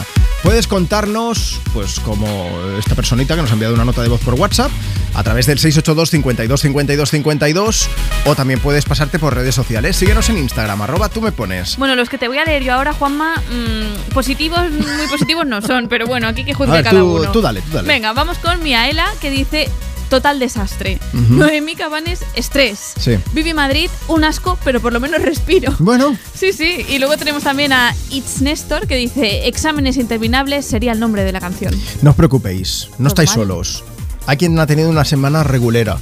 Puedes 0.44 0.66
contarnos, 0.68 1.58
pues 1.72 1.98
como 2.00 2.50
esta 2.78 2.94
personita 2.94 3.34
que 3.34 3.40
nos 3.40 3.50
ha 3.50 3.54
enviado 3.54 3.72
una 3.74 3.86
nota 3.86 4.02
de 4.02 4.08
voz 4.08 4.20
por 4.20 4.34
WhatsApp, 4.34 4.70
a 5.14 5.22
través 5.24 5.46
del 5.46 5.58
682 5.58 6.10
52 6.10 6.60
52 6.60 7.10
52, 7.10 7.88
o 8.26 8.34
también 8.36 8.60
puedes 8.60 8.84
pasarte 8.84 9.18
por 9.18 9.34
redes 9.34 9.54
sociales. 9.54 9.96
Síguenos 9.96 10.28
en 10.28 10.36
Instagram, 10.36 10.82
arroba 10.82 11.08
tú 11.08 11.22
me 11.22 11.32
pones. 11.32 11.78
Bueno, 11.78 11.96
los 11.96 12.10
que 12.10 12.18
te 12.18 12.28
voy 12.28 12.36
a 12.36 12.44
leer 12.44 12.62
yo 12.62 12.74
ahora, 12.74 12.92
Juanma, 12.92 13.36
mm, 13.36 14.12
positivos, 14.12 14.70
muy 14.70 15.06
positivos 15.10 15.46
no 15.46 15.62
son, 15.62 15.88
pero 15.88 16.06
bueno, 16.06 16.28
aquí 16.28 16.44
que 16.44 16.52
A 16.52 16.56
juzgue 16.56 16.72
ver, 16.72 16.84
cada 16.84 17.00
tú, 17.00 17.16
uno. 17.16 17.32
tú 17.32 17.40
dale, 17.40 17.62
tú 17.62 17.72
dale. 17.72 17.88
Venga, 17.88 18.12
vamos 18.12 18.36
con 18.38 18.62
Miaela, 18.62 19.06
que 19.22 19.30
dice 19.30 19.70
total 20.14 20.38
desastre. 20.38 21.00
Ujú. 21.12 21.34
Noemí 21.34 21.74
Cabanes, 21.74 22.20
estrés. 22.36 22.92
Sí. 23.00 23.18
Vivi 23.32 23.52
Madrid, 23.52 23.90
un 24.06 24.22
asco, 24.22 24.56
pero 24.64 24.80
por 24.80 24.92
lo 24.92 25.00
menos 25.00 25.20
respiro. 25.22 25.74
Bueno. 25.80 26.16
Sí, 26.34 26.52
sí. 26.52 26.86
Y 26.88 27.00
luego 27.00 27.16
tenemos 27.16 27.42
también 27.42 27.72
a 27.72 27.92
It's 28.10 28.40
Néstor, 28.40 28.86
que 28.86 28.94
dice 28.94 29.48
exámenes 29.48 29.96
interminables 29.96 30.66
sería 30.66 30.92
el 30.92 31.00
nombre 31.00 31.24
de 31.24 31.32
la 31.32 31.40
canción. 31.40 31.74
No 32.02 32.10
os 32.10 32.16
preocupéis, 32.16 32.90
no 32.98 33.08
estáis 33.08 33.30
vale. 33.30 33.42
solos. 33.42 33.84
Hay 34.26 34.36
quien 34.36 34.56
ha 34.60 34.66
tenido 34.68 34.88
una 34.88 35.04
semana 35.04 35.42
regulera. 35.42 35.98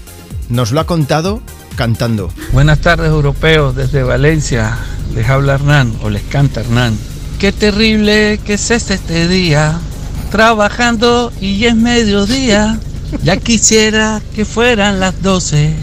Nos 0.51 0.73
lo 0.73 0.81
ha 0.81 0.87
contado 0.87 1.41
cantando. 1.77 2.31
Buenas 2.53 2.81
tardes, 2.81 3.09
europeos, 3.09 3.75
desde 3.75 4.03
Valencia. 4.03 4.77
Les 5.15 5.27
habla 5.27 5.55
Hernán 5.55 5.95
o 6.03 6.11
les 6.11 6.23
canta 6.25 6.61
Hernán. 6.61 6.99
Qué 7.39 7.51
terrible 7.51 8.39
que 8.45 8.55
es 8.55 8.71
este, 8.71 8.93
este 8.95 9.27
día. 9.27 9.79
Trabajando 10.31 11.33
y 11.41 11.65
es 11.65 11.75
mediodía. 11.75 12.79
Ya 13.23 13.37
quisiera 13.37 14.21
que 14.35 14.45
fueran 14.45 14.99
las 14.99 15.23
12 15.23 15.75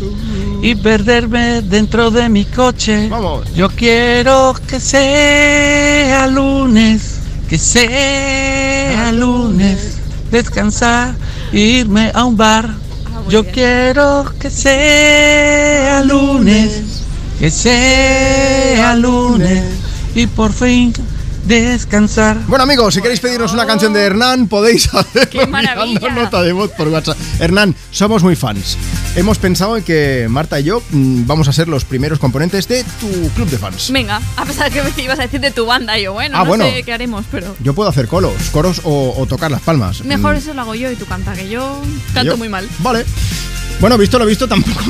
y 0.62 0.76
perderme 0.76 1.62
dentro 1.62 2.12
de 2.12 2.28
mi 2.30 2.46
coche. 2.46 3.10
Yo 3.56 3.70
quiero 3.70 4.56
que 4.68 4.80
sea 4.80 6.28
lunes, 6.28 7.20
que 7.48 7.58
sea 7.58 9.12
lunes. 9.12 9.98
Descansar, 10.32 11.16
irme 11.52 12.12
a 12.14 12.26
un 12.26 12.36
bar. 12.36 12.70
Yo 13.30 13.46
quiero 13.46 14.26
que 14.40 14.50
sea 14.50 16.04
lunes, 16.04 17.04
que 17.40 17.52
sea 17.52 18.96
lunes 18.96 19.64
y 20.16 20.26
por 20.28 20.52
fin 20.52 20.94
descansar. 21.50 22.38
Bueno 22.48 22.64
amigos, 22.64 22.94
si 22.94 23.02
queréis 23.02 23.20
pedirnos 23.20 23.54
una 23.54 23.66
canción 23.66 23.92
de 23.94 24.02
Hernán, 24.04 24.48
podéis 24.48 24.88
hacerlo 24.94 25.48
maravilla! 25.48 25.84
enviando 25.96 26.22
nota 26.22 26.42
de 26.44 26.52
voz 26.54 26.72
por 26.72 26.88
WhatsApp. 26.90 27.18
Hernán, 27.40 27.76
somos 27.92 28.24
muy 28.24 28.36
fans. 28.36 28.78
Hemos 29.16 29.38
pensado 29.40 29.76
en 29.76 29.84
que 29.84 30.28
Marta 30.30 30.60
y 30.60 30.66
yo 30.66 30.82
mm, 30.92 31.26
vamos 31.26 31.48
a 31.48 31.54
ser 31.54 31.68
los 31.68 31.86
primeros 31.86 32.20
componentes 32.20 32.68
de 32.68 32.84
tu 33.00 33.08
club 33.36 33.50
de 33.50 33.58
fans. 33.58 33.92
Venga, 33.92 34.22
a 34.38 34.46
pesar 34.46 34.72
de 34.72 34.80
que 34.82 34.84
me 34.96 35.04
ibas 35.04 35.20
a 35.20 35.24
decir 35.24 35.40
de 35.40 35.52
tu 35.52 35.66
banda, 35.66 35.98
yo, 35.98 36.14
bueno, 36.14 36.36
Ah, 36.38 36.44
no 36.44 36.50
bueno. 36.50 36.66
sé 36.66 36.84
qué 36.84 36.94
haremos, 36.94 37.26
pero. 37.32 37.56
Yo 37.64 37.74
puedo 37.74 37.90
hacer 37.90 38.08
coros, 38.08 38.34
coros 38.52 38.82
o, 38.84 39.16
o 39.18 39.26
tocar 39.26 39.50
las 39.52 39.62
palmas. 39.62 40.04
Mejor 40.04 40.36
Mm, 40.36 40.38
eso 40.38 40.54
lo 40.54 40.62
hago 40.62 40.76
yo 40.76 40.92
y 40.92 40.96
tú 40.96 41.06
canta, 41.06 41.34
que 41.34 41.50
yo 41.50 41.82
canto 42.14 42.34
yo- 42.34 42.38
muy 42.38 42.50
mal. 42.50 42.68
Vale. 42.80 43.06
Bueno, 43.80 43.98
visto 43.98 44.20
lo 44.20 44.26
visto, 44.26 44.46
tampoco. 44.48 44.82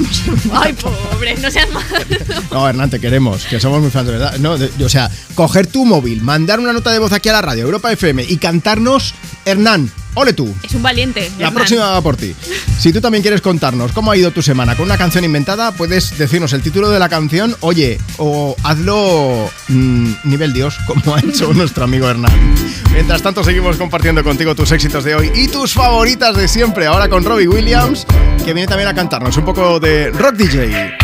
Ay, 0.51 0.74
pobre, 0.74 1.35
no 1.38 1.51
seas 1.51 1.69
mal. 1.72 1.84
No, 2.51 2.68
Hernán, 2.68 2.90
te 2.90 3.00
queremos, 3.00 3.43
que 3.45 3.59
somos 3.59 3.82
muy 3.82 3.92
fans 3.92 4.08
de 4.08 4.14
verdad. 4.14 4.38
No, 4.40 4.58
de- 4.58 4.84
o 4.84 4.90
sea, 4.90 5.11
coger 5.35 5.68
tu 5.68 5.85
móvil, 5.85 6.22
mandar 6.24 6.59
una 6.59 6.74
nota 6.74 6.92
de 6.92 6.98
voz 6.98 7.11
aquí 7.14 7.30
a 7.30 7.34
la 7.34 7.42
radio, 7.43 7.64
Europa 7.66 7.92
FM, 7.92 8.24
y 8.27 8.38
cantarnos, 8.38 9.14
Hernán, 9.45 9.92
ole 10.16 10.34
tú. 10.34 10.54
Es 10.64 10.74
un 10.74 10.84
valiente. 10.84 11.32
La 11.40 11.52
próxima 11.52 11.90
va 11.90 12.02
por 12.02 12.18
ti. 12.18 12.36
Si 12.80 12.92
tú 12.94 13.02
también 13.02 13.22
quieres 13.22 13.42
contarnos 13.42 13.92
cómo 13.92 14.12
ha 14.12 14.18
ido 14.18 14.32
tu 14.32 14.42
semana 14.42 14.76
con 14.76 14.86
una 14.86 14.98
canción 14.98 15.24
inventada, 15.24 15.72
puedes 15.72 16.18
decirnos 16.18 16.54
el 16.54 16.62
título 16.62 16.90
de 16.90 17.00
la 17.00 17.10
canción, 17.10 17.56
oye, 17.62 18.00
o 18.18 18.56
hazlo 18.64 19.50
mm, 19.68 20.12
nivel 20.24 20.54
Dios, 20.54 20.78
como 20.88 21.16
ha 21.16 21.20
hecho 21.20 21.54
nuestro 21.54 21.84
amigo 21.84 22.10
Hernán. 22.10 22.56
Mientras 22.94 23.22
tanto, 23.22 23.44
seguimos 23.44 23.78
compartiendo 23.78 24.24
contigo 24.24 24.56
tus 24.56 24.72
éxitos 24.72 25.04
de 25.04 25.16
hoy 25.16 25.32
y 25.36 25.48
tus 25.48 25.74
favoritas 25.74 26.36
de 26.36 26.48
siempre. 26.48 26.86
Ahora 26.86 27.10
con 27.10 27.24
Robbie 27.24 27.48
Williams, 27.48 28.06
que 28.46 28.54
viene 28.54 28.68
también 28.68 28.90
a 28.90 28.94
cantarnos 28.94 29.36
un 29.38 29.46
poco 29.46 29.80
de 29.80 30.10
rock 30.12 30.36
DJ. 30.36 30.98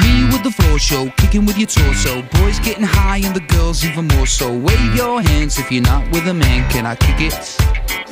Me 0.00 0.24
with 0.32 0.42
the 0.42 0.50
floor 0.50 0.78
show, 0.78 1.10
kicking 1.18 1.44
with 1.44 1.58
your 1.58 1.68
torso. 1.68 2.22
Boys 2.40 2.58
getting 2.60 2.84
high 2.84 3.18
and 3.24 3.34
the 3.34 3.54
girls 3.54 3.84
even 3.84 4.06
more 4.08 4.26
so. 4.26 4.50
Wave 4.50 4.96
your 4.96 5.20
hands 5.20 5.58
if 5.58 5.70
you're 5.70 5.82
not 5.82 6.02
with 6.12 6.26
a 6.28 6.34
man. 6.34 6.68
Can 6.70 6.86
I 6.86 6.96
kick 6.96 7.20
it? 7.20 8.11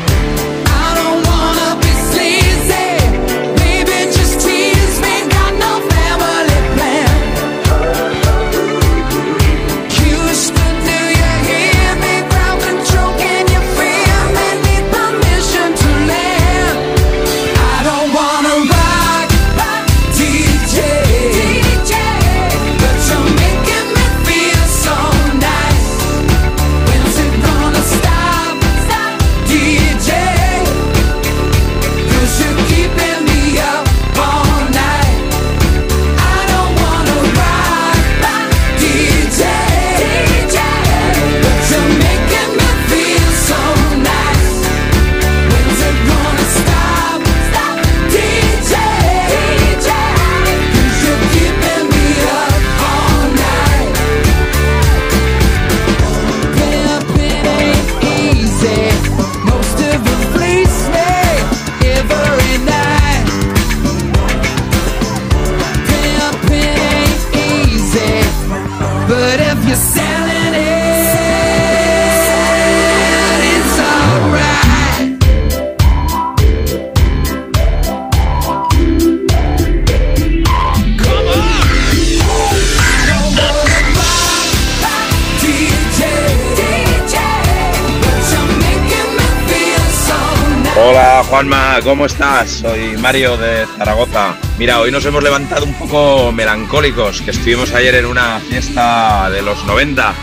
Juanma, 91.31 91.79
¿cómo 91.81 92.07
estás? 92.07 92.49
Soy 92.51 92.97
Mario 92.97 93.37
de 93.37 93.65
Zaragoza. 93.77 94.35
Mira, 94.59 94.81
hoy 94.81 94.91
nos 94.91 95.05
hemos 95.05 95.23
levantado 95.23 95.65
un 95.65 95.73
poco 95.75 96.29
melancólicos, 96.33 97.21
que 97.21 97.31
estuvimos 97.31 97.71
ayer 97.73 97.95
en 97.95 98.05
una 98.05 98.41
fiesta 98.41 99.29
de 99.29 99.41
los 99.41 99.63
90, 99.63 100.13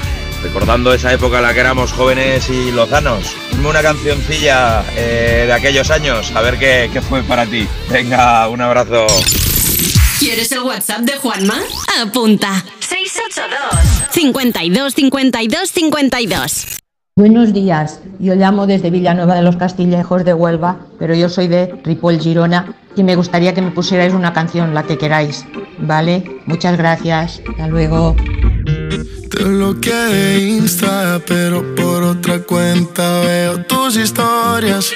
recordando 0.43 0.93
esa 0.93 1.11
época 1.11 1.39
en 1.39 1.45
la 1.45 1.55
que 1.55 1.61
éramos 1.61 1.93
jóvenes 1.93 2.51
y 2.51 2.73
lozanos. 2.73 3.35
Dime 3.53 3.71
una 3.71 3.81
cancioncilla 3.81 4.85
eh, 4.97 5.45
de 5.47 5.53
aquellos 5.55 5.91
años, 5.91 6.31
a 6.35 6.43
ver 6.43 6.59
qué, 6.59 6.91
qué 6.93 7.01
fue 7.01 7.23
para 7.23 7.47
ti. 7.47 7.67
Venga, 7.89 8.47
un 8.49 8.61
abrazo. 8.61 9.07
¿Quieres 10.19 10.53
el 10.53 10.61
WhatsApp 10.61 11.01
de 11.01 11.17
Juanma? 11.17 11.59
Apunta. 12.03 12.63
682 12.81 14.13
52 14.13 14.95
52 14.95 15.71
52. 15.71 16.79
Buenos 17.19 17.53
días, 17.53 17.99
yo 18.21 18.37
llamo 18.37 18.69
desde 18.69 18.91
Villanueva 18.91 19.35
de 19.35 19.43
los 19.43 19.57
Castillejos 19.57 20.25
de 20.25 20.35
Huelva, 20.35 20.77
pero 21.01 21.17
yo 21.17 21.29
soy 21.29 21.49
de 21.49 21.75
Ripoll 21.83 22.21
Girona 22.21 22.77
y 22.95 23.03
me 23.03 23.17
gustaría 23.17 23.53
que 23.55 23.61
me 23.61 23.73
pusierais 23.73 24.15
una 24.15 24.33
canción, 24.33 24.73
la 24.73 24.85
que 24.85 24.97
queráis, 24.97 25.45
¿vale? 25.81 26.23
Muchas 26.47 26.79
gracias, 26.79 27.43
hasta 27.51 27.67
luego. 27.67 28.15
Te 29.33 29.43
bloqueé 29.43 29.95
de 29.95 30.49
Insta, 30.49 31.21
pero 31.27 31.75
por 31.75 32.05
otra 32.05 32.39
cuenta 32.39 33.23
veo 33.23 33.65
tus 33.65 33.97
historias. 33.97 34.93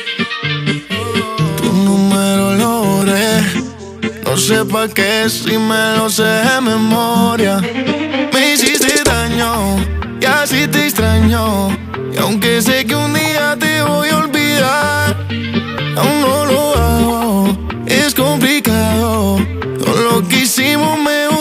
Tu 1.56 1.72
número 1.72 2.54
lo 2.54 2.84
borré. 2.84 3.42
No 4.24 4.36
sé 4.36 4.64
pa' 4.64 4.86
qué 4.86 5.28
si 5.28 5.58
me 5.58 5.96
lo 5.96 6.08
sé 6.08 6.22
de 6.22 6.60
memoria. 6.60 7.60
Me 8.32 8.52
hiciste 8.52 9.02
daño 9.02 9.76
y 10.20 10.24
así 10.24 10.68
te 10.68 10.84
extraño. 10.84 11.91
Y 12.12 12.18
aunque 12.18 12.60
sé 12.60 12.84
que 12.84 12.94
un 12.94 13.14
día 13.14 13.56
te 13.58 13.82
voy 13.82 14.08
a 14.10 14.18
olvidar, 14.18 15.16
aún 15.96 16.20
no 16.20 16.46
lo 16.46 16.76
hago. 16.76 17.58
Es 17.86 18.14
complicado. 18.14 19.38
Todo 19.78 19.96
lo 20.02 20.28
que 20.28 20.40
hicimos 20.40 20.98
me 20.98 21.31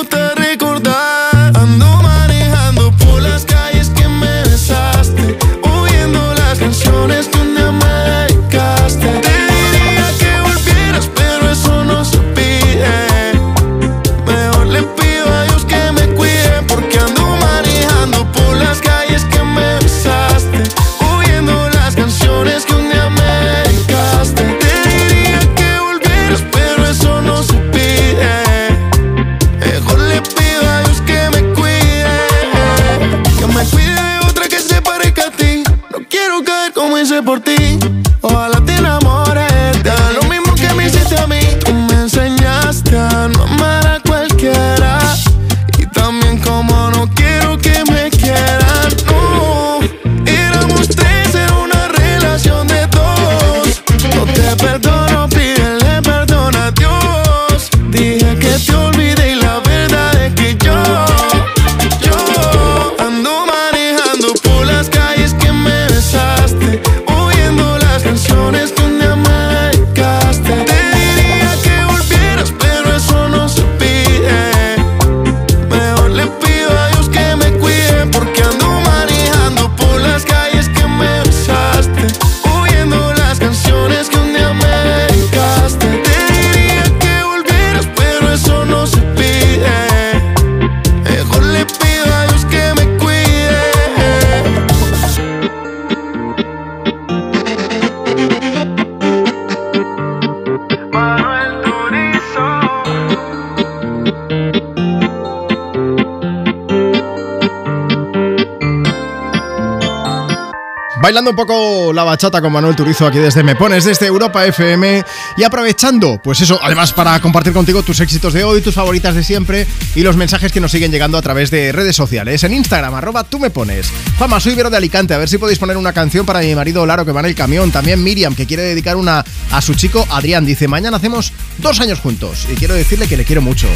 Un 111.12 111.36
poco 111.36 111.92
la 111.92 112.06
bachata 112.06 112.42
con 112.42 112.54
Manuel 112.54 112.74
Turizo 112.74 113.06
aquí 113.06 113.18
desde 113.18 113.44
Me 113.44 113.56
Pones, 113.56 113.84
desde 113.84 114.06
Europa 114.06 114.46
FM 114.46 115.04
y 115.36 115.44
aprovechando, 115.44 116.22
pues 116.24 116.40
eso, 116.40 116.58
además 116.64 116.94
para 116.94 117.20
compartir 117.20 117.52
contigo 117.52 117.84
tus 117.84 118.00
éxitos 118.00 118.34
de 118.34 118.46
hoy, 118.46 118.62
tus 118.62 118.74
favoritas 118.74 119.14
de 119.14 119.24
siempre 119.24 119.68
y 119.94 120.04
los 120.04 120.16
mensajes 120.16 120.54
que 120.54 120.62
nos 120.62 120.72
siguen 120.72 120.90
llegando 120.90 121.18
a 121.18 121.22
través 121.22 121.52
de 121.52 121.74
redes 121.74 121.98
sociales. 121.98 122.44
En 122.46 122.54
Instagram, 122.54 122.96
arroba 122.96 123.26
tú 123.26 123.40
me 123.40 123.50
pones. 123.50 123.92
Fama, 124.18 124.40
soy 124.40 124.56
Vero 124.56 124.70
de 124.70 124.78
Alicante, 124.78 125.14
a 125.14 125.18
ver 125.18 125.28
si 125.28 125.38
podéis 125.38 125.60
poner 125.60 125.76
una 125.76 125.92
canción 125.92 126.26
para 126.26 126.40
mi 126.40 126.56
marido 126.56 126.86
Laro 126.86 127.06
que 127.06 127.12
va 127.12 127.20
en 127.20 127.26
el 127.26 127.36
camión. 127.36 127.72
También 127.72 128.02
Miriam, 128.02 128.34
que 128.34 128.48
quiere 128.48 128.64
dedicar 128.64 128.96
una 128.96 129.24
a 129.52 129.62
su 129.62 129.74
chico 129.74 130.08
Adrián. 130.10 130.46
Dice, 130.46 130.68
mañana 130.68 130.98
hacemos 130.98 131.34
dos 131.58 131.80
años 131.80 132.00
juntos 132.00 132.48
y 132.52 132.56
quiero 132.56 132.74
decirle 132.74 133.08
que 133.08 133.18
le 133.18 133.26
quiero 133.26 133.42
mucho. 133.42 133.68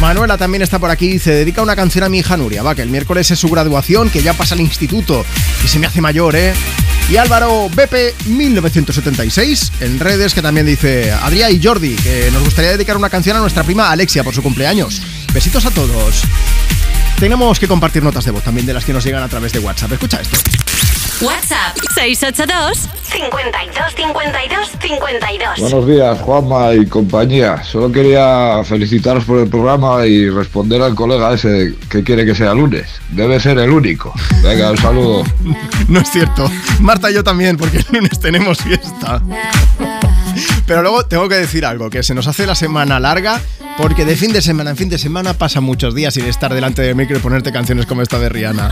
Manuela 0.00 0.36
también 0.36 0.62
está 0.62 0.78
por 0.78 0.90
aquí, 0.90 1.08
dice, 1.08 1.32
dedica 1.32 1.62
una 1.62 1.76
canción 1.76 2.04
a 2.04 2.08
mi 2.08 2.18
hija 2.18 2.36
Nuria, 2.36 2.62
va, 2.62 2.74
que 2.74 2.82
el 2.82 2.90
miércoles 2.90 3.30
es 3.30 3.38
su 3.38 3.48
graduación, 3.48 4.10
que 4.10 4.22
ya 4.22 4.34
pasa 4.34 4.54
al 4.54 4.60
instituto 4.60 5.24
y 5.64 5.68
se 5.68 5.78
me 5.78 5.86
hace 5.86 6.00
mayor, 6.00 6.34
¿eh? 6.34 6.52
Y 7.10 7.16
Álvaro 7.16 7.68
BP 7.68 8.26
1976 8.26 9.72
en 9.80 9.98
redes 9.98 10.34
que 10.34 10.42
también 10.42 10.66
dice 10.66 11.12
Adrián 11.12 11.52
y 11.52 11.62
Jordi 11.62 11.94
que 11.96 12.30
nos 12.32 12.42
gustaría 12.42 12.70
dedicar 12.70 12.96
una 12.96 13.10
canción 13.10 13.36
a 13.36 13.40
nuestra 13.40 13.64
prima 13.64 13.90
Alexia 13.90 14.24
por 14.24 14.34
su 14.34 14.42
cumpleaños. 14.42 15.02
Besitos 15.32 15.66
a 15.66 15.70
todos. 15.70 16.22
Tenemos 17.18 17.60
que 17.60 17.68
compartir 17.68 18.02
notas 18.02 18.24
de 18.24 18.30
voz 18.30 18.42
también 18.42 18.66
de 18.66 18.74
las 18.74 18.84
que 18.84 18.92
nos 18.92 19.04
llegan 19.04 19.22
a 19.22 19.28
través 19.28 19.52
de 19.52 19.60
WhatsApp. 19.60 19.92
Escucha 19.92 20.20
esto. 20.20 20.38
WhatsApp 21.20 21.76
682 21.94 22.88
52 23.04 23.94
52 23.94 24.70
52. 24.80 25.60
Buenos 25.60 25.86
días, 25.86 26.18
Juanma 26.20 26.74
y 26.74 26.86
compañía. 26.86 27.62
Solo 27.62 27.92
quería 27.92 28.62
felicitaros 28.64 29.24
por 29.24 29.38
el 29.38 29.48
programa 29.48 30.04
y 30.06 30.28
responder 30.30 30.82
al 30.82 30.94
colega 30.94 31.32
ese 31.32 31.74
que 31.88 32.02
quiere 32.02 32.24
que 32.24 32.34
sea 32.34 32.54
lunes. 32.54 32.88
Debe 33.10 33.38
ser 33.38 33.58
el 33.58 33.70
único. 33.70 34.12
Venga, 34.42 34.72
un 34.72 34.78
saludo. 34.78 35.24
No 35.88 36.00
es 36.00 36.10
cierto. 36.10 36.50
Marta 36.80 37.10
y 37.10 37.14
yo 37.14 37.22
también, 37.22 37.56
porque 37.56 37.78
el 37.78 37.86
lunes 37.92 38.18
tenemos 38.18 38.58
fiesta. 38.58 39.22
Pero 40.66 40.82
luego 40.82 41.04
tengo 41.04 41.28
que 41.28 41.36
decir 41.36 41.64
algo, 41.64 41.90
que 41.90 42.02
se 42.02 42.14
nos 42.14 42.26
hace 42.26 42.46
la 42.46 42.54
semana 42.54 42.98
larga, 42.98 43.40
porque 43.76 44.04
de 44.04 44.16
fin 44.16 44.32
de 44.32 44.42
semana 44.42 44.70
en 44.70 44.76
fin 44.76 44.88
de 44.88 44.98
semana 44.98 45.34
pasan 45.34 45.62
muchos 45.62 45.94
días 45.94 46.14
sin 46.14 46.24
estar 46.24 46.52
delante 46.52 46.82
del 46.82 46.96
micro 46.96 47.16
y 47.16 47.20
ponerte 47.20 47.52
canciones 47.52 47.86
como 47.86 48.02
esta 48.02 48.18
de 48.18 48.28
Rihanna. 48.28 48.70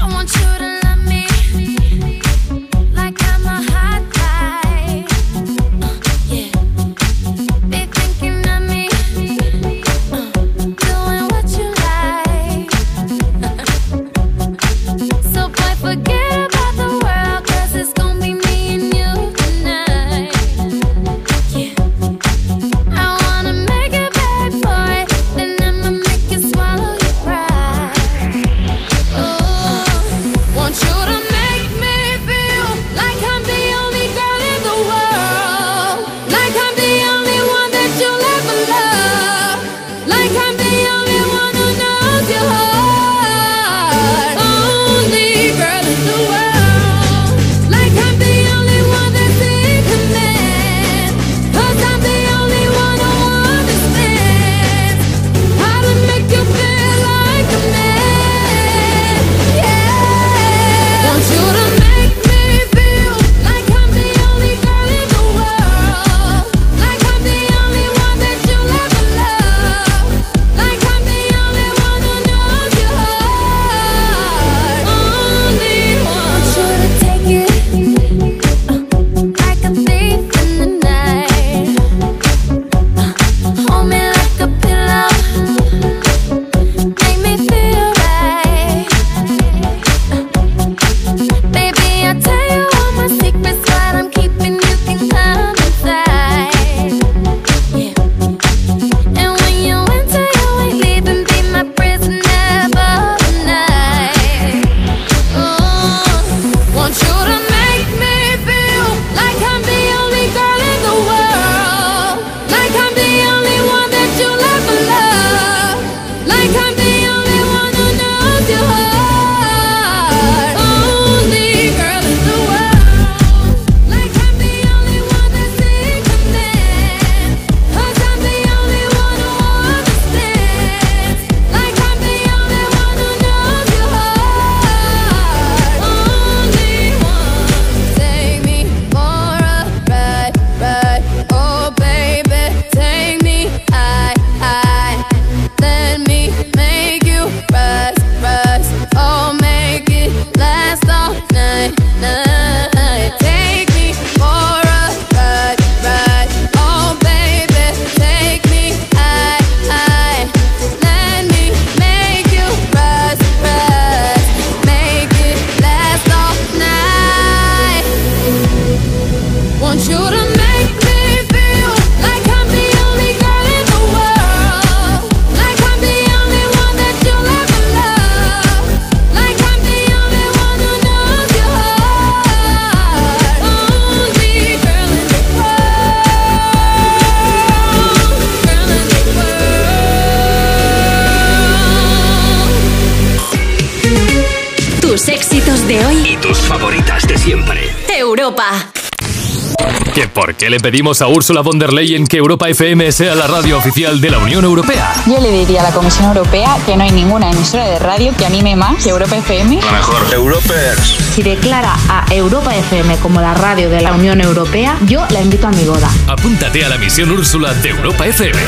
Qué 200.50 200.56
le 200.56 200.60
pedimos 200.60 201.00
a 201.00 201.06
Ursula 201.08 201.42
von 201.42 201.58
der 201.58 201.72
Leyen 201.72 202.06
que 202.06 202.16
Europa 202.16 202.48
FM 202.48 202.90
sea 202.90 203.14
la 203.14 203.26
radio 203.26 203.56
oficial 203.58 204.00
de 204.00 204.10
la 204.10 204.18
Unión 204.18 204.44
Europea? 204.44 204.92
Yo 205.06 205.20
le 205.20 205.30
diría 205.30 205.60
a 205.60 205.64
la 205.64 205.70
Comisión 205.70 206.06
Europea 206.06 206.58
que 206.66 206.76
no 206.76 206.82
hay 206.82 206.90
ninguna 206.90 207.30
emisora 207.30 207.66
de 207.66 207.78
radio 207.78 208.12
que 208.16 208.26
anime 208.26 208.56
más 208.56 208.82
que 208.82 208.90
Europa 208.90 209.16
FM. 209.16 209.60
La 209.62 209.72
mejor. 209.72 210.12
Europers. 210.12 210.96
Si 211.14 211.22
declara 211.22 211.76
a 211.88 212.04
Europa 212.12 212.54
FM 212.56 212.96
como 212.96 213.20
la 213.20 213.34
radio 213.34 213.70
de 213.70 213.80
la 213.80 213.92
Unión 213.92 214.20
Europea, 214.20 214.76
yo 214.86 215.06
la 215.10 215.20
invito 215.20 215.46
a 215.46 215.50
mi 215.50 215.64
boda. 215.64 215.88
Apúntate 216.08 216.64
a 216.64 216.68
la 216.68 216.78
misión 216.78 217.10
Úrsula 217.12 217.54
de 217.54 217.68
Europa 217.68 218.06
FM. 218.06 218.38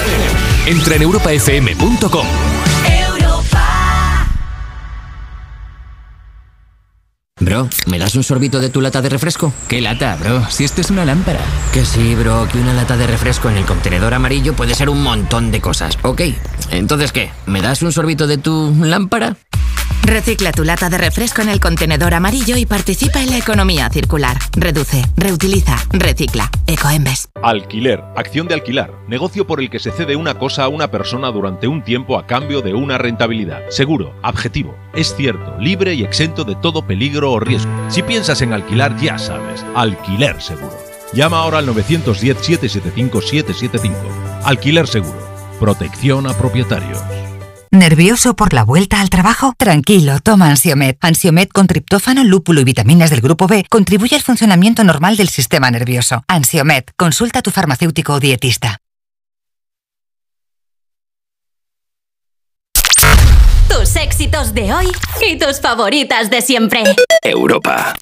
Entra 0.66 0.96
en 0.96 1.02
europafm.com. 1.02 2.26
das 8.12 8.16
un 8.16 8.24
sorbito 8.24 8.60
de 8.60 8.68
tu 8.68 8.82
lata 8.82 9.00
de 9.00 9.08
refresco? 9.08 9.54
¿Qué 9.68 9.80
lata, 9.80 10.16
bro? 10.16 10.44
Si 10.50 10.64
esto 10.64 10.82
es 10.82 10.90
una 10.90 11.06
lámpara. 11.06 11.40
Que 11.72 11.86
sí, 11.86 12.14
bro, 12.14 12.46
que 12.46 12.58
una 12.58 12.74
lata 12.74 12.98
de 12.98 13.06
refresco 13.06 13.48
en 13.48 13.56
el 13.56 13.64
contenedor 13.64 14.12
amarillo 14.12 14.52
puede 14.54 14.74
ser 14.74 14.90
un 14.90 15.02
montón 15.02 15.50
de 15.50 15.62
cosas. 15.62 15.96
Ok, 16.02 16.20
entonces 16.70 17.10
¿qué? 17.10 17.30
¿Me 17.46 17.62
das 17.62 17.80
un 17.80 17.90
sorbito 17.90 18.26
de 18.26 18.36
tu 18.36 18.74
lámpara? 18.82 19.36
Recicla 20.12 20.52
tu 20.52 20.62
lata 20.62 20.90
de 20.90 20.98
refresco 20.98 21.40
en 21.40 21.48
el 21.48 21.58
contenedor 21.58 22.12
amarillo 22.12 22.58
y 22.58 22.66
participa 22.66 23.22
en 23.22 23.30
la 23.30 23.38
economía 23.38 23.88
circular. 23.88 24.36
Reduce, 24.54 25.02
reutiliza, 25.16 25.78
recicla. 25.90 26.50
Ecoembes. 26.66 27.30
Alquiler, 27.42 28.04
acción 28.14 28.46
de 28.46 28.52
alquilar, 28.52 28.92
negocio 29.08 29.46
por 29.46 29.60
el 29.60 29.70
que 29.70 29.78
se 29.78 29.90
cede 29.90 30.14
una 30.14 30.38
cosa 30.38 30.64
a 30.64 30.68
una 30.68 30.90
persona 30.90 31.28
durante 31.28 31.66
un 31.66 31.82
tiempo 31.82 32.18
a 32.18 32.26
cambio 32.26 32.60
de 32.60 32.74
una 32.74 32.98
rentabilidad. 32.98 33.62
Seguro, 33.70 34.14
objetivo, 34.22 34.76
es 34.92 35.16
cierto, 35.16 35.56
libre 35.58 35.94
y 35.94 36.04
exento 36.04 36.44
de 36.44 36.56
todo 36.56 36.86
peligro 36.86 37.32
o 37.32 37.40
riesgo. 37.40 37.72
Si 37.88 38.02
piensas 38.02 38.42
en 38.42 38.52
alquilar, 38.52 38.94
ya 39.00 39.18
sabes, 39.18 39.64
alquiler 39.74 40.42
seguro. 40.42 40.76
Llama 41.14 41.38
ahora 41.38 41.56
al 41.56 41.66
910-775-775. 41.68 43.94
Alquiler 44.44 44.86
seguro. 44.86 45.32
Protección 45.58 46.26
a 46.26 46.36
propietarios. 46.36 46.98
¿Nervioso 47.74 48.36
por 48.36 48.52
la 48.52 48.64
vuelta 48.64 49.00
al 49.00 49.08
trabajo? 49.08 49.54
Tranquilo, 49.56 50.20
toma 50.22 50.50
Ansiomet. 50.50 50.98
Ansiomet 51.00 51.50
con 51.50 51.66
triptófano, 51.66 52.22
lúpulo 52.22 52.60
y 52.60 52.64
vitaminas 52.64 53.08
del 53.08 53.22
grupo 53.22 53.46
B 53.46 53.64
contribuye 53.70 54.14
al 54.14 54.20
funcionamiento 54.20 54.84
normal 54.84 55.16
del 55.16 55.30
sistema 55.30 55.70
nervioso. 55.70 56.22
Ansiomet, 56.28 56.92
consulta 56.98 57.38
a 57.38 57.42
tu 57.42 57.50
farmacéutico 57.50 58.12
o 58.12 58.20
dietista. 58.20 58.76
Tus 63.70 63.96
éxitos 63.96 64.52
de 64.52 64.74
hoy 64.74 64.92
y 65.26 65.38
tus 65.38 65.58
favoritas 65.58 66.28
de 66.28 66.42
siempre. 66.42 66.82
Europa. 67.22 67.94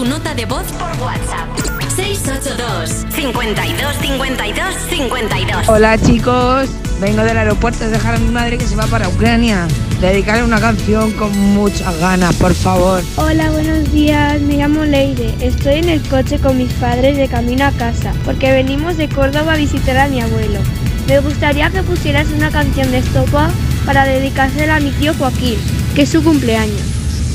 Tu 0.00 0.06
nota 0.06 0.34
de 0.34 0.46
voz 0.46 0.64
por 0.78 0.88
WhatsApp. 1.02 1.46
682 1.94 3.04
52 3.10 3.96
52 4.00 4.74
52. 4.88 5.68
Hola 5.68 5.98
chicos, 5.98 6.70
vengo 7.02 7.22
del 7.22 7.36
aeropuerto 7.36 7.84
a 7.84 7.88
dejar 7.88 8.14
a 8.14 8.18
mi 8.18 8.30
madre 8.30 8.56
que 8.56 8.64
se 8.64 8.76
va 8.76 8.86
para 8.86 9.10
Ucrania. 9.10 9.68
Dedicarle 10.00 10.42
una 10.42 10.58
canción 10.58 11.12
con 11.12 11.38
muchas 11.38 11.98
ganas, 11.98 12.34
por 12.36 12.54
favor. 12.54 13.02
Hola, 13.16 13.50
buenos 13.50 13.92
días. 13.92 14.40
Me 14.40 14.56
llamo 14.56 14.86
Leire. 14.86 15.34
Estoy 15.38 15.74
en 15.74 15.90
el 15.90 16.00
coche 16.08 16.38
con 16.38 16.56
mis 16.56 16.72
padres 16.74 17.18
de 17.18 17.28
camino 17.28 17.66
a 17.66 17.72
casa 17.72 18.14
porque 18.24 18.52
venimos 18.52 18.96
de 18.96 19.06
Córdoba 19.06 19.52
a 19.52 19.56
visitar 19.58 19.98
a 19.98 20.08
mi 20.08 20.22
abuelo. 20.22 20.60
Me 21.08 21.20
gustaría 21.20 21.68
que 21.68 21.82
pusieras 21.82 22.28
una 22.34 22.50
canción 22.50 22.90
de 22.90 22.98
Estopa 22.98 23.50
para 23.84 24.06
dedicársela 24.06 24.76
a 24.76 24.80
mi 24.80 24.92
tío 24.92 25.12
Joaquín, 25.12 25.58
que 25.94 26.02
es 26.02 26.08
su 26.08 26.24
cumpleaños. 26.24 26.80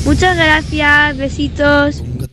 Muchas 0.04 0.36
gracias, 0.36 1.16
besitos. 1.16 2.02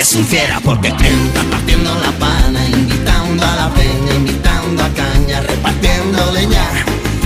Eres 0.00 0.14
un 0.14 0.24
fiera 0.24 0.58
porque 0.64 0.88
entras 0.88 1.44
partiendo 1.50 1.94
la 2.00 2.10
pana, 2.12 2.66
invitando 2.70 3.44
a 3.44 3.54
la 3.54 3.68
peña, 3.68 4.14
invitando 4.14 4.82
a 4.82 4.88
caña, 4.88 5.42
repartiendo 5.42 6.32
leña. 6.32 6.64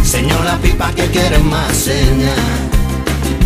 Señora 0.02 0.58
pipa 0.60 0.90
que 0.92 1.06
quieres 1.06 1.40
más 1.44 1.72
seña. 1.72 2.34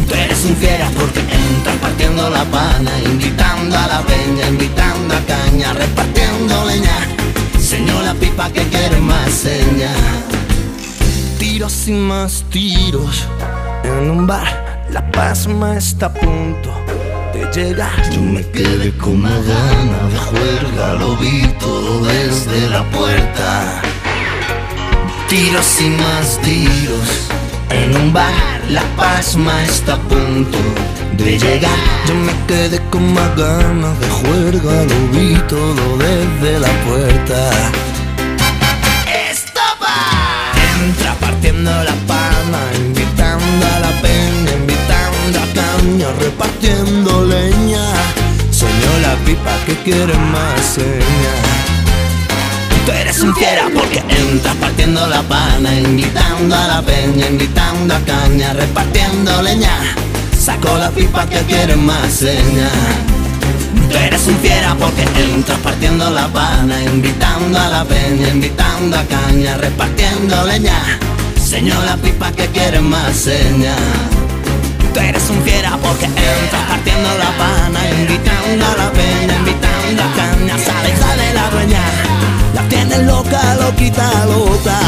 Tú 0.09 0.15
eres 0.15 0.43
un 0.47 0.57
fiera 0.57 0.89
porque 0.99 1.21
entras 1.21 1.77
partiendo 1.77 2.31
la 2.31 2.43
pana, 2.47 2.91
invitando 3.05 3.77
a 3.77 3.87
la 3.87 4.01
peña, 4.01 4.49
invitando 4.49 5.15
a 5.15 5.21
caña, 5.21 5.75
repartiendo 5.75 6.65
leña. 6.65 6.99
Señora 7.61 8.15
pipa 8.15 8.51
que 8.51 8.63
quiere 8.69 8.99
más 8.99 9.31
seña. 9.31 9.93
Tiros 11.39 11.87
y 11.87 11.93
más 11.93 12.47
tiros 12.49 13.27
en 13.85 14.11
un 14.11 14.27
bar. 14.27 14.87
La 14.91 15.13
pasma 15.13 15.77
está 15.77 16.07
a 16.07 16.15
punto 16.15 16.98
Yo 18.13 18.21
me 18.23 18.43
quedé 18.51 18.93
con 18.99 19.15
una 19.15 19.31
gana 19.31 20.09
de 20.11 20.19
juerga, 20.19 20.95
lo 20.95 21.17
vi 21.17 21.47
todo 21.59 22.05
desde 22.05 22.69
la 22.69 22.83
puerta. 22.91 23.81
Tiros 25.29 25.81
y 25.81 25.89
más 25.91 26.39
tiros 26.43 27.29
en 27.71 27.97
un 27.97 28.13
bar. 28.13 28.33
La 28.71 28.83
pasma 28.97 29.65
está 29.65 29.95
a 29.95 29.99
punto 29.99 30.59
de 31.17 31.39
llegar. 31.39 31.79
Yo 32.07 32.15
me 32.15 32.33
quedé 32.47 32.81
con 32.91 33.13
más 33.13 33.37
ganas 33.37 33.99
de 34.01 34.09
juerga, 34.09 34.85
lo 34.85 34.99
vi 35.13 35.35
todo 35.49 35.97
desde 35.99 36.61
la 36.61 36.73
puerta. 36.87 37.51
¡Estopa! 39.31 39.97
Entra 40.85 41.15
partiendo 41.15 41.71
la 41.71 41.95
palma, 42.07 42.18
repartiendo 46.07 47.25
leña. 47.25 47.83
Soñó 48.51 48.99
la 49.03 49.15
pipa 49.25 49.53
que 49.67 49.75
quiere 49.83 50.15
más 50.15 50.61
seña. 50.61 51.35
Tú 52.87 52.93
eres 52.93 53.21
un 53.21 53.35
fiera 53.35 53.69
porque 53.75 54.03
entras 54.09 54.55
partiendo 54.57 55.07
la 55.07 55.23
pana, 55.23 55.75
invitando 55.75 56.55
a 56.55 56.67
la 56.69 56.83
peña, 56.83 57.27
invitando 57.29 57.95
a 57.95 58.01
caña, 58.01 58.53
repartiendo 58.53 59.43
leña. 59.43 59.73
Sacó 60.39 60.79
la 60.79 60.91
pipa 60.91 61.27
que 61.27 61.41
quiere 61.43 61.77
más 61.77 62.13
seña. 62.13 62.69
Tú 63.91 63.97
eres 63.97 64.27
un 64.27 64.37
fiera 64.39 64.75
porque 64.77 65.03
entras 65.03 65.59
partiendo 65.59 66.11
la 66.11 66.29
pana, 66.29 66.83
invitando 66.85 67.59
a 67.59 67.69
la 67.69 67.85
peña, 67.85 68.29
invitando 68.29 68.97
a 68.97 69.05
caña, 69.05 69.57
repartiendo 69.57 70.47
leña. 70.47 70.99
Señor 71.43 71.83
la 71.85 71.97
pipa 71.97 72.31
que 72.33 72.47
quiere 72.47 72.81
más 72.81 73.17
seña. 73.17 73.75
Tú 74.93 75.01
eres 75.01 75.29
un 75.31 75.43
fiera 75.43 75.77
porque 75.83 76.07
entras 76.07 76.63
partiendo 76.69 77.09
la 77.19 77.31
pana, 77.37 77.81
invitando 77.91 78.65
a 78.67 78.77
la 78.77 78.91
peña, 78.93 79.37
invitando 79.39 80.03
a 80.03 80.15
caña, 80.17 80.59
sale, 80.59 80.97
sale 80.97 81.35
la 81.35 81.51
dueña. 81.51 81.83
La 82.55 82.63
tienes 82.69 83.03
loca, 83.05 83.55
loquita, 83.61 84.11
loca. 84.27 84.79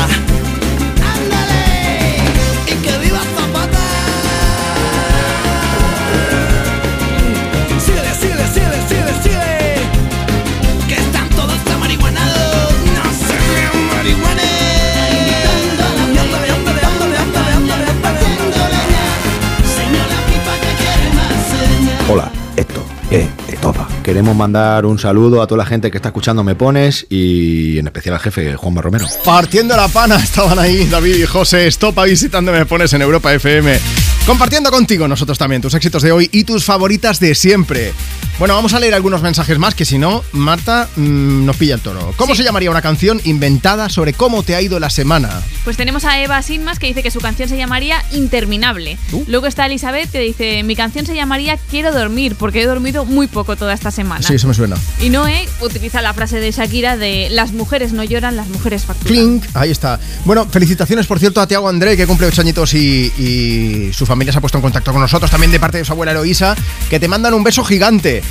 Es 23.60 23.66
Estopa. 23.66 23.99
Queremos 24.10 24.34
mandar 24.34 24.86
un 24.86 24.98
saludo 24.98 25.40
a 25.40 25.46
toda 25.46 25.58
la 25.58 25.66
gente 25.66 25.88
que 25.88 25.98
está 25.98 26.08
escuchando 26.08 26.42
Me 26.42 26.56
Pones 26.56 27.06
y 27.08 27.78
en 27.78 27.86
especial 27.86 28.16
al 28.16 28.20
jefe 28.20 28.56
Juanma 28.56 28.82
Romero. 28.82 29.06
Partiendo 29.24 29.76
la 29.76 29.86
pana 29.86 30.16
estaban 30.20 30.58
ahí 30.58 30.84
David 30.86 31.14
y 31.14 31.26
José 31.26 31.68
Estopa 31.68 32.02
visitándome 32.02 32.58
me 32.58 32.66
pones 32.66 32.92
en 32.92 33.02
Europa 33.02 33.32
FM. 33.32 33.78
Compartiendo 34.26 34.72
contigo 34.72 35.06
nosotros 35.06 35.38
también 35.38 35.62
tus 35.62 35.74
éxitos 35.74 36.02
de 36.02 36.10
hoy 36.10 36.28
y 36.32 36.42
tus 36.42 36.64
favoritas 36.64 37.20
de 37.20 37.36
siempre. 37.36 37.92
Bueno, 38.40 38.54
vamos 38.54 38.72
a 38.72 38.80
leer 38.80 38.94
algunos 38.94 39.20
mensajes 39.20 39.58
más 39.58 39.74
que 39.74 39.84
si 39.84 39.98
no, 39.98 40.24
Marta 40.32 40.88
mm, 40.96 41.44
nos 41.44 41.56
pilla 41.58 41.74
el 41.74 41.82
toro. 41.82 42.14
¿Cómo 42.16 42.34
se 42.34 42.42
llamaría 42.42 42.70
una 42.70 42.80
canción 42.80 43.20
inventada 43.24 43.90
sobre 43.90 44.14
cómo 44.14 44.42
te 44.42 44.54
ha 44.54 44.62
ido 44.62 44.80
la 44.80 44.88
semana? 44.88 45.42
Pues 45.62 45.76
tenemos 45.76 46.06
a 46.06 46.18
Eva 46.22 46.40
Sinmas 46.40 46.78
que 46.78 46.86
dice 46.86 47.02
que 47.02 47.10
su 47.10 47.20
canción 47.20 47.50
se 47.50 47.58
llamaría 47.58 48.02
Interminable. 48.12 48.96
Uh. 49.12 49.24
Luego 49.26 49.46
está 49.46 49.66
Elizabeth 49.66 50.10
que 50.10 50.20
dice, 50.20 50.62
mi 50.62 50.74
canción 50.74 51.04
se 51.04 51.14
llamaría 51.14 51.58
Quiero 51.70 51.92
dormir 51.92 52.34
porque 52.34 52.62
he 52.62 52.66
dormido 52.66 53.04
muy 53.04 53.26
poco 53.26 53.56
toda 53.56 53.74
esta 53.74 53.90
semana. 53.90 53.99
Sí, 54.20 54.34
eso 54.34 54.48
me 54.48 54.54
suena. 54.54 54.76
Y 55.00 55.10
Noé 55.10 55.48
utiliza 55.60 56.02
la 56.02 56.14
frase 56.14 56.40
de 56.40 56.50
Shakira 56.50 56.96
de 56.96 57.28
las 57.30 57.52
mujeres 57.52 57.92
no 57.92 58.04
lloran, 58.04 58.36
las 58.36 58.48
mujeres 58.48 58.84
facturan. 58.84 59.12
Clink, 59.14 59.44
ahí 59.54 59.70
está. 59.70 59.98
Bueno, 60.24 60.46
felicitaciones 60.48 61.06
por 61.06 61.18
cierto 61.18 61.40
a 61.40 61.46
Tiago 61.46 61.68
André 61.68 61.96
que 61.96 62.06
cumple 62.06 62.26
8 62.26 62.40
añitos 62.42 62.74
y, 62.74 63.12
y 63.18 63.92
su 63.92 64.06
familia 64.06 64.32
se 64.32 64.38
ha 64.38 64.40
puesto 64.40 64.58
en 64.58 64.62
contacto 64.62 64.92
con 64.92 65.00
nosotros 65.00 65.30
también 65.30 65.52
de 65.52 65.60
parte 65.60 65.78
de 65.78 65.84
su 65.84 65.92
abuela 65.92 66.12
Eloísa 66.12 66.56
que 66.88 67.00
te 67.00 67.08
mandan 67.08 67.34
un 67.34 67.44
beso 67.44 67.64
gigante. 67.64 68.22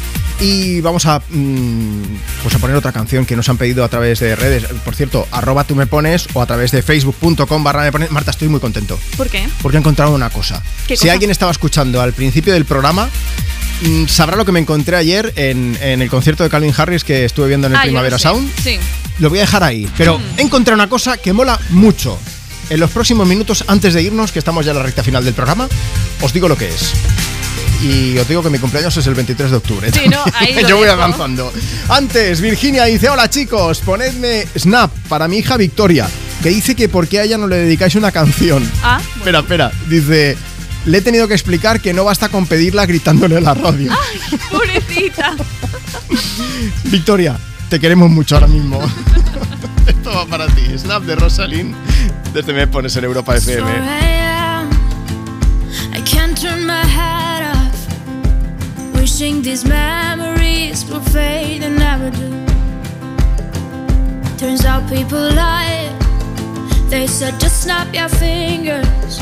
Y 0.42 0.80
vamos 0.80 1.06
a 1.06 1.20
mm, 1.20 2.02
pues 2.44 2.56
a 2.56 2.60
poner 2.60 2.76
otra 2.78 2.94
canción 2.94 3.26
que 3.26 3.36
nos 3.36 3.50
han 3.50 3.58
pedido 3.58 3.84
a 3.84 3.90
través 3.90 4.20
de 4.20 4.36
redes. 4.38 4.64
Por 4.86 4.96
cierto, 4.96 5.28
arroba 5.32 5.66
tú 5.66 5.76
me 5.76 5.86
pones 5.86 6.28
o 6.34 6.42
a 6.42 6.46
través 6.46 6.72
de 6.72 6.82
facebook.com 6.82 7.64
barra 7.64 7.84
me 7.84 7.92
pones. 7.92 8.10
Marta, 8.10 8.32
estoy 8.32 8.48
muy 8.48 8.62
contento. 8.62 8.98
¿Por 9.18 9.28
qué? 9.30 9.48
Porque 9.62 9.78
he 9.78 9.80
encontrado 9.82 10.16
una 10.16 10.30
cosa. 10.30 10.64
¿Qué 10.88 10.96
si 10.96 11.04
cosa? 11.04 11.14
alguien 11.14 11.32
estaba 11.32 11.52
escuchando 11.52 12.02
al 12.02 12.14
principio 12.14 12.54
del 12.54 12.64
programa, 12.64 13.10
sabrá 14.08 14.36
lo 14.38 14.46
que 14.46 14.52
me 14.52 14.60
encontré 14.60 14.96
ayer 14.98 15.32
en, 15.36 15.78
en 15.82 16.02
el 16.02 16.10
concierto 16.10 16.44
de 16.44 16.50
Calvin 16.50 16.74
Harris 16.76 17.04
que 17.04 17.26
estuve 17.26 17.48
viendo 17.48 17.68
en 17.68 17.74
el 17.74 17.80
Ah, 17.80 17.84
Primavera 17.84 18.18
sé. 18.18 18.24
Sound. 18.24 18.52
Sí. 18.64 18.78
Lo 19.20 19.30
voy 19.30 19.40
a 19.40 19.42
dejar 19.42 19.64
ahí. 19.64 19.88
Pero 19.98 20.18
Mm. 20.20 20.24
he 20.38 20.42
encontrado 20.42 20.76
una 20.76 20.90
cosa 20.90 21.18
que 21.18 21.34
mola 21.34 21.60
mucho. 21.70 22.18
En 22.70 22.80
los 22.80 22.92
próximos 22.92 23.28
minutos, 23.28 23.64
antes 23.68 23.94
de 23.96 24.04
irnos, 24.04 24.32
que 24.32 24.40
estamos 24.40 24.64
ya 24.66 24.72
en 24.72 24.78
la 24.78 24.84
recta 24.84 25.04
final 25.04 25.26
del 25.26 25.34
programa, 25.34 25.68
os 26.22 26.32
digo 26.34 26.48
lo 26.48 26.56
que 26.58 26.68
es. 26.68 26.92
Y 27.82 28.18
os 28.18 28.28
digo 28.28 28.44
que 28.44 28.50
mi 28.50 28.60
cumpleaños 28.60 28.96
es 28.98 29.08
el 29.08 29.16
23 29.16 29.52
de 29.52 29.58
octubre. 29.58 29.90
Sí, 29.92 30.10
no, 30.10 30.22
ahí 30.36 30.54
Yo 30.68 30.76
voy 30.76 30.86
dejo. 30.86 31.02
avanzando. 31.02 31.52
Antes, 31.88 32.42
Virginia 32.42 32.84
dice: 32.86 33.08
Hola 33.10 33.30
chicos, 33.30 33.80
ponedme 33.80 34.46
Snap 34.58 34.92
para 35.08 35.28
mi 35.30 35.38
hija 35.38 35.56
Victoria, 35.56 36.08
que 36.44 36.50
dice 36.50 36.76
que 36.76 36.90
por 36.90 37.08
qué 37.08 37.20
a 37.22 37.24
ella 37.24 37.38
no 37.38 37.48
le 37.48 37.56
dedicáis 37.56 37.96
una 37.96 38.12
canción. 38.12 38.70
Ah, 38.84 39.00
Espera, 39.18 39.40
espera. 39.40 39.72
Dice: 39.88 40.38
Le 40.86 40.98
he 40.98 41.02
tenido 41.02 41.28
que 41.28 41.34
explicar 41.34 41.82
que 41.82 41.94
no 41.94 42.06
basta 42.06 42.30
con 42.30 42.46
pedirla 42.48 42.86
gritándole 42.86 43.38
a 43.38 43.42
la 43.42 43.54
radio. 43.54 43.92
Ay, 43.92 44.40
pobrecita. 44.52 45.36
Victoria, 46.86 47.38
te 47.70 47.80
queremos 47.80 48.10
mucho 48.10 48.36
ahora 48.36 48.48
mismo. 48.48 48.80
Esto 49.88 50.12
va 50.12 50.26
para 50.26 50.48
ti. 50.48 50.78
Snap 50.78 51.04
de 51.04 51.16
Rosalind. 51.16 51.76
Desde 52.34 52.54
me 52.54 52.68
pones 52.68 52.96
en 52.96 53.04
Europa 53.04 53.36
FM. 53.36 53.62
4 53.62 53.84
a.m. 53.84 54.70
I 55.94 56.02
can't 56.02 56.40
turn 56.40 56.66
my 56.66 56.84
head 56.86 57.44
off. 57.56 58.96
Wishing 58.96 59.42
these 59.42 59.68
memories 59.68 60.86
will 60.86 61.02
fade 61.12 61.64
and 61.64 61.78
never 61.78 62.12
do. 62.12 62.30
Turns 64.38 64.66
out 64.66 64.88
people 64.90 65.20
lie. 65.20 65.90
They 66.90 67.08
said 67.08 67.40
just 67.40 67.64
snap 67.64 67.94
your 67.94 68.10
fingers. 68.10 69.22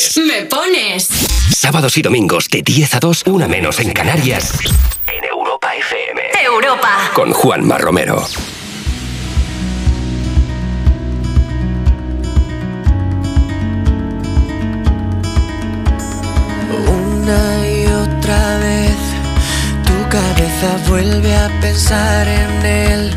Pones. 0.00 0.16
Me 0.16 0.42
pones. 0.46 1.08
Sábados 1.54 1.96
y 1.98 2.02
domingos 2.02 2.48
de 2.48 2.62
10 2.62 2.94
a 2.94 3.00
2, 3.00 3.24
una 3.26 3.48
menos 3.48 3.80
en 3.80 3.92
Canarias. 3.92 4.54
En 5.06 5.24
Europa 5.24 5.74
FM. 5.74 6.22
Europa. 6.44 7.10
Con 7.14 7.32
Juanma 7.32 7.78
Romero. 7.78 8.24
Una 16.88 17.68
y 17.68 17.86
otra 17.86 18.58
vez 18.58 18.96
tu 19.86 20.08
cabeza 20.08 20.78
vuelve 20.88 21.34
a 21.34 21.48
pensar 21.60 22.26
en 22.26 22.66
él. 22.66 23.16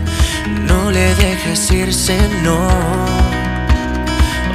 No 0.67 0.91
le 0.91 1.15
dejes 1.15 1.71
irse, 1.71 2.17
no. 2.43 3.32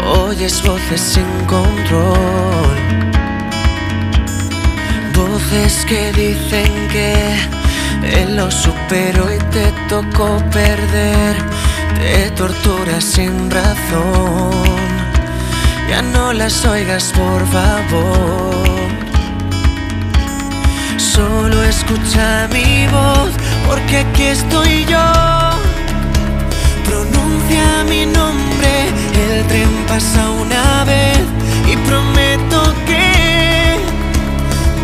Oyes 0.09 0.63
voces 0.63 1.01
sin 1.01 1.31
control. 1.47 2.77
Voces 5.15 5.85
que 5.87 6.13
dicen 6.13 6.89
que 6.89 7.37
él 8.21 8.37
lo 8.37 8.51
superó 8.51 9.33
y 9.33 9.39
te 9.51 9.73
tocó 9.89 10.43
perder. 10.51 11.37
Te 11.99 12.31
torturas 12.31 13.05
sin 13.05 13.51
razón. 13.51 14.99
Ya 15.89 16.03
no 16.03 16.33
las 16.33 16.65
oigas, 16.65 17.13
por 17.17 17.47
favor. 17.47 18.69
Solo 20.97 21.63
escucha 21.65 22.49
mi 22.53 22.87
voz, 22.87 23.31
porque 23.67 23.99
aquí 23.99 24.25
estoy 24.25 24.85
yo. 24.85 25.11
Pronuncia 26.85 27.85
mi 27.89 28.07
nombre, 28.07 28.48
el 29.31 29.47
tren 29.47 29.69
pasa 29.87 30.31
una 30.31 30.85
vez 30.85 31.19
y 31.71 31.77
prometo 31.89 32.75
que, 32.87 33.77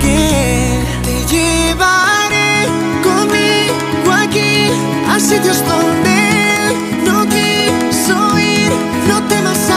que 0.00 0.80
te 1.02 1.34
llevaré 1.34 2.68
conmigo 3.02 4.12
aquí 4.12 4.68
a 5.08 5.18
sitios 5.18 5.62
donde 5.66 6.76
no 7.06 7.26
quiso 7.26 8.38
ir. 8.38 8.70
No 9.08 9.22
temas 9.28 9.70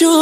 Noche 0.00 0.16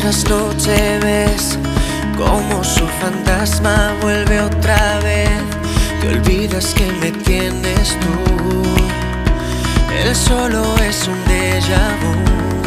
tras 0.00 0.28
noche 0.28 0.98
ves 1.00 1.58
como 2.18 2.62
su 2.62 2.86
fantasma 3.00 3.94
vuelve 4.02 4.42
otra 4.42 4.98
vez. 5.00 5.30
Te 6.02 6.08
olvidas 6.08 6.74
que 6.74 6.92
me 7.00 7.10
tienes 7.12 7.96
tú. 8.00 8.62
Él 9.90 10.14
solo 10.14 10.62
es 10.86 11.08
un 11.08 11.24
déjà 11.24 11.96
vu. 12.02 12.59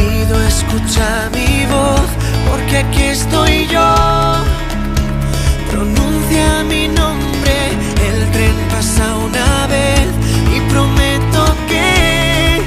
Escucha 0.00 1.30
mi 1.32 1.66
voz 1.66 2.08
porque 2.48 2.78
aquí 2.78 3.02
estoy 3.02 3.66
yo. 3.66 3.94
Pronuncia 5.70 6.64
mi 6.68 6.88
nombre, 6.88 7.54
el 8.08 8.30
tren 8.32 8.54
pasa 8.70 9.16
una 9.16 9.66
vez 9.66 10.08
y 10.54 10.60
prometo 10.72 11.54
que 11.68 12.62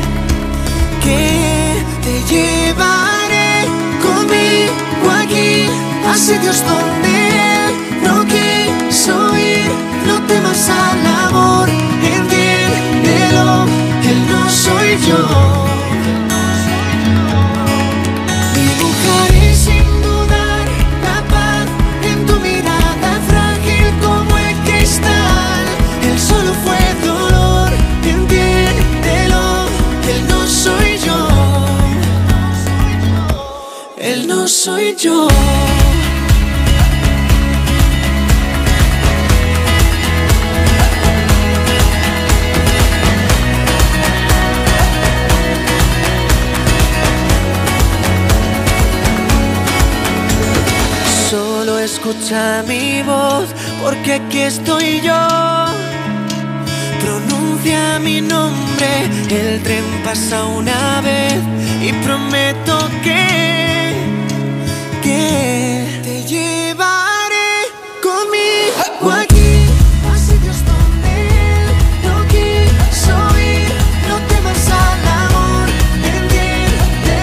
que 1.03 1.83
te 2.03 2.15
llevaré 2.33 3.67
conmigo 4.01 5.05
aquí 5.21 5.67
a 6.09 6.15
sitios 6.15 6.63
donde 6.65 7.11
él 7.65 7.73
no 8.03 8.25
quiso 8.25 9.37
ir. 9.37 9.71
No 10.07 10.21
temas 10.27 10.69
al 10.69 11.27
amor, 11.27 11.69
entiéndelo, 11.69 13.65
él 14.09 14.19
no 14.29 14.49
soy 14.49 14.97
yo. 15.07 15.82
Soy 34.47 34.95
yo. 34.97 35.27
Solo 51.29 51.79
escucha 51.79 52.63
mi 52.67 53.01
voz, 53.03 53.47
porque 53.81 54.13
aquí 54.13 54.41
estoy 54.41 55.01
yo. 55.01 55.13
Pronuncia 57.01 57.99
mi 57.99 58.21
nombre, 58.21 59.09
el 59.29 59.61
tren 59.63 59.83
pasa 60.03 60.43
una 60.45 61.01
vez 61.01 61.41
y 61.81 61.91
prometo 62.03 62.89
que 63.03 63.62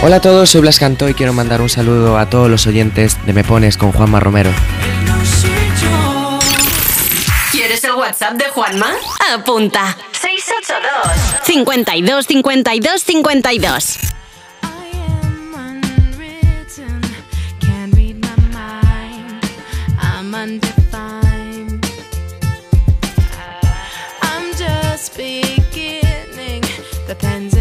Hola 0.02 0.16
a 0.16 0.20
todos, 0.20 0.48
soy 0.50 0.62
Blas 0.62 0.78
Cantó 0.78 1.08
y 1.08 1.14
quiero 1.14 1.32
mandar 1.32 1.60
un 1.60 1.68
saludo 1.68 2.18
a 2.18 2.30
todos 2.30 2.50
los 2.50 2.66
oyentes 2.66 3.18
de 3.26 3.32
Me 3.32 3.44
Pones 3.44 3.76
con 3.76 3.92
Juanma 3.92 4.18
Romero. 4.18 4.50
¿Quieres 7.52 7.84
el 7.84 7.92
WhatsApp 7.92 8.34
de 8.34 8.44
Juanma? 8.46 8.92
Apunta. 9.34 9.96
682 10.12 11.44
52 11.44 12.26
52 12.26 13.02
52 13.02 14.10
undefined. 20.40 21.84
I'm 24.22 24.54
just 24.56 25.16
beginning 25.16 26.62
the 27.06 27.14
pendulum. 27.18 27.59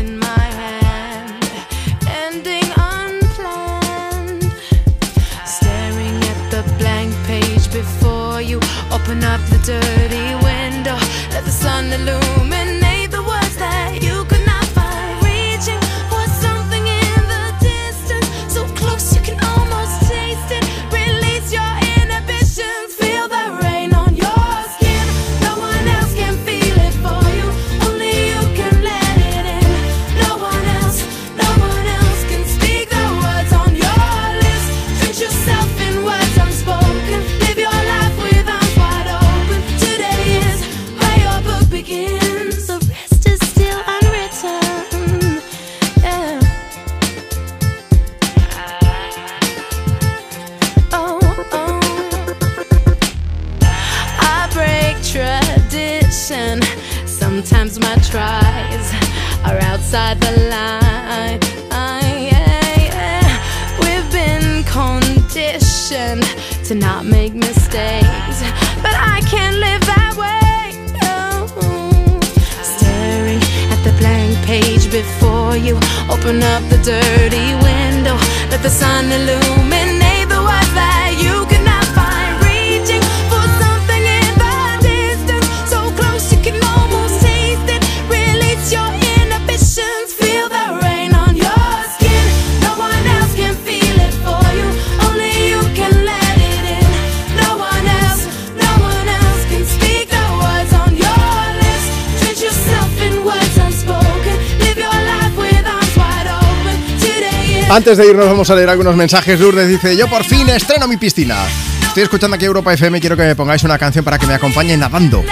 Antes 107.90 108.06
de 108.06 108.12
irnos 108.12 108.28
vamos 108.28 108.48
a 108.52 108.54
leer 108.54 108.70
algunos 108.70 108.96
mensajes. 108.96 109.40
Lourdes 109.40 109.68
dice, 109.68 109.98
yo 109.98 110.08
por 110.08 110.24
fin 110.24 110.48
estreno 110.48 110.88
mi 110.88 110.98
piscina. 110.98 111.36
Estoy 111.82 112.04
escuchando 112.04 112.36
aquí 112.36 112.46
Europa 112.46 112.72
FM 112.72 113.00
y 113.00 113.02
quiero 113.02 113.18
que 113.18 113.24
me 113.24 113.36
pongáis 113.36 113.64
una 113.64 113.80
canción 113.80 114.06
para 114.06 114.20
que 114.20 114.28
me 114.28 114.36
acompañe 114.36 114.78
nadando. 114.78 115.24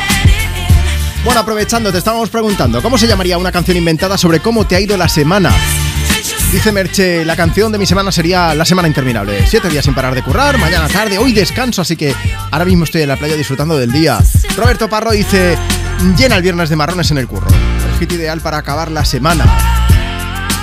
Bueno, 1.24 1.40
aprovechando, 1.40 1.92
te 1.92 2.00
estábamos 2.00 2.32
preguntando, 2.32 2.82
¿cómo 2.82 2.98
se 2.98 3.06
llamaría 3.06 3.38
una 3.38 3.52
canción 3.52 3.78
inventada 3.78 4.18
sobre 4.18 4.40
cómo 4.40 4.66
te 4.66 4.76
ha 4.76 4.80
ido 4.80 4.98
la 4.98 5.08
semana? 5.08 5.54
Dice 6.52 6.72
Merche, 6.72 7.24
la 7.26 7.36
canción 7.36 7.72
de 7.72 7.78
mi 7.78 7.86
semana 7.86 8.12
sería 8.12 8.56
La 8.56 8.66
Semana 8.66 8.88
Interminable. 8.88 9.46
Siete 9.46 9.70
días 9.70 9.86
sin 9.86 9.94
parar 9.94 10.16
de 10.16 10.24
currar, 10.24 10.58
mañana 10.58 10.88
tarde, 10.88 11.20
hoy 11.20 11.34
descanso, 11.34 11.84
así 11.84 11.96
que 11.96 12.16
ahora 12.50 12.66
mismo 12.66 12.86
estoy 12.86 13.04
en 13.04 13.10
la 13.10 13.18
playa 13.18 13.36
disfrutando 13.36 13.78
del 13.78 13.92
día. 13.92 14.18
Roberto 14.56 14.90
Parro 14.90 15.12
dice, 15.12 15.56
llena 16.18 16.38
el 16.38 16.42
viernes 16.42 16.70
de 16.70 16.76
marrones 16.76 17.12
en 17.12 17.20
el 17.20 17.28
curro. 17.28 17.50
El 17.52 18.00
hit 18.00 18.14
ideal 18.14 18.42
para 18.42 18.58
acabar 18.58 18.90
la 18.90 19.06
semana. 19.06 19.77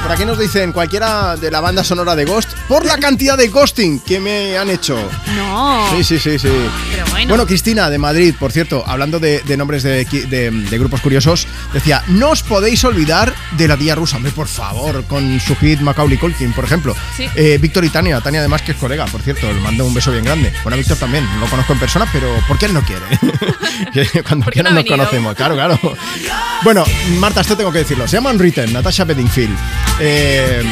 Por 0.04 0.12
aquí 0.12 0.26
nos 0.26 0.38
dicen 0.38 0.72
cualquiera 0.72 1.34
de 1.34 1.50
la 1.50 1.62
banda 1.62 1.82
sonora 1.82 2.14
de 2.14 2.26
Ghost 2.26 2.52
por 2.68 2.84
la 2.84 2.98
cantidad 2.98 3.38
de 3.38 3.48
ghosting 3.48 4.00
que 4.00 4.20
me 4.20 4.58
han 4.58 4.68
hecho. 4.68 4.98
No. 5.34 5.88
Sí, 5.96 6.04
sí, 6.04 6.18
sí, 6.18 6.38
sí. 6.38 6.50
Pero 6.94 7.10
bueno. 7.10 7.46
Cristina 7.46 7.90
de 7.90 7.98
Madrid, 7.98 8.34
por 8.38 8.52
cierto, 8.52 8.84
hablando 8.86 9.18
de, 9.18 9.40
de 9.40 9.56
nombres 9.56 9.82
de, 9.82 10.06
equi- 10.06 10.24
de- 10.26 10.50
de 10.50 10.78
grupos 10.78 11.00
curiosos, 11.00 11.46
decía, 11.72 12.02
no 12.08 12.30
os 12.30 12.42
podéis 12.42 12.84
olvidar 12.84 13.34
de 13.52 13.66
la 13.68 13.76
tía 13.76 13.94
rusa, 13.94 14.16
hombre, 14.16 14.32
por 14.32 14.46
favor, 14.48 15.04
con 15.04 15.40
su 15.40 15.56
hit 15.56 15.80
Macaulay 15.80 16.18
Culkin, 16.18 16.52
por 16.52 16.64
ejemplo. 16.64 16.94
Sí. 17.16 17.28
Eh, 17.34 17.58
Víctor 17.60 17.84
y 17.84 17.88
Tania, 17.90 18.20
Tania 18.20 18.40
además 18.40 18.62
que 18.62 18.72
es 18.72 18.78
colega, 18.78 19.06
por 19.06 19.20
cierto, 19.22 19.52
le 19.52 19.60
mando 19.60 19.84
un 19.84 19.94
beso 19.94 20.12
bien 20.12 20.24
grande. 20.24 20.52
Bueno, 20.62 20.76
Víctor 20.76 20.96
también, 20.98 21.26
lo 21.40 21.46
conozco 21.46 21.72
en 21.72 21.78
persona, 21.78 22.08
pero 22.12 22.28
¿por 22.46 22.58
qué 22.58 22.66
él 22.66 22.74
no 22.74 22.82
quiere? 22.82 23.02
Cuando 24.22 24.44
¿Por 24.44 24.52
qué 24.52 24.60
quiera 24.60 24.70
no 24.70 24.76
nos 24.76 24.84
venido? 24.84 24.96
conocemos, 24.96 25.34
claro, 25.34 25.54
claro. 25.54 25.78
Bueno, 26.62 26.84
Marta, 27.18 27.40
esto 27.40 27.56
tengo 27.56 27.72
que 27.72 27.78
decirlo, 27.78 28.06
se 28.06 28.16
llama 28.16 28.30
Unwritten, 28.30 28.72
Natasha 28.72 29.04
Bedingfield. 29.04 29.56
Eh, 30.00 30.62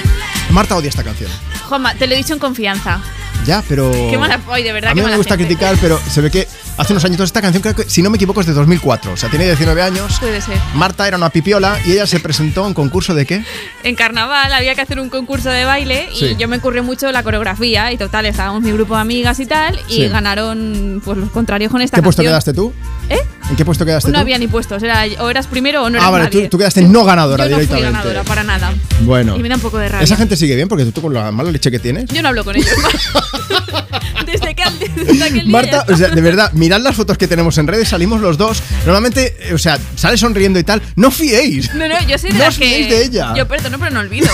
Marta 0.50 0.76
odia 0.76 0.88
esta 0.88 1.02
canción. 1.02 1.30
Juanma, 1.68 1.94
te 1.94 2.06
lo 2.06 2.14
he 2.14 2.16
dicho 2.18 2.34
en 2.34 2.38
confianza. 2.38 3.00
Ya, 3.46 3.62
pero... 3.68 3.90
Qué 3.90 4.16
mala. 4.18 4.38
De 4.38 4.72
verdad, 4.72 4.92
A 4.92 4.94
mí 4.94 5.00
qué 5.00 5.06
me 5.08 5.16
gusta 5.16 5.36
gente. 5.36 5.46
criticar, 5.54 5.76
pero 5.80 5.98
se 6.10 6.20
ve 6.20 6.30
que 6.30 6.46
hace 6.76 6.92
unos 6.92 7.04
añitos 7.04 7.24
esta 7.24 7.40
canción, 7.42 7.62
creo 7.62 7.74
que, 7.74 7.88
si 7.90 8.02
no 8.02 8.10
me 8.10 8.16
equivoco, 8.16 8.40
es 8.40 8.46
de 8.46 8.52
2004. 8.52 9.12
O 9.12 9.16
sea, 9.16 9.28
tiene 9.30 9.46
19 9.46 9.82
años. 9.82 10.18
Puede 10.20 10.40
ser. 10.40 10.56
Marta 10.74 11.08
era 11.08 11.16
una 11.16 11.30
pipiola 11.30 11.78
y 11.84 11.92
ella 11.92 12.06
se 12.06 12.20
presentó 12.20 12.64
a 12.64 12.66
un 12.68 12.74
concurso 12.74 13.14
de 13.14 13.26
qué? 13.26 13.44
En 13.82 13.94
carnaval 13.96 14.52
había 14.52 14.74
que 14.74 14.80
hacer 14.82 15.00
un 15.00 15.08
concurso 15.10 15.50
de 15.50 15.64
baile 15.64 16.08
y 16.12 16.18
Sí. 16.18 16.36
yo 16.38 16.46
me 16.48 16.58
ocurrió 16.58 16.82
mucho 16.84 17.10
la 17.10 17.22
coreografía 17.22 17.90
y 17.92 17.96
total, 17.98 18.26
estábamos 18.26 18.62
mi 18.62 18.70
grupo 18.72 18.94
de 18.94 19.00
amigas 19.00 19.40
y 19.40 19.46
tal 19.46 19.78
y 19.88 19.94
Sí. 19.96 20.08
ganaron 20.08 21.02
pues 21.04 21.18
los 21.18 21.30
contrarios 21.30 21.72
con 21.72 21.82
esta 21.82 21.96
¿Qué 21.96 22.02
puesto 22.02 22.22
quedaste 22.22 22.52
tú? 22.54 22.72
¿Eh? 23.08 23.18
¿En 23.50 23.56
qué 23.56 23.64
puesto 23.64 23.84
quedaste 23.84 24.08
No 24.10 24.14
tú? 24.18 24.20
había 24.22 24.38
ni 24.38 24.46
puestos, 24.48 24.82
era 24.82 25.04
o 25.18 25.28
eras 25.28 25.46
primero 25.46 25.82
o 25.82 25.90
no 25.90 25.96
eras 25.96 26.06
ah, 26.06 26.10
vale, 26.10 26.26
tú, 26.28 26.38
nadie. 26.38 26.48
tú 26.48 26.58
quedaste 26.58 26.82
no 26.82 27.04
ganadora 27.04 27.44
yo 27.44 27.50
no 27.50 27.56
directamente. 27.58 27.90
ganadora 27.92 28.22
para 28.24 28.42
nada. 28.44 28.72
Bueno. 29.00 29.36
Y 29.36 29.42
me 29.42 29.48
da 29.48 29.56
un 29.56 29.60
poco 29.60 29.78
de 29.78 29.88
rabia. 29.88 30.04
Esa 30.04 30.16
gente 30.16 30.36
sigue 30.36 30.54
bien 30.56 30.68
porque 30.68 30.84
tú 30.86 31.02
con 31.02 31.12
la 31.12 31.30
mala 31.32 31.50
leche 31.50 31.70
que 31.70 31.78
tienes. 31.78 32.06
Yo 32.06 32.22
no 32.22 32.28
hablo 32.28 32.44
con 32.44 32.56
ellos. 32.56 32.68
desde, 34.26 34.54
que, 34.54 34.62
desde 35.04 35.24
aquel 35.24 35.42
día 35.44 35.52
Marta, 35.52 35.84
ya 35.86 35.94
o 35.94 35.96
sea, 35.96 36.08
de 36.08 36.20
verdad, 36.20 36.52
mirad 36.54 36.80
las 36.80 36.96
fotos 36.96 37.18
que 37.18 37.26
tenemos 37.28 37.58
en 37.58 37.66
redes, 37.66 37.88
salimos 37.88 38.20
los 38.20 38.38
dos. 38.38 38.62
Normalmente, 38.86 39.36
eh, 39.40 39.54
o 39.54 39.58
sea, 39.58 39.78
sale 39.96 40.16
sonriendo 40.16 40.58
y 40.58 40.64
tal. 40.64 40.80
No 40.96 41.10
fiéis. 41.10 41.74
No, 41.74 41.88
no, 41.88 42.00
yo 42.06 42.16
soy 42.18 42.30
de 42.30 42.38
No 42.38 42.44
las 42.44 42.56
que. 42.58 42.64
fiéis 42.64 42.88
de 42.88 43.04
ella. 43.04 43.34
Yo 43.36 43.46
perdono, 43.46 43.78
pero 43.78 43.90
no 43.90 44.00
olvido. 44.00 44.28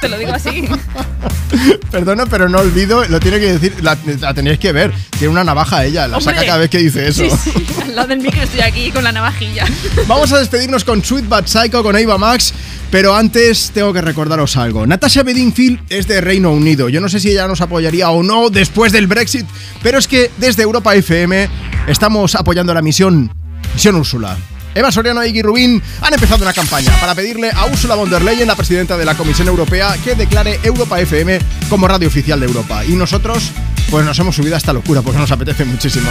Te 0.00 0.08
lo 0.08 0.18
digo 0.18 0.32
así. 0.34 0.68
Perdona, 1.90 2.26
pero 2.26 2.48
no 2.48 2.58
olvido, 2.58 3.04
lo 3.06 3.18
tiene 3.20 3.40
que 3.40 3.52
decir, 3.54 3.74
la, 3.82 3.96
la 4.20 4.34
tenéis 4.34 4.58
que 4.58 4.72
ver. 4.72 4.92
Tiene 5.18 5.28
una 5.28 5.44
navaja 5.44 5.84
ella, 5.84 6.06
la 6.06 6.18
Hombre. 6.18 6.34
saca 6.34 6.46
cada 6.46 6.58
vez 6.58 6.70
que 6.70 6.78
dice 6.78 7.08
eso. 7.08 7.24
Sí, 7.24 7.30
sí. 7.52 7.66
Al 7.82 7.96
lado 7.96 8.08
del 8.08 8.18
micro 8.20 8.42
estoy 8.48 8.60
aquí 8.62 8.90
con 8.90 9.04
la 9.04 9.12
navajilla. 9.12 9.66
Vamos 10.06 10.32
a 10.32 10.38
despedirnos 10.38 10.84
con 10.84 11.04
Sweet 11.04 11.28
But 11.28 11.46
Psycho 11.46 11.82
con 11.82 11.94
Ava 11.96 12.16
Max, 12.16 12.54
pero 12.90 13.14
antes 13.14 13.70
tengo 13.74 13.92
que 13.92 14.00
recordaros 14.00 14.56
algo. 14.56 14.86
Natasha 14.86 15.22
Bedingfield 15.22 15.80
es 15.90 16.08
de 16.08 16.20
Reino 16.20 16.50
Unido. 16.50 16.88
Yo 16.88 17.00
no 17.00 17.08
sé 17.08 17.20
si 17.20 17.30
ella 17.30 17.46
nos 17.46 17.60
apoyaría 17.60 18.08
o 18.10 18.22
no 18.22 18.48
después 18.48 18.92
del 18.92 19.06
Brexit, 19.06 19.46
pero 19.82 19.98
es 19.98 20.08
que 20.08 20.30
desde 20.38 20.62
Europa 20.62 20.94
FM 20.94 21.48
estamos 21.86 22.34
apoyando 22.34 22.72
la 22.72 22.82
misión 22.82 23.30
Misión 23.74 23.96
Úrsula. 23.96 24.36
Eva 24.74 24.92
Soriano 24.92 25.24
y 25.24 25.28
Iggy 25.28 25.42
Rubín 25.42 25.82
han 26.00 26.14
empezado 26.14 26.42
una 26.42 26.52
campaña 26.52 26.92
para 27.00 27.14
pedirle 27.14 27.50
a 27.50 27.66
Ursula 27.66 27.96
von 27.96 28.08
der 28.08 28.22
Leyen, 28.22 28.46
la 28.46 28.56
presidenta 28.56 28.96
de 28.96 29.04
la 29.04 29.14
Comisión 29.14 29.48
Europea, 29.48 29.94
que 30.04 30.14
declare 30.14 30.58
Europa 30.62 31.00
FM 31.00 31.38
como 31.68 31.88
radio 31.88 32.08
oficial 32.08 32.40
de 32.40 32.46
Europa. 32.46 32.84
Y 32.84 32.92
nosotros, 32.92 33.50
pues 33.90 34.06
nos 34.06 34.18
hemos 34.18 34.36
subido 34.36 34.54
a 34.54 34.58
esta 34.58 34.72
locura 34.72 35.02
porque 35.02 35.18
nos 35.18 35.32
apetece 35.32 35.64
muchísimo. 35.64 36.08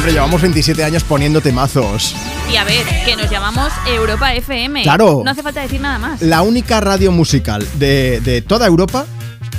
Hombre, 0.00 0.14
llevamos 0.14 0.40
27 0.40 0.82
años 0.82 1.04
poniendo 1.04 1.42
temazos. 1.42 2.16
Y 2.50 2.56
a 2.56 2.64
ver, 2.64 2.86
que 3.04 3.16
nos 3.16 3.30
llamamos 3.30 3.70
Europa 3.86 4.32
FM. 4.32 4.82
Claro. 4.82 5.20
No 5.22 5.30
hace 5.30 5.42
falta 5.42 5.60
decir 5.60 5.78
nada 5.78 5.98
más. 5.98 6.22
La 6.22 6.40
única 6.40 6.80
radio 6.80 7.12
musical 7.12 7.68
de, 7.74 8.22
de 8.22 8.40
toda 8.40 8.66
Europa 8.66 9.04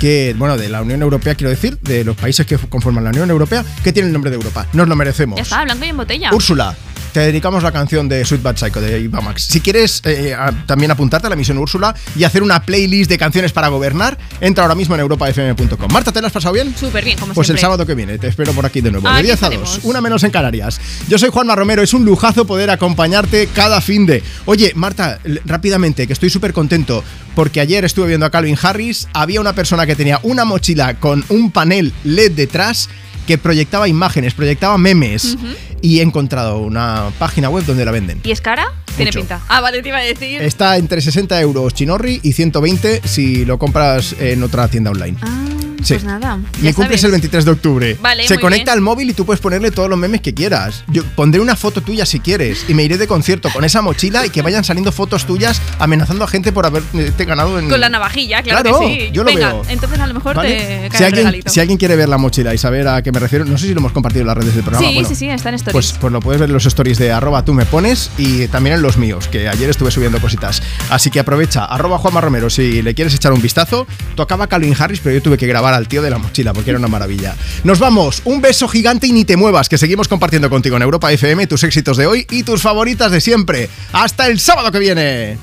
que, 0.00 0.34
bueno, 0.36 0.56
de 0.56 0.68
la 0.68 0.82
Unión 0.82 1.00
Europea, 1.00 1.36
quiero 1.36 1.50
decir, 1.50 1.78
de 1.82 2.02
los 2.02 2.16
países 2.16 2.44
que 2.44 2.58
conforman 2.58 3.04
la 3.04 3.10
Unión 3.10 3.30
Europea, 3.30 3.64
que 3.84 3.92
tiene 3.92 4.08
el 4.08 4.12
nombre 4.12 4.32
de 4.32 4.36
Europa. 4.36 4.66
Nos 4.72 4.88
lo 4.88 4.96
merecemos. 4.96 5.36
Ya 5.36 5.42
está, 5.44 5.62
blanco 5.62 5.84
y 5.84 5.90
en 5.90 5.96
botella. 5.96 6.30
Úrsula, 6.32 6.74
te 7.12 7.20
dedicamos 7.20 7.62
la 7.62 7.72
canción 7.72 8.08
de 8.08 8.24
Sweet 8.24 8.42
Bad 8.42 8.56
Psycho 8.56 8.80
de 8.80 9.00
Iva 9.00 9.20
Max. 9.20 9.44
Si 9.50 9.60
quieres 9.60 10.00
eh, 10.04 10.34
a- 10.34 10.50
también 10.66 10.90
apuntarte 10.90 11.26
a 11.26 11.30
la 11.30 11.36
misión 11.36 11.58
Úrsula 11.58 11.94
y 12.16 12.24
hacer 12.24 12.42
una 12.42 12.62
playlist 12.62 13.10
de 13.10 13.18
canciones 13.18 13.52
para 13.52 13.68
gobernar, 13.68 14.16
entra 14.40 14.64
ahora 14.64 14.74
mismo 14.74 14.94
en 14.94 15.00
europafm.com. 15.02 15.92
Marta, 15.92 16.10
¿te 16.12 16.18
has 16.20 16.32
pasado 16.32 16.54
bien? 16.54 16.74
Súper 16.76 17.04
bien, 17.04 17.18
como 17.18 17.34
Pues 17.34 17.50
el 17.50 17.58
sábado 17.58 17.84
que 17.86 17.94
viene, 17.94 18.18
te 18.18 18.28
espero 18.28 18.52
por 18.52 18.64
aquí 18.64 18.80
de 18.80 18.90
nuevo, 18.90 19.06
de 19.08 19.14
Aquí 19.14 19.22
10 19.24 19.32
a 19.32 19.34
estaremos. 19.34 19.74
2, 19.76 19.84
una 19.84 20.00
menos 20.00 20.22
en 20.24 20.30
Canarias. 20.30 20.80
Yo 21.08 21.18
soy 21.18 21.28
Juanma 21.30 21.54
Romero, 21.54 21.82
es 21.82 21.92
un 21.92 22.04
lujazo 22.04 22.46
poder 22.46 22.70
acompañarte 22.70 23.48
cada 23.54 23.80
fin 23.80 24.06
de. 24.06 24.22
Oye, 24.46 24.72
Marta, 24.74 25.18
rápidamente, 25.44 26.06
que 26.06 26.12
estoy 26.14 26.30
súper 26.30 26.52
contento, 26.52 27.04
porque 27.34 27.60
ayer 27.60 27.84
estuve 27.84 28.08
viendo 28.08 28.26
a 28.26 28.30
Calvin 28.30 28.56
Harris, 28.60 29.08
había 29.12 29.40
una 29.40 29.52
persona 29.54 29.86
que 29.86 29.96
tenía 29.96 30.18
una 30.22 30.44
mochila 30.44 30.94
con 30.94 31.24
un 31.28 31.50
panel 31.50 31.92
LED 32.04 32.32
detrás 32.32 32.88
que 33.26 33.38
proyectaba 33.38 33.88
imágenes, 33.88 34.34
proyectaba 34.34 34.78
memes, 34.78 35.36
y 35.80 35.98
he 35.98 36.02
encontrado 36.02 36.58
una 36.58 37.10
página 37.18 37.48
web 37.48 37.64
donde 37.64 37.84
la 37.84 37.90
venden. 37.90 38.20
¿Y 38.22 38.30
es 38.30 38.40
cara? 38.40 38.72
Tiene 38.96 39.10
Mucho. 39.10 39.20
pinta. 39.20 39.40
Ah, 39.48 39.60
vale, 39.60 39.82
te 39.82 39.88
iba 39.88 39.98
a 39.98 40.02
decir. 40.02 40.42
Está 40.42 40.76
entre 40.76 41.00
60 41.00 41.40
euros 41.40 41.74
Chinorri 41.74 42.20
y 42.22 42.32
120 42.32 43.02
si 43.04 43.44
lo 43.44 43.58
compras 43.58 44.14
en 44.20 44.42
otra 44.42 44.68
tienda 44.68 44.90
online. 44.90 45.16
Ah. 45.22 45.38
Sí. 45.82 45.94
Pues 45.94 46.04
nada. 46.04 46.36
Mi 46.36 46.44
ya 46.62 46.74
cumple 46.74 46.94
es 46.94 47.00
sabes. 47.00 47.04
el 47.06 47.10
23 47.10 47.44
de 47.44 47.50
octubre. 47.50 47.96
Vale, 48.00 48.28
Se 48.28 48.38
conecta 48.38 48.66
bien. 48.70 48.78
al 48.78 48.80
móvil 48.82 49.10
y 49.10 49.14
tú 49.14 49.26
puedes 49.26 49.40
ponerle 49.40 49.72
todos 49.72 49.90
los 49.90 49.98
memes 49.98 50.20
que 50.20 50.32
quieras. 50.32 50.84
Yo 50.86 51.02
pondré 51.16 51.40
una 51.40 51.56
foto 51.56 51.80
tuya 51.80 52.06
si 52.06 52.20
quieres 52.20 52.66
y 52.68 52.74
me 52.74 52.84
iré 52.84 52.98
de 52.98 53.08
concierto 53.08 53.50
con 53.52 53.64
esa 53.64 53.82
mochila 53.82 54.24
y 54.24 54.30
que 54.30 54.42
vayan 54.42 54.62
saliendo 54.62 54.92
fotos 54.92 55.26
tuyas 55.26 55.60
amenazando 55.80 56.22
a 56.22 56.28
gente 56.28 56.52
por 56.52 56.66
haberte 56.66 57.24
ganado 57.24 57.58
en. 57.58 57.68
Con 57.68 57.80
la 57.80 57.88
navajilla, 57.88 58.44
claro, 58.44 58.62
Claro, 58.62 58.78
que 58.78 59.06
sí. 59.06 59.10
yo 59.12 59.24
lo 59.24 59.32
Venga, 59.32 59.54
veo. 59.54 59.62
entonces 59.70 59.98
a 59.98 60.06
lo 60.06 60.14
mejor 60.14 60.36
¿Vale? 60.36 60.54
te 60.54 60.88
cae 60.90 60.98
Si 60.98 61.04
alguien, 61.04 61.24
regalito. 61.24 61.50
si 61.50 61.58
alguien 61.58 61.78
quiere 61.78 61.96
ver 61.96 62.08
la 62.08 62.18
mochila 62.18 62.54
y 62.54 62.58
saber 62.58 62.86
a 62.86 63.02
qué 63.02 63.10
me 63.10 63.18
refiero, 63.18 63.44
no 63.44 63.58
sé 63.58 63.66
si 63.66 63.74
lo 63.74 63.80
hemos 63.80 63.90
compartido 63.90 64.20
en 64.20 64.28
las 64.28 64.36
redes 64.36 64.54
del 64.54 64.62
programa. 64.62 64.86
Sí, 64.86 64.94
bueno, 64.94 65.08
sí, 65.08 65.16
sí, 65.16 65.28
está 65.30 65.48
en 65.48 65.56
stories. 65.56 65.72
Pues, 65.72 65.98
pues 66.00 66.12
lo 66.12 66.20
puedes 66.20 66.38
ver 66.40 66.48
en 66.48 66.54
los 66.54 66.64
stories 66.64 66.98
de 66.98 67.10
arroba 67.10 67.44
tú 67.44 67.54
me 67.54 67.66
pones 67.66 68.08
y 68.18 68.46
también 68.46 68.76
en 68.76 68.81
los 68.82 68.98
míos, 68.98 69.28
que 69.28 69.48
ayer 69.48 69.70
estuve 69.70 69.90
subiendo 69.90 70.20
cositas. 70.20 70.62
Así 70.90 71.10
que 71.10 71.20
aprovecha, 71.20 71.64
arroba 71.64 71.98
Juanma 71.98 72.20
Romero, 72.20 72.50
si 72.50 72.82
le 72.82 72.94
quieres 72.94 73.14
echar 73.14 73.32
un 73.32 73.40
vistazo. 73.40 73.86
Tocaba 74.14 74.46
Calvin 74.46 74.74
Harris, 74.78 75.00
pero 75.00 75.14
yo 75.14 75.22
tuve 75.22 75.38
que 75.38 75.46
grabar 75.46 75.74
al 75.74 75.88
tío 75.88 76.02
de 76.02 76.10
la 76.10 76.18
mochila 76.18 76.52
porque 76.52 76.70
era 76.70 76.78
una 76.78 76.88
maravilla. 76.88 77.34
Nos 77.64 77.78
vamos, 77.78 78.22
un 78.24 78.40
beso 78.40 78.68
gigante 78.68 79.06
y 79.06 79.12
ni 79.12 79.24
te 79.24 79.36
muevas, 79.36 79.68
que 79.68 79.78
seguimos 79.78 80.08
compartiendo 80.08 80.50
contigo 80.50 80.76
en 80.76 80.82
Europa 80.82 81.12
FM 81.12 81.46
tus 81.46 81.64
éxitos 81.64 81.96
de 81.96 82.06
hoy 82.06 82.26
y 82.30 82.42
tus 82.42 82.62
favoritas 82.62 83.10
de 83.10 83.20
siempre. 83.20 83.68
Hasta 83.92 84.26
el 84.26 84.40
sábado 84.40 84.70
que 84.72 84.78
viene. 84.78 85.38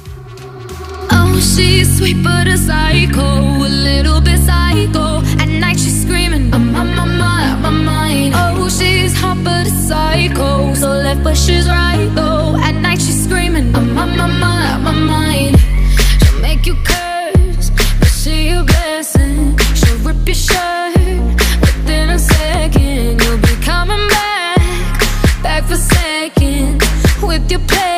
Your 27.50 27.60
play. 27.62 27.89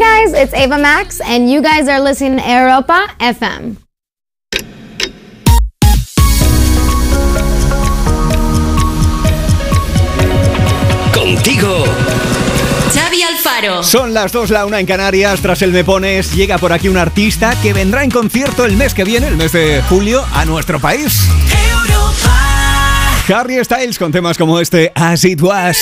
Guys, 0.00 0.32
it's 0.32 0.54
Ava 0.54 0.78
Max, 0.78 1.20
and 1.20 1.50
you 1.50 1.60
guys 1.60 1.86
are 1.86 2.00
listening 2.00 2.38
to 2.38 2.42
Europa 2.42 3.06
FM. 3.20 3.76
Contigo. 11.12 11.84
Xavi 12.94 13.22
Alfaro. 13.22 13.82
Son 13.84 14.14
las 14.14 14.32
2, 14.32 14.50
la 14.50 14.64
una 14.64 14.80
en 14.80 14.86
Canarias. 14.86 15.40
Tras 15.42 15.60
el 15.60 15.70
Me 15.70 15.84
Pones, 15.84 16.34
llega 16.34 16.56
por 16.56 16.72
aquí 16.72 16.88
un 16.88 16.96
artista 16.96 17.54
que 17.62 17.74
vendrá 17.74 18.02
en 18.02 18.10
concierto 18.10 18.64
el 18.64 18.76
mes 18.76 18.94
que 18.94 19.04
viene, 19.04 19.28
el 19.28 19.36
mes 19.36 19.52
de 19.52 19.82
julio, 19.88 20.24
a 20.32 20.46
nuestro 20.46 20.80
país. 20.80 21.28
Harry 23.28 23.62
Styles 23.62 23.98
con 23.98 24.10
temas 24.10 24.36
como 24.36 24.58
este 24.58 24.90
As 24.94 25.24
It 25.24 25.40
Was. 25.42 25.78